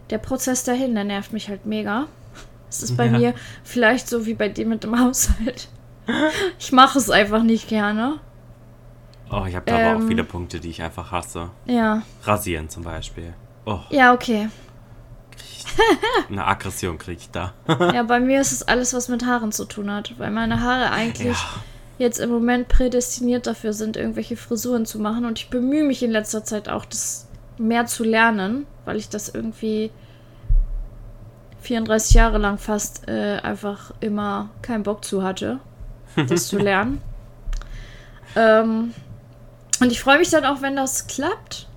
der 0.10 0.20
Prozess 0.20 0.64
dahin, 0.64 0.94
der 0.94 1.04
nervt 1.04 1.34
mich 1.34 1.50
halt 1.50 1.66
mega. 1.66 2.08
Es 2.70 2.84
ist 2.84 2.98
bei 2.98 3.06
ja. 3.06 3.18
mir 3.18 3.34
vielleicht 3.64 4.08
so 4.08 4.26
wie 4.26 4.36
bei 4.36 4.50
dir 4.50 4.66
mit 4.66 4.84
dem 4.84 5.00
Haushalt. 5.04 5.70
Ich 6.60 6.72
mache 6.72 6.98
es 7.00 7.10
einfach 7.10 7.44
nicht 7.44 7.68
gerne. 7.68 8.20
Oh, 9.32 9.46
ich 9.48 9.56
habe 9.56 9.66
da 9.66 9.78
ähm, 9.78 9.86
aber 9.86 9.98
auch 9.98 10.02
ähm, 10.02 10.08
viele 10.08 10.24
Punkte, 10.24 10.60
die 10.60 10.70
ich 10.70 10.82
einfach 10.82 11.12
hasse. 11.12 11.50
Ja. 11.66 12.02
Rasieren 12.24 12.70
zum 12.70 12.84
Beispiel. 12.84 13.34
Oh. 13.66 13.80
Ja, 13.90 14.14
okay. 14.14 14.50
Eine 16.30 16.46
Aggression 16.46 16.98
kriege 16.98 17.20
ich 17.22 17.32
da. 17.32 17.54
ja, 17.68 18.04
bei 18.04 18.20
mir 18.20 18.42
ist 18.42 18.52
es 18.52 18.68
alles, 18.68 18.94
was 18.94 19.08
mit 19.08 19.26
Haaren 19.26 19.52
zu 19.52 19.66
tun 19.66 19.92
hat, 19.92 20.18
weil 20.18 20.32
meine 20.32 20.62
Haare 20.62 20.92
eigentlich 20.92 21.38
ja. 21.38 21.64
jetzt 21.98 22.20
im 22.20 22.30
Moment 22.30 22.68
prädestiniert 22.68 23.48
dafür 23.48 23.74
sind, 23.74 23.98
irgendwelche 23.98 24.38
Frisuren 24.38 24.86
zu 24.86 25.00
machen. 25.00 25.26
Und 25.26 25.40
ich 25.40 25.50
bemühe 25.50 25.84
mich 25.84 26.04
in 26.04 26.12
letzter 26.12 26.44
Zeit 26.44 26.70
auch, 26.70 26.86
das 26.86 27.28
mehr 27.58 27.86
zu 27.86 28.04
lernen, 28.04 28.66
weil 28.86 28.98
ich 28.98 29.10
das 29.10 29.30
irgendwie 29.30 29.92
34 31.62 32.14
Jahre 32.14 32.38
lang 32.38 32.58
fast 32.58 33.08
äh, 33.08 33.40
einfach 33.44 33.92
immer 34.00 34.50
keinen 34.62 34.84
Bock 34.84 35.04
zu 35.04 35.24
hatte, 35.24 35.60
das 36.16 36.48
zu 36.48 36.58
lernen. 36.60 37.02
Ähm, 38.36 38.94
und 39.82 39.92
ich 39.92 40.02
freue 40.02 40.20
mich 40.20 40.30
dann 40.30 40.46
auch, 40.46 40.62
wenn 40.62 40.76
das 40.76 41.08
klappt. 41.08 41.68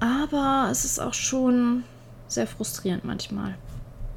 Aber 0.00 0.68
es 0.70 0.84
ist 0.84 1.00
auch 1.00 1.14
schon 1.14 1.84
sehr 2.28 2.46
frustrierend 2.46 3.04
manchmal. 3.04 3.56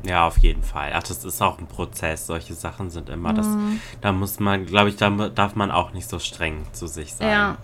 Ja, 0.03 0.27
auf 0.27 0.37
jeden 0.39 0.63
Fall. 0.63 0.91
Ach, 0.93 1.03
das 1.03 1.23
ist 1.23 1.41
auch 1.41 1.59
ein 1.59 1.67
Prozess. 1.67 2.25
Solche 2.25 2.53
Sachen 2.53 2.89
sind 2.89 3.09
immer 3.09 3.33
das. 3.33 3.47
Mhm. 3.47 3.79
Da 4.01 4.11
muss 4.11 4.39
man, 4.39 4.65
glaube 4.65 4.89
ich, 4.89 4.95
da 4.95 5.09
darf 5.09 5.55
man 5.55 5.71
auch 5.71 5.93
nicht 5.93 6.09
so 6.09 6.19
streng 6.19 6.65
zu 6.73 6.87
sich 6.87 7.13
sein. 7.13 7.29
Ja. 7.29 7.57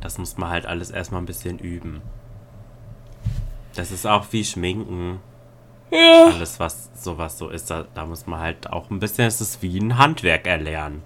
Das 0.00 0.18
muss 0.18 0.36
man 0.36 0.50
halt 0.50 0.66
alles 0.66 0.90
erstmal 0.90 1.22
ein 1.22 1.26
bisschen 1.26 1.58
üben. 1.58 2.02
Das 3.74 3.90
ist 3.90 4.06
auch 4.06 4.26
wie 4.30 4.44
Schminken. 4.44 5.20
Ja. 5.90 6.30
Alles, 6.32 6.58
was 6.58 6.90
sowas 6.94 7.36
so 7.36 7.48
ist, 7.48 7.70
da, 7.70 7.84
da 7.94 8.06
muss 8.06 8.26
man 8.26 8.40
halt 8.40 8.70
auch 8.70 8.90
ein 8.90 8.98
bisschen, 8.98 9.26
es 9.26 9.40
ist 9.40 9.60
wie 9.60 9.78
ein 9.78 9.98
Handwerk 9.98 10.46
erlernen. 10.46 11.02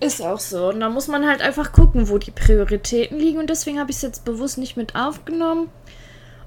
Ist 0.00 0.22
auch 0.22 0.38
so. 0.38 0.68
Und 0.68 0.80
da 0.80 0.90
muss 0.90 1.08
man 1.08 1.26
halt 1.26 1.40
einfach 1.40 1.72
gucken, 1.72 2.08
wo 2.08 2.18
die 2.18 2.30
Prioritäten 2.30 3.18
liegen. 3.18 3.38
Und 3.38 3.50
deswegen 3.50 3.78
habe 3.78 3.90
ich 3.90 3.96
es 3.96 4.02
jetzt 4.02 4.24
bewusst 4.24 4.58
nicht 4.58 4.76
mit 4.76 4.94
aufgenommen, 4.94 5.68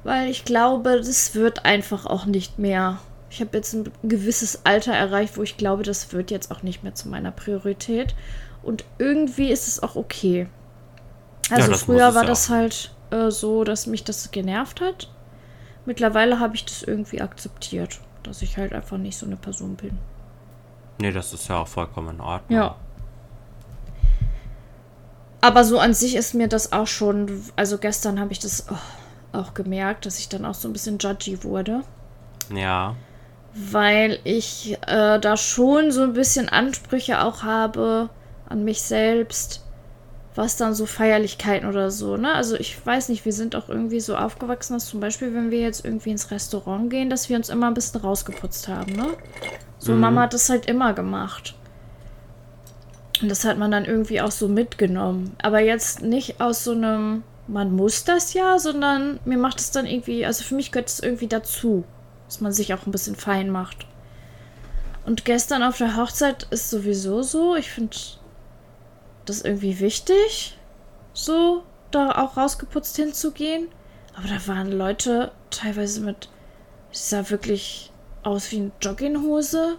weil 0.07 0.29
ich 0.29 0.45
glaube, 0.45 1.01
das 1.01 1.35
wird 1.35 1.65
einfach 1.65 2.05
auch 2.05 2.25
nicht 2.25 2.57
mehr. 2.57 2.99
Ich 3.29 3.41
habe 3.41 3.57
jetzt 3.57 3.73
ein 3.73 3.91
gewisses 4.03 4.65
Alter 4.65 4.93
erreicht, 4.93 5.35
wo 5.35 5.43
ich 5.43 5.57
glaube, 5.57 5.83
das 5.83 6.13
wird 6.13 6.31
jetzt 6.31 6.49
auch 6.49 6.63
nicht 6.63 6.81
mehr 6.81 6.95
zu 6.95 7.09
meiner 7.09 7.31
Priorität. 7.31 8.15
Und 8.63 8.85
irgendwie 8.99 9.51
ist 9.51 9.67
es 9.67 9.83
auch 9.83 9.97
okay. 9.97 10.47
Also 11.49 11.71
ja, 11.71 11.77
früher 11.77 12.15
war 12.15 12.23
das 12.23 12.49
halt 12.49 12.95
äh, 13.11 13.29
so, 13.31 13.65
dass 13.65 13.85
mich 13.85 14.05
das 14.05 14.31
genervt 14.31 14.79
hat. 14.79 15.11
Mittlerweile 15.85 16.39
habe 16.39 16.55
ich 16.55 16.63
das 16.63 16.83
irgendwie 16.83 17.19
akzeptiert, 17.19 17.99
dass 18.23 18.41
ich 18.41 18.55
halt 18.55 18.71
einfach 18.71 18.97
nicht 18.97 19.17
so 19.17 19.25
eine 19.25 19.35
Person 19.35 19.75
bin. 19.75 19.97
Nee, 20.99 21.11
das 21.11 21.33
ist 21.33 21.49
ja 21.49 21.57
auch 21.57 21.67
vollkommen 21.67 22.15
in 22.15 22.21
Ordnung. 22.21 22.57
Ja. 22.57 22.75
Aber 25.41 25.65
so 25.65 25.79
an 25.79 25.93
sich 25.93 26.15
ist 26.15 26.33
mir 26.33 26.47
das 26.47 26.71
auch 26.71 26.87
schon, 26.87 27.43
also 27.57 27.77
gestern 27.77 28.21
habe 28.21 28.31
ich 28.31 28.39
das 28.39 28.67
oh, 28.71 28.75
auch 29.31 29.53
gemerkt, 29.53 30.05
dass 30.05 30.19
ich 30.19 30.29
dann 30.29 30.45
auch 30.45 30.53
so 30.53 30.67
ein 30.67 30.73
bisschen 30.73 30.97
judgy 30.97 31.43
wurde. 31.43 31.81
Ja. 32.53 32.95
Weil 33.53 34.19
ich 34.23 34.77
äh, 34.87 35.19
da 35.19 35.37
schon 35.37 35.91
so 35.91 36.03
ein 36.03 36.13
bisschen 36.13 36.49
Ansprüche 36.49 37.23
auch 37.23 37.43
habe 37.43 38.09
an 38.47 38.63
mich 38.63 38.81
selbst, 38.81 39.63
was 40.35 40.55
dann 40.55 40.75
so 40.75 40.85
Feierlichkeiten 40.85 41.67
oder 41.67 41.89
so, 41.89 42.15
ne? 42.15 42.33
Also 42.33 42.55
ich 42.55 42.85
weiß 42.85 43.09
nicht, 43.09 43.25
wir 43.25 43.33
sind 43.33 43.55
auch 43.55 43.69
irgendwie 43.69 43.99
so 43.99 44.15
aufgewachsen, 44.15 44.73
dass 44.73 44.85
zum 44.85 44.99
Beispiel, 44.99 45.33
wenn 45.33 45.49
wir 45.49 45.59
jetzt 45.59 45.83
irgendwie 45.83 46.11
ins 46.11 46.29
Restaurant 46.29 46.91
gehen, 46.91 47.09
dass 47.09 47.27
wir 47.27 47.35
uns 47.35 47.49
immer 47.49 47.67
ein 47.67 47.73
bisschen 47.73 48.01
rausgeputzt 48.01 48.67
haben, 48.67 48.93
ne? 48.93 49.07
So 49.79 49.93
mhm. 49.93 50.01
Mama 50.01 50.21
hat 50.21 50.33
das 50.33 50.49
halt 50.49 50.67
immer 50.67 50.93
gemacht. 50.93 51.55
Und 53.21 53.29
das 53.29 53.45
hat 53.45 53.57
man 53.57 53.71
dann 53.71 53.85
irgendwie 53.85 54.21
auch 54.21 54.31
so 54.31 54.47
mitgenommen. 54.47 55.35
Aber 55.41 55.59
jetzt 55.59 56.03
nicht 56.03 56.39
aus 56.39 56.63
so 56.63 56.71
einem, 56.71 57.23
man 57.47 57.71
muss 57.73 58.03
das 58.03 58.33
ja, 58.33 58.59
sondern 58.59 59.19
mir 59.25 59.37
macht 59.37 59.59
es 59.59 59.71
dann 59.71 59.85
irgendwie, 59.85 60.25
also 60.25 60.43
für 60.43 60.55
mich 60.55 60.71
gehört 60.71 60.89
es 60.89 60.99
irgendwie 60.99 61.27
dazu, 61.27 61.85
dass 62.25 62.41
man 62.41 62.51
sich 62.51 62.73
auch 62.73 62.85
ein 62.85 62.91
bisschen 62.91 63.15
fein 63.15 63.49
macht. 63.49 63.85
Und 65.05 65.23
gestern 65.23 65.63
auf 65.63 65.77
der 65.77 65.95
Hochzeit 65.95 66.47
ist 66.49 66.69
sowieso 66.69 67.21
so, 67.21 67.55
ich 67.55 67.71
finde 67.71 67.95
das 69.25 69.41
irgendwie 69.41 69.79
wichtig, 69.79 70.57
so 71.13 71.63
da 71.91 72.11
auch 72.11 72.35
rausgeputzt 72.35 72.97
hinzugehen. 72.97 73.69
Aber 74.15 74.27
da 74.27 74.47
waren 74.47 74.71
Leute 74.71 75.31
teilweise 75.49 76.01
mit, 76.01 76.29
es 76.91 77.09
sah 77.09 77.29
wirklich 77.29 77.91
aus 78.23 78.51
wie 78.51 78.57
eine 78.57 78.71
Jogginghose. 78.81 79.77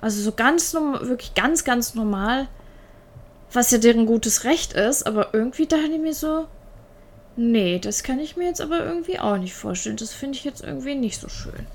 Also 0.00 0.22
so 0.22 0.32
ganz, 0.32 0.74
wirklich 0.74 1.34
ganz, 1.34 1.64
ganz 1.64 1.94
normal. 1.94 2.46
Was 3.52 3.70
ja 3.70 3.78
deren 3.78 4.06
gutes 4.06 4.44
Recht 4.44 4.74
ist, 4.74 5.06
aber 5.06 5.32
irgendwie 5.32 5.66
dachte 5.66 5.86
ich 5.86 6.00
mir 6.00 6.14
so, 6.14 6.46
nee, 7.38 7.78
das 7.78 8.02
kann 8.02 8.18
ich 8.18 8.36
mir 8.36 8.46
jetzt 8.46 8.60
aber 8.60 8.84
irgendwie 8.84 9.18
auch 9.18 9.38
nicht 9.38 9.54
vorstellen. 9.54 9.96
Das 9.96 10.12
finde 10.12 10.36
ich 10.36 10.44
jetzt 10.44 10.62
irgendwie 10.62 10.94
nicht 10.94 11.20
so 11.20 11.28
schön. 11.28 11.66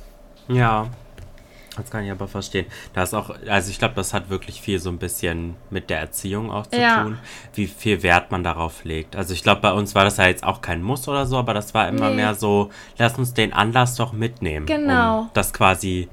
Ja, 0.48 0.90
das 1.76 1.90
kann 1.90 2.04
ich 2.04 2.12
aber 2.12 2.28
verstehen. 2.28 2.68
Da 2.94 3.04
ist 3.04 3.16
auch, 3.16 3.32
also 3.48 3.72
ich 3.72 3.80
glaube, 3.80 3.96
das 3.96 4.14
hat 4.14 4.30
wirklich 4.30 4.62
viel 4.62 4.80
so 4.80 4.90
ein 4.90 5.00
bisschen 5.00 5.56
mit 5.72 5.90
der 5.90 6.00
Erziehung 6.00 6.52
auch 6.52 6.68
zu 6.68 6.80
ja. 6.80 7.04
tun, 7.04 7.18
wie 7.56 7.66
viel 7.66 8.04
Wert 8.04 8.32
man 8.32 8.44
darauf 8.44 8.84
legt. 8.84 9.16
Also 9.16 9.34
ich 9.34 9.42
glaube, 9.42 9.62
bei 9.62 9.72
uns 9.72 9.96
war 9.96 10.04
das 10.04 10.18
ja 10.18 10.28
jetzt 10.28 10.44
auch 10.44 10.62
kein 10.62 10.84
Muss 10.84 11.08
oder 11.08 11.26
so, 11.26 11.38
aber 11.38 11.54
das 11.54 11.74
war 11.74 11.88
immer 11.88 12.10
nee. 12.10 12.18
mehr 12.18 12.36
so, 12.36 12.70
lass 12.98 13.18
uns 13.18 13.34
den 13.34 13.54
Anlass 13.54 13.96
doch 13.96 14.14
mitnehmen. 14.14 14.66
Genau. 14.68 15.22
Um 15.22 15.30
das 15.34 15.54
quasi 15.54 16.10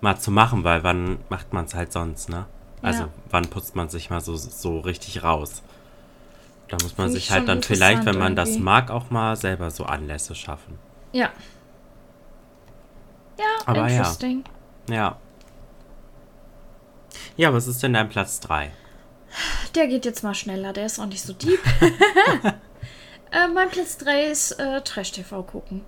mal 0.00 0.18
zu 0.18 0.30
machen, 0.30 0.64
weil 0.64 0.84
wann 0.84 1.18
macht 1.28 1.52
man 1.52 1.66
es 1.66 1.74
halt 1.74 1.92
sonst, 1.92 2.30
ne? 2.30 2.46
Also, 2.80 3.04
ja. 3.04 3.08
wann 3.30 3.48
putzt 3.48 3.76
man 3.76 3.88
sich 3.88 4.10
mal 4.10 4.20
so, 4.20 4.36
so 4.36 4.78
richtig 4.80 5.22
raus? 5.22 5.62
Da 6.68 6.76
muss 6.82 6.96
man 6.96 7.08
Find 7.08 7.20
sich 7.20 7.30
halt 7.30 7.48
dann 7.48 7.62
vielleicht, 7.62 8.06
wenn 8.06 8.18
man 8.18 8.36
irgendwie. 8.36 8.52
das 8.52 8.58
mag, 8.58 8.90
auch 8.90 9.10
mal 9.10 9.36
selber 9.36 9.70
so 9.70 9.84
Anlässe 9.84 10.34
schaffen. 10.34 10.78
Ja. 11.12 11.30
Ja, 13.38 13.44
aber 13.66 13.88
interesting. 13.88 14.44
Ja. 14.88 14.94
Ja. 14.94 15.18
Ja, 17.36 17.52
was 17.52 17.66
ist 17.66 17.82
denn 17.82 17.92
dein 17.92 18.08
Platz 18.08 18.40
3? 18.40 18.70
Der 19.74 19.88
geht 19.88 20.04
jetzt 20.04 20.22
mal 20.22 20.34
schneller, 20.34 20.72
der 20.72 20.86
ist 20.86 21.00
auch 21.00 21.06
nicht 21.06 21.22
so 21.22 21.32
deep. 21.32 21.60
äh, 23.32 23.48
mein 23.52 23.68
Platz 23.70 23.98
3 23.98 24.26
ist 24.26 24.52
äh, 24.52 24.80
Trash-TV 24.80 25.42
gucken. 25.42 25.82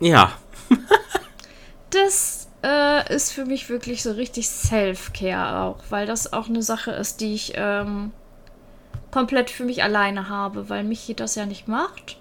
Ja. 0.00 0.32
das 1.90 2.48
äh, 2.62 3.14
ist 3.14 3.32
für 3.32 3.44
mich 3.44 3.68
wirklich 3.68 4.02
so 4.02 4.12
richtig 4.12 4.48
Self-Care 4.48 5.62
auch, 5.62 5.84
weil 5.90 6.06
das 6.06 6.32
auch 6.32 6.48
eine 6.48 6.62
Sache 6.62 6.92
ist, 6.92 7.20
die 7.20 7.34
ich 7.34 7.52
ähm, 7.56 8.12
komplett 9.16 9.48
für 9.48 9.64
mich 9.64 9.82
alleine 9.82 10.28
habe, 10.28 10.68
weil 10.68 10.84
Michi 10.84 11.14
das 11.14 11.36
ja 11.36 11.46
nicht 11.46 11.68
macht. 11.68 12.18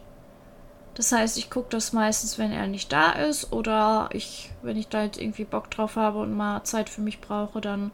Das 0.94 1.12
heißt, 1.12 1.38
ich 1.38 1.50
gucke 1.50 1.68
das 1.70 1.92
meistens, 1.92 2.40
wenn 2.40 2.54
er 2.54 2.68
nicht 2.68 2.94
da 2.94 3.12
ist 3.12 3.52
oder 3.52 4.08
ich, 4.14 4.52
wenn 4.62 4.78
ich 4.78 4.88
da 4.88 5.04
jetzt 5.04 5.20
irgendwie 5.20 5.44
Bock 5.44 5.70
drauf 5.70 5.98
habe 5.98 6.20
und 6.20 6.34
mal 6.34 6.64
Zeit 6.64 6.88
für 6.88 7.02
mich 7.02 7.20
brauche, 7.20 7.60
dann 7.60 7.92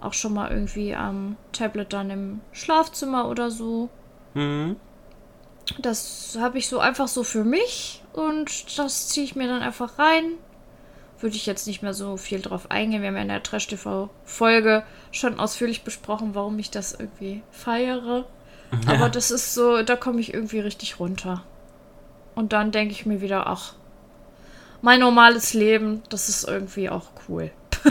auch 0.00 0.12
schon 0.12 0.34
mal 0.34 0.52
irgendwie 0.52 0.94
am 0.94 1.36
Tablet 1.50 1.92
dann 1.92 2.10
im 2.10 2.40
Schlafzimmer 2.52 3.28
oder 3.28 3.50
so. 3.50 3.88
Mhm. 4.34 4.76
Das 5.80 6.38
habe 6.38 6.58
ich 6.58 6.68
so 6.68 6.78
einfach 6.78 7.08
so 7.08 7.24
für 7.24 7.42
mich 7.42 8.04
und 8.12 8.78
das 8.78 9.08
ziehe 9.08 9.24
ich 9.24 9.34
mir 9.34 9.48
dann 9.48 9.62
einfach 9.62 9.98
rein 9.98 10.34
würde 11.24 11.36
ich 11.36 11.46
jetzt 11.46 11.66
nicht 11.66 11.82
mehr 11.82 11.94
so 11.94 12.18
viel 12.18 12.42
drauf 12.42 12.70
eingehen. 12.70 13.00
Wir 13.00 13.08
haben 13.08 13.16
ja 13.16 13.22
in 13.22 13.28
der 13.28 13.42
Trash-TV-Folge 13.42 14.84
schon 15.10 15.40
ausführlich 15.40 15.82
besprochen, 15.82 16.34
warum 16.34 16.58
ich 16.58 16.70
das 16.70 16.92
irgendwie 16.92 17.42
feiere. 17.50 18.26
Ja. 18.86 18.94
Aber 18.94 19.08
das 19.08 19.30
ist 19.30 19.54
so, 19.54 19.82
da 19.82 19.96
komme 19.96 20.20
ich 20.20 20.34
irgendwie 20.34 20.60
richtig 20.60 21.00
runter. 21.00 21.42
Und 22.34 22.52
dann 22.52 22.72
denke 22.72 22.92
ich 22.92 23.06
mir 23.06 23.20
wieder, 23.20 23.46
ach, 23.46 23.74
mein 24.82 25.00
normales 25.00 25.54
Leben, 25.54 26.02
das 26.08 26.28
ist 26.28 26.46
irgendwie 26.46 26.90
auch 26.90 27.06
cool. 27.28 27.50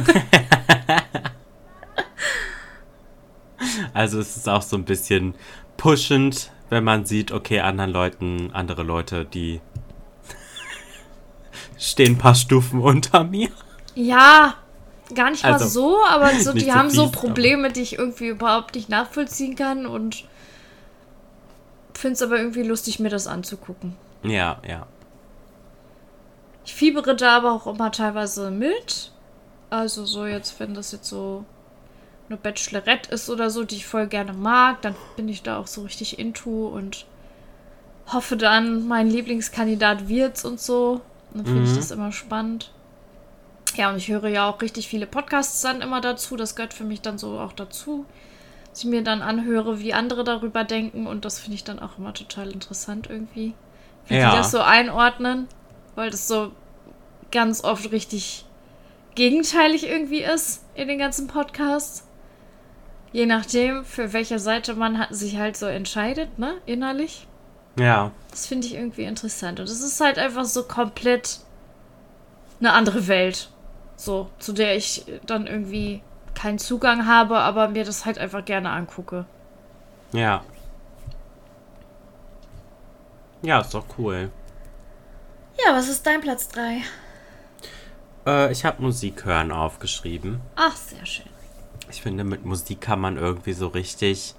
also 3.93 4.19
es 4.19 4.37
ist 4.37 4.47
auch 4.49 4.61
so 4.61 4.75
ein 4.75 4.85
bisschen 4.85 5.33
pushend, 5.77 6.51
wenn 6.69 6.83
man 6.83 7.05
sieht, 7.05 7.31
okay, 7.31 7.61
anderen 7.61 7.91
Leuten, 7.91 8.51
andere 8.53 8.83
Leute, 8.83 9.25
die 9.25 9.61
stehen 11.77 12.13
ein 12.13 12.17
paar 12.17 12.35
Stufen 12.35 12.79
unter 12.81 13.23
mir. 13.23 13.49
Ja, 13.95 14.55
gar 15.13 15.31
nicht 15.31 15.45
also, 15.45 15.63
mal 15.63 15.69
so, 15.69 15.97
aber 16.05 16.39
so, 16.39 16.53
die 16.57 16.71
haben 16.71 16.89
so 16.89 17.09
Probleme, 17.09 17.71
die 17.71 17.81
ich 17.81 17.97
irgendwie 17.97 18.27
überhaupt 18.27 18.75
nicht 18.75 18.89
nachvollziehen 18.89 19.55
kann 19.55 19.85
und 19.85 20.25
finde 22.03 22.15
es 22.15 22.21
aber 22.21 22.37
irgendwie 22.37 22.63
lustig, 22.63 22.99
mir 22.99 23.09
das 23.09 23.27
anzugucken. 23.27 23.95
Ja, 24.23 24.57
ja. 24.67 24.87
Ich 26.65 26.73
fiebere 26.73 27.15
da 27.15 27.37
aber 27.37 27.53
auch 27.53 27.65
immer 27.65 27.93
teilweise 27.93 28.51
mit. 28.51 29.13
Also 29.69 30.05
so 30.05 30.25
jetzt, 30.25 30.59
wenn 30.59 30.73
das 30.73 30.91
jetzt 30.91 31.07
so 31.07 31.45
eine 32.27 32.37
Bachelorette 32.37 33.09
ist 33.09 33.29
oder 33.29 33.49
so, 33.49 33.63
die 33.63 33.77
ich 33.77 33.85
voll 33.85 34.07
gerne 34.07 34.33
mag, 34.33 34.81
dann 34.81 34.95
bin 35.15 35.29
ich 35.29 35.43
da 35.43 35.57
auch 35.57 35.67
so 35.67 35.83
richtig 35.83 36.19
into 36.19 36.67
und 36.67 37.05
hoffe 38.11 38.35
dann, 38.35 38.85
mein 38.85 39.09
Lieblingskandidat 39.09 40.09
wird's 40.09 40.43
und 40.43 40.59
so. 40.59 40.99
Dann 41.33 41.45
finde 41.45 41.61
mhm. 41.61 41.67
ich 41.67 41.75
das 41.77 41.91
immer 41.91 42.11
spannend. 42.11 42.71
Ja, 43.77 43.89
und 43.89 43.95
ich 43.95 44.09
höre 44.09 44.27
ja 44.27 44.49
auch 44.49 44.61
richtig 44.61 44.89
viele 44.89 45.07
Podcasts 45.07 45.61
dann 45.61 45.81
immer 45.81 46.01
dazu. 46.01 46.35
Das 46.35 46.57
gehört 46.57 46.73
für 46.73 46.83
mich 46.83 46.99
dann 46.99 47.17
so 47.17 47.39
auch 47.39 47.53
dazu. 47.53 48.05
Ich 48.75 48.85
mir 48.85 49.03
dann 49.03 49.21
anhöre, 49.21 49.79
wie 49.79 49.93
andere 49.93 50.23
darüber 50.23 50.63
denken. 50.63 51.07
Und 51.07 51.25
das 51.25 51.39
finde 51.39 51.55
ich 51.55 51.63
dann 51.63 51.79
auch 51.79 51.97
immer 51.97 52.13
total 52.13 52.51
interessant 52.51 53.07
irgendwie. 53.09 53.53
Wie 54.07 54.15
ja. 54.15 54.31
die 54.31 54.37
das 54.37 54.51
so 54.51 54.59
einordnen. 54.59 55.47
Weil 55.95 56.09
das 56.09 56.27
so 56.27 56.51
ganz 57.31 57.63
oft 57.63 57.91
richtig 57.91 58.45
gegenteilig 59.15 59.87
irgendwie 59.87 60.23
ist 60.23 60.63
in 60.75 60.87
den 60.87 60.97
ganzen 60.97 61.27
Podcasts. 61.27 62.07
Je 63.11 63.27
nachdem, 63.27 63.85
für 63.85 64.11
welche 64.11 64.39
Seite 64.39 64.73
man 64.73 65.05
sich 65.11 65.37
halt 65.37 65.55
so 65.55 65.67
entscheidet, 65.67 66.39
ne, 66.39 66.55
innerlich. 66.65 67.27
Ja. 67.77 68.11
Das 68.31 68.47
finde 68.47 68.65
ich 68.65 68.73
irgendwie 68.73 69.03
interessant. 69.03 69.59
Und 69.59 69.69
es 69.69 69.81
ist 69.81 70.01
halt 70.01 70.17
einfach 70.17 70.45
so 70.45 70.63
komplett 70.63 71.39
eine 72.59 72.73
andere 72.73 73.07
Welt. 73.07 73.49
So, 73.95 74.29
zu 74.39 74.53
der 74.53 74.75
ich 74.75 75.05
dann 75.25 75.45
irgendwie 75.45 76.01
keinen 76.35 76.59
Zugang 76.59 77.07
habe, 77.07 77.39
aber 77.39 77.69
mir 77.69 77.85
das 77.85 78.05
halt 78.05 78.17
einfach 78.17 78.43
gerne 78.45 78.69
angucke. 78.69 79.25
Ja. 80.11 80.43
Ja, 83.41 83.59
ist 83.59 83.73
doch 83.73 83.85
cool. 83.97 84.31
Ja, 85.65 85.73
was 85.73 85.89
ist 85.89 86.05
dein 86.05 86.21
Platz 86.21 86.47
3? 86.49 86.81
Äh, 88.25 88.51
ich 88.51 88.65
habe 88.65 88.81
Musik 88.81 89.25
hören 89.25 89.51
aufgeschrieben. 89.51 90.41
Ach, 90.55 90.75
sehr 90.75 91.05
schön. 91.05 91.25
Ich 91.89 92.01
finde, 92.01 92.23
mit 92.23 92.45
Musik 92.45 92.81
kann 92.81 92.99
man 92.99 93.17
irgendwie 93.17 93.53
so 93.53 93.67
richtig 93.67 94.35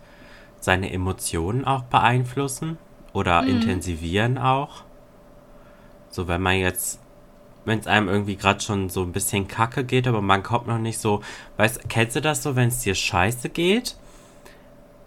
seine 0.60 0.92
Emotionen 0.92 1.64
auch 1.64 1.82
beeinflussen 1.82 2.78
oder 3.12 3.42
mhm. 3.42 3.48
intensivieren 3.48 4.38
auch. 4.38 4.82
So, 6.08 6.26
wenn 6.26 6.40
man 6.40 6.56
jetzt, 6.56 7.00
wenn 7.64 7.78
es 7.78 7.86
einem 7.86 8.08
irgendwie 8.08 8.36
gerade 8.36 8.60
schon 8.60 8.88
so 8.88 9.02
ein 9.02 9.12
bisschen 9.12 9.48
kacke 9.48 9.84
geht, 9.84 10.06
aber 10.06 10.20
man 10.20 10.42
kommt 10.42 10.66
noch 10.66 10.78
nicht 10.78 10.98
so, 10.98 11.22
weißt, 11.56 11.88
kennst 11.88 12.16
du 12.16 12.20
das 12.20 12.42
so, 12.42 12.56
wenn 12.56 12.68
es 12.68 12.80
dir 12.80 12.94
scheiße 12.94 13.48
geht, 13.48 13.96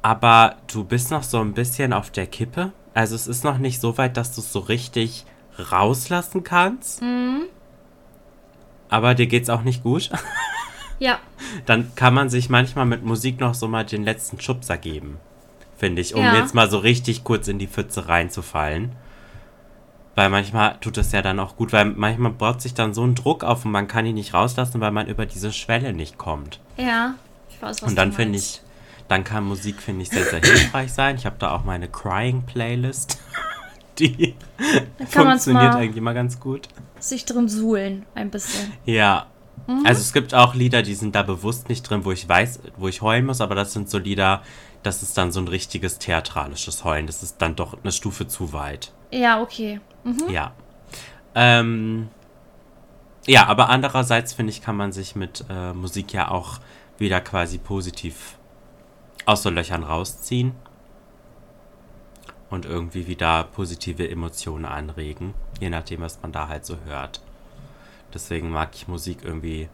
aber 0.02 0.56
du 0.72 0.84
bist 0.84 1.12
noch 1.12 1.24
so 1.24 1.40
ein 1.40 1.54
bisschen 1.54 1.94
auf 1.94 2.12
der 2.12 2.28
Kippe? 2.28 2.72
Also 2.94 3.16
es 3.16 3.28
ist 3.28 3.44
noch 3.44 3.58
nicht 3.58 3.80
so 3.80 3.98
weit, 3.98 4.18
dass 4.18 4.34
du 4.34 4.42
es 4.42 4.52
so 4.52 4.60
richtig 4.60 5.26
rauslassen 5.72 6.44
kannst. 6.44 7.02
Mhm. 7.02 7.44
Aber 8.90 9.16
dir 9.16 9.28
geht's 9.28 9.50
auch 9.50 9.64
nicht 9.64 9.84
gut. 9.84 10.10
Ja. 11.00 11.20
Dann 11.66 11.94
kann 11.96 12.14
man 12.14 12.30
sich 12.30 12.50
manchmal 12.50 12.86
mit 12.86 13.04
Musik 13.04 13.40
noch 13.40 13.54
so 13.54 13.68
mal 13.68 13.86
den 13.86 14.04
letzten 14.04 14.40
Schubser 14.42 14.78
geben. 14.78 15.20
Finde 15.78 16.02
ich, 16.02 16.16
um 16.16 16.24
ja. 16.24 16.36
jetzt 16.36 16.56
mal 16.56 16.70
so 16.70 16.80
richtig 16.80 17.24
kurz 17.24 17.48
in 17.48 17.60
die 17.60 17.68
Pfütze 17.68 18.08
reinzufallen. 18.08 18.94
Weil 20.18 20.32
manchmal 20.32 20.78
tut 20.82 20.98
es 20.98 21.12
ja 21.12 21.22
dann 21.22 21.40
auch 21.40 21.58
gut, 21.58 21.72
weil 21.74 21.86
manchmal 21.86 22.32
baut 22.32 22.60
sich 22.60 22.74
dann 22.74 22.92
so 22.92 23.04
ein 23.04 23.14
Druck 23.14 23.44
auf 23.44 23.66
und 23.66 23.72
man 23.72 23.88
kann 23.88 24.04
ihn 24.08 24.16
nicht 24.16 24.34
rauslassen, 24.34 24.82
weil 24.82 24.90
man 24.90 25.06
über 25.06 25.28
diese 25.28 25.54
Schwelle 25.54 25.94
nicht 25.94 26.18
kommt. 26.18 26.60
Ja, 26.76 27.14
ich 27.52 27.62
weiß, 27.62 27.84
was 27.84 27.90
Und 27.92 27.96
dann 27.96 28.12
finde 28.12 28.40
ich, 28.40 28.62
dann 29.10 29.24
kann 29.24 29.44
Musik, 29.44 29.80
finde 29.80 30.02
ich, 30.02 30.10
sehr, 30.10 30.24
sehr 30.26 30.42
hilfreich 30.42 30.92
sein. 30.92 31.18
Ich 31.18 31.28
habe 31.28 31.36
da 31.38 31.52
auch 31.52 31.66
meine 31.66 31.88
Crying-Playlist. 31.88 33.20
Die 34.00 34.34
funktioniert 35.08 35.76
eigentlich 35.76 35.98
immer 35.98 36.16
ganz 36.16 36.40
gut. 36.40 36.68
Sich 37.00 37.26
drin 37.26 37.48
suhlen, 37.48 38.08
ein 38.16 38.32
bisschen. 38.32 38.74
Ja, 38.86 39.28
Mhm. 39.68 39.86
Also 39.86 40.02
es 40.02 40.14
gibt 40.14 40.34
auch 40.34 40.56
Lieder, 40.56 40.82
die 40.82 40.96
sind 40.96 41.14
da 41.16 41.24
bewusst 41.24 41.68
nicht 41.68 41.84
drin, 41.84 42.06
wo 42.06 42.12
ich 42.12 42.28
weiß, 42.28 42.60
wo 42.78 42.88
ich 42.88 43.02
heulen 43.02 43.26
muss, 43.26 43.42
aber 43.42 43.54
das 43.54 43.74
sind 43.74 43.90
so 43.90 43.98
Lieder, 43.98 44.42
das 44.84 45.04
ist 45.04 45.18
dann 45.18 45.32
so 45.32 45.42
ein 45.42 45.48
richtiges 45.48 46.00
theatralisches 46.00 46.84
Heulen. 46.84 47.08
Das 47.08 47.24
ist 47.24 47.42
dann 47.42 47.56
doch 47.56 47.76
eine 47.84 47.92
Stufe 47.92 48.28
zu 48.28 48.54
weit. 48.54 48.94
Ja, 49.12 49.42
okay. 49.42 49.82
Mhm. 50.08 50.30
Ja. 50.30 50.54
Ähm, 51.36 52.10
ja, 53.26 53.46
aber 53.48 53.70
andererseits 53.70 54.34
finde 54.34 54.52
ich, 54.52 54.62
kann 54.62 54.78
man 54.78 54.92
sich 54.94 55.16
mit 55.16 55.44
äh, 55.50 55.74
Musik 55.74 56.14
ja 56.14 56.32
auch 56.32 56.60
wieder 56.98 57.20
quasi 57.20 57.58
positiv 57.58 58.38
aus 59.26 59.44
so 59.44 59.50
Löchern 59.50 59.84
rausziehen 59.84 60.54
und 62.50 62.66
irgendwie 62.66 63.08
wieder 63.08 63.44
positive 63.44 64.10
Emotionen 64.10 64.64
anregen, 64.64 65.34
je 65.60 65.70
nachdem, 65.70 66.00
was 66.00 66.22
man 66.22 66.32
da 66.32 66.48
halt 66.48 66.66
so 66.66 66.78
hört. 66.86 67.22
Deswegen 68.14 68.50
mag 68.50 68.70
ich 68.74 68.88
Musik 68.88 69.20
irgendwie 69.24 69.68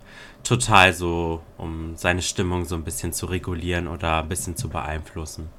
total 0.43 0.93
so, 0.93 1.43
um 1.59 1.95
seine 1.95 2.23
Stimmung 2.23 2.65
so 2.65 2.73
ein 2.73 2.83
bisschen 2.83 3.13
zu 3.13 3.27
regulieren 3.27 3.87
oder 3.87 4.23
ein 4.23 4.29
bisschen 4.29 4.57
zu 4.57 4.69
beeinflussen. 4.69 5.49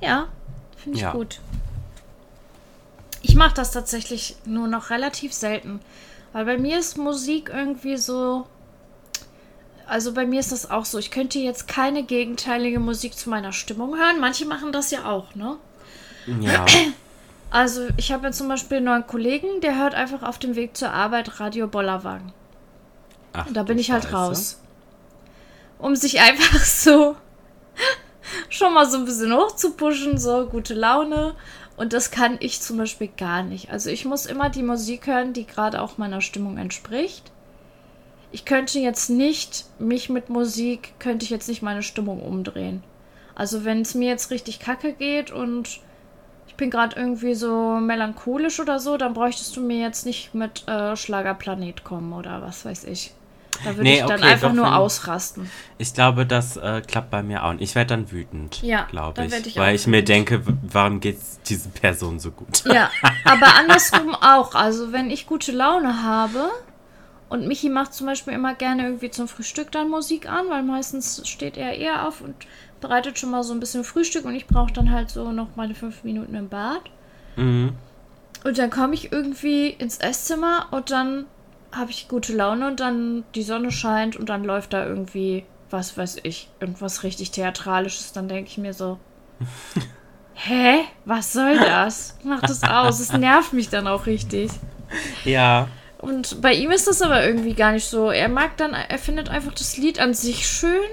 Ja, 0.00 0.26
finde 0.76 0.96
ich 0.98 1.02
ja. 1.02 1.12
gut. 1.12 1.40
Ich 3.22 3.34
mache 3.34 3.54
das 3.54 3.70
tatsächlich 3.72 4.36
nur 4.44 4.68
noch 4.68 4.90
relativ 4.90 5.32
selten. 5.32 5.80
Weil 6.32 6.44
bei 6.44 6.58
mir 6.58 6.78
ist 6.78 6.96
Musik 6.96 7.50
irgendwie 7.52 7.96
so. 7.96 8.46
Also 9.86 10.14
bei 10.14 10.24
mir 10.24 10.40
ist 10.40 10.52
das 10.52 10.70
auch 10.70 10.84
so. 10.84 10.98
Ich 10.98 11.10
könnte 11.10 11.38
jetzt 11.38 11.66
keine 11.66 12.04
gegenteilige 12.04 12.78
Musik 12.78 13.16
zu 13.16 13.28
meiner 13.28 13.52
Stimmung 13.52 13.96
hören. 13.96 14.20
Manche 14.20 14.46
machen 14.46 14.72
das 14.72 14.90
ja 14.90 15.04
auch, 15.06 15.34
ne? 15.34 15.56
Ja. 16.40 16.64
Also 17.52 17.88
ich 17.96 18.12
habe 18.12 18.28
jetzt 18.28 18.38
zum 18.38 18.46
Beispiel 18.46 18.76
einen 18.76 18.86
neuen 18.86 19.06
Kollegen, 19.08 19.60
der 19.60 19.76
hört 19.76 19.92
einfach 19.92 20.22
auf 20.22 20.38
dem 20.38 20.54
Weg 20.54 20.76
zur 20.76 20.92
Arbeit 20.92 21.40
Radio 21.40 21.66
Bollerwagen. 21.66 22.32
Ach, 23.32 23.46
Und 23.46 23.56
da 23.56 23.64
bin 23.64 23.76
ich 23.76 23.90
halt 23.90 24.04
Scheiße. 24.04 24.14
raus. 24.14 24.60
Um 25.78 25.96
sich 25.96 26.20
einfach 26.20 26.60
so 26.64 27.16
schon 28.48 28.72
mal 28.72 28.88
so 28.88 28.98
ein 28.98 29.04
bisschen 29.04 29.34
hochzupuschen, 29.34 30.18
so 30.18 30.46
gute 30.46 30.74
Laune. 30.74 31.34
Und 31.80 31.94
das 31.94 32.10
kann 32.10 32.36
ich 32.40 32.60
zum 32.60 32.76
Beispiel 32.76 33.08
gar 33.16 33.42
nicht. 33.42 33.70
Also 33.70 33.88
ich 33.88 34.04
muss 34.04 34.26
immer 34.26 34.50
die 34.50 34.62
Musik 34.62 35.06
hören, 35.06 35.32
die 35.32 35.46
gerade 35.46 35.80
auch 35.80 35.96
meiner 35.96 36.20
Stimmung 36.20 36.58
entspricht. 36.58 37.32
Ich 38.32 38.44
könnte 38.44 38.78
jetzt 38.78 39.08
nicht, 39.08 39.64
mich 39.78 40.10
mit 40.10 40.28
Musik, 40.28 40.92
könnte 40.98 41.24
ich 41.24 41.30
jetzt 41.30 41.48
nicht 41.48 41.62
meine 41.62 41.82
Stimmung 41.82 42.20
umdrehen. 42.20 42.84
Also 43.34 43.64
wenn 43.64 43.80
es 43.80 43.94
mir 43.94 44.08
jetzt 44.08 44.30
richtig 44.30 44.60
kacke 44.60 44.92
geht 44.92 45.32
und 45.32 45.80
bin 46.60 46.70
gerade 46.70 46.94
irgendwie 46.94 47.34
so 47.34 47.78
melancholisch 47.80 48.60
oder 48.60 48.78
so, 48.78 48.98
dann 48.98 49.14
bräuchtest 49.14 49.56
du 49.56 49.62
mir 49.62 49.80
jetzt 49.80 50.04
nicht 50.04 50.34
mit 50.34 50.68
äh, 50.68 50.94
Schlagerplanet 50.94 51.84
kommen 51.84 52.12
oder 52.12 52.42
was 52.42 52.66
weiß 52.66 52.84
ich. 52.84 53.14
Da 53.64 53.70
würde 53.70 53.82
nee, 53.82 54.00
ich 54.00 54.06
dann 54.06 54.20
okay, 54.20 54.32
einfach 54.32 54.52
nur 54.52 54.76
ausrasten. 54.76 55.50
Ich 55.78 55.92
glaube, 55.92 56.26
das 56.26 56.56
äh, 56.56 56.82
klappt 56.86 57.10
bei 57.10 57.22
mir 57.22 57.44
auch. 57.44 57.54
Ich 57.58 57.74
werde 57.74 57.88
dann 57.88 58.10
wütend, 58.10 58.62
ja, 58.62 58.86
glaube 58.90 59.24
ich. 59.24 59.46
ich 59.46 59.56
weil 59.56 59.74
ich 59.74 59.86
mir 59.86 60.02
denke, 60.02 60.42
warum 60.62 61.00
geht 61.00 61.18
es 61.18 61.40
dieser 61.42 61.70
Person 61.70 62.18
so 62.18 62.30
gut? 62.30 62.64
Ja, 62.64 62.90
aber 63.24 63.54
andersrum 63.56 64.14
auch. 64.14 64.54
Also 64.54 64.92
wenn 64.92 65.10
ich 65.10 65.26
gute 65.26 65.52
Laune 65.52 66.02
habe 66.02 66.50
und 67.28 67.46
Michi 67.46 67.68
macht 67.68 67.94
zum 67.94 68.06
Beispiel 68.06 68.32
immer 68.32 68.54
gerne 68.54 68.84
irgendwie 68.84 69.10
zum 69.10 69.28
Frühstück 69.28 69.70
dann 69.72 69.88
Musik 69.88 70.28
an, 70.28 70.48
weil 70.48 70.62
meistens 70.62 71.26
steht 71.28 71.56
er 71.56 71.74
eher 71.74 72.08
auf 72.08 72.20
und 72.20 72.34
bereitet 72.80 73.18
schon 73.18 73.30
mal 73.30 73.42
so 73.42 73.52
ein 73.52 73.60
bisschen 73.60 73.84
Frühstück 73.84 74.24
und 74.24 74.34
ich 74.34 74.46
brauche 74.46 74.72
dann 74.72 74.90
halt 74.90 75.10
so 75.10 75.30
noch 75.32 75.54
meine 75.56 75.74
fünf 75.74 76.02
Minuten 76.02 76.34
im 76.34 76.48
Bad. 76.48 76.82
Mhm. 77.36 77.74
Und 78.42 78.58
dann 78.58 78.70
komme 78.70 78.94
ich 78.94 79.12
irgendwie 79.12 79.68
ins 79.68 79.98
Esszimmer 79.98 80.68
und 80.70 80.90
dann 80.90 81.26
habe 81.72 81.90
ich 81.90 82.08
gute 82.08 82.34
Laune 82.34 82.66
und 82.66 82.80
dann 82.80 83.24
die 83.34 83.42
Sonne 83.42 83.70
scheint 83.70 84.16
und 84.16 84.28
dann 84.28 84.44
läuft 84.44 84.72
da 84.72 84.84
irgendwie, 84.86 85.44
was 85.70 85.96
weiß 85.96 86.18
ich, 86.22 86.48
irgendwas 86.60 87.02
richtig 87.02 87.30
Theatralisches. 87.30 88.12
Dann 88.12 88.28
denke 88.28 88.50
ich 88.50 88.58
mir 88.58 88.74
so, 88.74 88.98
hä? 90.34 90.80
Was 91.04 91.32
soll 91.32 91.58
das? 91.58 92.18
Mach 92.24 92.40
das 92.40 92.62
aus. 92.62 93.00
Es 93.00 93.12
nervt 93.12 93.52
mich 93.52 93.68
dann 93.68 93.86
auch 93.86 94.06
richtig. 94.06 94.50
Ja. 95.24 95.68
Und 95.98 96.40
bei 96.40 96.54
ihm 96.54 96.70
ist 96.70 96.86
das 96.86 97.02
aber 97.02 97.24
irgendwie 97.24 97.54
gar 97.54 97.72
nicht 97.72 97.86
so. 97.86 98.10
Er 98.10 98.28
mag 98.28 98.56
dann, 98.56 98.72
er 98.72 98.98
findet 98.98 99.28
einfach 99.28 99.52
das 99.52 99.76
Lied 99.76 100.00
an 100.00 100.14
sich 100.14 100.48
schön 100.48 100.88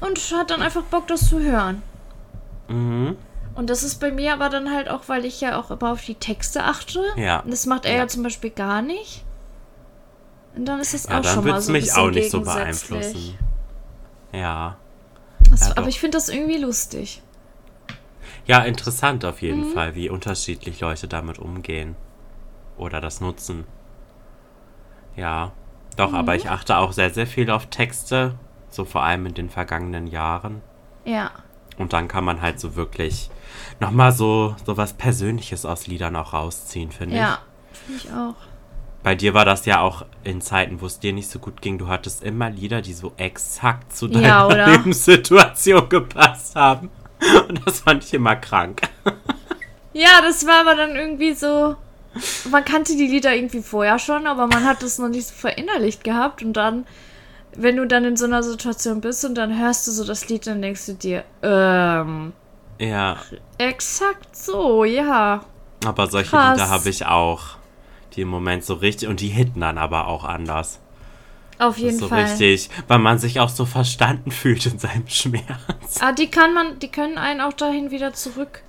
und 0.00 0.18
hat 0.32 0.50
dann 0.50 0.62
einfach 0.62 0.82
Bock, 0.84 1.06
das 1.06 1.28
zu 1.28 1.40
hören. 1.40 1.82
Mhm. 2.68 3.16
Und 3.60 3.68
das 3.68 3.82
ist 3.82 3.96
bei 4.00 4.10
mir 4.10 4.32
aber 4.32 4.48
dann 4.48 4.72
halt 4.74 4.88
auch, 4.88 5.02
weil 5.08 5.26
ich 5.26 5.42
ja 5.42 5.58
auch 5.60 5.70
immer 5.70 5.92
auf 5.92 6.02
die 6.02 6.14
Texte 6.14 6.64
achte. 6.64 7.02
Ja. 7.16 7.40
Und 7.40 7.50
das 7.52 7.66
macht 7.66 7.84
er 7.84 7.92
ja, 7.92 7.98
Ja. 7.98 8.08
zum 8.08 8.22
Beispiel 8.22 8.48
gar 8.48 8.80
nicht. 8.80 9.22
Und 10.56 10.64
dann 10.64 10.80
ist 10.80 10.94
das 10.94 11.04
Ja, 11.04 11.18
auch 11.18 11.20
dann 11.20 11.34
schon 11.34 11.44
mal 11.44 11.60
so 11.60 11.68
ein 11.70 11.72
mich 11.74 11.92
auch 11.92 12.10
nicht 12.10 12.30
so 12.30 12.40
beeinflussen. 12.40 13.36
Ja. 14.32 14.78
Das, 15.50 15.60
Ja, 15.60 15.66
aber 15.72 15.82
doch. 15.82 15.88
ich 15.88 16.00
finde 16.00 16.16
das 16.16 16.30
irgendwie 16.30 16.56
lustig. 16.56 17.20
Ja, 18.46 18.60
interessant 18.60 19.26
auf 19.26 19.42
jeden 19.42 19.68
Mhm. 19.68 19.72
Fall, 19.74 19.94
wie 19.94 20.08
unterschiedlich 20.08 20.80
Leute 20.80 21.06
damit 21.06 21.38
umgehen. 21.38 21.96
Oder 22.78 23.02
das 23.02 23.20
nutzen. 23.20 23.66
Ja. 25.16 25.52
Doch, 25.98 26.14
aber 26.14 26.32
Mhm. 26.32 26.38
ich 26.38 26.48
achte 26.48 26.78
auch 26.78 26.92
sehr, 26.92 27.10
sehr 27.10 27.26
viel 27.26 27.50
auf 27.50 27.66
Texte. 27.66 28.36
So 28.70 28.86
vor 28.86 29.02
allem 29.02 29.26
in 29.26 29.34
den 29.34 29.50
vergangenen 29.50 30.06
Jahren. 30.06 30.62
Ja. 31.04 31.30
Und 31.80 31.94
dann 31.94 32.08
kann 32.08 32.24
man 32.24 32.42
halt 32.42 32.60
so 32.60 32.76
wirklich 32.76 33.30
nochmal 33.80 34.12
so, 34.12 34.54
so 34.66 34.76
was 34.76 34.92
Persönliches 34.92 35.64
aus 35.64 35.86
Liedern 35.86 36.14
auch 36.14 36.34
rausziehen, 36.34 36.92
finde 36.92 37.14
ich. 37.14 37.20
Ja. 37.22 37.38
Finde 37.86 38.00
ich 38.04 38.12
auch. 38.12 38.34
Bei 39.02 39.14
dir 39.14 39.32
war 39.32 39.46
das 39.46 39.64
ja 39.64 39.80
auch 39.80 40.04
in 40.22 40.42
Zeiten, 40.42 40.82
wo 40.82 40.86
es 40.86 40.98
dir 40.98 41.14
nicht 41.14 41.30
so 41.30 41.38
gut 41.38 41.62
ging. 41.62 41.78
Du 41.78 41.88
hattest 41.88 42.22
immer 42.22 42.50
Lieder, 42.50 42.82
die 42.82 42.92
so 42.92 43.14
exakt 43.16 43.96
zu 43.96 44.08
deiner 44.08 44.26
Ja? 44.54 44.66
Lebenssituation 44.72 45.88
gepasst 45.88 46.54
haben. 46.54 46.90
Und 47.48 47.66
das 47.66 47.80
fand 47.80 48.04
ich 48.04 48.12
immer 48.12 48.36
krank. 48.36 48.82
Ja, 49.94 50.20
das 50.20 50.46
war 50.46 50.60
aber 50.60 50.74
dann 50.74 50.94
irgendwie 50.96 51.32
so. 51.32 51.76
Man 52.50 52.64
kannte 52.64 52.94
die 52.94 53.06
Lieder 53.06 53.34
irgendwie 53.34 53.62
vorher 53.62 53.98
schon, 53.98 54.26
aber 54.26 54.46
man 54.48 54.64
hat 54.64 54.82
es 54.82 54.98
noch 54.98 55.08
nicht 55.08 55.28
so 55.28 55.34
verinnerlicht 55.34 56.04
gehabt. 56.04 56.42
Und 56.42 56.52
dann, 56.52 56.86
wenn 57.56 57.76
du 57.76 57.86
dann 57.86 58.04
in 58.04 58.16
so 58.16 58.24
einer 58.26 58.42
Situation 58.42 59.00
bist 59.00 59.24
und 59.24 59.34
dann 59.36 59.58
hörst 59.58 59.86
du 59.86 59.90
so 59.92 60.04
das 60.04 60.28
Lied, 60.28 60.46
dann 60.46 60.62
denkst 60.62 60.86
du 60.86 60.92
dir, 60.94 61.24
ähm, 61.42 62.32
Ja, 62.78 63.16
exakt 63.58 64.34
so, 64.36 64.84
ja. 64.84 65.44
aber 65.84 66.06
solche 66.06 66.30
Krass. 66.30 66.56
Lieder 66.58 66.68
habe 66.70 66.88
ich 66.88 67.06
auch. 67.06 67.42
Die 68.14 68.22
im 68.22 68.28
Moment 68.28 68.64
so 68.64 68.74
richtig. 68.74 69.08
Und 69.08 69.20
die 69.20 69.28
hitten 69.28 69.60
dann 69.60 69.78
aber 69.78 70.08
auch 70.08 70.24
anders. 70.24 70.80
Auf 71.60 71.76
jeden 71.78 71.98
so 71.98 72.08
Fall. 72.08 72.24
richtig, 72.24 72.70
weil 72.88 72.98
man 72.98 73.18
sich 73.18 73.38
auch 73.38 73.50
so 73.50 73.66
verstanden 73.66 74.30
fühlt 74.30 74.64
in 74.66 74.78
seinem 74.78 75.06
Schmerz. 75.08 76.00
Ah, 76.00 76.12
die 76.12 76.28
kann 76.28 76.54
man, 76.54 76.78
die 76.80 76.88
können 76.88 77.18
einen 77.18 77.40
auch 77.40 77.52
dahin 77.52 77.90
wieder 77.90 78.12
zurück 78.14 78.62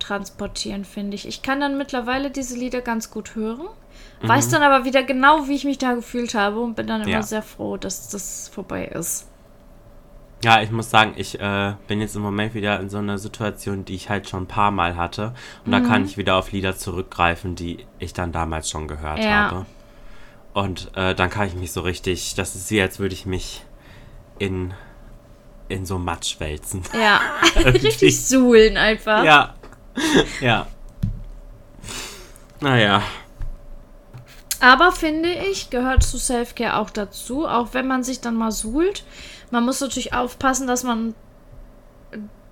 transportieren, 0.00 0.84
finde 0.84 1.14
ich. 1.14 1.26
Ich 1.26 1.42
kann 1.42 1.60
dann 1.60 1.78
mittlerweile 1.78 2.30
diese 2.30 2.56
Lieder 2.58 2.80
ganz 2.82 3.10
gut 3.10 3.34
hören, 3.36 3.68
weiß 4.28 4.48
dann 4.50 4.62
aber 4.62 4.84
wieder 4.84 5.02
genau, 5.02 5.48
wie 5.48 5.54
ich 5.54 5.64
mich 5.64 5.78
da 5.78 5.94
gefühlt 5.94 6.34
habe 6.34 6.60
und 6.60 6.74
bin 6.76 6.86
dann 6.86 7.02
immer 7.02 7.10
Ja. 7.10 7.22
sehr 7.22 7.42
froh, 7.42 7.76
dass 7.76 8.08
das 8.08 8.48
vorbei 8.48 8.86
ist. 8.86 9.28
Ja, 10.42 10.60
ich 10.60 10.70
muss 10.70 10.90
sagen, 10.90 11.14
ich 11.16 11.40
äh, 11.40 11.74
bin 11.88 12.00
jetzt 12.00 12.16
im 12.16 12.22
Moment 12.22 12.52
wieder 12.54 12.78
in 12.78 12.90
so 12.90 12.98
einer 12.98 13.16
Situation, 13.18 13.84
die 13.86 13.94
ich 13.94 14.10
halt 14.10 14.28
schon 14.28 14.42
ein 14.42 14.46
paar 14.48 14.70
Mal 14.70 14.94
hatte. 14.96 15.32
Und 15.64 15.72
da 15.72 15.80
Mhm. 15.80 15.84
kann 15.86 16.04
ich 16.04 16.16
wieder 16.18 16.36
auf 16.36 16.52
Lieder 16.52 16.76
zurückgreifen, 16.76 17.54
die 17.54 17.86
ich 17.98 18.12
dann 18.12 18.30
damals 18.30 18.68
schon 18.68 18.86
gehört 18.86 19.24
Ja. 19.24 19.30
habe. 19.50 19.66
Und 20.52 20.90
äh, 20.96 21.14
dann 21.14 21.30
kann 21.30 21.46
ich 21.48 21.54
mich 21.54 21.72
so 21.72 21.80
richtig, 21.80 22.34
das 22.34 22.54
ist 22.54 22.70
wie, 22.70 22.80
als 22.80 22.98
würde 22.98 23.14
ich 23.14 23.24
mich 23.26 23.64
in, 24.38 24.74
in 25.68 25.86
so 25.86 25.98
Matsch 25.98 26.38
wälzen. 26.40 26.82
Ja, 26.92 27.20
richtig 27.64 28.26
suhlen 28.26 28.76
einfach. 28.76 29.24
Ja. 29.24 29.54
Ja. 30.40 30.66
Naja. 32.60 33.02
Aber 34.60 34.92
finde 34.92 35.28
ich, 35.28 35.70
gehört 35.70 36.02
zu 36.02 36.18
Selfcare 36.18 36.76
auch 36.76 36.90
dazu, 36.90 37.46
auch 37.46 37.68
wenn 37.72 37.86
man 37.86 38.02
sich 38.02 38.20
dann 38.20 38.36
mal 38.36 38.52
suhlt. 38.52 39.04
Man 39.50 39.64
muss 39.64 39.80
natürlich 39.80 40.14
aufpassen, 40.14 40.66
dass 40.66 40.82
man 40.82 41.14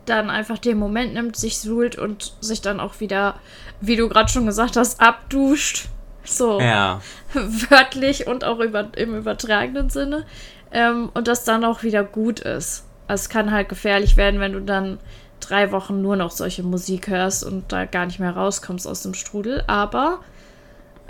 dann 0.06 0.30
einfach 0.30 0.58
den 0.58 0.78
Moment 0.78 1.14
nimmt, 1.14 1.36
sich 1.36 1.58
suhlt 1.58 1.96
und 1.96 2.34
sich 2.40 2.60
dann 2.60 2.80
auch 2.80 3.00
wieder, 3.00 3.36
wie 3.80 3.96
du 3.96 4.08
gerade 4.08 4.30
schon 4.30 4.46
gesagt 4.46 4.76
hast, 4.76 5.00
abduscht. 5.00 5.88
So 6.24 6.60
Ja. 6.60 7.00
wörtlich 7.34 8.26
und 8.26 8.44
auch 8.44 8.60
über, 8.60 8.88
im 8.96 9.16
übertragenen 9.16 9.90
Sinne. 9.90 10.24
Ähm, 10.70 11.10
und 11.14 11.28
das 11.28 11.44
dann 11.44 11.64
auch 11.64 11.82
wieder 11.82 12.04
gut 12.04 12.40
ist. 12.40 12.84
Also 13.06 13.22
es 13.22 13.28
kann 13.28 13.50
halt 13.50 13.68
gefährlich 13.68 14.16
werden, 14.16 14.40
wenn 14.40 14.52
du 14.52 14.60
dann 14.60 14.98
drei 15.40 15.72
Wochen 15.72 16.00
nur 16.00 16.16
noch 16.16 16.30
solche 16.30 16.62
Musik 16.62 17.08
hörst 17.08 17.44
und 17.44 17.72
da 17.72 17.84
gar 17.84 18.06
nicht 18.06 18.20
mehr 18.20 18.34
rauskommst 18.34 18.86
aus 18.86 19.02
dem 19.02 19.14
Strudel. 19.14 19.64
Aber 19.66 20.20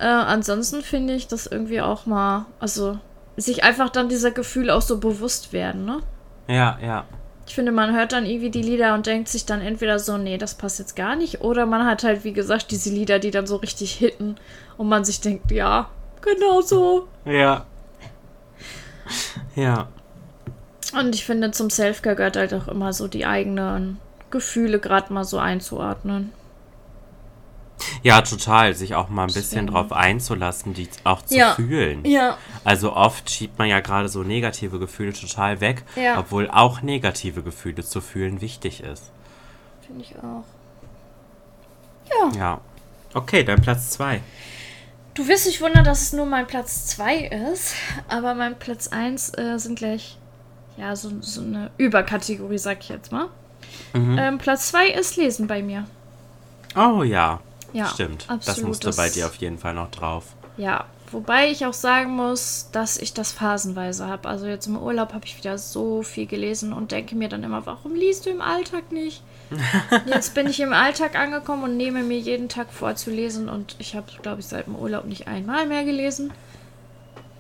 äh, 0.03 0.07
ansonsten 0.07 0.83
finde 0.83 1.15
ich 1.15 1.29
das 1.29 1.47
irgendwie 1.47 1.81
auch 1.81 2.07
mal, 2.07 2.47
also 2.59 2.99
sich 3.37 3.63
einfach 3.63 3.89
dann 3.89 4.09
dieser 4.09 4.33
Gefühle 4.33 4.75
auch 4.75 4.83
so 4.83 4.99
bewusst 4.99 5.53
werden, 5.53 5.85
ne? 5.85 6.01
Ja, 6.49 6.79
ja. 6.83 7.05
Ich 7.47 7.55
finde, 7.55 7.71
man 7.71 7.95
hört 7.95 8.13
dann 8.13 8.27
irgendwie 8.27 8.51
die 8.51 8.63
Lieder 8.63 8.95
und 8.95 9.07
denkt 9.07 9.29
sich 9.29 9.47
dann 9.47 9.61
entweder 9.61 9.99
so, 9.99 10.19
nee, 10.19 10.39
das 10.39 10.55
passt 10.55 10.79
jetzt 10.79 10.97
gar 10.97 11.17
nicht. 11.17 11.41
Oder 11.41 11.67
man 11.67 11.87
hat 11.87 12.03
halt, 12.03 12.25
wie 12.25 12.33
gesagt, 12.33 12.71
diese 12.71 12.91
Lieder, 12.91 13.19
die 13.19 13.31
dann 13.31 13.47
so 13.47 13.57
richtig 13.57 13.93
hitten 13.93 14.37
und 14.77 14.89
man 14.89 15.05
sich 15.05 15.21
denkt, 15.21 15.51
ja, 15.51 15.89
genau 16.21 16.61
so. 16.61 17.09
Ja. 17.25 17.67
Ja. 19.55 19.89
Und 20.99 21.15
ich 21.15 21.25
finde, 21.25 21.51
zum 21.53 21.71
Selfcare 21.71 22.17
gehört 22.17 22.37
halt 22.37 22.55
auch 22.55 22.69
immer 22.69 22.93
so 22.93 23.07
die 23.07 23.27
eigenen 23.27 23.99
Gefühle 24.31 24.79
gerade 24.79 25.13
mal 25.13 25.25
so 25.25 25.39
einzuordnen. 25.39 26.33
Ja, 28.03 28.23
total. 28.23 28.75
Sich 28.75 28.95
auch 28.95 29.09
mal 29.09 29.23
ein 29.29 29.33
bisschen 29.33 29.67
drauf 29.67 29.93
einzulassen, 29.93 30.75
die 30.75 30.89
auch 31.05 31.23
zu 31.23 31.37
Ja. 31.37 31.55
fühlen. 31.55 32.05
Ja. 32.05 32.37
Also 32.65 32.95
oft 32.95 33.31
schiebt 33.31 33.59
man 33.59 33.69
ja 33.69 33.81
gerade 33.81 34.09
so 34.09 34.23
negative 34.23 34.79
Gefühle 34.79 35.13
total 35.13 35.61
weg, 35.61 35.85
Ja. 35.97 36.19
obwohl 36.19 36.51
auch 36.51 36.83
negative 36.83 37.43
Gefühle 37.43 37.83
zu 37.85 38.01
fühlen 38.01 38.41
wichtig 38.41 38.83
ist. 38.83 39.11
Finde 39.87 40.03
ich 40.05 40.15
auch. 40.19 40.45
Ja. 42.37 42.61
Okay, 43.15 43.43
dann 43.45 43.61
Platz 43.61 43.91
zwei. 43.91 44.21
Du 45.15 45.29
wirst 45.29 45.47
dich 45.47 45.61
wundern, 45.61 45.85
dass 45.85 46.01
es 46.01 46.13
nur 46.15 46.25
mein 46.25 46.47
Platz 46.47 46.87
2 46.87 47.17
ist, 47.53 47.75
aber 48.09 48.35
mein 48.35 48.59
Platz 48.59 48.89
1 48.89 49.37
äh, 49.37 49.59
sind 49.59 49.79
gleich, 49.79 50.17
ja, 50.79 50.97
so, 50.97 51.11
so 51.21 51.43
eine 51.43 51.71
Überkategorie, 51.77 52.57
sag 52.57 52.81
ich 52.81 52.89
jetzt 52.89 53.13
mal. 53.13 53.27
Mhm. 53.93 54.17
Ähm, 54.19 54.39
Platz 54.39 54.69
2 54.69 54.87
ist 54.89 55.17
Lesen 55.17 55.47
bei 55.47 55.63
mir. 55.63 55.87
Oh 56.75 57.03
ja. 57.03 57.41
Ja, 57.73 57.87
Stimmt. 57.87 58.27
Das 58.29 58.49
absolut, 58.49 58.69
musste 58.69 58.87
das- 58.89 58.97
bei 58.97 59.09
dir 59.09 59.27
auf 59.27 59.35
jeden 59.37 59.59
Fall 59.59 59.75
noch 59.75 59.91
drauf. 59.91 60.25
Ja, 60.59 60.85
wobei 61.11 61.51
ich 61.51 61.65
auch 61.65 61.73
sagen 61.73 62.11
muss, 62.15 62.69
dass 62.73 62.99
ich 62.99 63.15
das 63.15 63.33
phasenweise 63.33 64.07
habe. 64.07 64.29
Also 64.29 64.47
jetzt 64.47 64.67
im 64.67 64.77
Urlaub 64.77 65.15
habe 65.15 65.25
ich 65.25 65.39
wieder 65.39 65.57
so 65.57 66.03
viel 66.03 66.27
gelesen 66.27 66.75
und 66.75 66.93
denke 66.93 67.15
mir 67.15 67.29
dann 67.31 67.43
immer, 67.43 67.65
warum 67.65 67.95
liest 67.95 68.27
du 68.27 68.31
im 68.31 68.43
Alltag 68.43 68.93
nicht? 68.93 69.23
Jetzt 70.07 70.35
bin 70.35 70.47
ich 70.47 70.61
im 70.61 70.73
Alltag 70.73 71.15
angekommen 71.19 71.65
und 71.65 71.77
nehme 71.77 72.03
mir 72.03 72.19
jeden 72.19 72.49
Tag 72.49 72.73
vor 72.73 72.97
zu 72.97 73.11
lesen 73.11 73.49
und 73.51 73.77
ich 73.79 73.95
habe, 73.95 74.07
glaube 74.23 74.41
ich, 74.41 74.47
seit 74.47 74.67
dem 74.67 74.77
Urlaub 74.77 75.05
nicht 75.05 75.27
einmal 75.29 75.67
mehr 75.67 75.85
gelesen. 75.85 76.33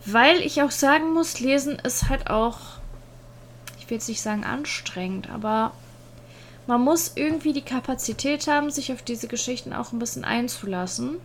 Weil 0.05 0.39
ich 0.41 0.61
auch 0.63 0.71
sagen 0.71 1.13
muss, 1.15 1.41
lesen 1.41 1.79
ist 1.79 2.09
halt 2.11 2.29
auch, 2.29 2.59
ich 3.79 3.89
will 3.89 3.97
jetzt 3.97 4.09
nicht 4.09 4.21
sagen 4.21 4.45
anstrengend, 4.45 5.31
aber 5.31 5.73
man 6.67 6.81
muss 6.81 7.13
irgendwie 7.17 7.53
die 7.53 7.63
Kapazität 7.63 8.47
haben, 8.47 8.71
sich 8.71 8.93
auf 8.93 9.03
diese 9.03 9.29
Geschichten 9.29 9.73
auch 9.73 9.93
ein 9.93 9.99
bisschen 9.99 10.25
einzulassen. 10.25 11.17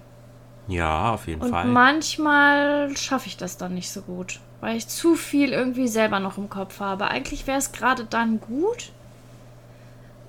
Ja, 0.68 1.14
auf 1.14 1.28
jeden 1.28 1.42
Und 1.42 1.52
Fall. 1.52 1.66
manchmal 1.66 2.96
schaffe 2.98 3.28
ich 3.28 3.38
das 3.38 3.58
dann 3.58 3.74
nicht 3.74 3.90
so 3.90 4.02
gut, 4.02 4.40
weil 4.60 4.76
ich 4.76 4.88
zu 4.88 5.16
viel 5.16 5.54
irgendwie 5.54 5.88
selber 5.88 6.20
noch 6.20 6.38
im 6.38 6.50
Kopf 6.50 6.80
habe. 6.80 7.08
Eigentlich 7.08 7.48
wäre 7.48 7.60
es 7.60 7.72
gerade 7.72 8.04
dann 8.04 8.42
gut, 8.42 8.92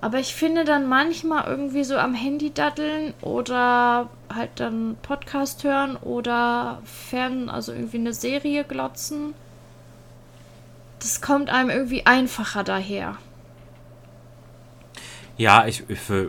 aber 0.01 0.19
ich 0.19 0.33
finde 0.33 0.63
dann 0.63 0.87
manchmal 0.87 1.45
irgendwie 1.45 1.83
so 1.83 1.97
am 1.97 2.13
Handy 2.13 2.53
daddeln 2.53 3.13
oder 3.21 4.09
halt 4.33 4.51
dann 4.55 4.95
Podcast 5.01 5.63
hören 5.65 5.97
oder 5.97 6.81
fern, 6.85 7.49
also 7.49 7.73
irgendwie 7.73 7.97
eine 7.97 8.13
Serie 8.13 8.63
glotzen. 8.63 9.33
Das 10.99 11.19
kommt 11.19 11.49
einem 11.49 11.69
irgendwie 11.69 12.05
einfacher 12.05 12.63
daher. 12.63 13.17
Ja, 15.39 15.65
ich, 15.65 15.83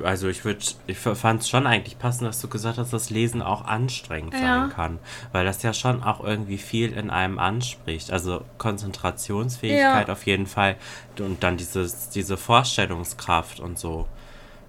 also 0.04 0.28
ich 0.28 0.44
würde, 0.44 0.60
ich 0.86 0.98
fand 0.98 1.42
es 1.42 1.48
schon 1.48 1.66
eigentlich 1.66 1.98
passend, 1.98 2.28
dass 2.28 2.40
du 2.40 2.46
gesagt 2.46 2.78
hast, 2.78 2.92
dass 2.92 3.10
Lesen 3.10 3.42
auch 3.42 3.64
anstrengend 3.64 4.34
Ja. 4.34 4.38
sein 4.40 4.68
kann, 4.70 4.98
weil 5.32 5.44
das 5.44 5.64
ja 5.64 5.72
schon 5.74 6.04
auch 6.04 6.22
irgendwie 6.22 6.58
viel 6.58 6.92
in 6.92 7.10
einem 7.10 7.40
anspricht. 7.40 8.12
Also 8.12 8.44
Konzentrationsfähigkeit 8.58 10.06
Ja. 10.06 10.12
auf 10.12 10.26
jeden 10.26 10.46
Fall 10.46 10.76
und 11.18 11.42
dann 11.42 11.56
dieses, 11.56 12.10
diese 12.10 12.36
Vorstellungskraft 12.36 13.58
und 13.58 13.80
so. 13.80 14.06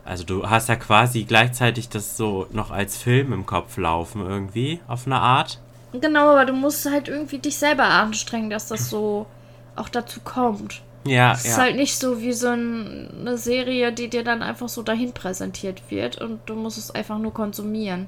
Also 0.04 0.24
du 0.24 0.50
hast 0.50 0.70
ja 0.70 0.76
quasi 0.76 1.24
gleichzeitig 1.24 1.90
das 1.90 2.18
so 2.18 2.48
noch 2.52 2.72
als 2.72 2.98
Film 2.98 3.34
im 3.34 3.46
Kopf 3.46 3.78
laufen 3.78 4.26
irgendwie 4.26 4.80
auf 4.88 5.06
eine 5.06 5.18
Art. 5.20 5.60
Genau, 5.94 6.32
aber 6.32 6.46
du 6.46 6.54
musst 6.54 6.90
halt 6.90 7.08
irgendwie 7.10 7.38
dich 7.38 7.58
selber 7.58 7.84
anstrengen, 7.84 8.50
dass 8.50 8.70
das 8.70 8.90
so 8.90 9.28
auch 9.76 9.90
dazu 9.90 10.20
kommt. 10.22 10.82
Ja, 11.04 11.34
Es 11.34 11.46
ist 11.46 11.58
ja. 11.58 11.64
halt 11.64 11.76
nicht 11.76 11.98
so 11.98 12.22
wie 12.22 12.34
so 12.34 12.50
ein, 12.50 13.10
eine 13.20 13.38
Serie, 13.38 13.92
die 13.92 14.10
dir 14.10 14.24
dann 14.24 14.44
einfach 14.44 14.70
so 14.70 14.84
dahin 14.84 15.14
präsentiert 15.14 15.82
wird 15.90 16.22
und 16.22 16.42
du 16.46 16.56
musst 16.56 16.78
es 16.78 16.92
einfach 16.92 17.18
nur 17.18 17.34
konsumieren. 17.34 18.08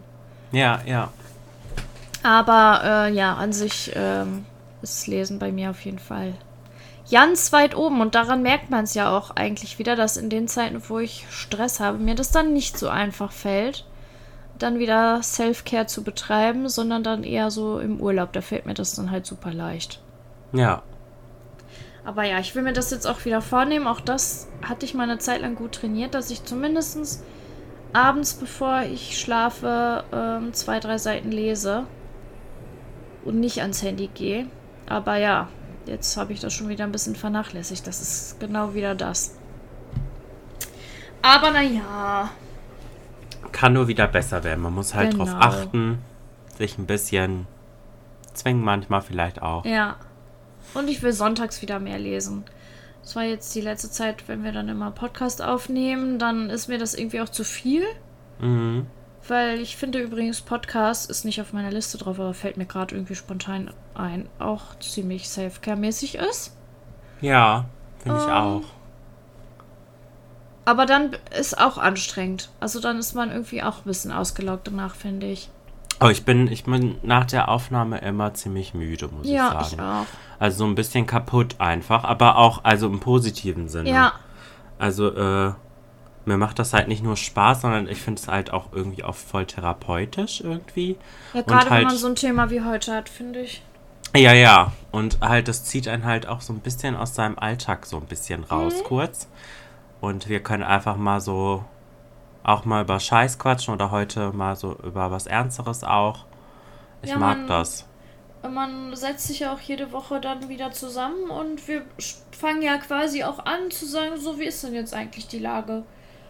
Ja, 0.52 0.82
ja. 0.86 1.12
Aber 2.22 2.82
äh, 2.84 3.14
ja, 3.14 3.34
an 3.34 3.52
sich 3.52 3.92
ähm, 3.96 4.46
ist 4.82 5.08
Lesen 5.08 5.40
bei 5.40 5.52
mir 5.52 5.72
auf 5.72 5.84
jeden 5.84 6.00
Fall 6.00 6.36
ganz 7.12 7.52
weit 7.52 7.76
oben. 7.76 8.02
Und 8.02 8.16
daran 8.16 8.42
merkt 8.42 8.70
man 8.70 8.86
es 8.86 8.94
ja 8.94 9.16
auch 9.16 9.32
eigentlich 9.32 9.80
wieder, 9.80 9.96
dass 9.96 10.18
in 10.18 10.30
den 10.30 10.48
Zeiten, 10.48 10.82
wo 10.88 11.00
ich 11.00 11.26
Stress 11.30 11.80
habe, 11.80 11.98
mir 11.98 12.16
das 12.16 12.32
dann 12.32 12.54
nicht 12.54 12.78
so 12.78 12.90
einfach 12.90 13.32
fällt, 13.32 13.86
dann 14.58 14.80
wieder 14.80 15.22
Self-Care 15.22 15.88
zu 15.88 16.04
betreiben, 16.04 16.70
sondern 16.70 17.04
dann 17.04 17.24
eher 17.24 17.52
so 17.52 17.80
im 17.80 18.00
Urlaub. 18.00 18.32
Da 18.34 18.42
fällt 18.42 18.66
mir 18.66 18.74
das 18.74 18.96
dann 18.96 19.12
halt 19.12 19.26
super 19.26 19.52
leicht. 19.52 20.02
Ja. 20.54 20.84
Aber 22.06 22.24
ja, 22.24 22.40
ich 22.40 22.54
will 22.54 22.64
mir 22.64 22.74
das 22.74 22.92
jetzt 22.92 23.08
auch 23.08 23.24
wieder 23.26 23.42
vornehmen. 23.42 23.88
Auch 23.88 24.02
das 24.02 24.48
hatte 24.62 24.86
ich 24.86 24.94
mal 24.94 25.04
eine 25.04 25.20
Zeit 25.20 25.42
lang 25.42 25.56
gut 25.56 25.74
trainiert, 25.74 26.14
dass 26.14 26.30
ich 26.32 26.44
zumindest 26.44 27.24
abends, 27.94 28.34
bevor 28.34 28.82
ich 28.82 29.20
schlafe, 29.20 30.04
ähm, 30.12 30.54
zwei, 30.54 30.80
drei 30.80 30.98
Seiten 30.98 31.32
lese 31.32 31.86
und 33.24 33.40
nicht 33.40 33.62
ans 33.62 33.82
Handy 33.84 34.08
gehe. 34.08 34.48
Aber 34.88 35.16
ja, 35.16 35.48
jetzt 35.86 36.18
habe 36.18 36.34
ich 36.34 36.40
das 36.40 36.54
schon 36.54 36.68
wieder 36.68 36.84
ein 36.84 36.92
bisschen 36.92 37.16
vernachlässigt. 37.16 37.88
Das 37.88 38.02
ist 38.02 38.40
genau 38.40 38.74
wieder 38.74 38.96
das. 38.96 39.38
Aber 41.22 41.52
naja. 41.52 42.30
Kann 43.54 43.74
nur 43.74 43.88
wieder 43.88 44.08
besser 44.08 44.44
werden. 44.44 44.62
Man 44.62 44.74
muss 44.74 44.94
halt 44.94 45.12
genau. 45.12 45.26
drauf 45.26 45.36
achten, 45.40 46.00
sich 46.58 46.78
ein 46.78 46.86
bisschen 46.86 47.48
zwingen 48.34 48.64
manchmal 48.64 49.02
vielleicht 49.02 49.42
auch. 49.42 49.64
Ja. 49.64 49.96
Und 50.74 50.90
ich 50.90 51.02
will 51.02 51.14
sonntags 51.14 51.62
wieder 51.62 51.80
mehr 51.80 52.00
lesen. 52.00 52.44
Das 53.02 53.16
war 53.16 53.24
jetzt 53.24 53.54
die 53.54 53.62
letzte 53.62 53.92
Zeit, 53.92 54.28
wenn 54.28 54.44
wir 54.44 54.52
dann 54.52 54.70
immer 54.70 54.92
Podcast 54.92 55.42
aufnehmen, 55.42 56.20
dann 56.20 56.50
ist 56.50 56.70
mir 56.70 56.78
das 56.78 56.94
irgendwie 56.94 57.22
auch 57.22 57.30
zu 57.30 57.44
viel. 57.44 57.84
Mhm. 58.40 58.88
Weil 59.28 59.60
ich 59.60 59.78
finde 59.78 60.00
übrigens, 60.00 60.42
Podcast 60.42 61.10
ist 61.10 61.24
nicht 61.24 61.40
auf 61.40 61.54
meiner 61.54 61.72
Liste 61.72 61.98
drauf, 61.98 62.20
aber 62.20 62.34
fällt 62.34 62.58
mir 62.58 62.66
gerade 62.66 62.96
irgendwie 62.96 63.16
spontan 63.16 63.72
ein, 63.94 64.28
auch 64.40 64.78
ziemlich 64.80 65.30
Selfcare-mäßig 65.30 66.16
ist. 66.16 66.56
Ja, 67.22 67.66
finde 68.00 68.18
ich 68.20 68.26
ähm, 68.26 68.32
auch. 68.32 68.64
Aber 70.66 70.86
dann 70.86 71.16
ist 71.38 71.58
auch 71.58 71.78
anstrengend. 71.78 72.50
Also 72.60 72.80
dann 72.80 72.98
ist 72.98 73.16
man 73.16 73.32
irgendwie 73.32 73.64
auch 73.64 73.80
ein 73.80 73.86
bisschen 73.86 74.12
ausgelaugt 74.12 74.68
danach, 74.68 74.96
finde 74.96 75.28
ich. 75.28 75.50
Aber 76.04 76.12
ich 76.12 76.26
bin, 76.26 76.52
ich 76.52 76.66
bin 76.66 76.98
nach 77.02 77.24
der 77.24 77.48
Aufnahme 77.48 78.00
immer 78.00 78.34
ziemlich 78.34 78.74
müde, 78.74 79.08
muss 79.08 79.26
ja, 79.26 79.62
ich 79.62 79.68
sagen. 79.68 79.82
Ja, 79.82 80.02
ich 80.02 80.08
auch. 80.10 80.40
Also 80.40 80.58
so 80.58 80.66
ein 80.66 80.76
bisschen 80.76 81.08
kaputt 81.08 81.56
einfach, 81.60 82.04
aber 82.04 82.36
auch, 82.36 82.66
also 82.66 82.88
im 82.88 83.00
positiven 83.00 83.70
Sinne. 83.70 83.90
Ja. 83.90 84.14
Also, 84.78 85.16
äh, 85.16 85.54
mir 86.26 86.38
macht 86.38 86.60
das 86.60 86.74
halt 86.74 86.90
nicht 86.90 87.04
nur 87.04 87.16
Spaß, 87.16 87.62
sondern 87.62 87.88
ich 87.88 88.02
finde 88.02 88.20
es 88.20 88.28
halt 88.28 88.52
auch 88.52 88.74
irgendwie 88.74 89.06
auch 89.06 89.16
voll 89.16 89.46
therapeutisch 89.46 90.42
irgendwie. 90.42 90.98
Ja, 91.34 91.42
gerade 91.42 91.70
halt, 91.70 91.82
wenn 91.84 91.88
man 91.88 91.98
so 91.98 92.08
ein 92.08 92.16
Thema 92.16 92.50
wie 92.50 92.60
heute 92.60 92.94
hat, 92.94 93.08
finde 93.08 93.40
ich. 93.40 93.64
Ja, 94.14 94.34
ja. 94.34 94.74
Und 94.92 95.20
halt, 95.22 95.48
das 95.48 95.64
zieht 95.64 95.88
einen 95.88 96.04
halt 96.04 96.28
auch 96.28 96.42
so 96.42 96.52
ein 96.52 96.60
bisschen 96.60 96.98
aus 96.98 97.16
seinem 97.16 97.40
Alltag 97.40 97.86
so 97.86 97.96
ein 97.96 98.08
bisschen 98.08 98.44
raus, 98.44 98.74
mhm. 98.80 98.84
kurz. 98.84 99.30
Und 100.02 100.28
wir 100.28 100.42
können 100.42 100.64
einfach 100.64 100.98
mal 100.98 101.22
so 101.22 101.64
auch 102.44 102.66
mal 102.66 102.84
über 102.84 103.00
Scheiß 103.00 103.40
quatschen 103.40 103.74
oder 103.74 103.92
heute 103.92 104.32
mal 104.32 104.56
so 104.56 104.76
über 104.84 105.12
was 105.12 105.28
Ernsteres 105.28 105.84
auch. 105.84 106.26
Ich 107.02 107.10
ja, 107.10 107.18
mag 107.18 107.38
man, 107.40 107.48
das. 107.48 107.88
Man 108.50 108.96
setzt 108.96 109.28
sich 109.28 109.40
ja 109.40 109.54
auch 109.54 109.60
jede 109.60 109.92
Woche 109.92 110.20
dann 110.20 110.50
wieder 110.50 110.72
zusammen 110.72 111.30
und 111.30 111.68
wir 111.68 111.84
fangen 112.32 112.62
ja 112.62 112.78
quasi 112.78 113.24
auch 113.24 113.46
an 113.46 113.72
zu 113.72 113.86
sagen, 113.86 114.18
so 114.18 114.40
wie 114.40 114.46
ist 114.46 114.64
denn 114.64 114.74
jetzt 114.74 114.94
eigentlich 114.94 115.28
die 115.28 115.40
Lage? 115.40 115.84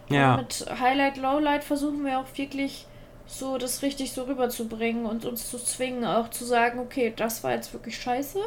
Ja. 0.10 0.36
Und 0.36 0.42
mit 0.42 0.80
Highlight, 0.80 1.18
Lowlight 1.18 1.64
versuchen 1.64 2.06
wir 2.06 2.20
auch 2.20 2.28
wirklich 2.36 2.88
so 3.26 3.58
das 3.58 3.82
richtig 3.82 4.12
so 4.12 4.24
rüberzubringen 4.24 5.06
und 5.06 5.26
uns 5.26 5.50
zu 5.50 5.58
zwingen, 5.58 6.06
auch 6.06 6.30
zu 6.30 6.46
sagen, 6.46 6.80
okay, 6.80 7.14
das 7.16 7.44
war 7.44 7.52
jetzt 7.52 7.74
wirklich 7.74 7.98
scheiße. 7.98 8.40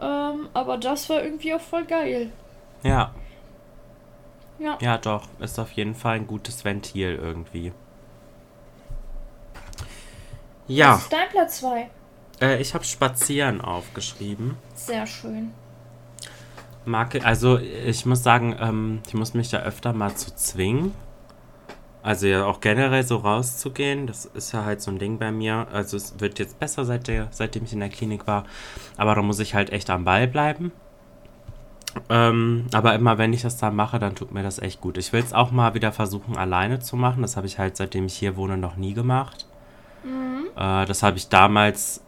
Ähm, 0.00 0.48
aber 0.54 0.78
das 0.78 1.08
war 1.10 1.22
irgendwie 1.22 1.54
auch 1.54 1.60
voll 1.60 1.84
geil. 1.84 2.30
Ja. 2.82 3.12
Ja. 4.58 4.78
Ja, 4.80 4.98
doch. 4.98 5.28
Ist 5.38 5.58
auf 5.58 5.72
jeden 5.72 5.94
Fall 5.94 6.16
ein 6.16 6.26
gutes 6.26 6.64
Ventil 6.64 7.14
irgendwie. 7.14 7.72
Ja. 10.66 10.94
Was 10.94 11.02
ist 11.02 11.12
dein 11.12 11.28
Platz 11.30 11.58
2? 11.60 11.90
Äh, 12.40 12.60
ich 12.60 12.74
habe 12.74 12.84
Spazieren 12.84 13.60
aufgeschrieben. 13.60 14.56
Sehr 14.74 15.06
schön. 15.06 15.52
Marke, 16.84 17.24
also 17.24 17.58
ich 17.58 18.06
muss 18.06 18.22
sagen, 18.22 18.56
ähm, 18.60 19.00
ich 19.06 19.14
muss 19.14 19.34
mich 19.34 19.50
da 19.50 19.58
öfter 19.58 19.92
mal 19.92 20.14
zu 20.14 20.34
zwingen. 20.34 20.92
Also 22.02 22.28
ja 22.28 22.44
auch 22.44 22.60
generell 22.60 23.02
so 23.02 23.16
rauszugehen, 23.16 24.06
das 24.06 24.26
ist 24.26 24.52
ja 24.52 24.64
halt 24.64 24.80
so 24.80 24.92
ein 24.92 25.00
Ding 25.00 25.18
bei 25.18 25.32
mir. 25.32 25.66
Also 25.72 25.96
es 25.96 26.20
wird 26.20 26.38
jetzt 26.38 26.60
besser, 26.60 26.84
seit 26.84 27.08
der, 27.08 27.26
seitdem 27.32 27.64
ich 27.64 27.72
in 27.72 27.80
der 27.80 27.88
Klinik 27.88 28.28
war. 28.28 28.44
Aber 28.96 29.16
da 29.16 29.22
muss 29.22 29.40
ich 29.40 29.56
halt 29.56 29.70
echt 29.70 29.90
am 29.90 30.04
Ball 30.04 30.28
bleiben. 30.28 30.70
Ähm, 32.08 32.66
aber 32.72 32.94
immer 32.94 33.18
wenn 33.18 33.32
ich 33.32 33.42
das 33.42 33.56
dann 33.56 33.76
mache, 33.76 33.98
dann 33.98 34.14
tut 34.14 34.32
mir 34.32 34.42
das 34.42 34.58
echt 34.58 34.80
gut. 34.80 34.98
Ich 34.98 35.12
will 35.12 35.22
es 35.22 35.32
auch 35.32 35.50
mal 35.50 35.74
wieder 35.74 35.92
versuchen, 35.92 36.36
alleine 36.36 36.78
zu 36.78 36.96
machen. 36.96 37.22
Das 37.22 37.36
habe 37.36 37.46
ich 37.46 37.58
halt, 37.58 37.76
seitdem 37.76 38.06
ich 38.06 38.14
hier 38.14 38.36
wohne, 38.36 38.56
noch 38.56 38.76
nie 38.76 38.94
gemacht. 38.94 39.46
Mhm. 40.04 40.46
Äh, 40.56 40.86
das 40.86 41.02
habe 41.02 41.16
ich 41.16 41.28
damals 41.28 42.02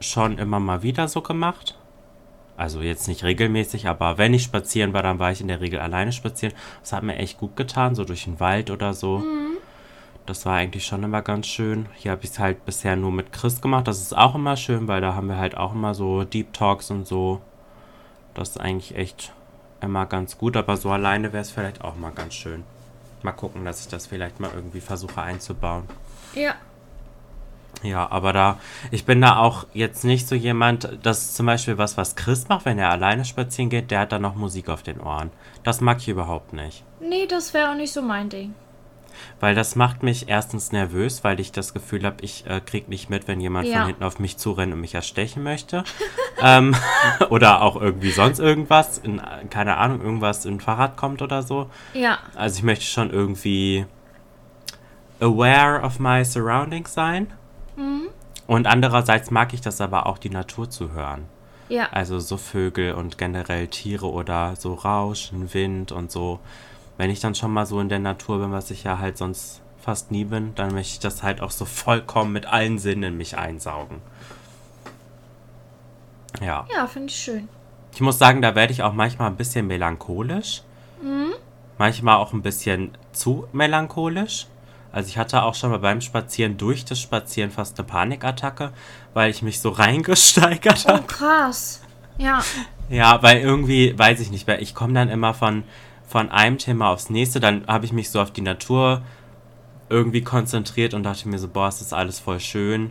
schon 0.00 0.38
immer 0.38 0.60
mal 0.60 0.82
wieder 0.82 1.08
so 1.08 1.20
gemacht. 1.20 1.78
Also 2.56 2.80
jetzt 2.80 3.08
nicht 3.08 3.24
regelmäßig, 3.24 3.88
aber 3.88 4.18
wenn 4.18 4.34
ich 4.34 4.42
spazieren 4.42 4.92
war, 4.92 5.02
dann 5.02 5.18
war 5.18 5.32
ich 5.32 5.40
in 5.40 5.48
der 5.48 5.60
Regel 5.60 5.80
alleine 5.80 6.12
spazieren. 6.12 6.54
Das 6.80 6.92
hat 6.92 7.02
mir 7.02 7.16
echt 7.16 7.38
gut 7.38 7.56
getan, 7.56 7.94
so 7.94 8.04
durch 8.04 8.24
den 8.24 8.40
Wald 8.40 8.70
oder 8.70 8.92
so. 8.92 9.18
Mhm. 9.18 9.56
Das 10.26 10.46
war 10.46 10.54
eigentlich 10.54 10.86
schon 10.86 11.02
immer 11.02 11.22
ganz 11.22 11.46
schön. 11.46 11.86
Hier 11.94 12.12
habe 12.12 12.22
ich 12.22 12.30
es 12.30 12.38
halt 12.38 12.64
bisher 12.64 12.94
nur 12.94 13.10
mit 13.10 13.32
Chris 13.32 13.60
gemacht. 13.60 13.88
Das 13.88 14.00
ist 14.00 14.16
auch 14.16 14.34
immer 14.34 14.56
schön, 14.56 14.86
weil 14.86 15.00
da 15.00 15.14
haben 15.14 15.28
wir 15.28 15.38
halt 15.38 15.56
auch 15.56 15.72
immer 15.72 15.94
so 15.94 16.24
Deep 16.24 16.52
Talks 16.52 16.90
und 16.90 17.06
so. 17.06 17.40
Das 18.34 18.50
ist 18.50 18.60
eigentlich 18.60 18.96
echt 18.96 19.32
immer 19.80 20.06
ganz 20.06 20.38
gut, 20.38 20.56
aber 20.56 20.76
so 20.76 20.90
alleine 20.90 21.32
wäre 21.32 21.42
es 21.42 21.50
vielleicht 21.50 21.82
auch 21.82 21.96
mal 21.96 22.12
ganz 22.12 22.34
schön. 22.34 22.64
Mal 23.22 23.32
gucken, 23.32 23.64
dass 23.64 23.80
ich 23.80 23.88
das 23.88 24.06
vielleicht 24.06 24.40
mal 24.40 24.50
irgendwie 24.54 24.80
versuche 24.80 25.20
einzubauen. 25.20 25.84
Ja, 26.34 26.54
ja, 27.82 28.08
aber 28.10 28.32
da, 28.32 28.58
ich 28.90 29.04
bin 29.04 29.20
da 29.20 29.38
auch 29.38 29.66
jetzt 29.74 30.04
nicht 30.04 30.28
so 30.28 30.34
jemand, 30.34 30.88
das 31.02 31.22
ist 31.22 31.36
zum 31.36 31.46
Beispiel 31.46 31.78
was, 31.78 31.96
was 31.96 32.14
Chris 32.14 32.48
macht, 32.48 32.64
wenn 32.64 32.78
er 32.78 32.90
alleine 32.90 33.24
spazieren 33.24 33.70
geht, 33.70 33.90
der 33.90 34.00
hat 34.00 34.12
dann 34.12 34.22
noch 34.22 34.36
Musik 34.36 34.68
auf 34.68 34.82
den 34.82 35.00
Ohren. 35.00 35.30
Das 35.64 35.80
mag 35.80 35.98
ich 35.98 36.08
überhaupt 36.08 36.52
nicht. 36.52 36.84
Nee, 37.00 37.26
das 37.26 37.52
wäre 37.54 37.70
auch 37.70 37.74
nicht 37.74 37.92
so 37.92 38.02
mein 38.02 38.28
Ding. 38.28 38.54
Weil 39.40 39.54
das 39.54 39.76
macht 39.76 40.02
mich 40.02 40.28
erstens 40.28 40.72
nervös, 40.72 41.24
weil 41.24 41.40
ich 41.40 41.52
das 41.52 41.74
Gefühl 41.74 42.04
habe, 42.04 42.16
ich 42.22 42.46
äh, 42.46 42.60
krieg 42.60 42.88
nicht 42.88 43.10
mit, 43.10 43.28
wenn 43.28 43.40
jemand 43.40 43.68
ja. 43.68 43.78
von 43.78 43.86
hinten 43.86 44.04
auf 44.04 44.18
mich 44.18 44.36
zurennt 44.36 44.72
und 44.72 44.80
mich 44.80 44.94
erstechen 44.94 45.42
möchte. 45.42 45.84
ähm, 46.42 46.74
oder 47.30 47.62
auch 47.62 47.80
irgendwie 47.80 48.10
sonst 48.10 48.38
irgendwas, 48.38 48.98
in, 48.98 49.20
keine 49.50 49.76
Ahnung, 49.76 50.02
irgendwas 50.02 50.44
in 50.44 50.60
Fahrrad 50.60 50.96
kommt 50.96 51.22
oder 51.22 51.42
so. 51.42 51.70
Ja. 51.94 52.18
Also 52.34 52.58
ich 52.58 52.62
möchte 52.62 52.84
schon 52.84 53.10
irgendwie 53.10 53.86
aware 55.20 55.80
of 55.82 55.98
my 55.98 56.24
surroundings 56.24 56.92
sein. 56.92 57.28
Mhm. 57.76 58.08
Und 58.46 58.66
andererseits 58.66 59.30
mag 59.30 59.54
ich 59.54 59.60
das 59.60 59.80
aber 59.80 60.06
auch, 60.06 60.18
die 60.18 60.30
Natur 60.30 60.68
zu 60.68 60.92
hören. 60.92 61.26
Ja. 61.68 61.88
Also 61.90 62.18
so 62.18 62.36
Vögel 62.36 62.94
und 62.94 63.16
generell 63.16 63.68
Tiere 63.68 64.10
oder 64.10 64.56
so 64.56 64.74
Rauschen, 64.74 65.54
Wind 65.54 65.92
und 65.92 66.10
so. 66.10 66.40
Wenn 66.96 67.10
ich 67.10 67.20
dann 67.20 67.34
schon 67.34 67.52
mal 67.52 67.66
so 67.66 67.80
in 67.80 67.88
der 67.88 67.98
Natur 67.98 68.38
bin, 68.38 68.52
was 68.52 68.70
ich 68.70 68.84
ja 68.84 68.98
halt 68.98 69.16
sonst 69.18 69.62
fast 69.80 70.10
nie 70.10 70.24
bin, 70.24 70.54
dann 70.54 70.72
möchte 70.72 70.92
ich 70.92 71.00
das 71.00 71.22
halt 71.22 71.40
auch 71.40 71.50
so 71.50 71.64
vollkommen 71.64 72.32
mit 72.32 72.46
allen 72.46 72.78
Sinnen 72.78 73.02
in 73.02 73.16
mich 73.16 73.36
einsaugen. 73.36 74.00
Ja. 76.40 76.66
Ja, 76.74 76.86
finde 76.86 77.08
ich 77.08 77.16
schön. 77.16 77.48
Ich 77.94 78.00
muss 78.00 78.18
sagen, 78.18 78.40
da 78.40 78.54
werde 78.54 78.72
ich 78.72 78.82
auch 78.82 78.92
manchmal 78.92 79.28
ein 79.28 79.36
bisschen 79.36 79.66
melancholisch. 79.66 80.62
Mhm. 81.02 81.32
Manchmal 81.78 82.16
auch 82.16 82.32
ein 82.32 82.42
bisschen 82.42 82.96
zu 83.12 83.46
melancholisch. 83.52 84.46
Also 84.92 85.08
ich 85.08 85.18
hatte 85.18 85.42
auch 85.42 85.54
schon 85.54 85.70
mal 85.70 85.78
beim 85.78 86.00
Spazieren 86.00 86.58
durch 86.58 86.84
das 86.84 87.00
Spazieren 87.00 87.50
fast 87.50 87.78
eine 87.78 87.88
Panikattacke, 87.88 88.72
weil 89.14 89.30
ich 89.30 89.42
mich 89.42 89.60
so 89.60 89.70
reingesteigert 89.70 90.86
habe. 90.86 91.00
Oh, 91.02 91.06
krass. 91.06 91.82
Ja. 92.18 92.42
Ja, 92.88 93.22
weil 93.22 93.40
irgendwie, 93.40 93.98
weiß 93.98 94.20
ich 94.20 94.30
nicht, 94.30 94.46
weil 94.46 94.62
ich 94.62 94.74
komme 94.74 94.92
dann 94.92 95.08
immer 95.08 95.34
von, 95.34 95.64
von 96.12 96.30
einem 96.30 96.58
Thema 96.58 96.90
aufs 96.90 97.08
nächste, 97.08 97.40
dann 97.40 97.66
habe 97.66 97.86
ich 97.86 97.92
mich 97.92 98.10
so 98.10 98.20
auf 98.20 98.30
die 98.30 98.42
Natur 98.42 99.00
irgendwie 99.88 100.20
konzentriert 100.20 100.92
und 100.92 101.04
dachte 101.04 101.26
mir 101.26 101.38
so, 101.38 101.48
boah, 101.48 101.68
es 101.68 101.80
ist 101.80 101.94
alles 101.94 102.18
voll 102.18 102.38
schön. 102.38 102.90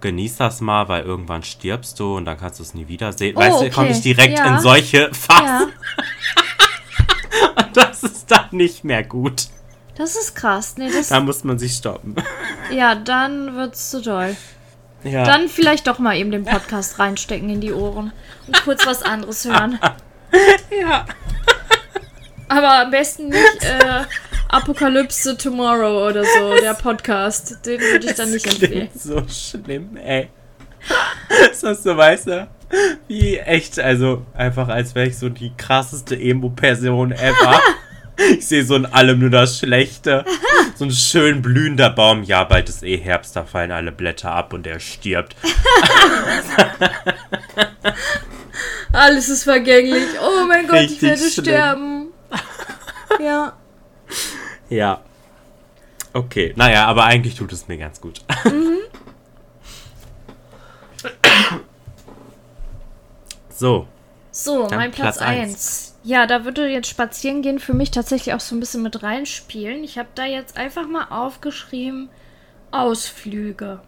Genieß 0.00 0.38
das 0.38 0.62
mal, 0.62 0.88
weil 0.88 1.04
irgendwann 1.04 1.42
stirbst 1.42 2.00
du 2.00 2.16
und 2.16 2.24
dann 2.24 2.38
kannst 2.38 2.60
du 2.60 2.62
es 2.62 2.72
nie 2.72 2.88
wiedersehen. 2.88 3.36
Oh, 3.36 3.40
weißt 3.40 3.56
okay. 3.56 3.68
du, 3.68 3.74
komme 3.74 3.90
ich 3.90 4.00
direkt 4.00 4.38
ja. 4.38 4.54
in 4.56 4.60
solche 4.60 5.12
Phasen. 5.12 5.70
Ja. 5.70 7.52
und 7.62 7.76
das 7.76 8.02
ist 8.04 8.30
dann 8.30 8.46
nicht 8.52 8.84
mehr 8.84 9.04
gut. 9.04 9.48
Das 9.96 10.16
ist 10.16 10.34
krass. 10.34 10.76
Nee, 10.78 10.90
das 10.90 11.08
da 11.08 11.20
muss 11.20 11.44
man 11.44 11.58
sich 11.58 11.74
stoppen. 11.74 12.16
Ja, 12.72 12.94
dann 12.94 13.54
wird's 13.54 13.90
zu 13.90 14.00
doll. 14.00 14.34
Ja. 15.04 15.24
Dann 15.24 15.50
vielleicht 15.50 15.88
doch 15.88 15.98
mal 15.98 16.16
eben 16.16 16.30
den 16.30 16.46
Podcast 16.46 16.98
reinstecken 16.98 17.50
in 17.50 17.60
die 17.60 17.72
Ohren 17.72 18.12
und 18.46 18.64
kurz 18.64 18.86
was 18.86 19.02
anderes 19.02 19.44
hören. 19.44 19.78
ja. 20.80 21.04
Aber 22.48 22.80
am 22.82 22.90
besten 22.90 23.28
nicht 23.28 23.62
äh, 23.62 24.04
Apokalypse 24.48 25.36
Tomorrow 25.36 26.08
oder 26.08 26.24
so, 26.24 26.54
der 26.62 26.74
Podcast. 26.74 27.64
Den 27.64 27.80
würde 27.80 28.06
ich 28.06 28.14
dann 28.14 28.30
nicht 28.30 28.46
empfehlen. 28.46 28.88
So 28.94 29.22
schlimm, 29.28 29.96
ey. 29.96 30.28
das 31.28 31.62
ist 31.62 31.82
so, 31.84 31.96
weißt 31.96 32.26
du, 32.26 32.48
wie 33.08 33.38
echt, 33.38 33.78
also 33.78 34.26
einfach 34.34 34.68
als 34.68 34.94
wäre 34.94 35.08
ich 35.08 35.18
so 35.18 35.28
die 35.28 35.52
krasseste 35.56 36.16
Emo-Person 36.18 37.12
ever. 37.12 37.60
Ich 38.38 38.46
sehe 38.46 38.62
so 38.62 38.76
in 38.76 38.84
allem 38.84 39.20
nur 39.20 39.30
das 39.30 39.58
Schlechte. 39.58 40.26
So 40.76 40.84
ein 40.84 40.90
schön 40.90 41.40
blühender 41.40 41.88
Baum. 41.88 42.22
Ja, 42.22 42.44
bald 42.44 42.68
ist 42.68 42.82
eh 42.82 42.98
Herbst, 42.98 43.34
da 43.34 43.44
fallen 43.44 43.72
alle 43.72 43.90
Blätter 43.90 44.30
ab 44.30 44.52
und 44.52 44.66
er 44.66 44.80
stirbt. 44.80 45.34
Alles 48.92 49.30
ist 49.30 49.44
vergänglich. 49.44 50.04
Oh 50.22 50.44
mein 50.46 50.66
Gott, 50.66 50.80
Richtig 50.80 50.96
ich 50.98 51.02
werde 51.02 51.22
schlimm. 51.22 51.44
sterben. 51.44 52.01
Ja. 53.20 53.52
Ja. 54.68 55.00
Okay, 56.12 56.52
naja, 56.56 56.86
aber 56.86 57.04
eigentlich 57.04 57.34
tut 57.34 57.52
es 57.52 57.68
mir 57.68 57.78
ganz 57.78 58.00
gut. 58.00 58.22
Mhm. 58.44 58.78
So. 63.54 63.86
So, 64.30 64.66
mein 64.70 64.90
Platz 64.90 65.18
1. 65.18 65.96
Ja, 66.04 66.26
da 66.26 66.44
würde 66.44 66.66
jetzt 66.66 66.88
spazieren 66.88 67.42
gehen 67.42 67.58
für 67.58 67.74
mich 67.74 67.90
tatsächlich 67.90 68.34
auch 68.34 68.40
so 68.40 68.56
ein 68.56 68.60
bisschen 68.60 68.82
mit 68.82 69.02
reinspielen. 69.02 69.84
Ich 69.84 69.98
habe 69.98 70.08
da 70.14 70.24
jetzt 70.24 70.56
einfach 70.56 70.88
mal 70.88 71.06
aufgeschrieben 71.10 72.08
Ausflüge. 72.72 73.80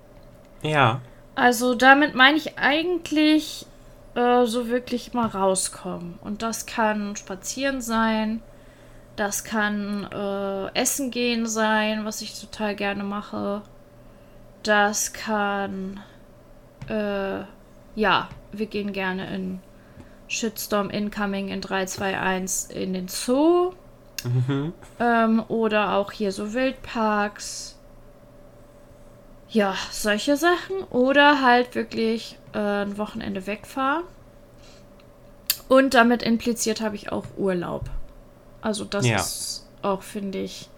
Ja. 0.63 1.01
Also 1.35 1.75
damit 1.75 2.15
meine 2.15 2.37
ich 2.37 2.59
eigentlich 2.59 3.67
äh, 4.15 4.47
so 4.47 4.69
wirklich 4.69 5.13
mal 5.13 5.27
rauskommen. 5.27 6.19
Und 6.23 6.43
das 6.43 6.67
kann 6.67 7.17
spazieren 7.17 7.81
sein, 7.81 8.43
das 9.17 9.45
kann 9.45 10.09
äh, 10.13 10.75
essen 10.75 11.11
gehen 11.11 11.47
sein, 11.47 12.05
was 12.05 12.21
ich 12.21 12.41
total 12.41 12.75
gerne 12.75 13.05
mache. 13.05 13.63
Das 14.63 15.13
kann, 15.13 16.01
äh, 16.89 17.41
ja, 17.95 18.29
wir 18.51 18.67
gehen 18.67 18.93
gerne 18.93 19.33
in 19.35 19.61
Shitstorm 20.27 20.91
Incoming 20.91 21.49
in 21.49 21.61
321 21.61 22.77
in 22.77 22.93
den 22.93 23.09
Zoo. 23.09 23.73
Mhm. 24.25 24.73
Ähm, 24.99 25.45
oder 25.49 25.95
auch 25.95 26.11
hier 26.11 26.33
so 26.33 26.55
Wildparks. 26.55 27.79
Ja, 29.49 29.75
solche 29.91 30.37
Sachen. 30.37 30.83
Oder 30.91 31.43
halt 31.43 31.75
wirklich 31.75 32.39
äh, 32.55 32.59
ein 32.59 32.97
Wochenende 32.99 33.47
wegfahren. 33.47 34.05
Und 35.69 35.95
damit 35.95 36.23
impliziert 36.23 36.81
habe 36.81 36.97
ich 36.97 37.13
auch 37.13 37.25
Urlaub. 37.37 37.91
Also 38.61 38.85
das 38.85 39.07
ja. 39.07 39.17
ist 39.17 39.67
auch, 39.83 40.03
finde 40.03 40.39
ich, 40.39 40.69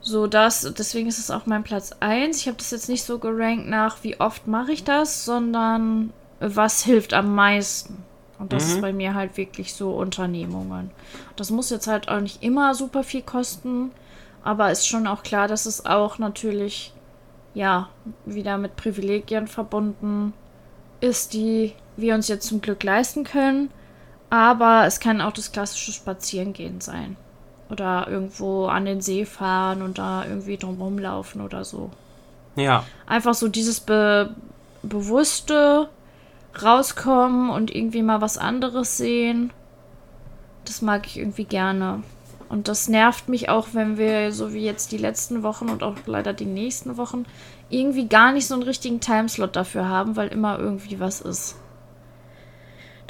so 0.00 0.26
das. 0.26 0.72
Deswegen 0.76 1.08
ist 1.08 1.18
es 1.18 1.30
auch 1.30 1.46
mein 1.46 1.64
Platz 1.64 1.92
1. 2.00 2.38
Ich 2.38 2.46
habe 2.46 2.58
das 2.58 2.70
jetzt 2.70 2.88
nicht 2.88 3.04
so 3.04 3.18
gerankt 3.18 3.66
nach, 3.68 3.98
wie 4.02 4.20
oft 4.20 4.46
mache 4.46 4.72
ich 4.72 4.84
das, 4.84 5.24
sondern 5.24 6.12
was 6.40 6.84
hilft 6.84 7.14
am 7.14 7.34
meisten. 7.34 8.02
Und 8.38 8.52
das 8.52 8.66
mhm. 8.66 8.70
ist 8.72 8.80
bei 8.80 8.92
mir 8.92 9.14
halt 9.14 9.36
wirklich 9.36 9.74
so 9.74 9.92
Unternehmungen. 9.92 10.90
Das 11.36 11.50
muss 11.50 11.70
jetzt 11.70 11.86
halt 11.86 12.08
auch 12.08 12.20
nicht 12.20 12.42
immer 12.42 12.74
super 12.74 13.02
viel 13.02 13.22
kosten, 13.22 13.90
aber 14.42 14.70
ist 14.70 14.86
schon 14.86 15.06
auch 15.06 15.22
klar, 15.22 15.48
dass 15.48 15.66
es 15.66 15.86
auch 15.86 16.18
natürlich, 16.18 16.92
ja, 17.54 17.88
wieder 18.26 18.58
mit 18.58 18.76
Privilegien 18.76 19.46
verbunden 19.46 20.32
ist, 21.00 21.32
die 21.32 21.72
wir 21.96 22.14
uns 22.14 22.28
jetzt 22.28 22.46
zum 22.46 22.60
Glück 22.60 22.82
leisten 22.82 23.24
können. 23.24 23.70
Aber 24.30 24.84
es 24.86 25.00
kann 25.00 25.20
auch 25.20 25.32
das 25.32 25.52
klassische 25.52 25.92
Spazierengehen 25.92 26.80
sein. 26.80 27.16
Oder 27.70 28.08
irgendwo 28.08 28.66
an 28.66 28.84
den 28.84 29.00
See 29.00 29.24
fahren 29.24 29.82
und 29.82 29.98
da 29.98 30.24
irgendwie 30.24 30.56
drumherum 30.56 30.98
laufen 30.98 31.40
oder 31.40 31.64
so. 31.64 31.90
Ja. 32.56 32.84
Einfach 33.06 33.34
so 33.34 33.48
dieses 33.48 33.80
be 33.80 34.34
bewusste 34.82 35.88
rauskommen 36.62 37.50
und 37.50 37.74
irgendwie 37.74 38.02
mal 38.02 38.20
was 38.20 38.36
anderes 38.36 38.96
sehen. 38.96 39.50
Das 40.64 40.82
mag 40.82 41.06
ich 41.06 41.18
irgendwie 41.18 41.44
gerne. 41.44 42.02
Und 42.48 42.68
das 42.68 42.88
nervt 42.88 43.28
mich 43.28 43.48
auch, 43.48 43.68
wenn 43.72 43.98
wir, 43.98 44.32
so 44.32 44.52
wie 44.52 44.64
jetzt 44.64 44.92
die 44.92 44.98
letzten 44.98 45.42
Wochen 45.42 45.68
und 45.68 45.82
auch 45.82 45.96
leider 46.06 46.32
die 46.32 46.44
nächsten 46.44 46.96
Wochen, 46.96 47.24
irgendwie 47.70 48.06
gar 48.08 48.32
nicht 48.32 48.46
so 48.46 48.54
einen 48.54 48.62
richtigen 48.62 49.00
Timeslot 49.00 49.56
dafür 49.56 49.88
haben, 49.88 50.16
weil 50.16 50.28
immer 50.28 50.58
irgendwie 50.58 51.00
was 51.00 51.20
ist. 51.20 51.56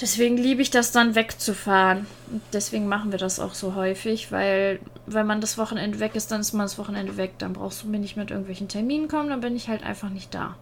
Deswegen 0.00 0.36
liebe 0.36 0.60
ich 0.60 0.70
das 0.70 0.90
dann 0.90 1.14
wegzufahren. 1.14 2.06
Und 2.30 2.42
deswegen 2.52 2.88
machen 2.88 3.12
wir 3.12 3.18
das 3.18 3.38
auch 3.38 3.54
so 3.54 3.74
häufig, 3.74 4.32
weil 4.32 4.80
wenn 5.06 5.26
man 5.26 5.40
das 5.40 5.56
Wochenende 5.56 6.00
weg 6.00 6.16
ist, 6.16 6.32
dann 6.32 6.40
ist 6.40 6.52
man 6.52 6.64
das 6.64 6.78
Wochenende 6.78 7.16
weg. 7.16 7.34
Dann 7.38 7.52
brauchst 7.52 7.84
du 7.84 7.88
mir 7.88 8.00
nicht 8.00 8.16
mit 8.16 8.30
irgendwelchen 8.30 8.68
Terminen 8.68 9.08
kommen, 9.08 9.28
dann 9.28 9.40
bin 9.40 9.54
ich 9.54 9.68
halt 9.68 9.84
einfach 9.84 10.08
nicht 10.08 10.34
da. 10.34 10.56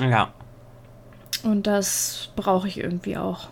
Ja. 0.00 0.32
Und 1.44 1.66
das 1.66 2.30
brauche 2.36 2.68
ich 2.68 2.78
irgendwie 2.78 3.16
auch. 3.16 3.48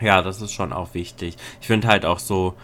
Ja, 0.00 0.22
das 0.22 0.40
ist 0.40 0.52
schon 0.52 0.72
auch 0.72 0.94
wichtig. 0.94 1.36
Ich 1.60 1.66
finde 1.66 1.88
halt 1.88 2.04
auch 2.04 2.18
so, 2.18 2.54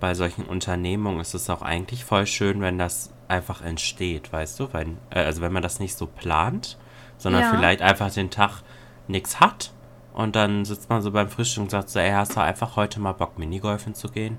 bei 0.00 0.14
solchen 0.14 0.44
Unternehmungen 0.44 1.20
ist 1.20 1.34
es 1.34 1.48
auch 1.48 1.62
eigentlich 1.62 2.04
voll 2.04 2.26
schön, 2.26 2.60
wenn 2.60 2.78
das 2.78 3.12
einfach 3.28 3.62
entsteht, 3.62 4.32
weißt 4.32 4.60
du? 4.60 4.72
Wenn, 4.72 4.98
äh, 5.10 5.20
also 5.20 5.40
wenn 5.40 5.52
man 5.52 5.62
das 5.62 5.80
nicht 5.80 5.96
so 5.96 6.06
plant, 6.06 6.76
sondern 7.18 7.42
ja. 7.42 7.50
vielleicht 7.50 7.82
einfach 7.82 8.12
den 8.12 8.30
Tag 8.30 8.62
nichts 9.08 9.40
hat 9.40 9.72
und 10.12 10.36
dann 10.36 10.64
sitzt 10.64 10.90
man 10.90 11.02
so 11.02 11.10
beim 11.10 11.28
Frühstück 11.28 11.62
und 11.62 11.70
sagt 11.70 11.88
so, 11.88 11.98
ey, 11.98 12.10
hast 12.10 12.36
du 12.36 12.40
einfach 12.40 12.76
heute 12.76 13.00
mal 13.00 13.12
Bock, 13.12 13.38
Minigolfen 13.38 13.94
zu 13.94 14.08
gehen? 14.08 14.38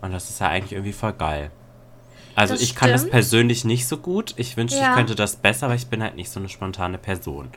Und 0.00 0.12
das 0.12 0.30
ist 0.30 0.40
ja 0.40 0.48
eigentlich 0.48 0.72
irgendwie 0.72 0.92
voll 0.92 1.12
geil. 1.12 1.50
Also 2.36 2.54
das 2.54 2.62
ich 2.62 2.68
stimmt. 2.68 2.80
kann 2.80 2.90
das 2.92 3.10
persönlich 3.10 3.64
nicht 3.64 3.88
so 3.88 3.96
gut. 3.96 4.34
Ich 4.36 4.56
wünschte, 4.56 4.78
ja. 4.78 4.90
ich 4.90 4.96
könnte 4.96 5.16
das 5.16 5.36
besser, 5.36 5.66
aber 5.66 5.74
ich 5.74 5.88
bin 5.88 6.02
halt 6.02 6.14
nicht 6.14 6.30
so 6.30 6.38
eine 6.38 6.48
spontane 6.48 6.98
Person. 6.98 7.48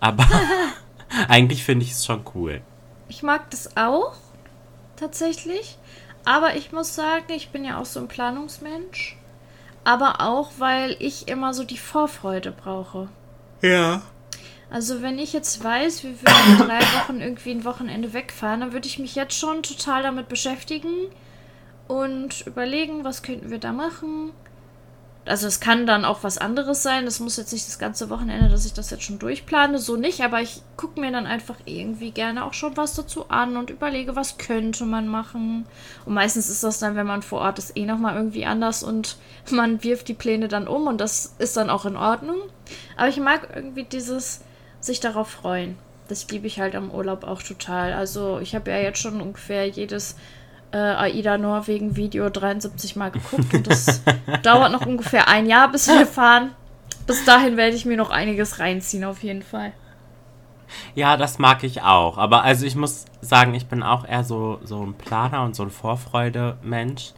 Aber 0.00 0.26
eigentlich 1.28 1.64
finde 1.64 1.86
ich 1.86 1.92
es 1.92 2.04
schon 2.04 2.24
cool. 2.34 2.60
Ich 3.08 3.22
mag 3.22 3.50
das 3.50 3.76
auch, 3.76 4.14
tatsächlich. 4.96 5.78
Aber 6.24 6.56
ich 6.56 6.72
muss 6.72 6.94
sagen, 6.94 7.32
ich 7.34 7.50
bin 7.50 7.64
ja 7.64 7.80
auch 7.80 7.86
so 7.86 8.00
ein 8.00 8.08
Planungsmensch. 8.08 9.16
Aber 9.84 10.20
auch, 10.20 10.50
weil 10.58 10.96
ich 10.98 11.28
immer 11.28 11.54
so 11.54 11.64
die 11.64 11.78
Vorfreude 11.78 12.52
brauche. 12.52 13.08
Ja. 13.62 14.02
Also 14.70 15.00
wenn 15.00 15.18
ich 15.18 15.32
jetzt 15.32 15.64
weiß, 15.64 16.04
wir 16.04 16.20
würden 16.20 16.52
in 16.52 16.58
drei 16.58 16.80
Wochen 16.98 17.20
irgendwie 17.20 17.52
ein 17.52 17.64
Wochenende 17.64 18.12
wegfahren, 18.12 18.60
dann 18.60 18.72
würde 18.72 18.86
ich 18.86 18.98
mich 18.98 19.14
jetzt 19.14 19.38
schon 19.38 19.62
total 19.62 20.02
damit 20.02 20.28
beschäftigen 20.28 21.08
und 21.86 22.46
überlegen, 22.46 23.04
was 23.04 23.22
könnten 23.22 23.50
wir 23.50 23.58
da 23.58 23.72
machen 23.72 24.32
also 25.28 25.46
es 25.46 25.60
kann 25.60 25.86
dann 25.86 26.04
auch 26.04 26.22
was 26.22 26.38
anderes 26.38 26.82
sein. 26.82 27.04
Das 27.04 27.20
muss 27.20 27.36
jetzt 27.36 27.52
nicht 27.52 27.68
das 27.68 27.78
ganze 27.78 28.08
Wochenende, 28.10 28.48
dass 28.48 28.64
ich 28.64 28.72
das 28.72 28.90
jetzt 28.90 29.04
schon 29.04 29.18
durchplane, 29.18 29.78
so 29.78 29.96
nicht. 29.96 30.22
Aber 30.22 30.40
ich 30.40 30.62
gucke 30.76 31.00
mir 31.00 31.12
dann 31.12 31.26
einfach 31.26 31.56
irgendwie 31.66 32.10
gerne 32.10 32.44
auch 32.44 32.54
schon 32.54 32.76
was 32.76 32.94
dazu 32.94 33.28
an 33.28 33.56
und 33.56 33.70
überlege, 33.70 34.16
was 34.16 34.38
könnte 34.38 34.84
man 34.84 35.06
machen. 35.06 35.66
Und 36.06 36.14
meistens 36.14 36.48
ist 36.48 36.64
das 36.64 36.78
dann, 36.78 36.96
wenn 36.96 37.06
man 37.06 37.22
vor 37.22 37.40
Ort 37.40 37.58
ist, 37.58 37.76
eh 37.76 37.84
nochmal 37.84 38.16
irgendwie 38.16 38.46
anders 38.46 38.82
und 38.82 39.18
man 39.50 39.82
wirft 39.84 40.08
die 40.08 40.14
Pläne 40.14 40.48
dann 40.48 40.66
um 40.66 40.86
und 40.86 41.00
das 41.00 41.34
ist 41.38 41.56
dann 41.56 41.70
auch 41.70 41.84
in 41.84 41.96
Ordnung. 41.96 42.38
Aber 42.96 43.08
ich 43.08 43.18
mag 43.18 43.48
irgendwie 43.54 43.84
dieses 43.84 44.40
sich 44.80 45.00
darauf 45.00 45.28
freuen. 45.28 45.76
Das 46.08 46.28
liebe 46.30 46.46
ich 46.46 46.58
halt 46.58 46.74
am 46.74 46.90
Urlaub 46.90 47.24
auch 47.24 47.42
total. 47.42 47.92
Also 47.92 48.38
ich 48.40 48.54
habe 48.54 48.70
ja 48.70 48.78
jetzt 48.78 49.00
schon 49.00 49.20
ungefähr 49.20 49.68
jedes 49.68 50.16
äh, 50.72 50.76
AIDA 50.76 51.38
Norwegen 51.38 51.96
Video 51.96 52.28
73 52.28 52.96
Mal 52.96 53.10
geguckt 53.10 53.54
und 53.54 53.66
das 53.66 54.02
dauert 54.42 54.72
noch 54.72 54.86
ungefähr 54.86 55.28
ein 55.28 55.46
Jahr, 55.46 55.70
bis 55.70 55.88
wir 55.88 56.06
fahren. 56.06 56.52
Bis 57.06 57.24
dahin 57.24 57.56
werde 57.56 57.74
ich 57.74 57.86
mir 57.86 57.96
noch 57.96 58.10
einiges 58.10 58.58
reinziehen, 58.58 59.04
auf 59.04 59.22
jeden 59.22 59.42
Fall. 59.42 59.72
Ja, 60.94 61.16
das 61.16 61.38
mag 61.38 61.64
ich 61.64 61.82
auch. 61.82 62.18
Aber 62.18 62.42
also 62.42 62.66
ich 62.66 62.76
muss 62.76 63.06
sagen, 63.22 63.54
ich 63.54 63.66
bin 63.66 63.82
auch 63.82 64.06
eher 64.06 64.24
so, 64.24 64.60
so 64.62 64.84
ein 64.84 64.94
Planer 64.94 65.42
und 65.42 65.56
so 65.56 65.62
ein 65.62 65.70
Vorfreude-Mensch. 65.70 67.14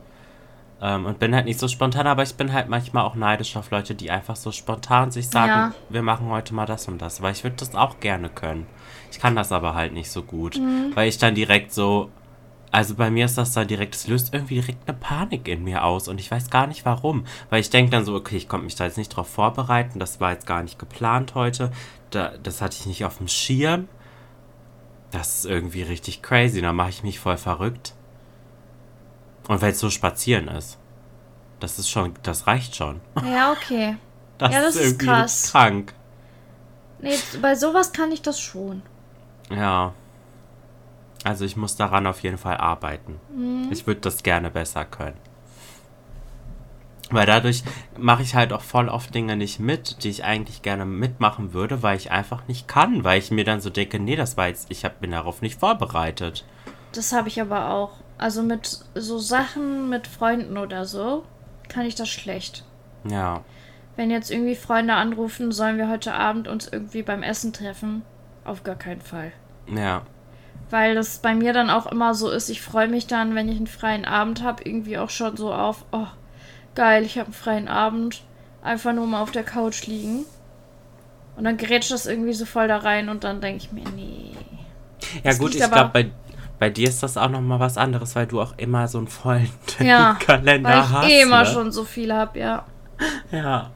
Ähm, 0.82 1.04
und 1.04 1.18
bin 1.18 1.34
halt 1.34 1.44
nicht 1.44 1.60
so 1.60 1.68
spontan, 1.68 2.06
aber 2.06 2.22
ich 2.22 2.34
bin 2.36 2.52
halt 2.54 2.68
manchmal 2.68 3.04
auch 3.04 3.14
neidisch 3.14 3.54
auf 3.56 3.70
Leute, 3.70 3.94
die 3.94 4.10
einfach 4.10 4.36
so 4.36 4.50
spontan 4.50 5.10
sich 5.10 5.28
sagen, 5.28 5.50
ja. 5.50 5.74
wir 5.90 6.02
machen 6.02 6.28
heute 6.30 6.54
mal 6.54 6.64
das 6.64 6.88
und 6.88 7.02
das. 7.02 7.20
Weil 7.20 7.32
ich 7.32 7.44
würde 7.44 7.56
das 7.56 7.74
auch 7.74 8.00
gerne 8.00 8.30
können. 8.30 8.66
Ich 9.10 9.18
kann 9.18 9.36
das 9.36 9.52
aber 9.52 9.74
halt 9.74 9.92
nicht 9.92 10.10
so 10.10 10.22
gut. 10.22 10.56
Mhm. 10.56 10.92
Weil 10.94 11.08
ich 11.08 11.18
dann 11.18 11.34
direkt 11.34 11.74
so, 11.74 12.10
also 12.72 12.94
bei 12.94 13.10
mir 13.10 13.24
ist 13.24 13.36
das 13.36 13.52
dann 13.52 13.66
direkt, 13.66 13.94
es 13.96 14.06
löst 14.06 14.32
irgendwie 14.32 14.54
direkt 14.54 14.88
eine 14.88 14.96
Panik 14.96 15.48
in 15.48 15.64
mir 15.64 15.84
aus 15.84 16.06
und 16.06 16.20
ich 16.20 16.30
weiß 16.30 16.50
gar 16.50 16.66
nicht 16.66 16.84
warum. 16.84 17.24
Weil 17.48 17.60
ich 17.60 17.70
denke 17.70 17.90
dann 17.90 18.04
so, 18.04 18.14
okay, 18.14 18.36
ich 18.36 18.48
konnte 18.48 18.64
mich 18.64 18.76
da 18.76 18.84
jetzt 18.84 18.98
nicht 18.98 19.08
drauf 19.08 19.28
vorbereiten, 19.28 19.98
das 19.98 20.20
war 20.20 20.32
jetzt 20.32 20.46
gar 20.46 20.62
nicht 20.62 20.78
geplant 20.78 21.34
heute, 21.34 21.72
da, 22.10 22.32
das 22.42 22.62
hatte 22.62 22.76
ich 22.78 22.86
nicht 22.86 23.04
auf 23.04 23.18
dem 23.18 23.28
Schirm. 23.28 23.88
Das 25.10 25.38
ist 25.38 25.46
irgendwie 25.46 25.82
richtig 25.82 26.22
crazy, 26.22 26.60
da 26.60 26.72
mache 26.72 26.90
ich 26.90 27.02
mich 27.02 27.18
voll 27.18 27.36
verrückt. 27.36 27.94
Und 29.48 29.60
weil 29.60 29.72
es 29.72 29.80
so 29.80 29.90
spazieren 29.90 30.46
ist. 30.46 30.78
Das 31.58 31.78
ist 31.78 31.90
schon, 31.90 32.14
das 32.22 32.46
reicht 32.46 32.76
schon. 32.76 33.00
Ja, 33.24 33.52
okay. 33.52 33.96
Das, 34.38 34.54
ja, 34.54 34.62
das 34.62 34.74
ist, 34.74 34.82
irgendwie 34.84 35.04
krass. 35.04 35.50
krank. 35.52 35.92
Nee, 37.00 37.14
bei 37.42 37.54
sowas 37.54 37.92
kann 37.92 38.10
ich 38.10 38.22
das 38.22 38.40
schon. 38.40 38.80
Ja. 39.50 39.92
Also 41.24 41.44
ich 41.44 41.56
muss 41.56 41.76
daran 41.76 42.06
auf 42.06 42.20
jeden 42.20 42.38
Fall 42.38 42.56
arbeiten. 42.56 43.20
Mhm. 43.34 43.68
Ich 43.70 43.86
würde 43.86 44.00
das 44.00 44.22
gerne 44.22 44.50
besser 44.50 44.84
können. 44.84 45.16
Weil 47.10 47.26
dadurch 47.26 47.64
mache 47.98 48.22
ich 48.22 48.36
halt 48.36 48.52
auch 48.52 48.62
voll 48.62 48.88
oft 48.88 49.14
Dinge 49.14 49.36
nicht 49.36 49.58
mit, 49.58 50.04
die 50.04 50.10
ich 50.10 50.24
eigentlich 50.24 50.62
gerne 50.62 50.86
mitmachen 50.86 51.52
würde, 51.52 51.82
weil 51.82 51.96
ich 51.96 52.12
einfach 52.12 52.46
nicht 52.46 52.68
kann, 52.68 53.02
weil 53.02 53.18
ich 53.18 53.32
mir 53.32 53.44
dann 53.44 53.60
so 53.60 53.68
denke, 53.68 53.98
nee, 53.98 54.14
das 54.14 54.36
war 54.36 54.46
jetzt, 54.46 54.70
ich 54.70 54.84
hab, 54.84 55.00
bin 55.00 55.10
darauf 55.10 55.42
nicht 55.42 55.58
vorbereitet. 55.58 56.44
Das 56.92 57.12
habe 57.12 57.28
ich 57.28 57.40
aber 57.40 57.70
auch. 57.70 57.92
Also 58.16 58.42
mit 58.42 58.80
so 58.94 59.18
Sachen 59.18 59.88
mit 59.88 60.06
Freunden 60.06 60.56
oder 60.56 60.84
so 60.84 61.24
kann 61.68 61.86
ich 61.86 61.94
das 61.94 62.08
schlecht. 62.08 62.64
Ja. 63.08 63.42
Wenn 63.96 64.10
jetzt 64.10 64.30
irgendwie 64.30 64.54
Freunde 64.54 64.94
anrufen, 64.94 65.52
sollen 65.52 65.78
wir 65.78 65.88
heute 65.88 66.14
Abend 66.14 66.46
uns 66.46 66.68
irgendwie 66.68 67.02
beim 67.02 67.22
Essen 67.22 67.52
treffen? 67.52 68.02
Auf 68.44 68.62
gar 68.62 68.76
keinen 68.76 69.00
Fall. 69.00 69.32
Ja. 69.66 70.02
Weil 70.70 70.94
das 70.94 71.18
bei 71.18 71.34
mir 71.34 71.52
dann 71.52 71.68
auch 71.68 71.86
immer 71.86 72.14
so 72.14 72.30
ist, 72.30 72.48
ich 72.48 72.62
freue 72.62 72.88
mich 72.88 73.06
dann, 73.06 73.34
wenn 73.34 73.48
ich 73.48 73.56
einen 73.56 73.66
freien 73.66 74.04
Abend 74.04 74.42
habe, 74.42 74.62
irgendwie 74.64 74.98
auch 74.98 75.10
schon 75.10 75.36
so 75.36 75.52
auf, 75.52 75.84
oh, 75.90 76.06
geil, 76.74 77.02
ich 77.04 77.18
habe 77.18 77.26
einen 77.26 77.34
freien 77.34 77.68
Abend, 77.68 78.22
einfach 78.62 78.92
nur 78.92 79.06
mal 79.06 79.20
auf 79.20 79.32
der 79.32 79.42
Couch 79.42 79.86
liegen. 79.86 80.24
Und 81.36 81.44
dann 81.44 81.56
grätscht 81.56 81.90
das 81.90 82.06
irgendwie 82.06 82.34
so 82.34 82.44
voll 82.44 82.68
da 82.68 82.78
rein 82.78 83.08
und 83.08 83.24
dann 83.24 83.40
denke 83.40 83.64
ich 83.64 83.72
mir, 83.72 83.84
nee. 83.96 84.32
Ja 85.24 85.30
Das 85.30 85.38
gut, 85.38 85.54
ich 85.54 85.62
glaube, 85.62 85.90
bei, 85.92 86.10
bei 86.58 86.70
dir 86.70 86.88
ist 86.88 87.02
das 87.02 87.16
auch 87.16 87.30
nochmal 87.30 87.58
was 87.58 87.76
anderes, 87.78 88.14
weil 88.14 88.26
du 88.26 88.40
auch 88.40 88.54
immer 88.58 88.86
so 88.86 88.98
einen 88.98 89.08
vollen 89.08 89.50
Ja, 89.80 90.16
Kalender 90.20 90.68
Weil 90.68 90.80
ich 90.80 90.90
hast. 90.90 91.10
eh 91.10 91.22
immer 91.22 91.40
ne? 91.40 91.46
schon 91.46 91.72
so 91.72 91.84
viel 91.84 92.12
habe, 92.12 92.38
ja. 92.38 92.64
Ja. 93.32 93.70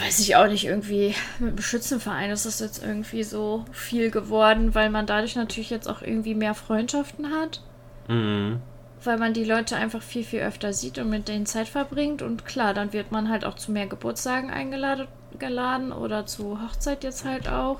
Weiß 0.00 0.20
ich 0.20 0.36
auch 0.36 0.46
nicht, 0.46 0.64
irgendwie 0.64 1.14
mit 1.38 1.58
dem 1.58 1.62
Schützenverein 1.62 2.30
ist 2.30 2.46
das 2.46 2.60
jetzt 2.60 2.82
irgendwie 2.82 3.22
so 3.22 3.64
viel 3.72 4.10
geworden, 4.10 4.74
weil 4.74 4.90
man 4.90 5.06
dadurch 5.06 5.36
natürlich 5.36 5.70
jetzt 5.70 5.88
auch 5.88 6.02
irgendwie 6.02 6.34
mehr 6.34 6.54
Freundschaften 6.54 7.30
hat. 7.30 7.62
Mhm. 8.08 8.60
Weil 9.04 9.18
man 9.18 9.34
die 9.34 9.44
Leute 9.44 9.76
einfach 9.76 10.02
viel, 10.02 10.24
viel 10.24 10.40
öfter 10.40 10.72
sieht 10.72 10.98
und 10.98 11.10
mit 11.10 11.28
denen 11.28 11.46
Zeit 11.46 11.68
verbringt. 11.68 12.22
Und 12.22 12.46
klar, 12.46 12.74
dann 12.74 12.92
wird 12.92 13.12
man 13.12 13.28
halt 13.28 13.44
auch 13.44 13.54
zu 13.54 13.70
mehr 13.70 13.86
Geburtstagen 13.86 14.50
eingeladen 14.50 15.06
geladen 15.38 15.92
oder 15.92 16.26
zu 16.26 16.58
Hochzeit 16.62 17.04
jetzt 17.04 17.24
halt 17.24 17.48
auch. 17.48 17.78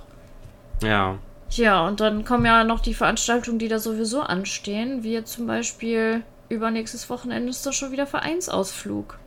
Ja. 0.83 1.19
Ja, 1.51 1.87
und 1.87 2.01
dann 2.01 2.25
kommen 2.25 2.45
ja 2.45 2.65
noch 2.65 2.81
die 2.81 2.95
Veranstaltungen, 2.95 3.59
die 3.59 3.69
da 3.69 3.79
sowieso 3.79 4.21
anstehen. 4.21 5.05
Wie 5.05 5.23
zum 5.25 5.47
Beispiel 5.47 6.23
übernächstes 6.49 7.09
Wochenende 7.09 7.51
ist 7.51 7.65
doch 7.65 7.73
schon 7.73 7.93
wieder 7.93 8.07
Vereinsausflug. 8.07 9.19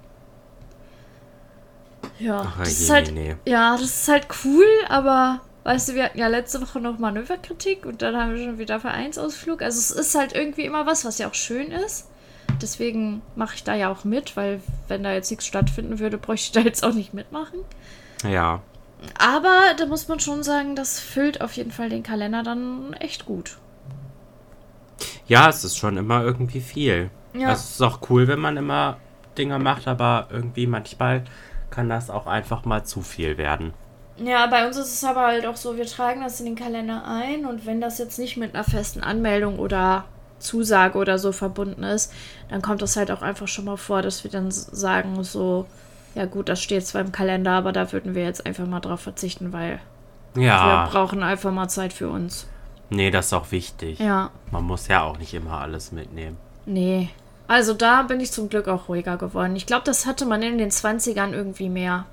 Ja, 2.19 2.45
Ach, 2.45 2.59
das 2.59 2.77
je, 2.77 2.83
ist 2.85 2.89
halt, 2.89 3.11
nee. 3.13 3.35
ja, 3.45 3.73
das 3.73 4.01
ist 4.01 4.07
halt 4.07 4.27
cool, 4.43 4.65
aber 4.89 5.41
weißt 5.63 5.89
du, 5.89 5.95
wir 5.95 6.05
hatten 6.05 6.19
ja 6.19 6.27
letzte 6.27 6.61
Woche 6.61 6.79
noch 6.79 6.99
Manöverkritik 6.99 7.85
und 7.85 8.01
dann 8.01 8.15
haben 8.15 8.35
wir 8.35 8.43
schon 8.43 8.57
wieder 8.57 8.79
Vereinsausflug. 8.79 9.61
Also 9.61 9.79
es 9.79 9.91
ist 9.91 10.15
halt 10.15 10.33
irgendwie 10.33 10.65
immer 10.65 10.85
was, 10.85 11.05
was 11.05 11.17
ja 11.17 11.29
auch 11.29 11.33
schön 11.33 11.71
ist. 11.71 12.07
Deswegen 12.61 13.21
mache 13.35 13.55
ich 13.55 13.63
da 13.63 13.75
ja 13.75 13.89
auch 13.89 14.03
mit, 14.03 14.35
weil 14.35 14.61
wenn 14.87 15.03
da 15.03 15.13
jetzt 15.13 15.29
nichts 15.29 15.45
stattfinden 15.45 15.99
würde, 15.99 16.17
bräuchte 16.17 16.47
ich 16.47 16.51
da 16.51 16.59
jetzt 16.67 16.83
auch 16.83 16.93
nicht 16.93 17.13
mitmachen. 17.13 17.59
Ja. 18.27 18.61
Aber 19.17 19.73
da 19.77 19.85
muss 19.85 20.07
man 20.07 20.19
schon 20.19 20.43
sagen, 20.43 20.75
das 20.75 20.99
füllt 20.99 21.41
auf 21.41 21.53
jeden 21.53 21.71
Fall 21.71 21.89
den 21.89 22.03
Kalender 22.03 22.43
dann 22.43 22.93
echt 22.93 23.25
gut. 23.25 23.57
Ja, 25.27 25.47
es 25.47 25.63
ist 25.63 25.77
schon 25.77 25.95
immer 25.95 26.23
irgendwie 26.23 26.59
viel. 26.59 27.09
Ja. 27.33 27.51
Es 27.51 27.69
ist 27.71 27.81
auch 27.81 27.99
cool, 28.09 28.27
wenn 28.27 28.39
man 28.39 28.57
immer 28.57 28.97
Dinge 29.37 29.59
macht, 29.59 29.87
aber 29.87 30.27
irgendwie 30.31 30.67
manchmal 30.67 31.23
kann 31.79 31.87
das 31.89 32.09
auch 32.09 32.27
einfach 32.27 32.65
mal 32.65 32.83
zu 32.83 33.01
viel 33.01 33.37
werden. 33.37 33.73
Ja, 34.17 34.47
bei 34.47 34.67
uns 34.67 34.75
ist 34.75 34.91
es 34.93 35.03
aber 35.05 35.27
halt 35.27 35.45
auch 35.45 35.55
so, 35.55 35.77
wir 35.77 35.85
tragen 35.85 36.21
das 36.21 36.41
in 36.41 36.45
den 36.45 36.55
Kalender 36.55 37.05
ein 37.05 37.45
und 37.45 37.65
wenn 37.65 37.79
das 37.79 37.99
jetzt 37.99 38.19
nicht 38.19 38.35
mit 38.35 38.53
einer 38.53 38.65
festen 38.65 39.01
Anmeldung 39.01 39.59
oder 39.59 40.03
Zusage 40.39 40.97
oder 40.97 41.17
so 41.17 41.31
verbunden 41.31 41.83
ist, 41.83 42.11
dann 42.49 42.61
kommt 42.61 42.81
das 42.81 42.97
halt 42.97 43.11
auch 43.11 43.21
einfach 43.21 43.47
schon 43.47 43.63
mal 43.63 43.77
vor, 43.77 44.01
dass 44.01 44.25
wir 44.25 44.31
dann 44.31 44.51
sagen 44.51 45.23
so, 45.23 45.67
ja 46.15 46.25
gut, 46.25 46.49
das 46.49 46.61
steht 46.61 46.85
zwar 46.85 46.99
im 46.99 47.13
Kalender, 47.13 47.51
aber 47.51 47.71
da 47.71 47.93
würden 47.93 48.13
wir 48.13 48.23
jetzt 48.25 48.45
einfach 48.45 48.65
mal 48.67 48.81
drauf 48.81 48.99
verzichten, 48.99 49.53
weil 49.53 49.79
Ja. 50.35 50.83
wir 50.85 50.91
brauchen 50.91 51.23
einfach 51.23 51.53
mal 51.53 51.69
Zeit 51.69 51.93
für 51.93 52.09
uns. 52.09 52.45
Nee, 52.89 53.09
das 53.09 53.27
ist 53.27 53.33
auch 53.33 53.51
wichtig. 53.53 53.99
Ja, 53.99 54.31
Man 54.51 54.65
muss 54.65 54.89
ja 54.89 55.03
auch 55.03 55.17
nicht 55.17 55.33
immer 55.33 55.61
alles 55.61 55.93
mitnehmen. 55.93 56.35
nee. 56.65 57.07
Also 57.49 57.73
da 57.73 58.03
bin 58.03 58.19
ich 58.19 58.31
zum 58.31 58.47
Glück 58.47 58.67
auch 58.67 58.89
ruhiger 58.89 59.17
geworden. 59.17 59.55
Ich 59.55 59.65
glaube, 59.65 59.81
das 59.83 60.05
hatte 60.05 60.27
man 60.27 60.43
in 60.43 60.59
den 60.59 60.69
20ern 60.69 61.31
irgendwie 61.31 61.67
mehr. 61.67 62.05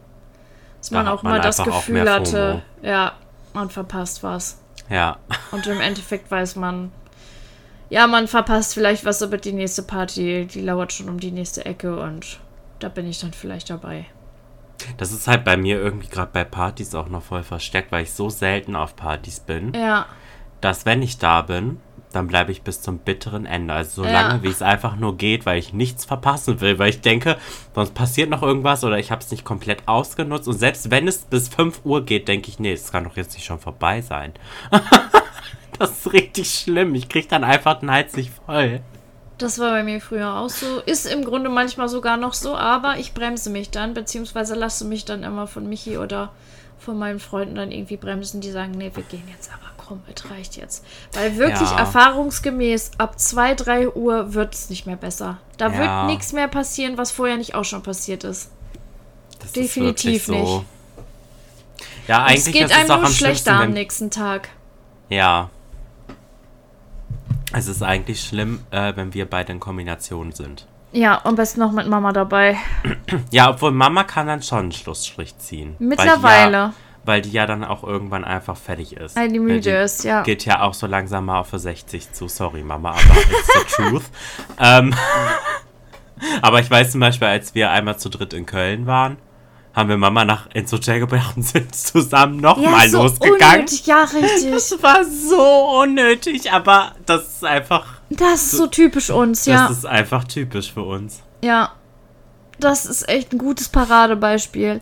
Dass 0.79 0.89
Da 0.89 0.97
man 0.97 1.09
auch 1.09 1.23
man 1.23 1.35
mal 1.35 1.41
das 1.43 1.63
Gefühl 1.63 2.11
hatte, 2.11 2.63
ja, 2.81 3.13
man 3.53 3.69
verpasst 3.69 4.23
was. 4.23 4.59
Ja. 4.89 5.19
Und 5.53 5.67
im 5.67 5.79
Endeffekt 5.79 6.31
weiß 6.31 6.57
man, 6.57 6.91
ja, 7.91 8.07
man 8.07 8.29
verpasst 8.29 8.73
vielleicht 8.73 9.05
was, 9.05 9.23
aber 9.23 9.37
die 9.37 9.53
nächste 9.53 9.83
Party, 9.83 10.47
die 10.47 10.63
lauert 10.63 10.95
schon 10.95 11.11
um 11.11 11.21
die 11.21 11.33
nächste 11.33 11.67
Ecke 11.67 12.01
und 12.01 12.41
da 12.79 12.89
bin 12.89 13.07
ich 13.07 13.21
dann 13.21 13.35
vielleicht 13.35 13.69
dabei. 13.69 14.07
Das 14.97 15.13
ist 15.13 15.29
halt 15.29 15.45
bei 15.45 15.59
mir 15.59 15.79
irgendwie 15.79 16.09
gerade 16.09 16.31
bei 16.33 16.45
Partys 16.45 16.95
auch 16.95 17.09
noch 17.11 17.23
voll 17.23 17.43
versteckt, 17.43 17.93
weil 17.93 18.05
ich 18.05 18.13
so 18.15 18.31
selten 18.31 18.75
auf 18.75 18.97
Partys 18.97 19.41
bin, 19.41 19.75
Ja, 19.75 20.07
dass 20.63 20.87
wenn 20.87 21.03
ich 21.03 21.19
da 21.19 21.43
bin, 21.43 21.79
dann 22.17 22.27
bleibe 22.27 22.51
ich 22.51 22.63
bis 22.63 22.81
zum 22.83 22.99
bitteren 22.99 23.47
Ende. 23.47 23.73
Also 23.75 24.03
so 24.03 24.09
lange, 24.09 24.35
Ja. 24.37 24.43
wie 24.43 24.49
es 24.49 24.63
einfach 24.63 24.97
nur 24.97 25.17
geht, 25.17 25.47
weil 25.47 25.59
ich 25.59 25.73
nichts 25.73 26.05
verpassen 26.05 26.61
will. 26.61 26.79
Weil 26.81 26.91
ich 26.91 27.01
denke, 27.01 27.37
sonst 27.75 27.95
passiert 27.95 28.29
noch 28.31 28.43
irgendwas 28.43 28.83
oder 28.83 28.99
ich 28.99 29.11
habe 29.13 29.21
es 29.23 29.31
nicht 29.31 29.45
komplett 29.45 29.87
ausgenutzt. 29.87 30.49
Und 30.49 30.59
selbst 30.59 30.91
wenn 30.91 31.07
es 31.07 31.19
bis 31.19 31.49
5 31.49 31.83
Uhr 31.85 32.05
geht, 32.05 32.27
denke 32.27 32.49
ich, 32.49 32.59
nee, 32.59 32.73
es 32.73 32.91
kann 32.91 33.05
doch 33.05 33.17
jetzt 33.17 33.35
nicht 33.35 33.45
schon 33.45 33.61
vorbei 33.61 34.01
sein. 34.01 34.33
das 35.79 35.91
ist 35.91 36.13
richtig 36.13 36.51
schlimm. 36.51 36.95
Ich 36.95 37.09
kriege 37.09 37.29
dann 37.29 37.45
einfach 37.45 37.79
den 37.81 37.91
Hals 37.91 38.17
nicht 38.17 38.33
voll. 38.47 38.81
das 39.39 39.59
war 39.59 39.71
bei 39.71 39.83
mir 39.83 40.01
früher 40.01 40.35
auch 40.35 40.49
so. 40.49 40.81
Ist 40.87 41.07
im 41.07 41.25
Grunde 41.25 41.51
manchmal 41.51 41.89
sogar 41.89 42.17
noch 42.17 42.33
so, 42.33 42.57
aber 42.57 42.97
ich 42.99 43.13
bremse 43.13 43.51
mich 43.51 43.71
dann, 43.71 43.93
beziehungsweise 43.95 44.55
lasse 44.55 44.85
mich 44.87 45.05
dann 45.05 45.23
immer 45.23 45.47
von 45.47 45.69
Michi 45.69 45.99
oder 45.99 46.33
von 46.79 46.99
meinen 46.99 47.21
Freunden 47.21 47.55
dann 47.57 47.71
irgendwie 47.71 47.97
bremsen, 47.99 48.41
die 48.41 48.51
sagen, 48.51 48.73
nee, 48.73 48.91
wir 48.95 49.03
gehen 49.03 49.25
jetzt 49.31 49.51
aber 49.53 49.76
komm, 49.87 50.03
es 50.15 50.31
reicht 50.31 50.57
jetzt. 50.57 50.85
Weil 51.13 51.37
wirklich 51.37 51.71
Ja. 51.71 51.79
erfahrungsgemäß 51.79 52.93
ab 52.99 53.19
2, 53.19 53.55
3 53.55 53.89
Uhr 53.91 54.35
wird 54.35 54.55
es 54.55 54.71
nicht 54.71 54.87
mehr 54.87 54.97
besser. 54.97 55.39
Da 55.59 55.69
Ja. 55.69 55.79
wird 55.79 56.07
nichts 56.07 56.33
mehr 56.33 56.49
passieren, 56.49 56.99
was 56.99 57.11
vorher 57.11 57.37
nicht 57.37 57.55
auch 57.55 57.65
schon 57.65 57.83
passiert 57.83 58.25
ist. 58.25 58.51
Das 59.41 59.53
Definitiv 59.53 60.23
ist 60.23 60.29
wirklich 60.29 60.47
so. 60.49 60.57
nicht. 60.59 60.67
Ja, 62.09 62.25
eigentlich 62.25 62.39
es 62.47 62.53
geht 62.53 62.65
ist 62.67 62.71
es 62.73 62.77
einem 62.77 62.91
auch 62.91 62.97
nur 62.99 63.07
am 63.07 63.13
schlechter 63.13 63.53
am 63.61 63.71
nächsten 63.73 64.11
Tag. 64.11 64.49
Ja. 65.09 65.51
Es 67.53 67.69
ist 67.69 67.83
eigentlich 67.83 68.21
schlimm, 68.23 68.61
äh, 68.71 68.93
wenn 68.97 69.15
wir 69.15 69.29
beide 69.29 69.53
in 69.53 69.61
Kombination 69.61 70.33
sind. 70.33 70.67
Ja, 70.93 71.21
am 71.25 71.35
besten 71.37 71.61
noch 71.61 71.73
mit 71.73 71.87
Mama 71.89 72.13
dabei. 72.13 72.57
Ja, 73.31 73.51
obwohl 73.51 73.71
Mama 73.71 74.05
kann 74.05 74.27
dann 74.27 74.43
schon 74.43 74.59
einen 74.61 74.73
Schlussstrich 74.73 75.37
ziehen. 75.39 75.77
Mittlerweile. 75.79 76.57
Ja, 76.57 76.73
weil 77.07 77.23
die 77.23 77.31
ja 77.31 77.47
dann 77.47 77.65
auch 77.65 77.83
irgendwann 77.85 78.25
einfach 78.25 78.57
fertig 78.57 78.97
ist. 78.97 79.17
Weil 79.17 79.31
die 79.31 79.39
müde 79.39 79.71
ist, 79.71 80.05
ja. 80.05 80.23
Geht 80.23 80.45
ja 80.45 80.63
auch 80.63 80.75
so 80.75 80.87
langsam 80.87 81.27
mal 81.27 81.41
auf 81.41 81.49
für 81.49 81.59
60 81.59 82.13
zu. 82.13 82.29
Sorry, 82.29 82.63
Mama, 82.63 82.91
aber 82.91 83.01
it's 83.21 83.47
the 83.47 83.75
truth. 83.83 84.05
ähm, 84.61 84.95
aber 86.43 86.61
ich 86.61 86.71
weiß 86.71 86.93
zum 86.93 87.01
Beispiel, 87.01 87.29
als 87.29 87.55
wir 87.55 87.71
einmal 87.71 87.99
zu 87.99 88.09
dritt 88.09 88.33
in 88.33 88.47
Köln 88.47 88.87
waren, 88.87 89.17
haben 89.75 89.89
wir 89.91 89.99
Mama 89.99 90.25
nach 90.25 90.49
ins 90.55 90.73
Hotel 90.73 91.01
gebracht 91.01 91.37
und 91.37 91.43
sind 91.43 91.75
zusammen 91.75 92.39
nochmal 92.39 92.89
so 92.89 93.03
losgegangen. 93.03 93.61
unnötig, 93.61 93.87
ja, 93.87 94.05
richtig. 94.05 94.51
Das 94.53 94.83
war 94.83 95.05
so 95.05 95.81
unnötig, 95.83 96.51
aber 96.51 96.93
das 97.05 97.27
ist 97.27 97.45
einfach, 97.45 97.87
Das 98.09 98.43
ist 98.45 98.51
so 98.53 98.67
typisch 98.67 99.11
uns, 99.11 99.45
das 99.45 99.55
ja. 99.55 99.67
ist 99.69 99.85
einfach 99.87 100.25
typisch 100.25 100.73
für 100.73 100.83
uns. 100.83 101.21
Ja. 101.45 101.73
Das 102.59 102.87
ist 102.87 103.09
echt 103.09 103.33
ein 103.33 103.39
gutes 103.39 103.69
Paradebeispiel. 103.69 104.81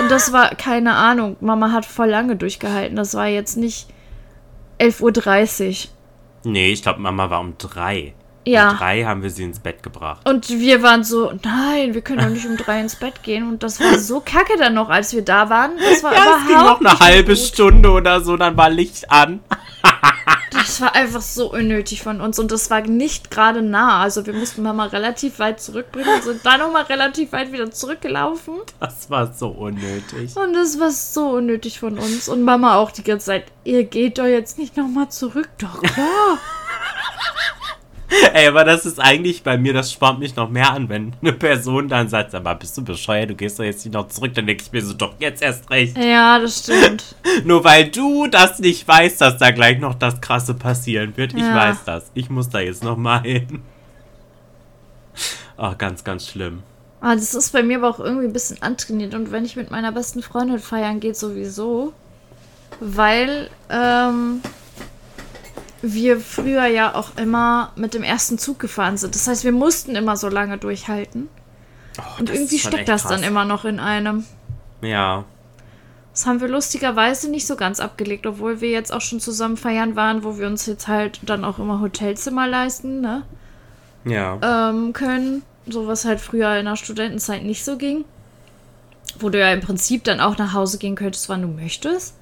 Und 0.00 0.10
das 0.10 0.32
war, 0.32 0.54
keine 0.54 0.94
Ahnung, 0.94 1.36
Mama 1.40 1.70
hat 1.72 1.84
voll 1.84 2.08
lange 2.08 2.36
durchgehalten. 2.36 2.96
Das 2.96 3.14
war 3.14 3.26
jetzt 3.26 3.56
nicht 3.56 3.88
11.30 4.80 5.84
Uhr. 5.84 5.90
Nee, 6.44 6.72
ich 6.72 6.82
glaube, 6.82 7.00
Mama 7.00 7.30
war 7.30 7.40
um 7.40 7.54
drei. 7.58 8.14
Ja. 8.44 8.70
Um 8.70 8.76
drei 8.78 9.04
haben 9.04 9.22
wir 9.22 9.30
sie 9.30 9.44
ins 9.44 9.60
Bett 9.60 9.84
gebracht. 9.84 10.28
Und 10.28 10.48
wir 10.48 10.82
waren 10.82 11.04
so, 11.04 11.32
nein, 11.44 11.94
wir 11.94 12.00
können 12.00 12.18
doch 12.18 12.28
nicht 12.28 12.46
um 12.46 12.56
drei 12.56 12.80
ins 12.80 12.96
Bett 12.96 13.22
gehen. 13.22 13.48
Und 13.48 13.62
das 13.62 13.78
war 13.78 13.98
so 13.98 14.20
kacke 14.20 14.58
dann 14.58 14.74
noch, 14.74 14.88
als 14.90 15.12
wir 15.14 15.22
da 15.22 15.48
waren. 15.48 15.72
Das 15.78 16.02
war 16.02 16.12
Ja, 16.12 16.22
überhaupt 16.22 16.40
es 16.42 16.46
ging 16.48 16.56
noch 16.56 16.80
eine 16.80 16.98
halbe 16.98 17.34
gut. 17.34 17.38
Stunde 17.38 17.90
oder 17.92 18.20
so, 18.20 18.36
dann 18.36 18.56
war 18.56 18.68
Licht 18.70 19.08
an. 19.12 19.40
Das 20.62 20.80
war 20.80 20.94
einfach 20.94 21.22
so 21.22 21.52
unnötig 21.52 22.02
von 22.02 22.20
uns. 22.20 22.38
Und 22.38 22.52
das 22.52 22.70
war 22.70 22.82
nicht 22.82 23.32
gerade 23.32 23.62
nah. 23.62 24.00
Also 24.00 24.26
wir 24.26 24.32
mussten 24.32 24.62
Mama 24.62 24.84
relativ 24.86 25.40
weit 25.40 25.60
zurückbringen 25.60 26.08
und 26.14 26.22
sind 26.22 26.46
dann 26.46 26.60
nochmal 26.60 26.84
relativ 26.84 27.32
weit 27.32 27.50
wieder 27.50 27.72
zurückgelaufen. 27.72 28.54
Das 28.78 29.10
war 29.10 29.32
so 29.32 29.48
unnötig. 29.48 30.36
Und 30.36 30.52
das 30.52 30.78
war 30.78 30.92
so 30.92 31.30
unnötig 31.30 31.80
von 31.80 31.98
uns. 31.98 32.28
Und 32.28 32.42
Mama 32.42 32.76
auch 32.76 32.92
die 32.92 33.02
ganze 33.02 33.26
Zeit, 33.26 33.46
ihr 33.64 33.82
geht 33.82 34.18
doch 34.18 34.26
jetzt 34.26 34.56
nicht 34.56 34.76
nochmal 34.76 35.08
zurück. 35.08 35.48
Doch, 35.58 35.82
klar. 35.82 36.38
Ey, 38.34 38.46
aber 38.48 38.64
das 38.64 38.84
ist 38.86 39.00
eigentlich 39.00 39.42
bei 39.42 39.56
mir, 39.56 39.72
das 39.72 39.92
spornt 39.92 40.18
mich 40.18 40.36
noch 40.36 40.48
mehr 40.50 40.70
an, 40.72 40.88
wenn 40.88 41.12
eine 41.22 41.32
Person 41.32 41.88
dann 41.88 42.08
sagt, 42.08 42.34
aber 42.34 42.54
bist 42.54 42.76
du 42.76 42.84
bescheuert, 42.84 43.30
du 43.30 43.34
gehst 43.34 43.58
doch 43.58 43.64
jetzt 43.64 43.84
nicht 43.84 43.94
noch 43.94 44.08
zurück, 44.08 44.32
dann 44.34 44.46
denke 44.46 44.62
ich 44.64 44.72
mir 44.72 44.82
so, 44.82 44.92
doch 44.94 45.14
jetzt 45.18 45.42
erst 45.42 45.70
recht. 45.70 45.96
ja, 45.96 46.38
das 46.38 46.60
stimmt. 46.60 47.14
Nur 47.44 47.64
weil 47.64 47.88
du 47.90 48.26
das 48.26 48.58
nicht 48.58 48.86
weißt, 48.86 49.20
dass 49.20 49.38
da 49.38 49.50
gleich 49.50 49.78
noch 49.78 49.94
das 49.94 50.20
Krasse 50.20 50.54
passieren 50.54 51.16
wird. 51.16 51.32
Ich 51.34 51.40
Ja. 51.40 51.54
weiß 51.54 51.84
das. 51.84 52.10
Ich 52.14 52.28
muss 52.30 52.48
da 52.50 52.60
jetzt 52.60 52.84
noch 52.84 52.96
mal 52.96 53.22
hin. 53.22 53.62
Oh, 55.58 55.72
ganz, 55.76 56.02
ganz 56.02 56.26
schlimm. 56.26 56.62
Ah, 57.00 57.14
das 57.14 57.34
ist 57.34 57.52
bei 57.52 57.62
mir 57.62 57.76
aber 57.78 57.90
auch 57.90 58.00
irgendwie 58.00 58.26
ein 58.26 58.32
bisschen 58.32 58.60
antrainiert. 58.62 59.14
Und 59.14 59.30
wenn 59.30 59.44
ich 59.44 59.54
mit 59.54 59.70
meiner 59.70 59.92
besten 59.92 60.22
Freundin 60.22 60.58
feiern 60.58 60.98
geht, 60.98 61.16
sowieso. 61.16 61.92
Weil 62.80 63.50
ähm, 63.70 64.40
wir 65.82 66.20
früher 66.20 66.66
ja 66.66 66.94
auch 66.94 67.16
immer 67.16 67.72
mit 67.74 67.94
dem 67.94 68.04
ersten 68.04 68.38
Zug 68.38 68.58
gefahren 68.58 68.96
sind. 68.96 69.14
Das 69.14 69.26
heißt, 69.26 69.44
wir 69.44 69.52
mussten 69.52 69.96
immer 69.96 70.16
so 70.16 70.28
lange 70.28 70.56
durchhalten. 70.56 71.28
Oh, 71.98 72.20
und 72.20 72.30
irgendwie 72.30 72.58
steckt 72.58 72.88
das 72.88 73.02
krass. 73.02 73.10
dann 73.10 73.22
immer 73.22 73.44
noch 73.44 73.64
in 73.64 73.80
einem. 73.80 74.24
Ja. 74.80 75.24
Das 76.12 76.26
haben 76.26 76.40
wir 76.40 76.48
lustigerweise 76.48 77.30
nicht 77.30 77.46
so 77.46 77.56
ganz 77.56 77.80
abgelegt, 77.80 78.26
obwohl 78.26 78.60
wir 78.60 78.70
jetzt 78.70 78.92
auch 78.92 79.00
schon 79.00 79.18
zusammen 79.18 79.56
feiern 79.56 79.96
waren, 79.96 80.24
wo 80.24 80.38
wir 80.38 80.46
uns 80.46 80.66
jetzt 80.66 80.86
halt 80.86 81.20
dann 81.24 81.44
auch 81.44 81.58
immer 81.58 81.80
Hotelzimmer 81.80 82.46
leisten, 82.46 83.00
ne? 83.00 83.22
Ja. 84.04 84.70
Ähm, 84.70 84.92
können. 84.92 85.42
So 85.66 85.86
was 85.86 86.04
halt 86.04 86.20
früher 86.20 86.56
in 86.56 86.66
der 86.66 86.76
Studentenzeit 86.76 87.44
nicht 87.44 87.64
so 87.64 87.76
ging. 87.76 88.04
Wo 89.18 89.30
du 89.30 89.38
ja 89.38 89.52
im 89.52 89.60
Prinzip 89.60 90.04
dann 90.04 90.20
auch 90.20 90.38
nach 90.38 90.52
Hause 90.52 90.78
gehen 90.78 90.96
könntest, 90.96 91.28
wann 91.28 91.42
du 91.42 91.48
möchtest. 91.48 92.14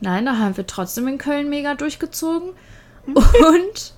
Nein, 0.00 0.26
da 0.26 0.38
haben 0.38 0.56
wir 0.56 0.66
trotzdem 0.66 1.08
in 1.08 1.18
Köln 1.18 1.48
mega 1.48 1.74
durchgezogen. 1.74 2.50
Und 3.14 3.94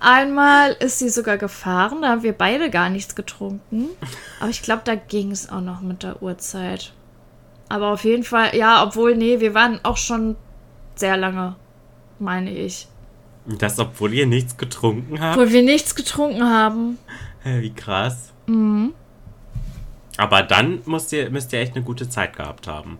einmal 0.00 0.72
ist 0.72 0.98
sie 0.98 1.08
sogar 1.08 1.36
gefahren, 1.38 2.02
da 2.02 2.08
haben 2.08 2.22
wir 2.22 2.32
beide 2.32 2.70
gar 2.70 2.88
nichts 2.88 3.14
getrunken. 3.14 3.88
Aber 4.38 4.50
ich 4.50 4.62
glaube, 4.62 4.82
da 4.84 4.94
ging 4.94 5.30
es 5.30 5.50
auch 5.50 5.60
noch 5.60 5.80
mit 5.80 6.02
der 6.02 6.22
Uhrzeit. 6.22 6.92
Aber 7.68 7.92
auf 7.92 8.04
jeden 8.04 8.24
Fall, 8.24 8.56
ja, 8.56 8.82
obwohl, 8.82 9.16
nee, 9.16 9.40
wir 9.40 9.54
waren 9.54 9.80
auch 9.84 9.96
schon 9.96 10.36
sehr 10.94 11.16
lange, 11.16 11.56
meine 12.18 12.50
ich. 12.50 12.88
Das, 13.46 13.78
obwohl 13.78 14.12
ihr 14.12 14.26
nichts 14.26 14.56
getrunken 14.56 15.20
habt? 15.20 15.36
Obwohl 15.36 15.52
wir 15.52 15.62
nichts 15.62 15.94
getrunken 15.94 16.44
haben. 16.44 16.98
Wie 17.44 17.72
krass. 17.72 18.32
Mhm. 18.46 18.92
Aber 20.16 20.42
dann 20.42 20.82
müsst 20.84 21.12
ihr, 21.12 21.30
müsst 21.30 21.52
ihr 21.52 21.60
echt 21.60 21.74
eine 21.74 21.84
gute 21.84 22.08
Zeit 22.08 22.36
gehabt 22.36 22.66
haben. 22.66 22.98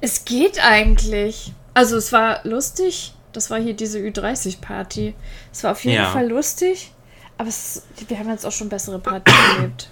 Es 0.00 0.24
geht 0.24 0.62
eigentlich. 0.62 1.52
Also 1.72 1.96
es 1.96 2.12
war 2.12 2.40
lustig. 2.44 3.14
Das 3.32 3.50
war 3.50 3.58
hier 3.58 3.74
diese 3.74 3.98
Ü30-Party. 3.98 5.14
Es 5.52 5.64
war 5.64 5.72
auf 5.72 5.84
jeden 5.84 5.96
ja. 5.96 6.06
Fall 6.06 6.28
lustig. 6.28 6.92
Aber 7.36 7.48
es, 7.48 7.82
wir 8.08 8.18
haben 8.18 8.28
jetzt 8.30 8.44
auch 8.44 8.52
schon 8.52 8.68
bessere 8.68 8.98
Partys 8.98 9.34
erlebt. 9.56 9.88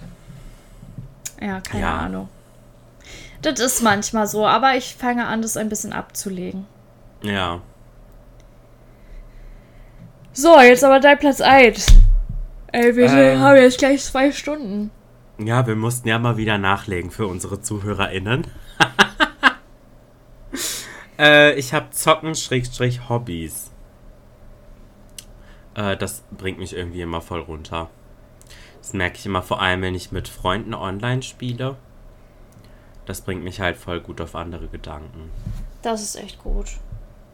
Ja, 1.39 1.61
keine 1.61 1.81
ja. 1.81 1.97
Ahnung. 1.97 2.29
Das 3.41 3.59
ist 3.59 3.83
manchmal 3.83 4.27
so, 4.27 4.45
aber 4.45 4.75
ich 4.75 4.95
fange 4.95 5.25
an, 5.25 5.41
das 5.41 5.57
ein 5.57 5.69
bisschen 5.69 5.93
abzulegen. 5.93 6.65
Ja. 7.21 7.61
So, 10.33 10.59
jetzt 10.59 10.83
aber 10.83 10.99
dein 10.99 11.17
Platz 11.17 11.41
1. 11.41 11.87
Ey, 12.71 12.95
wir 12.95 13.05
ähm, 13.05 13.39
haben 13.39 13.57
jetzt 13.57 13.77
gleich 13.77 14.03
zwei 14.03 14.31
Stunden. 14.31 14.91
Ja, 15.37 15.65
wir 15.65 15.75
mussten 15.75 16.07
ja 16.07 16.19
mal 16.19 16.37
wieder 16.37 16.57
nachlegen 16.57 17.11
für 17.11 17.27
unsere 17.27 17.61
ZuhörerInnen. 17.61 18.47
äh, 21.17 21.53
ich 21.55 21.73
habe 21.73 21.89
Zocken 21.91 22.35
Schrägstrich 22.35 23.09
Hobbys. 23.09 23.71
Äh, 25.75 25.97
das 25.97 26.23
bringt 26.31 26.59
mich 26.59 26.75
irgendwie 26.75 27.01
immer 27.01 27.21
voll 27.21 27.41
runter. 27.41 27.89
Das 28.81 28.93
merke 28.93 29.17
ich 29.17 29.25
immer 29.25 29.41
vor 29.41 29.61
allem, 29.61 29.81
wenn 29.81 29.95
ich 29.95 30.11
mit 30.11 30.27
Freunden 30.27 30.73
online 30.73 31.23
spiele 31.23 31.77
das 33.07 33.21
bringt 33.21 33.43
mich 33.43 33.59
halt 33.59 33.77
voll 33.77 34.01
gut 34.01 34.21
auf 34.21 34.35
andere 34.35 34.67
Gedanken. 34.67 35.31
Das 35.81 36.01
ist 36.01 36.17
echt 36.17 36.43
gut. 36.43 36.67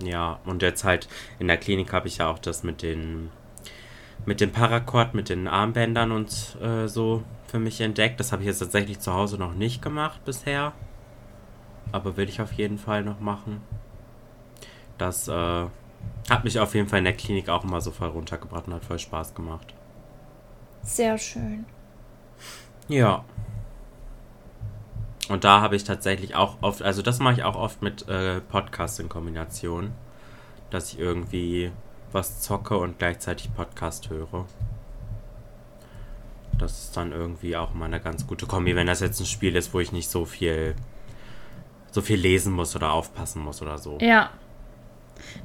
Ja, 0.04 0.40
und 0.46 0.62
jetzt 0.62 0.84
halt 0.84 1.10
in 1.40 1.48
der 1.48 1.58
Klinik 1.58 1.92
habe 1.94 2.08
ich 2.08 2.20
ja 2.20 2.30
auch 2.30 2.40
das 2.40 2.64
mit 2.64 2.82
den 2.82 3.32
mit 4.26 4.40
dem 4.40 4.52
Paracord, 4.52 5.16
mit 5.16 5.28
den 5.28 5.48
Armbändern 5.48 6.12
und 6.12 6.58
äh, 6.62 6.88
so 6.88 7.24
für 7.48 7.60
mich 7.60 7.82
entdeckt. 7.82 8.20
Das 8.20 8.32
habe 8.32 8.44
ich 8.44 8.48
jetzt 8.48 8.60
tatsächlich 8.60 9.00
zu 9.00 9.14
Hause 9.14 9.38
noch 9.38 9.54
nicht 9.54 9.82
gemacht 9.82 10.24
bisher. 10.24 10.72
Aber 11.92 12.16
will 12.16 12.30
ich 12.30 12.40
auf 12.40 12.54
jeden 12.54 12.78
Fall 12.78 13.04
noch 13.04 13.20
machen. 13.20 13.62
Das 14.98 15.28
äh, 15.28 15.66
hat 16.30 16.44
mich 16.44 16.60
auf 16.60 16.76
jeden 16.76 16.88
Fall 16.88 17.00
in 17.00 17.06
der 17.06 17.14
Klinik 17.16 17.50
auch 17.50 17.64
immer 17.64 17.82
so 17.82 17.92
voll 17.92 18.10
runtergebracht 18.10 18.68
und 18.68 18.74
hat 18.74 18.86
voll 18.86 19.00
Spaß 19.00 19.34
gemacht. 19.36 19.74
Sehr 20.82 21.18
schön. 21.18 21.66
Ja. 22.88 23.24
Und 25.30 25.44
da 25.46 25.62
habe 25.62 25.76
ich 25.76 25.84
tatsächlich 25.84 26.36
auch 26.36 26.58
oft, 26.62 26.82
also 26.82 27.02
das 27.02 27.20
mache 27.20 27.36
ich 27.36 27.44
auch 27.44 27.56
oft 27.56 27.82
mit 27.82 28.08
äh, 28.10 28.42
Podcasts 28.42 29.00
in 29.00 29.08
Kombination, 29.08 29.94
dass 30.70 30.94
ich 30.94 31.00
irgendwie 31.00 31.72
was 32.12 32.42
zocke 32.42 32.78
und 32.78 33.00
gleichzeitig 33.00 33.54
Podcast 33.56 34.10
höre. 34.10 34.46
Das 36.58 36.84
ist 36.84 36.98
dann 36.98 37.12
irgendwie 37.12 37.56
auch 37.56 37.74
mal 37.74 37.86
eine 37.86 38.00
ganz 38.00 38.28
gute 38.28 38.46
Kombi, 38.46 38.76
wenn 38.76 38.88
das 38.88 39.00
jetzt 39.00 39.20
ein 39.20 39.26
Spiel 39.26 39.56
ist, 39.56 39.74
wo 39.74 39.80
ich 39.80 39.92
nicht 39.92 40.10
so 40.10 40.26
viel 40.26 40.76
so 41.94 42.02
viel 42.02 42.20
lesen 42.20 42.54
muss 42.54 42.76
oder 42.76 42.92
aufpassen 42.92 43.42
muss 43.44 43.62
oder 43.62 43.78
so. 43.78 43.98
Ja. 44.02 44.32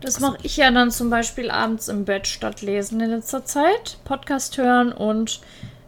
Das 0.00 0.20
mache 0.20 0.38
ich 0.42 0.56
ja 0.56 0.70
dann 0.70 0.90
zum 0.90 1.10
Beispiel 1.10 1.50
abends 1.50 1.88
im 1.88 2.04
Bett 2.04 2.26
statt 2.26 2.62
lesen 2.62 3.00
in 3.00 3.10
letzter 3.10 3.44
Zeit. 3.44 3.98
Podcast 4.04 4.56
hören 4.58 4.92
und 4.92 5.40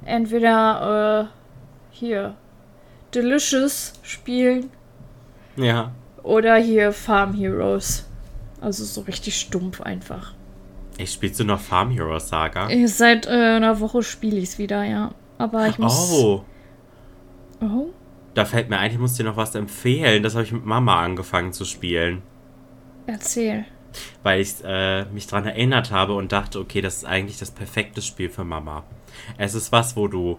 entweder 0.04 1.30
äh, 1.30 1.94
hier 1.94 2.34
Delicious 3.14 3.94
spielen. 4.02 4.70
Ja. 5.56 5.92
Oder 6.22 6.56
hier 6.56 6.92
Farm 6.92 7.34
Heroes. 7.34 8.06
Also 8.60 8.84
so 8.84 9.02
richtig 9.02 9.38
stumpf 9.38 9.80
einfach. 9.80 10.34
Ich 10.98 11.12
spielst 11.12 11.40
du 11.40 11.44
noch 11.44 11.60
Farm 11.60 11.90
Heroes 11.90 12.28
Saga? 12.28 12.68
Seit 12.86 13.26
äh, 13.26 13.30
einer 13.30 13.80
Woche 13.80 14.02
spiele 14.02 14.38
ich 14.38 14.50
es 14.50 14.58
wieder, 14.58 14.84
ja. 14.84 15.12
Aber 15.38 15.66
ich 15.68 15.78
muss. 15.78 16.12
Oh. 16.12 16.44
Oh. 17.62 17.86
Da 18.34 18.44
fällt 18.44 18.68
mir 18.68 18.78
ein, 18.78 18.90
ich 18.90 18.98
muss 18.98 19.14
dir 19.14 19.24
noch 19.24 19.36
was 19.36 19.54
empfehlen. 19.54 20.22
Das 20.22 20.34
habe 20.34 20.44
ich 20.44 20.52
mit 20.52 20.64
Mama 20.64 21.02
angefangen 21.02 21.52
zu 21.52 21.64
spielen. 21.64 22.22
Erzähl. 23.06 23.64
Weil 24.22 24.40
ich 24.40 24.54
äh, 24.64 25.04
mich 25.06 25.26
daran 25.26 25.46
erinnert 25.46 25.90
habe 25.90 26.14
und 26.14 26.32
dachte, 26.32 26.60
okay, 26.60 26.80
das 26.80 26.98
ist 26.98 27.04
eigentlich 27.04 27.38
das 27.38 27.50
perfekte 27.50 28.02
Spiel 28.02 28.28
für 28.30 28.44
Mama. 28.44 28.84
Es 29.38 29.54
ist 29.54 29.72
was, 29.72 29.96
wo 29.96 30.08
du 30.08 30.38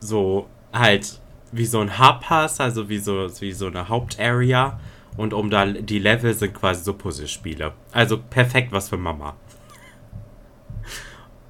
so 0.00 0.48
halt 0.72 1.20
wie 1.52 1.66
so 1.66 1.80
ein 1.80 1.98
Hub 1.98 2.24
hast, 2.26 2.60
also 2.60 2.88
wie 2.88 2.98
so, 2.98 3.28
wie 3.40 3.52
so 3.52 3.66
eine 3.66 3.88
Hauptarea. 3.88 4.78
Und 5.16 5.34
um 5.34 5.50
da 5.50 5.66
die 5.66 5.98
Level 5.98 6.32
sind 6.34 6.54
quasi 6.54 6.84
so 6.84 6.94
Puzzlespiele. 6.94 7.72
Also 7.92 8.18
perfekt 8.18 8.72
was 8.72 8.88
für 8.88 8.98
Mama. 8.98 9.36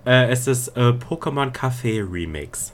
Äh, 0.07 0.31
es 0.31 0.47
ist 0.47 0.69
äh, 0.79 0.95
Pokémon 0.95 1.53
Café 1.53 2.03
Remix. 2.11 2.73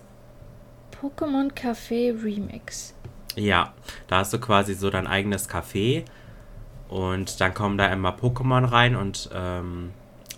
Pokémon 1.02 1.52
Café 1.52 2.14
Remix. 2.22 2.94
Ja, 3.34 3.74
da 4.06 4.18
hast 4.18 4.32
du 4.32 4.38
quasi 4.38 4.74
so 4.74 4.90
dein 4.90 5.08
eigenes 5.08 5.50
Café 5.50 6.04
und 6.88 7.40
dann 7.40 7.54
kommen 7.54 7.78
da 7.78 7.86
immer 7.86 8.10
Pokémon 8.10 8.70
rein 8.70 8.96
und 8.96 9.30
ähm, 9.34 9.90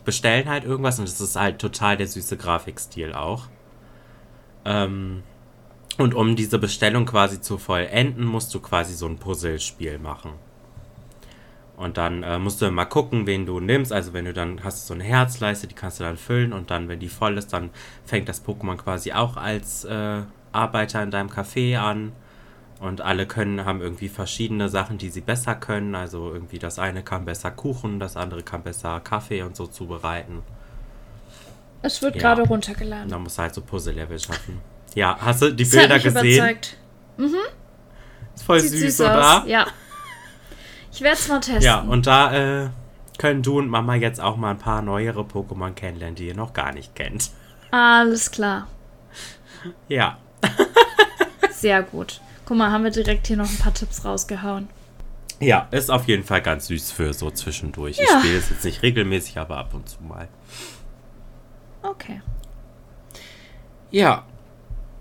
bestellen 0.04 0.48
halt 0.48 0.64
irgendwas 0.64 0.98
und 0.98 1.08
es 1.08 1.20
ist 1.20 1.36
halt 1.36 1.58
total 1.58 1.96
der 1.96 2.06
süße 2.06 2.36
Grafikstil 2.36 3.12
auch. 3.12 3.48
Ähm, 4.64 5.22
und 5.98 6.14
um 6.14 6.36
diese 6.36 6.58
Bestellung 6.58 7.06
quasi 7.06 7.40
zu 7.40 7.58
vollenden, 7.58 8.24
musst 8.24 8.54
du 8.54 8.60
quasi 8.60 8.94
so 8.94 9.06
ein 9.06 9.18
Puzzlespiel 9.18 9.98
machen. 9.98 10.32
Und 11.76 11.96
dann 11.96 12.22
äh, 12.22 12.38
musst 12.38 12.60
du 12.60 12.70
mal 12.70 12.86
gucken, 12.86 13.26
wen 13.26 13.46
du 13.46 13.60
nimmst. 13.60 13.92
Also 13.92 14.12
wenn 14.12 14.24
du 14.24 14.32
dann 14.32 14.64
hast 14.64 14.86
so 14.86 14.94
eine 14.94 15.04
Herzleiste, 15.04 15.66
die 15.68 15.74
kannst 15.74 16.00
du 16.00 16.04
dann 16.04 16.16
füllen 16.16 16.52
und 16.52 16.70
dann, 16.70 16.88
wenn 16.88 16.98
die 16.98 17.08
voll 17.08 17.38
ist, 17.38 17.52
dann 17.52 17.70
fängt 18.04 18.28
das 18.28 18.44
Pokémon 18.44 18.76
quasi 18.76 19.12
auch 19.12 19.36
als 19.36 19.84
äh, 19.84 20.22
Arbeiter 20.50 21.02
in 21.02 21.10
deinem 21.10 21.28
Café 21.28 21.78
an. 21.78 22.12
Und 22.80 23.00
alle 23.00 23.26
können, 23.26 23.64
haben 23.64 23.80
irgendwie 23.80 24.08
verschiedene 24.08 24.68
Sachen, 24.68 24.98
die 24.98 25.10
sie 25.10 25.20
besser 25.20 25.54
können. 25.54 25.94
Also 25.94 26.32
irgendwie 26.32 26.58
das 26.58 26.78
eine 26.78 27.02
kann 27.02 27.24
besser 27.24 27.50
Kuchen, 27.50 27.98
das 27.98 28.16
andere 28.16 28.42
kann 28.42 28.62
besser 28.62 29.00
Kaffee 29.00 29.42
und 29.42 29.56
so 29.56 29.66
zubereiten. 29.66 30.42
Es 31.82 32.02
wird 32.02 32.16
ja. 32.16 32.22
gerade 32.22 32.42
runtergeladen. 32.42 33.08
Da 33.08 33.18
musst 33.18 33.38
du 33.38 33.42
halt 33.42 33.54
so 33.54 33.62
Puzzle-Level 33.62 34.18
schaffen. 34.18 34.60
Ja, 34.94 35.16
hast 35.20 35.42
du 35.42 35.52
die 35.52 35.64
das 35.64 35.72
Bilder 35.72 35.98
gesehen? 35.98 36.38
Überzeugt. 36.38 36.76
Mhm. 37.16 37.34
Ist 38.34 38.44
voll 38.44 38.60
Sieht 38.60 38.70
süß, 38.70 38.96
süß 38.96 39.00
oder? 39.00 39.44
Ja. 39.46 39.66
Ich 40.92 41.00
werde 41.00 41.18
es 41.18 41.28
mal 41.28 41.40
testen. 41.40 41.62
Ja, 41.62 41.80
und 41.80 42.06
da 42.06 42.64
äh, 42.64 42.68
können 43.18 43.42
du 43.42 43.58
und 43.58 43.68
Mama 43.68 43.94
jetzt 43.96 44.20
auch 44.20 44.36
mal 44.36 44.50
ein 44.50 44.58
paar 44.58 44.82
neuere 44.82 45.22
Pokémon 45.22 45.72
kennenlernen, 45.72 46.14
die 46.14 46.28
ihr 46.28 46.34
noch 46.34 46.52
gar 46.52 46.72
nicht 46.72 46.94
kennt. 46.94 47.30
Alles 47.70 48.30
klar. 48.30 48.66
Ja. 49.88 50.18
Sehr 51.50 51.82
gut. 51.82 52.20
Guck 52.48 52.56
mal, 52.56 52.72
haben 52.72 52.84
wir 52.84 52.90
direkt 52.90 53.26
hier 53.26 53.36
noch 53.36 53.48
ein 53.48 53.58
paar 53.58 53.74
Tipps 53.74 54.04
rausgehauen. 54.04 54.68
Ja, 55.38 55.68
ist 55.70 55.90
auf 55.90 56.08
jeden 56.08 56.24
Fall 56.24 56.40
ganz 56.40 56.66
süß 56.66 56.90
für 56.90 57.12
so 57.12 57.30
zwischendurch. 57.30 57.98
Ja. 57.98 58.04
Ich 58.04 58.10
spiele 58.10 58.38
es 58.38 58.50
jetzt 58.50 58.64
nicht 58.64 58.82
regelmäßig, 58.82 59.38
aber 59.38 59.58
ab 59.58 59.74
und 59.74 59.88
zu 59.88 60.02
mal. 60.02 60.26
Okay. 61.82 62.22
Ja, 63.90 64.24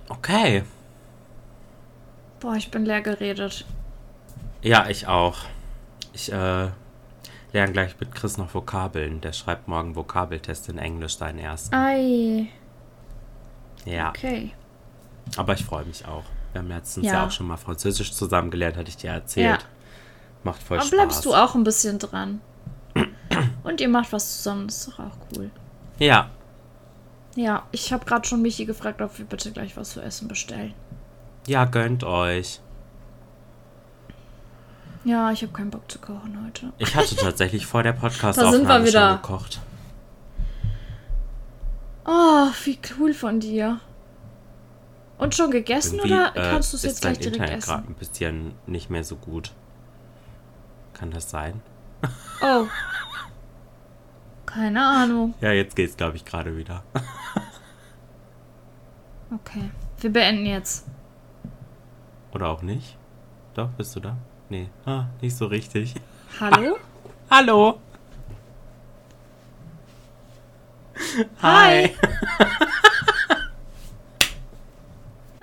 Okay. 0.10 0.64
Boah, 2.40 2.56
ich 2.56 2.72
bin 2.72 2.86
leer 2.86 3.02
geredet. 3.02 3.66
Ja, 4.62 4.88
ich 4.90 5.08
auch. 5.08 5.40
Ich 6.14 6.32
äh, 6.32 6.70
lerne 7.54 7.72
gleich 7.74 8.00
mit 8.00 8.14
Chris 8.14 8.38
noch 8.38 8.54
Vokabeln. 8.54 9.22
Der 9.22 9.34
schreibt 9.34 9.68
morgen 9.68 9.96
Vokabeltest 9.96 10.70
in 10.70 10.78
Englisch, 10.78 11.18
seinen 11.18 11.40
ersten. 11.40 11.76
Ei. 11.76 12.48
Ja. 13.86 14.10
Okay. 14.10 14.52
Aber 15.36 15.54
ich 15.54 15.66
freue 15.66 15.86
mich 15.86 16.06
auch. 16.06 16.24
Wir 16.54 16.60
haben 16.62 16.68
letztens 16.70 17.06
ja. 17.06 17.14
Ja. 17.14 17.26
auch 17.26 17.32
schon 17.32 17.48
mal 17.48 17.58
Französisch 17.58 18.14
zusammen 18.14 18.50
gelernt, 18.52 18.78
hatte 18.78 18.90
ich 18.90 18.98
dir 18.98 19.12
erzählt. 19.12 19.62
Ja. 19.62 19.68
Macht 20.44 20.62
voll 20.64 20.78
Aber 20.78 20.86
Spaß. 20.88 20.98
bleibst 20.98 21.26
du 21.26 21.34
auch 21.34 21.56
ein 21.56 21.64
bisschen 21.64 22.00
dran. 22.00 22.42
Und 23.64 23.82
ihr 23.82 23.90
macht 23.90 24.12
was 24.14 24.38
zusammen, 24.38 24.68
das 24.68 24.78
ist 24.78 24.88
doch 24.88 25.00
auch 25.00 25.18
cool. 25.36 25.52
Ja. 26.00 26.30
Ja, 27.36 27.64
ich 27.72 27.92
habe 27.94 28.06
gerade 28.06 28.28
schon 28.28 28.42
Michi 28.42 28.66
gefragt, 28.66 29.02
ob 29.02 29.18
wir 29.20 29.26
bitte 29.26 29.52
gleich 29.52 29.76
was 29.78 29.92
zu 29.92 30.02
essen 30.02 30.28
bestellen. 30.28 30.74
Ja, 31.46 31.66
gönnt 31.66 32.04
euch. 32.04 32.62
Ja, 35.04 35.32
ich 35.32 35.42
habe 35.44 35.54
keinen 35.54 35.70
Bock 35.70 35.90
zu 35.92 36.00
kochen 36.00 36.44
heute. 36.46 36.74
Ich 36.80 36.96
hatte 36.96 37.16
tatsächlich 37.18 37.66
vor 37.66 37.84
der 37.84 37.94
Podcast-Aufnahme 37.94 38.58
sind 38.58 38.68
wir 38.68 38.86
wieder. 38.86 39.10
schon 39.10 39.22
gekocht. 39.22 39.60
Oh, 42.06 42.48
wie 42.64 42.80
cool 43.00 43.14
von 43.14 43.40
dir. 43.40 43.80
Und 45.18 45.34
schon 45.36 45.52
gegessen 45.52 45.96
Irgendwie, 45.96 46.14
oder 46.14 46.36
äh, 46.36 46.52
kannst 46.52 46.74
du 46.74 46.78
es 46.78 46.84
jetzt 46.84 47.02
gleich 47.02 47.18
direkt 47.18 47.38
Internet 47.38 47.64
gerade 47.64 47.82
essen? 47.82 47.92
ein 47.92 47.96
bisschen 47.96 48.54
nicht 48.68 48.90
mehr 48.90 49.04
so 49.04 49.16
gut. 49.16 49.54
Kann 50.94 51.12
das 51.12 51.30
sein? 51.30 51.62
Oh. 52.42 52.66
Keine 54.46 54.86
Ahnung. 54.86 55.34
Ja, 55.42 55.52
jetzt 55.52 55.76
geht's, 55.76 55.98
glaube 55.98 56.18
ich, 56.18 56.26
gerade 56.26 56.56
wieder. 56.56 56.84
Okay. 59.34 59.70
Wir 60.00 60.10
beenden 60.12 60.46
jetzt. 60.46 60.86
Oder 62.34 62.48
auch 62.48 62.62
nicht? 62.62 62.98
Doch, 63.56 63.70
bist 63.72 63.96
du 63.96 64.00
da? 64.00 64.16
Nee, 64.50 64.70
ah, 64.86 65.08
nicht 65.22 65.36
so 65.36 65.48
richtig. 65.48 65.96
Hallo? 66.40 66.78
Hallo! 67.30 67.80
Hi. 71.42 71.94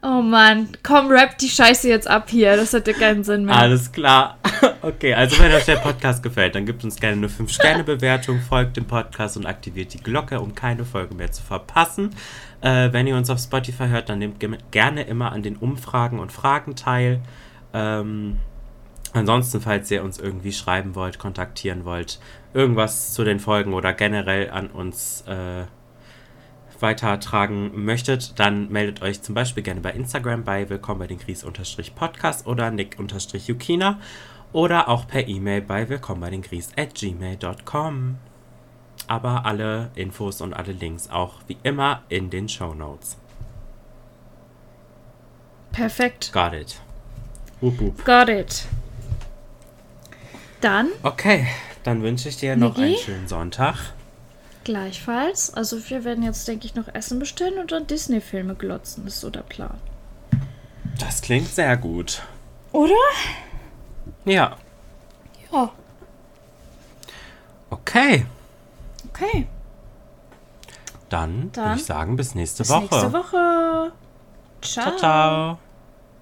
Oh 0.07 0.21
Mann, 0.21 0.69
komm, 0.83 1.09
rap 1.11 1.39
die 1.39 1.49
Scheiße 1.49 1.89
jetzt 1.89 2.07
ab 2.07 2.29
hier. 2.29 2.57
Das 2.57 2.75
hat 2.75 2.87
ja 2.87 2.93
keinen 2.93 3.25
Sinn 3.25 3.47
mehr. 3.47 3.57
Alles 3.57 3.91
klar. 3.93 4.39
Okay, 4.81 5.15
also 5.15 5.39
wenn 5.43 5.51
euch 5.53 5.65
der 5.65 5.77
Podcast 5.77 6.23
gefällt, 6.23 6.55
dann 6.55 6.67
gebt 6.67 6.85
uns 6.85 6.97
gerne 6.97 7.17
eine 7.17 7.29
5-Sterne-Bewertung, 7.29 8.41
folgt 8.49 8.77
dem 8.77 8.85
Podcast 8.85 9.37
und 9.39 9.47
aktiviert 9.47 9.95
die 9.95 9.99
Glocke, 9.99 10.41
um 10.41 10.55
keine 10.55 10.85
Folge 10.85 11.15
mehr 11.15 11.33
zu 11.33 11.43
verpassen. 11.43 12.11
Äh, 12.61 12.93
wenn 12.93 13.07
ihr 13.07 13.17
uns 13.17 13.31
auf 13.31 13.39
Spotify 13.39 13.89
hört, 13.89 14.11
dann 14.11 14.19
nehmt 14.19 14.41
ge- 14.41 14.59
gerne 14.71 15.03
immer 15.05 15.33
an 15.33 15.43
den 15.43 15.57
Umfragen 15.57 16.19
und 16.19 16.33
Fragen 16.33 16.77
teil. 16.77 17.21
Ähm, 17.73 18.37
ansonsten, 19.15 19.61
falls 19.63 19.91
ihr 19.91 20.05
uns 20.05 20.19
irgendwie 20.19 20.53
schreiben 20.53 20.95
wollt, 20.95 21.19
kontaktieren 21.19 21.85
wollt, 21.87 22.19
irgendwas 22.53 23.15
zu 23.15 23.25
den 23.25 23.41
Folgen 23.41 23.73
oder 23.73 23.95
generell 23.95 24.51
an 24.51 24.67
uns 24.69 25.25
äh, 25.27 25.65
weitertragen 26.81 27.85
möchtet, 27.85 28.39
dann 28.39 28.71
meldet 28.71 29.03
euch 29.03 29.23
zum 29.23 29.35
Beispiel 29.35 29.63
gerne 29.63 29.81
bei 29.81 29.91
Instagram 29.93 30.45
bei 30.45 30.69
willkommen 30.69 31.01
bei 31.01 31.07
den 31.07 31.19
Gries-Podcast 31.19 32.47
oder 32.47 32.71
Nick-Yukina 32.71 33.99
oder 34.53 34.89
auch 34.89 35.07
per 35.07 35.27
E-Mail 35.27 35.63
bei 35.63 35.89
willkommen 35.89 36.21
bei 36.21 36.31
den 36.31 36.43
Gries 36.43 36.71
at 36.77 36.95
gmail.com. 36.95 38.19
Aber 39.07 39.45
alle 39.45 39.91
Infos 39.97 40.41
und 40.41 40.55
alle 40.55 40.73
Links 40.73 41.11
auch 41.11 41.35
wie 41.47 41.59
immer 41.63 42.03
in 42.09 42.31
den 42.31 42.49
Show 42.49 42.73
Notes. 42.75 43.19
Perfekt. 45.73 46.33
Got 46.33 46.53
it. 46.53 46.81
Wup, 47.61 47.81
wup. 47.81 48.05
Got 48.05 48.29
it. 48.29 48.67
Dann 50.61 50.89
Okay, 51.03 51.47
dann 51.83 52.03
wünsche 52.03 52.29
ich 52.29 52.37
dir 52.37 52.57
noch 52.57 52.77
einen 52.77 52.93
Niki? 52.93 53.03
schönen 53.03 53.29
Sonntag. 53.29 53.77
Gleichfalls. 54.65 55.53
Also 55.55 55.89
wir 55.91 56.05
werden 56.05 56.25
jetzt, 56.25 56.47
denke 56.49 56.67
ich, 56.67 56.75
noch 56.75 56.89
Essen 56.95 57.19
bestellen 57.19 57.59
und 57.59 57.73
dann 57.73 57.87
Disney-Filme 57.87 58.55
glotzen. 58.55 59.05
Das 59.05 59.15
ist 59.15 59.21
so 59.21 59.31
der 59.31 59.43
Plan. 59.43 59.79
Das 60.99 61.21
klingt 61.23 61.49
sehr 61.49 61.77
gut. 61.77 62.23
Oder? 62.73 62.93
Ja, 64.25 64.57
Ja. 65.53 65.71
okay. 67.71 68.27
Okay. 69.11 69.47
Dann, 71.09 71.43
würde 71.45 71.51
Dann 71.53 71.79
ich 71.79 71.85
sagen, 71.85 72.17
bis 72.17 72.35
nächste 72.35 72.63
Bis 72.65 72.71
Woche. 72.71 72.81
nächste 72.83 73.13
Woche. 73.13 73.93
Ciao. 74.63 74.85
Ciao, 74.87 74.97
ciao. 74.97 75.59